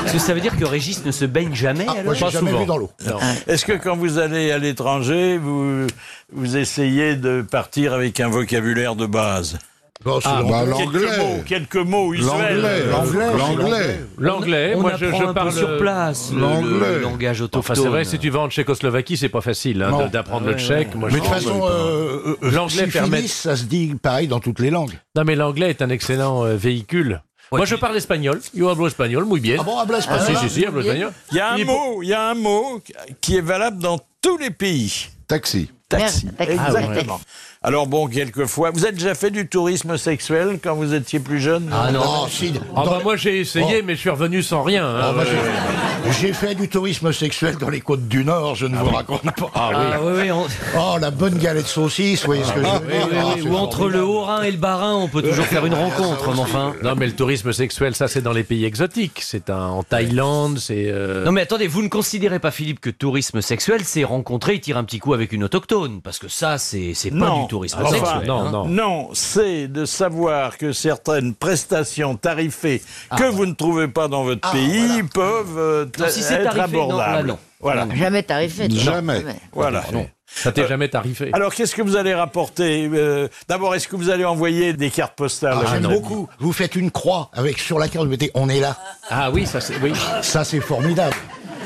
Est-ce 0.07 0.13
que 0.13 0.19
ça 0.19 0.33
veut 0.33 0.39
dire 0.41 0.57
que 0.57 0.65
Régis 0.65 1.03
ne 1.05 1.11
se 1.11 1.25
baigne 1.25 1.53
jamais 1.53 1.85
Ah, 1.87 1.91
alors 1.91 2.03
moi, 2.05 2.13
j'ai 2.13 2.29
jamais 2.29 2.49
souvent. 2.49 2.61
vu 2.61 2.65
dans 2.65 2.77
l'eau. 2.77 2.89
Non. 3.05 3.17
Est-ce 3.47 3.65
que 3.65 3.73
quand 3.73 3.95
vous 3.95 4.17
allez 4.19 4.51
à 4.51 4.57
l'étranger, 4.57 5.37
vous, 5.37 5.85
vous 6.31 6.57
essayez 6.57 7.15
de 7.15 7.41
partir 7.41 7.93
avec 7.93 8.19
un 8.19 8.29
vocabulaire 8.29 8.95
de 8.95 9.05
base 9.05 9.57
c'est 10.05 10.11
Ah, 10.25 10.39
long. 10.41 10.49
Bah, 10.49 10.63
Quelques 10.77 10.93
l'anglais. 10.93 11.17
mots, 11.17 11.43
quelques 11.45 11.75
mots. 11.75 12.13
L'anglais. 12.13 12.83
L'anglais, 12.89 13.27
L'anglais. 13.35 13.99
L'anglais, 14.19 14.73
on 14.75 14.81
moi 14.81 14.91
apprend 14.93 15.19
je, 15.27 15.31
parle 15.33 15.51
sur 15.51 15.77
place 15.79 16.31
le, 16.31 16.39
l'anglais. 16.39 16.69
le- 16.95 17.01
langage 17.01 17.41
autochtone. 17.41 17.59
Enfin, 17.59 17.75
c'est 17.75 17.89
vrai, 17.89 18.05
si 18.05 18.19
tu 18.19 18.29
vas 18.29 18.39
en 18.41 18.49
Tchécoslovaquie, 18.49 19.17
c'est 19.17 19.27
pas 19.27 19.41
facile 19.41 19.81
hein, 19.81 19.89
Non. 19.89 20.07
d'apprendre 20.07 20.45
le 20.47 20.53
tchèque. 20.53 20.93
Moi, 20.95 21.09
Mais 21.11 21.15
de 21.15 21.23
toute 21.23 21.33
façon, 21.33 21.61
euh, 21.67 22.35
euh, 22.43 22.51
L'anglais 22.51 22.85
si 22.85 22.91
permet- 22.91 23.17
finis, 23.17 23.27
ça 23.27 23.55
se 23.57 23.63
dit 23.63 23.95
pareil 24.01 24.27
dans 24.27 24.39
toutes 24.39 24.59
les 24.59 24.69
langues. 24.69 24.93
Non, 25.15 25.23
mais 25.25 25.35
l'anglais 25.35 25.71
est 25.71 25.81
un 25.81 25.89
excellent 25.89 26.45
euh, 26.45 26.55
véhicule. 26.55 27.21
Moi, 27.51 27.65
je 27.65 27.75
parle 27.75 27.97
espagnol. 27.97 28.41
Yo 28.53 28.69
hablo 28.69 28.87
espagnol, 28.87 29.25
muy 29.25 29.39
bien. 29.39 29.57
Ah 29.59 29.63
bon, 29.63 29.79
habla 29.79 29.97
Ah, 29.97 30.01
si, 30.01 30.09
espagnol 30.09 30.49
si, 30.49 30.49
si, 30.49 30.65
hablo 30.65 30.81
espagnol. 30.81 31.13
Il 31.31 31.37
y 31.37 31.39
a 31.39 31.53
un 31.53 31.63
mot, 31.63 32.03
il 32.03 32.09
y 32.09 32.13
a 32.13 32.29
un 32.29 32.35
mot 32.35 32.81
qui 33.21 33.37
est 33.37 33.41
valable 33.41 33.79
dans 33.79 33.99
tous 34.21 34.37
les 34.37 34.51
pays. 34.51 35.07
Taxi. 35.27 35.69
Taxi. 35.89 36.25
Merde, 36.25 36.37
taxi. 36.37 36.53
Exactement. 36.53 37.21
Alors 37.63 37.87
bon, 37.87 38.07
quelquefois, 38.07 38.69
vous 38.71 38.83
avez 38.85 38.93
déjà 38.93 39.15
fait 39.15 39.31
du 39.31 39.47
tourisme 39.47 39.97
sexuel 39.97 40.59
quand 40.63 40.75
vous 40.75 40.93
étiez 40.93 41.19
plus 41.19 41.39
jeune 41.41 41.69
Ah 41.73 41.91
non. 41.91 42.01
Oh, 42.05 42.27
si, 42.29 42.53
Ah 42.75 42.83
bah 42.85 42.99
moi 43.03 43.15
j'ai 43.15 43.39
essayé, 43.39 43.81
mais 43.81 43.95
je 43.95 43.99
suis 44.01 44.09
revenu 44.11 44.43
sans 44.43 44.61
rien. 44.63 44.85
hein. 44.85 45.05
Oh, 45.09 45.13
moi, 45.13 45.23
Ouais. 45.23 46.11
j'ai- 46.21 46.33
fait 46.33 46.53
du 46.55 46.69
tourisme 46.69 47.11
sexuel 47.11 47.57
dans 47.57 47.69
les 47.69 47.81
côtes 47.81 48.07
du 48.07 48.23
Nord, 48.23 48.53
je 48.55 48.67
ne 48.67 48.77
vous 48.77 48.85
raconte 48.89 49.23
pas. 49.23 49.49
Ah 49.55 49.71
oui, 50.01 50.11
oui, 50.21 50.31
on- 50.31 50.45
Oh, 50.77 50.97
la 51.01 51.09
bonne 51.09 51.37
galette 51.39 51.65
saucisse, 51.67 52.21
vous 52.21 52.25
voyez 52.27 52.43
ce 52.43 52.51
que 52.53 52.59
je 52.63 52.65
veux 52.65 52.71
oui, 52.71 52.79
dire 52.91 53.07
oui, 53.11 53.17
Ah, 53.19 53.23
oui. 53.35 53.41
c'est 53.43 53.49
Ou 53.49 53.55
entre 53.55 53.77
formidable. 53.77 54.03
le 54.03 54.09
Haut-Rhin 54.09 54.41
et 54.43 54.51
le 54.51 54.57
Bas-Rhin, 54.57 54.93
on 54.95 55.07
peut 55.07 55.23
toujours 55.23 55.45
faire 55.45 55.65
une 55.65 55.73
rencontre, 55.73 56.31
mais 56.33 56.39
enfin. 56.39 56.73
Non 56.83 56.93
mais 56.95 57.07
le 57.07 57.13
tourisme 57.13 57.51
sexuel, 57.51 57.95
ça 57.95 58.07
c'est 58.07 58.21
dans 58.21 58.33
les 58.33 58.43
pays 58.43 58.65
exotiques. 58.65 59.19
C'est 59.23 59.49
un- 59.49 59.67
en 59.69 59.83
Thaïlande, 59.83 60.59
c'est... 60.59 60.85
euh, 60.89 61.25
Non 61.25 61.31
mais 61.31 61.41
attendez, 61.41 61.67
vous 61.67 61.81
ne 61.81 61.89
considérez 61.89 62.39
pas 62.39 62.51
Philippe 62.51 62.79
que 62.81 62.91
tourisme 62.91 63.41
sexuel, 63.41 63.81
c'est 63.83 64.03
rencontrer 64.03 64.53
et 64.55 64.59
tirer 64.59 64.77
un 64.79 64.83
petit 64.83 64.99
coup 64.99 65.13
avec 65.15 65.31
une 65.33 65.43
autochtone 65.43 66.01
Parce 66.03 66.19
que 66.19 66.27
ça, 66.27 66.57
c'est 66.59 66.93
c'est 66.93 67.09
pas 67.09 67.15
Non. 67.17 67.46
Du 67.47 67.51
tourisme 67.51 67.79
Enfin, 67.81 67.91
sexuel. 67.97 68.27
non, 68.27 68.39
hein. 68.47 68.51
non. 68.51 68.65
Non, 68.65 69.09
c'est 69.13 69.67
de 69.67 69.85
savoir 69.85 70.57
que 70.57 70.71
certaines 70.73 71.33
prestations 71.33 72.15
tarifées 72.15 72.81
Ah, 73.09 73.15
que 73.17 73.23
vous 73.25 73.45
ne 73.45 73.53
trouvez 73.53 73.87
pas 73.87 74.07
dans 74.07 74.23
votre 74.23 74.51
pays 74.51 75.03
peuvent 75.13 75.57
euh, 75.57 75.85
Non, 75.99 76.05
si 76.09 76.21
c'est 76.23 76.35
être 76.35 76.53
tarifé, 76.55 76.77
non, 76.77 76.87
là, 76.97 77.03
abordables. 77.05 77.27
non. 77.29 77.37
Voilà. 77.59 77.87
Jamais 77.95 78.21
tarifé. 78.23 78.67
toi. 78.69 78.77
Jamais. 78.77 79.23
Voilà. 79.51 79.83
Ça 80.29 80.51
t'est 80.51 80.67
jamais 80.67 80.89
tarifé. 80.89 81.29
Alors, 81.33 81.55
qu'est-ce 81.55 81.73
que 81.73 81.81
vous 81.81 81.95
allez 81.95 82.13
rapporter 82.13 82.87
Euh, 82.93 83.27
D'abord, 83.47 83.73
est-ce 83.73 83.87
que 83.87 83.95
vous 83.95 84.09
allez 84.09 84.25
envoyer 84.25 84.73
des 84.73 84.91
cartes 84.91 85.15
postales? 85.15 85.57
Ah, 85.61 85.65
J'aime 85.71 85.87
beaucoup. 85.87 86.27
Vous 86.39 86.51
faites 86.53 86.75
une 86.75 86.91
croix 86.91 87.31
avec 87.33 87.57
sur 87.59 87.79
laquelle 87.79 88.01
vous 88.01 88.07
mettez 88.07 88.29
on 88.35 88.47
est 88.49 88.59
là. 88.59 88.77
Ah 89.09 89.31
oui, 89.31 89.47
ça 89.47 89.61
c'est... 89.61 89.73
Oui. 89.81 89.93
Ça, 90.21 90.43
c'est 90.43 90.59
formidable. 90.59 91.15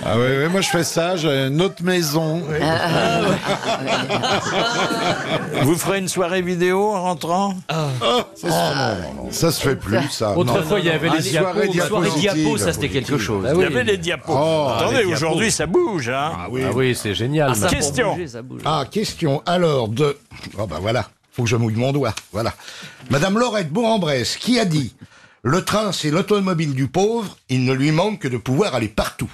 Ah 0.03 0.15
oui, 0.17 0.25
oui, 0.39 0.47
moi 0.49 0.61
je 0.61 0.69
fais 0.69 0.83
ça, 0.83 1.15
j'ai 1.15 1.29
une 1.47 1.61
autre 1.61 1.83
maison. 1.83 2.41
Vous 5.63 5.75
ferez 5.77 5.99
une 5.99 6.07
soirée 6.07 6.41
vidéo 6.41 6.91
en 6.91 7.03
rentrant? 7.03 7.55
Ça 9.31 9.51
se 9.51 9.61
fait 9.61 9.75
plus, 9.75 10.09
ça. 10.09 10.35
Autrefois, 10.37 10.77
Non. 10.77 10.83
il 10.83 10.85
y 10.85 10.89
avait 10.89 11.09
Ah, 11.11 11.15
les 11.17 11.21
diapos. 11.21 11.45
soirées 11.51 11.67
Une 11.67 11.73
soirée 11.73 12.09
diapositives. 12.09 12.33
diapo, 12.33 12.57
ça 12.57 12.73
c'était 12.73 12.89
quelque 12.89 13.17
chose. 13.17 13.47
Il 13.53 13.61
y 13.61 13.65
avait 13.65 13.83
des 13.83 13.97
diapos. 13.97 14.33
Oh, 14.35 14.69
Attendez, 14.75 15.03
les 15.03 15.13
aujourd'hui, 15.13 15.47
diapos. 15.47 15.55
ça 15.57 15.65
bouge. 15.67 16.09
Hein 16.09 16.31
Ah 16.35 16.47
oui, 16.49 16.95
c'est 16.95 17.13
génial. 17.13 17.49
Ah, 17.51 17.55
ça, 17.55 17.67
Question. 17.67 18.13
bouger, 18.13 18.27
ça 18.27 18.41
bouge. 18.41 18.61
Ah, 18.65 18.85
question 18.89 19.43
alors 19.45 19.87
de. 19.87 20.17
Oh, 20.57 20.65
bah 20.65 20.77
voilà. 20.81 21.07
Faut 21.33 21.43
que 21.43 21.49
je 21.49 21.55
mouille 21.55 21.75
mon 21.75 21.93
doigt. 21.93 22.13
Voilà. 22.33 22.53
Madame 23.09 23.37
Laurette 23.37 23.69
Bourg-en-Bresse, 23.69 24.35
qui 24.37 24.59
a 24.59 24.65
dit 24.65 24.93
Le 25.43 25.63
train, 25.63 25.91
c'est 25.91 26.09
l'automobile 26.11 26.73
du 26.73 26.87
pauvre, 26.87 27.37
il 27.49 27.63
ne 27.65 27.73
lui 27.73 27.91
manque 27.91 28.19
que 28.19 28.27
de 28.27 28.37
pouvoir 28.37 28.75
aller 28.75 28.89
partout. 28.89 29.31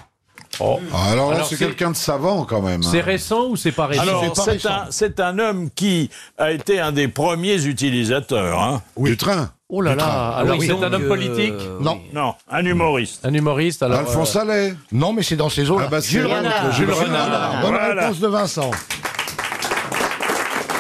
Oh. 0.60 0.80
Ah, 0.94 1.12
Alors 1.12 1.32
là, 1.32 1.44
c'est 1.48 1.58
quelqu'un 1.58 1.92
de 1.92 1.96
savant 1.96 2.46
quand 2.46 2.62
même. 2.62 2.84
C'est 2.84 3.00
hein. 3.02 3.06
récent 3.06 3.48
ou 3.48 3.56
c'est 3.56 3.72
pas 3.72 3.88
récent 3.88 4.02
Alors, 4.02 4.36
c'est 4.36 4.66
un, 4.66 4.86
c'est 4.90 5.20
un 5.20 5.38
homme 5.40 5.70
qui 5.76 6.10
a 6.38 6.52
été 6.52 6.80
un 6.80 6.92
des 6.92 7.08
premiers 7.08 7.64
utilisateurs. 7.66 8.62
Hein 8.62 8.82
Du 8.98 9.18
train. 9.18 9.52
Oh 9.70 9.82
là 9.82 9.96
là, 9.96 10.30
alors 10.38 10.58
oui, 10.58 10.66
c'est 10.66 10.72
donc, 10.74 10.84
un 10.84 10.94
homme 10.94 11.04
euh, 11.04 11.08
politique 11.10 11.54
Non. 11.82 12.00
Non, 12.14 12.36
un 12.50 12.64
humoriste. 12.64 13.26
Un 13.26 13.34
humoriste 13.34 13.84
alors... 13.84 14.00
Alphonse 14.00 14.38
euh, 14.38 14.40
Allais. 14.40 14.74
Non, 14.94 15.12
mais 15.12 15.24
c'est 15.24 15.36
dans 15.36 15.50
ces 15.50 15.70
eaux-là. 15.70 15.86
Ah 15.88 15.92
bah 15.92 16.02
c'est 16.02 16.12
Jules 16.12 16.22
vrai, 16.24 16.38
Renard. 16.38 16.72
Jules 16.72 16.92
Renard. 16.92 17.62
Bonne 17.62 17.72
Voilà. 17.72 18.04
réponse 18.04 18.22
de 18.22 18.28
Vincent. 18.28 18.72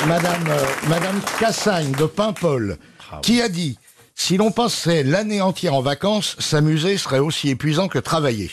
Madame, 0.07 0.43
euh, 0.47 0.63
Madame 0.87 1.19
Cassagne 1.37 1.91
de 1.91 2.05
Paimpol, 2.05 2.77
qui 3.21 3.41
a 3.41 3.49
dit 3.49 3.77
Si 4.15 4.37
l'on 4.37 4.51
passait 4.51 5.03
l'année 5.03 5.41
entière 5.41 5.73
en 5.73 5.81
vacances, 5.81 6.37
s'amuser 6.39 6.97
serait 6.97 7.19
aussi 7.19 7.49
épuisant 7.49 7.89
que 7.89 7.99
travailler. 7.99 8.51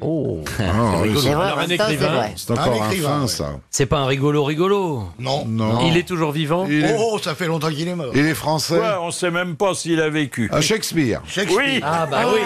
Oh. 0.00 0.40
Ah, 0.60 1.00
oui, 1.02 1.10
C'est 1.20 1.32
un 1.32 1.68
écrivain. 1.68 2.28
c'est 2.36 2.50
encore 2.52 2.64
Un 2.64 2.70
un, 2.86 2.90
écrivain, 2.90 3.08
fin, 3.08 3.22
ouais. 3.22 3.28
ça. 3.28 3.60
C'est 3.70 3.86
pas 3.86 3.98
un 3.98 4.06
rigolo 4.06 4.44
rigolo. 4.44 5.04
Non. 5.18 5.44
Non. 5.46 5.80
Il 5.86 5.96
est 5.96 6.06
toujours 6.06 6.30
vivant 6.30 6.64
Il 6.68 6.84
est, 6.84 6.96
Oh, 6.98 7.18
ça 7.22 7.34
fait 7.34 7.46
longtemps 7.48 7.70
qu'il 7.70 7.88
est 7.88 7.94
mort. 7.96 8.12
il 8.14 8.24
est 8.24 8.34
français. 8.34 8.78
Ouais, 8.78 8.94
on 9.00 9.10
sait 9.10 9.30
même 9.32 9.56
pas 9.56 9.74
s'il 9.74 10.00
a 10.00 10.08
vécu. 10.08 10.48
Ah, 10.52 10.60
Shakespeare. 10.60 11.20
Shakespeare. 11.26 11.58
Oui. 11.58 11.80
Ah 11.82 12.06
bah 12.06 12.22
oui. 12.32 12.40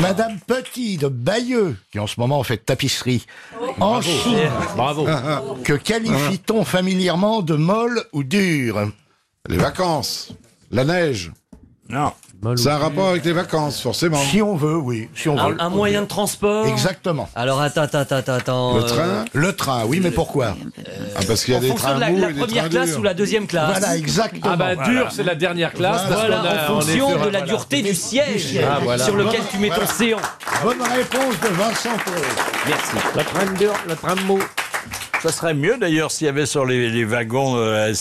Madame 0.00 0.38
Petit 0.46 0.96
de 0.96 1.08
Bayeux, 1.08 1.76
qui 1.92 1.98
en 1.98 2.06
ce 2.06 2.18
moment 2.18 2.42
fait 2.42 2.56
tapisserie, 2.56 3.26
en 3.80 4.00
Chine, 4.00 4.50
Bravo. 4.76 5.06
que 5.64 5.74
qualifie-t-on 5.74 6.64
familièrement 6.64 7.42
de 7.42 7.54
molle 7.54 8.02
ou 8.12 8.24
dure? 8.24 8.90
Les 9.48 9.58
vacances. 9.58 10.30
La 10.70 10.84
neige. 10.84 11.32
Non. 11.90 12.12
C'est 12.56 12.70
un 12.70 12.78
rapport 12.78 13.08
avec 13.08 13.24
les 13.24 13.32
vacances, 13.32 13.80
forcément. 13.80 14.18
Si 14.18 14.40
on 14.42 14.54
veut, 14.56 14.76
oui, 14.76 15.08
si 15.14 15.28
on 15.28 15.34
veut. 15.36 15.56
Un, 15.60 15.66
un 15.66 15.68
moyen 15.70 16.02
de 16.02 16.06
transport. 16.06 16.66
Exactement. 16.66 17.28
Alors 17.34 17.60
attends, 17.60 17.82
attends, 17.82 17.98
attends, 18.00 18.32
attends. 18.32 18.74
Le 18.76 18.82
euh, 18.82 18.86
train 18.86 19.24
Le 19.32 19.52
train, 19.56 19.84
oui, 19.86 20.00
mais 20.02 20.10
pourquoi 20.10 20.56
Ah, 21.16 21.20
parce 21.26 21.44
qu'il 21.44 21.54
y 21.54 21.56
a 21.56 21.58
En 21.58 21.62
des 21.62 21.68
fonction 21.68 21.86
trains 21.88 21.94
de 21.96 22.00
la, 22.00 22.10
mous 22.10 22.18
la 22.20 22.30
et 22.30 22.32
des 22.32 22.40
première 22.40 22.68
classe 22.68 22.90
durs. 22.90 23.00
ou 23.00 23.02
la 23.02 23.14
deuxième 23.14 23.46
classe. 23.46 23.78
Voilà, 23.78 23.96
exactement. 23.96 24.46
Ah 24.52 24.56
bah 24.56 24.76
dur, 24.76 25.08
c'est 25.10 25.22
la 25.24 25.34
dernière 25.34 25.72
classe. 25.72 26.02
parce 26.08 26.14
Voilà, 26.20 26.36
qu'on 26.36 26.44
a- 26.44 26.48
en 26.48 26.52
on 26.76 26.80
est 26.80 26.82
fonction 26.84 27.08
sur- 27.08 27.18
de 27.18 27.24
la 27.24 27.30
voilà. 27.30 27.40
dureté 27.46 27.82
du 27.82 27.94
siège 27.94 28.58
Ah, 28.62 28.78
voilà. 28.82 29.04
sur 29.04 29.16
lequel 29.16 29.40
tu 29.50 29.58
mets 29.58 29.70
ton 29.70 29.86
séant. 29.86 30.18
Bonne 30.62 30.82
réponse 30.82 31.40
de 31.42 31.48
Vincent. 31.48 31.90
Merci. 32.66 32.96
Le 33.16 33.22
train 33.24 33.52
dur, 33.58 33.72
le 33.88 33.96
train 33.96 34.14
mou. 34.26 34.38
Ça 35.22 35.32
serait 35.32 35.54
mieux 35.54 35.76
d'ailleurs 35.78 36.10
s'il 36.10 36.26
y 36.26 36.28
avait 36.28 36.44
sur 36.46 36.66
les, 36.66 36.90
les 36.90 37.04
wagons 37.04 37.56
de 37.56 37.70
la 37.70 37.94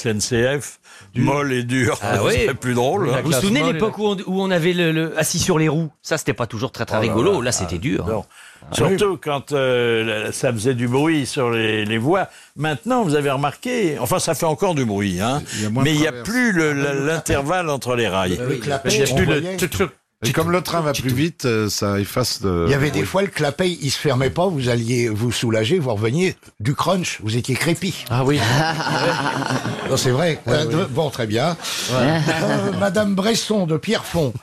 Molle 1.15 1.53
et 1.53 1.63
dur. 1.63 1.97
Ah 2.01 2.19
oui. 2.25 2.33
serait 2.43 2.53
plus 2.55 2.73
drôle. 2.73 3.09
hein. 3.09 3.21
Vous 3.23 3.31
vous 3.31 3.39
souvenez 3.39 3.61
l'époque 3.63 3.97
où 3.99 4.05
on, 4.07 4.17
où 4.25 4.41
on 4.41 4.49
avait 4.51 4.73
le, 4.73 4.91
le- 4.91 5.17
assis 5.19 5.39
sur 5.39 5.59
les 5.59 5.67
roues? 5.69 5.89
Ça, 6.01 6.17
c'était 6.17 6.33
pas 6.33 6.47
toujours 6.47 6.71
très 6.71 6.85
très 6.85 6.97
Oh 6.97 7.01
rigolo. 7.01 7.39
là. 7.39 7.45
Là, 7.45 7.51
c'était 7.51 7.77
dur. 7.77 8.05
Non. 8.07 8.23
Surtout 8.71 9.17
quand 9.21 9.51
euh, 9.51 10.31
ça 10.31 10.51
faisait 10.53 10.73
du 10.73 10.87
bruit 10.87 11.25
sur 11.25 11.51
les, 11.51 11.83
les 11.85 11.97
voies. 11.97 12.29
Maintenant, 12.55 13.03
vous 13.03 13.13
avez 13.15 13.29
remarqué, 13.29 13.97
enfin 13.99 14.19
ça 14.19 14.35
fait 14.35 14.45
encore 14.45 14.73
du 14.73 14.85
bruit, 14.85 15.19
hein, 15.19 15.41
Il 15.61 15.69
mais 15.69 15.93
il 15.93 15.99
n'y 15.99 16.07
a 16.07 16.13
plus 16.13 16.53
le- 16.53 16.71
la- 16.73 16.93
l'intervalle 16.93 17.69
entre 17.69 17.95
les 17.95 18.07
rails. 18.07 18.37
Le 18.37 18.55
clapet, 18.55 18.89
Il 18.93 18.99
y 18.99 19.03
a 19.03 19.11
on 19.11 19.15
plus 19.15 19.25
le 19.25 19.39
voyait. 19.41 19.57
tchou-tchou. 19.57 19.89
Et 20.25 20.31
comme 20.31 20.51
le 20.51 20.61
train 20.61 20.81
va 20.81 20.93
plus 20.93 21.13
vite, 21.13 21.45
euh, 21.45 21.69
ça 21.69 21.99
efface 21.99 22.41
de. 22.41 22.65
Il 22.67 22.71
y 22.71 22.73
avait 22.73 22.91
des 22.91 23.03
fois 23.03 23.21
le 23.21 23.27
clapet, 23.27 23.69
il 23.69 23.89
se 23.91 23.97
fermait 23.97 24.29
pas, 24.29 24.47
vous 24.47 24.69
alliez 24.69 25.09
vous 25.09 25.31
soulager, 25.31 25.79
vous 25.79 25.93
reveniez 25.93 26.35
du 26.59 26.75
crunch, 26.75 27.19
vous 27.23 27.35
étiez 27.37 27.55
crépi. 27.55 28.05
Ah 28.09 28.23
oui. 28.23 28.39
Non, 29.89 29.97
c'est 29.97 30.11
vrai. 30.11 30.39
Euh, 30.47 30.65
de- 30.65 30.85
Bon, 30.85 31.09
très 31.09 31.27
bien. 31.27 31.55
Euh, 31.91 32.71
Madame 32.79 33.15
Bresson 33.15 33.67
de 33.67 33.77
Pierrefonds, 33.77 34.33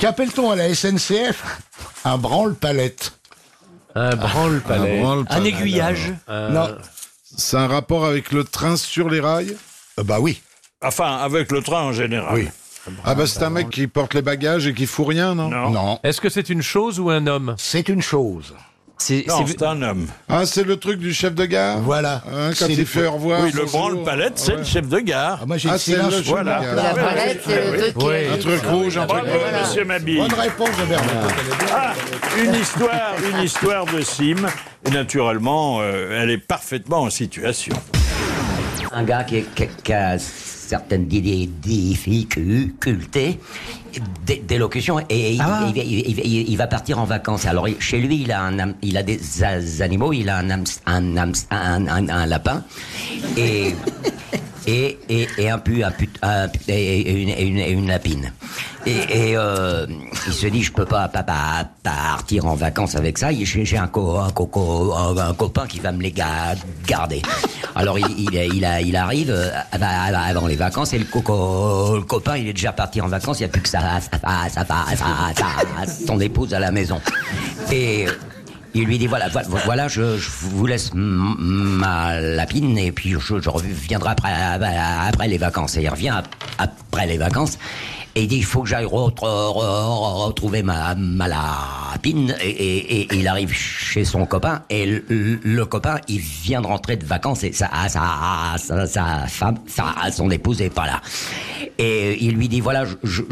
qu'appelle-t-on 0.00 0.50
à 0.50 0.56
la 0.56 0.72
SNCF 0.74 1.42
Un 2.04 2.18
branle-palette. 2.18 3.12
Un 3.94 4.14
branle-palais. 4.16 4.98
Un 4.98 5.02
branle- 5.02 5.24
Un 5.30 5.44
aiguillage. 5.44 6.12
Non. 6.28 6.68
C'est 7.36 7.56
un 7.56 7.66
rapport 7.66 8.04
avec 8.06 8.32
le 8.32 8.44
train 8.44 8.76
sur 8.76 9.10
les 9.10 9.20
rails? 9.20 9.56
Euh, 9.98 10.04
bah 10.04 10.18
oui. 10.20 10.40
Enfin, 10.82 11.16
avec 11.16 11.50
le 11.52 11.60
train 11.62 11.82
en 11.82 11.92
général. 11.92 12.34
Oui. 12.34 12.48
Ah 13.04 13.14
bah 13.14 13.26
c'est 13.26 13.42
un 13.42 13.50
mec 13.50 13.70
qui 13.70 13.86
porte 13.86 14.14
les 14.14 14.22
bagages 14.22 14.66
et 14.66 14.74
qui 14.74 14.86
fout 14.86 15.06
rien, 15.08 15.34
non 15.34 15.48
Non, 15.48 15.70
Non. 15.70 16.00
Est-ce 16.02 16.20
que 16.20 16.28
c'est 16.28 16.48
une 16.50 16.62
chose 16.62 16.98
ou 17.00 17.10
un 17.10 17.26
homme? 17.26 17.54
C'est 17.58 17.88
une 17.88 18.02
chose. 18.02 18.54
C'est 18.98 19.26
non 19.28 19.44
c'est- 19.46 19.52
c'est 19.58 19.62
un 19.62 19.82
homme. 19.82 20.06
Ah 20.26 20.46
c'est 20.46 20.64
le 20.64 20.78
truc 20.78 20.98
du 20.98 21.12
chef 21.12 21.34
de 21.34 21.44
gare? 21.44 21.80
Voilà. 21.80 22.22
Hein, 22.32 22.48
quand 22.58 22.64
C'est 22.66 22.72
il 22.72 22.86
fait 22.86 23.06
au 23.06 23.12
revoir. 23.12 23.42
oui, 23.42 23.50
le 23.52 23.64
bonjour. 23.64 23.78
branle-palette, 23.78 24.32
c'est 24.38 24.52
Ouais. 24.52 24.58
le 24.58 24.64
chef 24.64 24.88
de 24.88 24.98
gare. 25.00 25.40
Ah, 25.42 25.46
moi, 25.46 25.58
j'ai 25.58 25.68
Ah, 25.68 25.72
le 25.74 25.78
c'est 25.78 25.90
le 25.92 25.96
silence. 25.98 26.14
chef 26.14 26.24
de 26.24 26.28
Voilà. 26.30 26.60
gare. 26.62 26.74
La 26.76 26.94
palette, 26.94 27.42
c'est 27.46 27.72
le 27.72 27.78
truc 27.92 27.98
qui. 27.98 28.32
Un 28.32 28.38
truc 28.38 28.62
rouge, 28.70 28.96
un 28.96 29.06
truc 29.06 29.22
Bravo, 29.24 29.38
Voilà. 29.38 29.60
monsieur 29.66 29.84
Mabille. 29.84 30.16
Bonne 30.16 30.32
réponse 30.40 30.70
de 30.80 30.84
Bernard. 30.86 31.30
Ah, 31.74 31.92
une 32.42 32.54
histoire, 32.54 33.12
une 33.36 33.44
histoire 33.44 33.84
de 33.84 34.00
Sim. 34.00 34.46
Et 34.86 34.90
naturellement, 34.90 35.80
euh, 35.82 36.22
elle 36.22 36.30
est 36.30 36.38
parfaitement 36.38 37.02
en 37.02 37.10
situation. 37.10 37.76
Un 38.92 39.02
gars 39.04 39.24
qui, 39.24 39.42
qui- 39.54 39.68
qui 39.84 39.92
a 39.92 40.16
certaines 40.66 41.06
di- 41.06 41.20
di- 41.22 41.46
difficultés 41.46 43.38
d'é- 44.26 44.42
d'élocution 44.46 44.98
et 45.08 45.32
il, 45.34 45.40
Ah. 45.40 45.70
il- 45.74 45.76
il- 45.82 46.20
il- 46.24 46.48
il 46.50 46.56
va 46.56 46.66
partir 46.66 46.98
en 46.98 47.04
vacances. 47.04 47.46
Alors 47.46 47.66
chez 47.78 47.98
lui, 48.00 48.22
il 48.22 48.32
a, 48.32 48.40
un, 48.42 48.58
am- 48.58 48.74
il 48.82 48.96
a 48.96 49.02
des 49.02 49.18
animaux, 49.80 50.12
il 50.12 50.28
a 50.28 50.38
un, 50.38 50.50
un, 50.50 50.64
un, 51.16 51.34
un- 51.50 52.08
un 52.08 52.26
lapin 52.26 52.64
et, 53.36 53.74
et, 54.66 54.98
et, 55.08 55.28
et 55.38 55.50
un 55.50 55.58
pu, 55.58 55.82
un 55.84 55.90
pu- 55.90 56.10
un 56.22 56.48
et 56.68 57.22
une, 57.22 57.28
une, 57.58 57.78
une 57.78 57.86
lapine. 57.88 58.32
Et, 58.84 59.30
et, 59.30 59.36
euh, 59.36 59.86
il 60.28 60.32
se 60.32 60.46
dit, 60.46 60.62
je 60.62 60.70
peux 60.72 60.84
pas, 60.86 61.08
pas, 61.08 61.24
partir 61.82 62.46
en 62.46 62.54
vacances 62.54 62.94
avec 62.94 63.18
ça. 63.18 63.30
J'ai 63.32 63.76
un, 63.78 63.88
co, 63.88 64.16
un, 64.18 64.30
co- 64.30 64.94
un 65.18 65.34
copain 65.34 65.66
qui 65.66 65.80
va 65.80 65.90
me 65.90 66.00
les 66.02 66.12
ga- 66.12 66.54
garder. 66.86 67.20
Alors 67.74 67.98
il, 67.98 68.06
il, 68.16 68.34
il, 68.34 68.68
il 68.86 68.96
arrive 68.96 69.30
euh, 69.30 69.50
avant 69.72 70.14
avant 70.14 70.46
les 70.46 70.56
vacances 70.56 70.92
et 70.92 70.98
le, 70.98 71.04
coco, 71.04 71.96
le 71.96 72.02
copain, 72.04 72.36
il 72.36 72.46
est 72.48 72.52
déjà 72.52 72.72
parti 72.72 73.00
en 73.00 73.08
vacances. 73.08 73.40
Il 73.40 73.42
n'y 73.42 73.46
a 73.46 73.52
plus 73.52 73.62
que 73.62 73.68
sa, 73.68 73.80
sa, 74.00 74.48
sa- 74.48 74.64
sa- 74.64 76.06
son 76.06 76.20
épouse 76.20 76.54
à 76.54 76.60
la 76.60 76.70
maison. 76.70 77.00
Et 77.72 78.06
il 78.76 78.84
lui 78.84 78.98
dit 78.98 79.06
voilà, 79.06 79.28
voilà, 79.64 79.88
je, 79.88 80.02
vous 80.42 80.66
laisse 80.66 80.90
ma 80.94 82.20
lapine 82.20 82.76
et 82.78 82.92
puis 82.92 83.12
je, 83.12 83.40
je 83.40 83.48
reviendrai 83.48 84.10
après, 84.10 84.32
après 84.32 85.28
les 85.28 85.38
vacances. 85.38 85.76
Et 85.76 85.82
il 85.82 85.88
revient 85.88 86.10
ap- 86.10 86.34
après 86.58 87.06
les 87.06 87.18
vacances 87.18 87.58
et 88.14 88.22
il 88.22 88.28
dit 88.28 88.36
il 88.36 88.44
faut 88.44 88.62
que 88.62 88.68
j'aille 88.68 88.84
re- 88.84 89.12
re- 89.14 89.52
re- 89.52 90.24
retrouver 90.26 90.62
ma, 90.62 90.94
lapine. 90.94 92.34
Et, 92.42 93.08
il 93.14 93.26
arrive 93.28 93.52
chez 93.52 94.04
son 94.04 94.26
copain 94.26 94.62
et 94.68 94.86
le, 94.86 95.04
le 95.42 95.64
copain 95.64 95.98
il 96.08 96.18
vient 96.18 96.60
de 96.60 96.66
rentrer 96.66 96.96
de 96.96 97.04
vacances 97.06 97.44
et 97.44 97.52
sa, 97.52 97.70
sa, 97.88 98.56
sa, 98.58 98.86
sa 98.86 99.26
femme, 99.26 99.56
sa, 99.66 99.94
son 100.12 100.30
épouse 100.30 100.60
est 100.60 100.70
pas 100.70 100.86
là. 100.86 101.00
Et 101.78 102.24
il 102.24 102.34
lui 102.36 102.48
dit 102.48 102.60
voilà, 102.60 102.84
je, 102.84 102.96
je, 103.02 103.22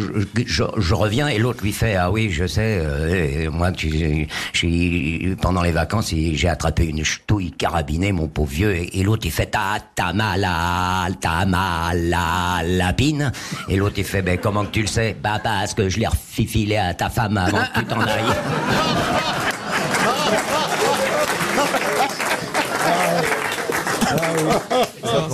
je, 0.46 0.64
je- 0.76 0.94
reviens. 0.94 1.28
Et 1.28 1.38
l'autre 1.38 1.62
lui 1.62 1.72
fait 1.72 1.96
ah 1.96 2.10
oui, 2.10 2.30
je 2.30 2.46
sais, 2.46 2.78
euh, 2.80 3.50
moi 3.50 3.72
tu, 3.72 4.28
pendant 5.40 5.62
les 5.62 5.72
vacances 5.72 6.12
j'ai 6.14 6.48
attrapé 6.48 6.84
une 6.86 7.04
ch'touille 7.04 7.52
carabinée, 7.52 8.12
mon 8.12 8.28
pauvre 8.28 8.50
vieux. 8.50 8.74
Et, 8.76 9.02
l'autre 9.02 9.22
il 9.24 9.32
fait 9.32 9.46
ta 9.46 9.78
ta 9.94 10.12
mala 10.12 11.06
ta 11.20 11.44
lapine. 12.64 13.32
Et 13.68 13.76
l'autre 13.76 13.94
il 13.98 14.04
fait 14.04 14.22
ben 14.22 14.38
comment 14.38 14.64
que 14.64 14.70
tu 14.70 14.82
le 14.82 14.86
sais? 14.88 15.16
Bah 15.22 15.40
parce 15.42 15.74
que 15.74 15.88
je 15.88 15.98
l'ai 15.98 16.06
refifilé 16.06 16.76
à 16.76 16.94
ta 16.94 17.08
femme 17.08 17.36
avant 17.38 17.58
que 17.58 17.80
tu 17.80 17.86
t'en 17.86 18.00
ailles. 18.00 19.50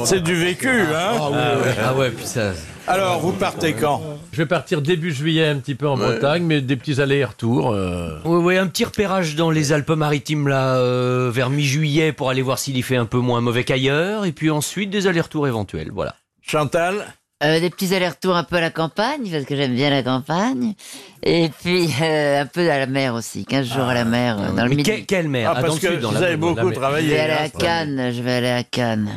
C'est 0.05 0.21
du 0.23 0.35
vécu, 0.35 0.69
hein 0.69 1.13
Ah 1.19 1.31
ouais, 1.31 1.75
ah 1.85 1.95
ouais, 1.95 2.11
puis 2.11 2.27
ça. 2.27 2.53
Alors, 2.87 3.21
vous 3.21 3.33
partez 3.33 3.75
quand 3.75 4.03
Je 4.33 4.39
vais 4.39 4.47
partir 4.47 4.83
début 4.83 5.13
juillet 5.13 5.47
un 5.47 5.57
petit 5.57 5.75
peu 5.77 5.89
en 5.89 5.97
Bretagne, 5.97 6.43
mais 6.43 6.61
des 6.61 6.77
petits 6.77 7.01
allers-retours. 7.01 7.71
euh. 7.73 8.19
Oui, 8.25 8.39
oui, 8.43 8.57
un 8.57 8.67
petit 8.67 8.85
repérage 8.85 9.37
dans 9.37 9.51
les 9.51 9.73
Alpes-Maritimes 9.73 10.49
là, 10.49 10.77
euh, 10.77 11.31
vers 11.33 11.51
mi-juillet 11.51 12.13
pour 12.13 12.31
aller 12.31 12.43
voir 12.43 12.59
s'il 12.59 12.77
y 12.77 12.83
fait 12.83 12.97
un 12.97 13.05
peu 13.07 13.19
moins 13.19 13.41
mauvais 13.41 13.65
qu'ailleurs, 13.65 14.25
et 14.25 14.33
puis 14.33 14.51
ensuite 14.51 14.91
des 14.91 15.07
allers-retours 15.07 15.47
éventuels, 15.47 15.91
voilà. 15.93 16.17
Chantal 16.43 17.05
Euh, 17.43 17.61
des 17.61 17.71
petits 17.71 17.95
allers-retours 17.95 18.37
un 18.37 18.45
peu 18.45 18.57
à 18.57 18.61
la 18.61 18.71
campagne, 18.71 19.31
parce 19.31 19.45
que 19.45 19.55
j'aime 19.57 19.75
bien 19.75 19.89
la 19.91 20.03
campagne. 20.03 20.75
Et 21.23 21.51
puis 21.63 21.89
euh, 22.03 22.43
un 22.43 22.47
peu 22.47 22.71
à 22.71 22.79
la 22.79 22.87
mer 22.87 23.15
aussi, 23.15 23.45
15 23.45 23.67
jours 23.67 23.85
à 23.85 23.95
la 23.95 24.05
mer, 24.05 24.39
euh, 24.41 24.53
dans 24.57 24.63
le 24.65 24.71
Mais 24.71 24.77
midi. 24.77 24.91
que- 24.91 25.07
quelle 25.07 25.29
mer 25.29 25.51
Ah, 25.51 25.55
Ah, 25.59 25.61
parce 25.61 25.69
dans 25.69 25.75
le 25.75 25.81
que 25.81 25.93
sud, 25.95 26.01
dans 26.01 26.09
vous 26.09 26.15
la- 26.15 26.21
avez 26.27 26.37
dans 26.37 26.47
la 26.47 26.53
beaucoup 26.55 26.67
mer. 26.67 26.75
Je 26.75 26.81
travaillé. 26.81 27.09
vais 27.09 27.21
aller 27.21 27.33
hein, 27.33 27.51
à. 27.55 27.59
Cannes, 27.59 28.13
je 28.17 28.23
vais 28.23 28.33
aller 28.33 28.49
à 28.51 28.63
Cannes. 28.65 29.11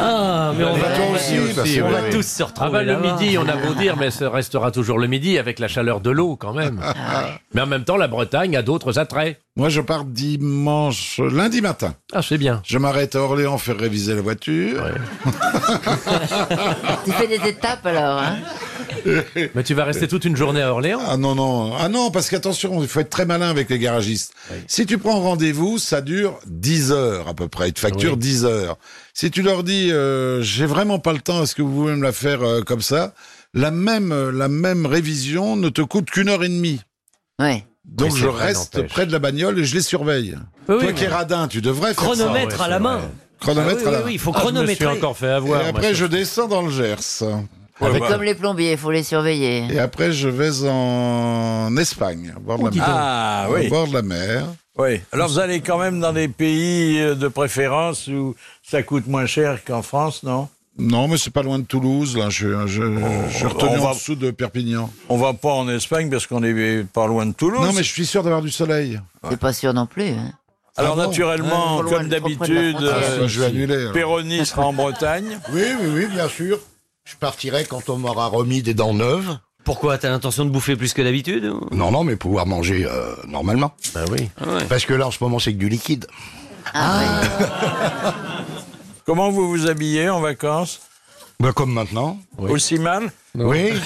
Ah, 0.00 0.52
mais 0.56 0.64
on 0.64 0.74
va, 0.74 0.88
Toi 0.96 1.04
aussi, 1.14 1.34
on 1.38 1.60
aussi, 1.62 1.80
va 1.80 1.86
oui, 1.88 1.94
oui. 2.04 2.10
tous 2.12 2.22
se 2.26 2.42
retrouver 2.44 2.68
Ah 2.68 2.72
bah 2.72 2.82
le 2.84 2.92
là-bas. 2.92 3.12
midi, 3.20 3.36
on 3.38 3.48
a 3.48 3.56
beau 3.56 3.74
dire, 3.74 3.96
mais 3.96 4.10
ça 4.12 4.30
restera 4.30 4.70
toujours 4.70 4.98
le 5.00 5.08
midi 5.08 5.38
avec 5.38 5.58
la 5.58 5.66
chaleur 5.66 6.00
de 6.00 6.10
l'eau 6.10 6.36
quand 6.36 6.52
même. 6.52 6.80
Mais 7.54 7.60
en 7.62 7.66
même 7.66 7.82
temps, 7.84 7.96
la 7.96 8.06
Bretagne 8.08 8.56
a 8.56 8.62
d'autres 8.62 8.98
attraits. 9.00 9.40
Moi, 9.56 9.68
je 9.70 9.80
pars 9.80 10.04
dimanche, 10.04 11.18
lundi 11.18 11.60
matin. 11.60 11.94
Ah, 12.12 12.22
c'est 12.22 12.38
bien. 12.38 12.62
Je 12.64 12.78
m'arrête 12.78 13.16
à 13.16 13.20
Orléans 13.22 13.58
faire 13.58 13.76
réviser 13.76 14.14
la 14.14 14.20
voiture. 14.22 14.84
Tu 17.04 17.12
fais 17.12 17.26
des 17.26 17.48
étapes 17.48 17.84
alors, 17.86 18.18
hein? 18.22 18.36
Mais 19.54 19.62
tu 19.62 19.74
vas 19.74 19.84
rester 19.84 20.06
toute 20.08 20.24
une 20.24 20.36
journée 20.36 20.62
à 20.62 20.70
Orléans? 20.72 21.00
Ah 21.08 21.16
non, 21.16 21.34
non. 21.34 21.47
Ah 21.78 21.88
non, 21.88 22.10
parce 22.10 22.28
qu'attention, 22.30 22.82
il 22.82 22.88
faut 22.88 23.00
être 23.00 23.10
très 23.10 23.24
malin 23.26 23.48
avec 23.50 23.68
les 23.70 23.78
garagistes. 23.78 24.32
Si 24.66 24.86
tu 24.86 24.98
prends 24.98 25.20
rendez-vous, 25.20 25.78
ça 25.78 26.00
dure 26.00 26.38
10 26.46 26.92
heures 26.92 27.28
à 27.28 27.34
peu 27.34 27.48
près. 27.48 27.68
Ils 27.68 27.72
te 27.72 27.80
facturent 27.80 28.12
Oui. 28.12 28.18
10 28.18 28.44
heures. 28.44 28.76
Si 29.14 29.30
tu 29.30 29.42
leur 29.42 29.62
dis, 29.64 29.90
euh, 29.92 30.42
j'ai 30.42 30.66
vraiment 30.66 30.98
pas 30.98 31.12
le 31.12 31.20
temps, 31.20 31.42
est-ce 31.42 31.54
que 31.54 31.62
vous 31.62 31.72
pouvez 31.72 31.94
me 31.94 32.02
la 32.02 32.12
faire 32.12 32.42
euh, 32.42 32.62
comme 32.62 32.82
ça? 32.82 33.14
La 33.54 33.70
même, 33.70 34.12
euh, 34.12 34.30
la 34.30 34.48
même 34.48 34.86
révision 34.86 35.56
ne 35.56 35.68
te 35.68 35.80
coûte 35.82 36.10
qu'une 36.10 36.28
heure 36.28 36.44
et 36.44 36.48
demie. 36.48 36.80
Ouais. 37.40 37.64
Donc 37.84 38.12
Oui, 38.12 38.18
je 38.20 38.26
vrai, 38.26 38.46
reste 38.48 38.86
près 38.86 39.06
de 39.06 39.12
la 39.12 39.18
bagnole 39.18 39.58
et 39.58 39.64
je 39.64 39.74
les 39.74 39.82
surveille. 39.82 40.36
Oui, 40.68 40.76
Toi 40.80 40.92
qui 40.92 41.04
es 41.04 41.08
radin, 41.08 41.48
tu 41.48 41.60
devrais 41.62 41.94
faire 41.94 42.04
Chronomètre 42.04 42.58
ouais, 42.58 42.64
à 42.64 42.68
la 42.68 42.78
main. 42.78 43.00
ça. 43.00 43.08
Chronomètre 43.40 43.80
Ah 43.80 43.82
oui, 43.84 43.88
à 43.88 43.90
la 43.92 43.98
oui, 43.98 44.04
oui, 44.06 44.12
il 44.14 44.18
faut 44.18 44.32
Ah, 44.34 44.38
je 44.40 44.44
me 44.46 44.50
chronométrer. 44.50 44.74
suis 44.74 44.86
encore 44.86 45.16
fait 45.16 45.28
avoir. 45.28 45.62
Et 45.62 45.68
après, 45.68 45.82
ça. 45.88 45.92
je 45.94 46.04
descends 46.04 46.48
dans 46.48 46.60
le 46.62 46.70
Gers. 46.70 47.22
Ouais, 47.80 47.98
bah. 48.00 48.08
Comme 48.08 48.22
les 48.22 48.34
plombiers, 48.34 48.72
il 48.72 48.78
faut 48.78 48.90
les 48.90 49.02
surveiller. 49.04 49.66
Et 49.72 49.78
après, 49.78 50.10
je 50.12 50.28
vais 50.28 50.50
en 50.68 51.76
Espagne, 51.76 52.34
au 52.36 52.40
bord 52.40 52.58
de 52.58 52.64
la 52.64 52.70
mer. 52.70 52.84
Ah 52.86 53.46
Au 53.50 53.54
oui. 53.54 53.68
bord 53.68 53.86
de 53.88 53.94
la 53.94 54.02
mer. 54.02 54.46
Oui. 54.76 55.00
Alors 55.12 55.28
vous 55.28 55.38
allez 55.40 55.60
quand 55.60 55.78
même 55.78 55.98
dans 56.00 56.12
des 56.12 56.28
pays 56.28 57.00
euh, 57.00 57.14
de 57.16 57.26
préférence 57.28 58.06
où 58.06 58.36
ça 58.62 58.82
coûte 58.84 59.06
moins 59.08 59.26
cher 59.26 59.64
qu'en 59.64 59.82
France, 59.82 60.22
non? 60.22 60.48
Non, 60.80 61.08
mais 61.08 61.18
c'est 61.18 61.32
pas 61.32 61.42
loin 61.42 61.58
de 61.58 61.64
Toulouse, 61.64 62.16
là. 62.16 62.30
Je, 62.30 62.66
je, 62.68 62.82
je 63.28 63.36
suis 63.36 63.46
retenu 63.46 63.70
on 63.76 63.80
en 63.80 63.86
va- 63.88 63.94
dessous 63.94 64.14
de 64.14 64.30
Perpignan. 64.30 64.88
On 65.08 65.16
va 65.16 65.32
pas 65.34 65.50
en 65.52 65.68
Espagne 65.68 66.08
parce 66.08 66.28
qu'on 66.28 66.44
est 66.44 66.84
pas 66.92 67.08
loin 67.08 67.26
de 67.26 67.32
Toulouse. 67.32 67.60
Non, 67.60 67.72
mais 67.72 67.82
je 67.82 67.92
suis 67.92 68.06
sûr 68.06 68.22
d'avoir 68.22 68.42
du 68.42 68.50
soleil. 68.50 69.00
C'est 69.28 69.40
pas 69.40 69.52
sûr 69.52 69.74
non 69.74 69.86
plus. 69.86 70.10
Hein. 70.10 70.32
Alors 70.76 70.92
Ah 70.96 71.02
bon 71.02 71.08
naturellement, 71.08 71.78
Ouais, 71.78 71.82
loin, 71.82 71.98
comme 71.98 72.08
d'habitude. 72.08 72.76
Ah, 72.80 72.84
euh, 72.84 73.26
je 73.26 73.40
vais 73.40 73.46
annuler. 73.46 73.74
alors. 73.74 73.92
Péroni 73.92 74.46
sera 74.46 74.66
en 74.66 74.72
Bretagne. 74.72 75.40
Oui, 75.52 75.62
oui, 75.80 75.88
oui, 75.92 76.06
bien 76.06 76.28
sûr. 76.28 76.60
Je 77.10 77.16
partirai 77.16 77.64
quand 77.64 77.88
on 77.88 77.96
m'aura 77.96 78.26
remis 78.26 78.60
des 78.60 78.74
dents 78.74 78.92
neuves. 78.92 79.38
Pourquoi 79.64 79.96
T'as 79.96 80.10
l'intention 80.10 80.44
de 80.44 80.50
bouffer 80.50 80.76
plus 80.76 80.92
que 80.92 81.00
d'habitude 81.00 81.46
ou? 81.46 81.74
Non, 81.74 81.90
non, 81.90 82.04
mais 82.04 82.16
pouvoir 82.16 82.44
manger 82.44 82.84
euh, 82.84 83.14
normalement. 83.26 83.72
Bah 83.94 84.04
oui. 84.10 84.28
Parce 84.68 84.84
que 84.84 84.92
là, 84.92 85.06
en 85.06 85.10
ce 85.10 85.24
moment, 85.24 85.38
c'est 85.38 85.54
que 85.54 85.58
du 85.58 85.70
liquide. 85.70 86.06
Ah, 86.74 87.22
Comment 89.06 89.30
vous 89.30 89.48
vous 89.48 89.68
habillez 89.68 90.10
en 90.10 90.20
vacances? 90.20 90.80
Bah, 91.40 91.52
comme 91.54 91.72
maintenant. 91.72 92.18
Aussi 92.36 92.80
mal 92.80 93.12
Oui. 93.36 93.70
non, 93.70 93.78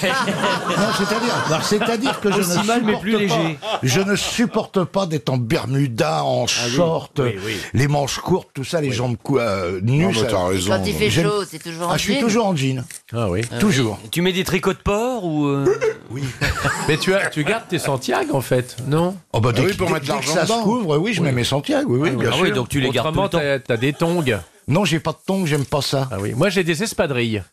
c'est-à-dire, 0.97 1.63
c'est-à-dire 1.63 2.19
que 2.19 2.31
je 2.31 2.39
Aussi 2.39 2.57
ne 2.57 2.63
mal, 2.63 2.81
mais 2.81 2.93
supporte 2.93 3.01
plus 3.03 3.13
pas- 3.13 3.19
léger. 3.19 3.59
Je 3.83 4.01
ne 4.01 4.15
supporte 4.15 4.83
pas 4.85 5.05
d'être 5.05 5.29
en 5.29 5.37
bermuda, 5.37 6.23
en 6.23 6.47
short, 6.47 7.19
Oui, 7.19 7.35
oui. 7.45 7.57
les 7.75 7.87
manches 7.87 8.17
courtes, 8.17 8.49
tout 8.55 8.63
ça, 8.63 8.81
les 8.81 8.91
jambes 8.91 9.17
cou- 9.21 9.37
euh, 9.37 9.79
nues. 9.81 10.01
Non, 10.05 10.11
mais 10.19 10.29
ça- 10.29 10.45
raison. 10.47 10.71
Quand 10.77 10.83
il 10.83 10.95
fait 10.95 11.11
chaud, 11.11 11.43
c'est 11.47 11.61
toujours 11.61 11.89
en 11.89 11.91
Ah, 11.91 11.97
je 11.97 12.01
suis 12.01 12.15
jean 12.15 12.21
toujours 12.21 12.45
en 12.47 12.55
jean. 12.55 12.83
Ah 13.13 13.29
oui. 13.29 13.41
Toujours. 13.59 13.99
Tu 14.09 14.23
mets 14.23 14.33
des 14.33 14.43
tricots 14.43 14.73
de 14.73 14.77
porc 14.79 15.23
ou 15.23 15.45
euh, 15.45 15.65
Mais 16.87 16.97
tu, 16.97 17.13
as, 17.13 17.27
tu 17.29 17.43
gardes 17.43 17.67
tes 17.69 17.77
Santiago 17.77 18.33
en 18.35 18.41
fait, 18.41 18.77
non 18.87 19.15
Oh, 19.31 19.39
bah, 19.39 19.51
dès, 19.51 19.61
Ah 19.61 19.65
oui, 19.67 19.73
pour 19.75 19.87
dès- 19.89 19.93
mettre 19.93 20.05
dès 20.05 20.11
que 20.11 20.13
l'argent 20.15 20.33
ça 20.33 20.41
se 20.47 20.51
dedans. 20.51 20.63
couvre, 20.63 20.97
oui, 20.97 21.13
je 21.13 21.21
mets 21.21 21.31
mes 21.31 21.43
Santiago, 21.43 21.97
oui, 21.97 22.09
oui, 22.09 22.15
bien 22.15 22.29
Ah 22.31 22.35
sûr. 22.35 22.43
oui, 22.45 22.51
donc 22.51 22.69
tu 22.69 22.79
les 22.79 22.89
gardes 22.89 23.13
tout 23.13 23.19
Autrement, 23.19 23.41
le 23.43 23.59
temps. 23.59 23.63
t'as 23.67 23.77
des 23.77 23.93
tongs. 23.93 24.23
Non, 24.67 24.85
j'ai 24.85 24.99
pas 24.99 25.11
de 25.11 25.17
tongs, 25.25 25.45
j'aime 25.45 25.65
pas 25.65 25.81
ça. 25.81 26.07
Ah 26.11 26.17
oui. 26.19 26.33
Moi, 26.35 26.49
j'ai 26.49 26.63
des 26.63 26.83
espadrilles. 26.83 27.43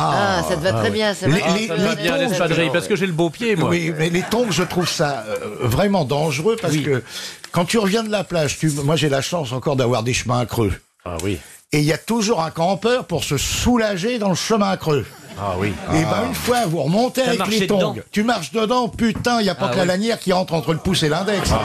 Ah, 0.00 0.42
ça 0.48 0.54
te 0.56 0.60
va 0.62 0.72
très 0.74 0.90
bien. 0.90 1.12
Ça 1.12 1.26
va 1.26 1.34
Les- 1.34 1.40
très 1.40 1.58
les- 1.58 1.66
Ça 1.66 1.74
va 1.74 1.94
bien 1.96 2.12
tongs, 2.12 2.18
l'espadrille 2.28 2.70
parce 2.72 2.86
que 2.86 2.94
j'ai 2.94 3.06
le 3.06 3.12
beau 3.12 3.30
pied, 3.30 3.56
moi. 3.56 3.68
Oui, 3.70 3.92
mais 3.98 4.10
les 4.10 4.22
tongs, 4.22 4.50
je 4.50 4.62
trouve 4.62 4.88
ça 4.88 5.24
euh, 5.28 5.36
vraiment 5.62 6.04
dangereux 6.04 6.56
parce 6.60 6.76
que 6.76 7.02
quand 7.50 7.64
tu 7.64 7.78
reviens 7.78 8.04
de 8.04 8.10
la 8.10 8.22
plage, 8.22 8.58
tu, 8.58 8.70
moi 8.84 8.94
j'ai 8.94 9.08
la 9.08 9.22
chance 9.22 9.50
encore 9.52 9.74
d'avoir 9.74 10.04
des 10.04 10.12
chemins 10.14 10.46
creux. 10.46 10.72
Ah 11.04 11.16
oui. 11.24 11.38
Et 11.72 11.78
il 11.80 11.84
y 11.84 11.92
a 11.92 11.98
toujours 11.98 12.42
un 12.42 12.50
campeur 12.52 13.06
pour 13.06 13.24
se 13.24 13.36
soulager 13.38 14.18
dans 14.20 14.28
le 14.28 14.36
chemin 14.36 14.76
creux. 14.76 15.04
Ah 15.40 15.54
oui. 15.58 15.72
Et 15.92 16.02
ben 16.04 16.26
une 16.28 16.34
fois, 16.34 16.66
vous 16.66 16.82
remontez 16.82 17.22
T'as 17.22 17.26
avec 17.28 17.38
marché 17.40 17.58
les 17.60 17.66
tongs. 17.66 17.78
dedans 17.78 17.96
Tu 18.12 18.22
marches 18.22 18.52
dedans, 18.52 18.88
putain, 18.88 19.40
il 19.40 19.44
n'y 19.44 19.50
a 19.50 19.54
pas 19.56 19.66
Ah 19.66 19.72
que 19.72 19.76
la 19.76 19.82
oui. 19.82 19.88
lanière 19.88 20.18
qui 20.20 20.32
rentre 20.32 20.54
entre 20.54 20.72
le 20.72 20.78
pouce 20.78 21.02
et 21.02 21.08
l'index. 21.08 21.50
Ah, 21.52 21.58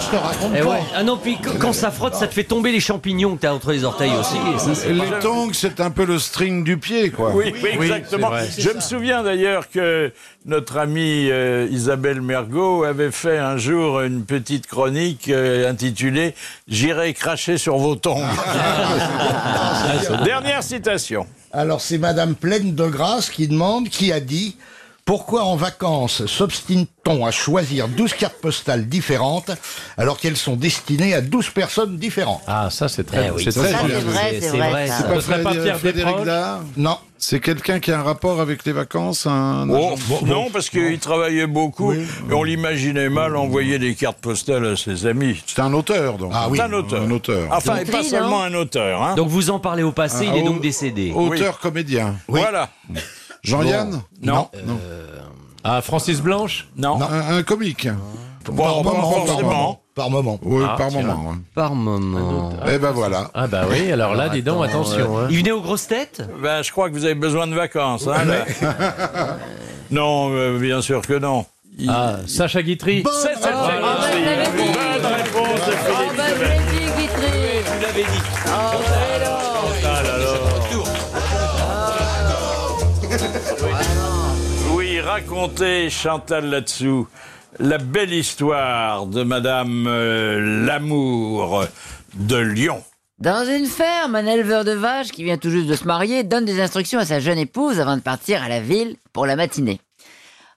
je 0.00 0.10
te 0.10 0.16
raconte 0.16 0.52
Eh 0.56 0.60
pas. 0.62 0.68
ouais. 0.70 0.80
Ah 0.94 1.02
non, 1.02 1.16
puis 1.16 1.36
qu- 1.38 1.58
quand 1.58 1.72
ça 1.72 1.90
frotte, 1.90 2.14
ça 2.14 2.26
te 2.26 2.34
fait 2.34 2.44
tomber 2.44 2.72
les 2.72 2.80
champignons 2.80 3.36
que 3.36 3.42
t'as 3.42 3.52
entre 3.52 3.72
les 3.72 3.84
orteils 3.84 4.12
aussi. 4.18 4.36
Et 4.54 4.58
ça, 4.58 4.74
c'est- 4.74 4.92
Les 4.92 5.10
tongs, 5.20 5.50
c'est 5.52 5.80
un 5.80 5.90
peu 5.90 6.04
le 6.04 6.18
string 6.18 6.64
du 6.64 6.78
pied, 6.78 7.10
quoi. 7.10 7.32
Oui, 7.34 7.52
oui, 7.62 7.70
exactement. 7.72 8.30
Je 8.58 8.70
me 8.70 8.80
souviens 8.80 9.22
d'ailleurs 9.22 9.68
que 9.70 10.12
notre 10.44 10.78
amie 10.78 11.28
euh, 11.30 11.66
Isabelle 11.70 12.20
Mergot 12.20 12.84
avait 12.84 13.10
fait 13.10 13.38
un 13.38 13.56
jour 13.56 14.00
une 14.00 14.24
petite 14.24 14.66
chronique 14.66 15.28
euh, 15.28 15.68
intitulée 15.70 16.34
J'irai 16.68 17.14
cracher 17.14 17.58
sur 17.58 17.76
vos 17.78 17.96
tongs. 17.96 18.22
Dernière 20.24 20.62
citation. 20.62 21.26
Alors 21.52 21.80
c'est 21.80 21.98
Madame 21.98 22.34
Pleine 22.34 22.74
de 22.74 22.86
Grâce 22.86 23.30
qui 23.30 23.48
demande, 23.48 23.88
qui 23.88 24.12
a 24.12 24.20
dit 24.20 24.56
pourquoi 25.06 25.44
en 25.44 25.54
vacances 25.56 26.26
s'obstine-t-on 26.26 27.24
à 27.24 27.30
choisir 27.30 27.86
12 27.88 28.12
cartes 28.14 28.36
postales 28.42 28.86
différentes 28.88 29.52
alors 29.96 30.18
qu'elles 30.18 30.36
sont 30.36 30.56
destinées 30.56 31.14
à 31.14 31.20
12 31.20 31.50
personnes 31.50 31.96
différentes? 31.96 32.42
Ah, 32.48 32.68
ça, 32.70 32.88
c'est 32.88 33.04
très, 33.04 33.28
Eh 33.28 33.30
oui. 33.30 33.42
c'est 33.44 33.52
Ça, 33.52 33.60
très 33.62 33.70
Ça, 33.72 33.82
bien. 33.84 33.96
c'est 34.00 34.04
vrai, 34.04 34.38
c'est 34.40 34.48
vrai. 34.48 34.88
C'est 34.88 35.42
pas 35.42 35.52
Frédéric- 35.52 35.78
Frédéric 35.78 36.24
Dard 36.24 36.60
Non. 36.76 36.98
C'est 37.18 37.40
quelqu'un 37.40 37.80
qui 37.80 37.92
a 37.92 38.00
un 38.00 38.02
rapport 38.02 38.40
avec 38.40 38.66
les 38.66 38.72
vacances 38.72 39.26
un 39.26 39.70
Oh, 39.70 39.94
agent- 39.94 40.26
non, 40.26 40.50
parce 40.52 40.68
qu'il 40.68 40.98
travaillait 40.98 41.46
beaucoup 41.46 41.92
et 41.94 42.04
on 42.30 42.42
l'imaginait 42.42 43.08
mal 43.08 43.36
envoyer 43.36 43.78
des 43.78 43.94
cartes 43.94 44.18
postales 44.18 44.66
à 44.66 44.76
ses 44.76 45.06
amis. 45.06 45.40
C'est 45.46 45.60
un 45.62 45.72
auteur, 45.72 46.18
donc. 46.18 46.32
Ah 46.34 46.48
oui. 46.50 46.58
C'est 46.58 46.64
un 46.64 46.72
auteur. 46.74 47.02
Un 47.02 47.10
auteur. 47.12 47.48
Enfin, 47.52 47.76
et 47.76 47.84
pas 47.86 48.00
oui, 48.00 48.08
seulement 48.10 48.42
un 48.42 48.52
auteur. 48.54 49.02
Hein. 49.02 49.14
Donc 49.14 49.28
vous 49.28 49.48
en 49.48 49.58
parlez 49.60 49.82
au 49.84 49.92
passé, 49.92 50.26
Ah, 50.28 50.32
il 50.34 50.40
est 50.40 50.44
donc 50.44 50.60
décédé. 50.60 51.12
Auteur, 51.14 51.58
comédien. 51.58 52.16
Voilà. 52.28 52.68
Jean-Yann 53.46 54.02
Non. 54.22 54.48
Ah, 55.64 55.80
Francis 55.82 56.20
Blanche 56.20 56.68
Non. 56.76 56.98
un, 57.02 57.36
un 57.38 57.42
comique. 57.42 57.88
Bon, 58.48 58.62
par, 58.62 58.82
moment, 58.84 59.10
par 59.26 59.40
moment. 59.42 59.80
Par 59.96 60.10
moment. 60.10 60.38
Oui, 60.42 60.62
Ah, 60.68 60.76
par 60.78 60.90
moment. 60.92 61.30
ouais. 61.30 61.36
Par 61.54 61.74
moment. 61.74 62.52
Eh 62.70 62.78
ben 62.78 62.92
voilà. 62.92 63.30
Ah 63.34 63.46
bah 63.48 63.64
oui, 63.68 63.90
alors 63.90 64.14
là, 64.14 64.28
dis 64.28 64.42
donc, 64.42 64.64
attention. 64.64 65.18
hein. 65.18 65.26
Il 65.30 65.38
venait 65.38 65.50
aux 65.50 65.62
grosses 65.62 65.88
têtes? 65.88 66.22
Ben, 66.42 66.62
je 66.62 66.70
crois 66.70 66.88
que 66.88 66.94
vous 66.94 67.04
avez 67.04 67.14
besoin 67.16 67.46
de 67.48 67.54
vacances. 67.54 68.06
Hein, 68.06 68.24
là. 68.24 68.44
non, 69.90 70.30
euh, 70.32 70.58
bien 70.58 70.80
sûr 70.82 71.00
que 71.02 71.14
non. 71.14 71.44
Il- 71.78 71.90
Ah, 71.90 72.16
Sacha 72.26 72.62
Guitry 72.62 73.02
C'est 73.22 73.34
Sacha 73.34 73.66
réponse. 73.66 74.06
Guitry. 74.06 74.24
Ah, 74.26 74.65
raconter, 85.46 85.90
Chantal 85.90 86.50
là-dessous, 86.50 87.06
la 87.60 87.78
belle 87.78 88.12
histoire 88.12 89.06
de 89.06 89.22
Madame 89.22 89.86
euh, 89.86 90.66
Lamour 90.66 91.64
de 92.14 92.36
Lyon. 92.36 92.82
Dans 93.18 93.44
une 93.44 93.66
ferme, 93.66 94.16
un 94.16 94.26
éleveur 94.26 94.64
de 94.64 94.72
vaches 94.72 95.12
qui 95.12 95.22
vient 95.22 95.38
tout 95.38 95.50
juste 95.50 95.68
de 95.68 95.74
se 95.74 95.84
marier 95.84 96.24
donne 96.24 96.44
des 96.44 96.60
instructions 96.60 96.98
à 96.98 97.04
sa 97.04 97.20
jeune 97.20 97.38
épouse 97.38 97.78
avant 97.78 97.96
de 97.96 98.02
partir 98.02 98.42
à 98.42 98.48
la 98.48 98.60
ville 98.60 98.96
pour 99.12 99.24
la 99.24 99.36
matinée. 99.36 99.80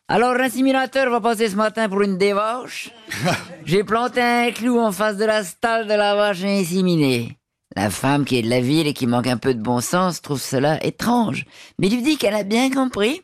Alors 0.07 0.33
l'inséminateur 0.33 1.11
va 1.11 1.21
passer 1.21 1.49
ce 1.49 1.55
matin 1.55 1.87
pour 1.87 2.01
une 2.01 2.17
des 2.17 2.33
vaches. 2.33 2.89
J'ai 3.65 3.83
planté 3.83 4.21
un 4.21 4.51
clou 4.51 4.79
en 4.79 4.91
face 4.91 5.17
de 5.17 5.25
la 5.25 5.43
stalle 5.43 5.87
de 5.87 5.93
la 5.93 6.15
vache 6.15 6.43
inséminée. 6.43 7.38
La 7.75 7.89
femme 7.91 8.25
qui 8.25 8.37
est 8.37 8.41
de 8.41 8.49
la 8.49 8.61
ville 8.61 8.87
et 8.87 8.93
qui 8.93 9.05
manque 9.05 9.27
un 9.27 9.37
peu 9.37 9.53
de 9.53 9.61
bon 9.61 9.79
sens 9.79 10.21
trouve 10.21 10.41
cela 10.41 10.83
étrange, 10.83 11.45
mais 11.77 11.87
lui 11.87 12.01
dit 12.01 12.17
qu'elle 12.17 12.33
a 12.33 12.43
bien 12.43 12.71
compris 12.71 13.21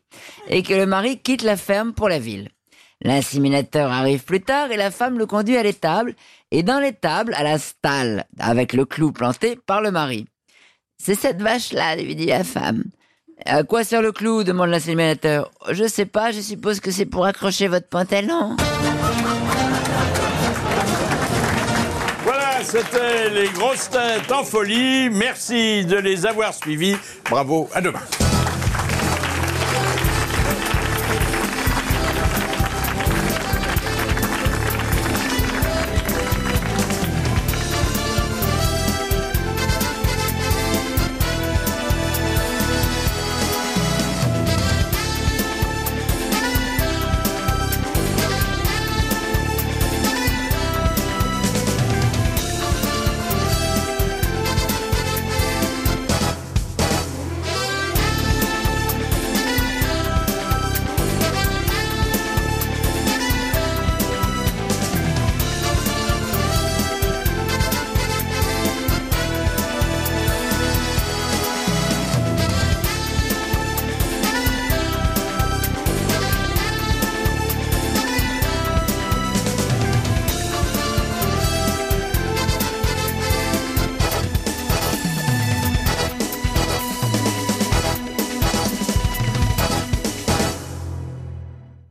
et 0.50 0.62
que 0.62 0.74
le 0.74 0.86
mari 0.86 1.20
quitte 1.20 1.42
la 1.42 1.58
ferme 1.58 1.94
pour 1.94 2.10
la 2.10 2.20
ville. 2.20 2.50
L'inséminateur 3.02 3.92
arrive 3.92 4.24
plus 4.24 4.42
tard 4.42 4.72
et 4.72 4.78
la 4.78 4.92
femme 4.92 5.18
le 5.18 5.26
conduit 5.26 5.58
à 5.58 5.64
l'étable 5.64 6.16
et 6.52 6.64
dans 6.64 6.80
l'étable 6.80 7.34
à 7.34 7.44
la 7.44 7.58
stalle 7.58 8.26
avec 8.40 8.74
le 8.74 8.86
clou 8.86 9.12
planté 9.12 9.58
par 9.66 9.82
le 9.82 9.92
mari. 9.92 10.28
C'est 10.98 11.16
cette 11.16 11.42
vache-là, 11.42 11.96
lui 11.98 12.16
dit 12.16 12.28
la 12.28 12.44
femme. 12.44 12.84
À 13.46 13.64
quoi 13.64 13.84
sert 13.84 14.02
le 14.02 14.12
clou? 14.12 14.44
demande 14.44 14.70
l'inséminateur. 14.70 15.52
Je 15.72 15.88
sais 15.88 16.06
pas, 16.06 16.32
je 16.32 16.40
suppose 16.40 16.80
que 16.80 16.92
c'est 16.92 17.06
pour 17.06 17.26
accrocher 17.26 17.68
votre 17.68 17.90
pantalon. 17.90 18.56
C'était 22.76 23.30
les 23.30 23.48
grosses 23.50 23.90
têtes 23.90 24.32
en 24.32 24.44
folie. 24.44 25.10
Merci 25.10 25.86
de 25.86 25.98
les 25.98 26.26
avoir 26.26 26.54
suivis. 26.54 26.98
Bravo, 27.30 27.70
à 27.74 27.82
demain. 27.82 28.02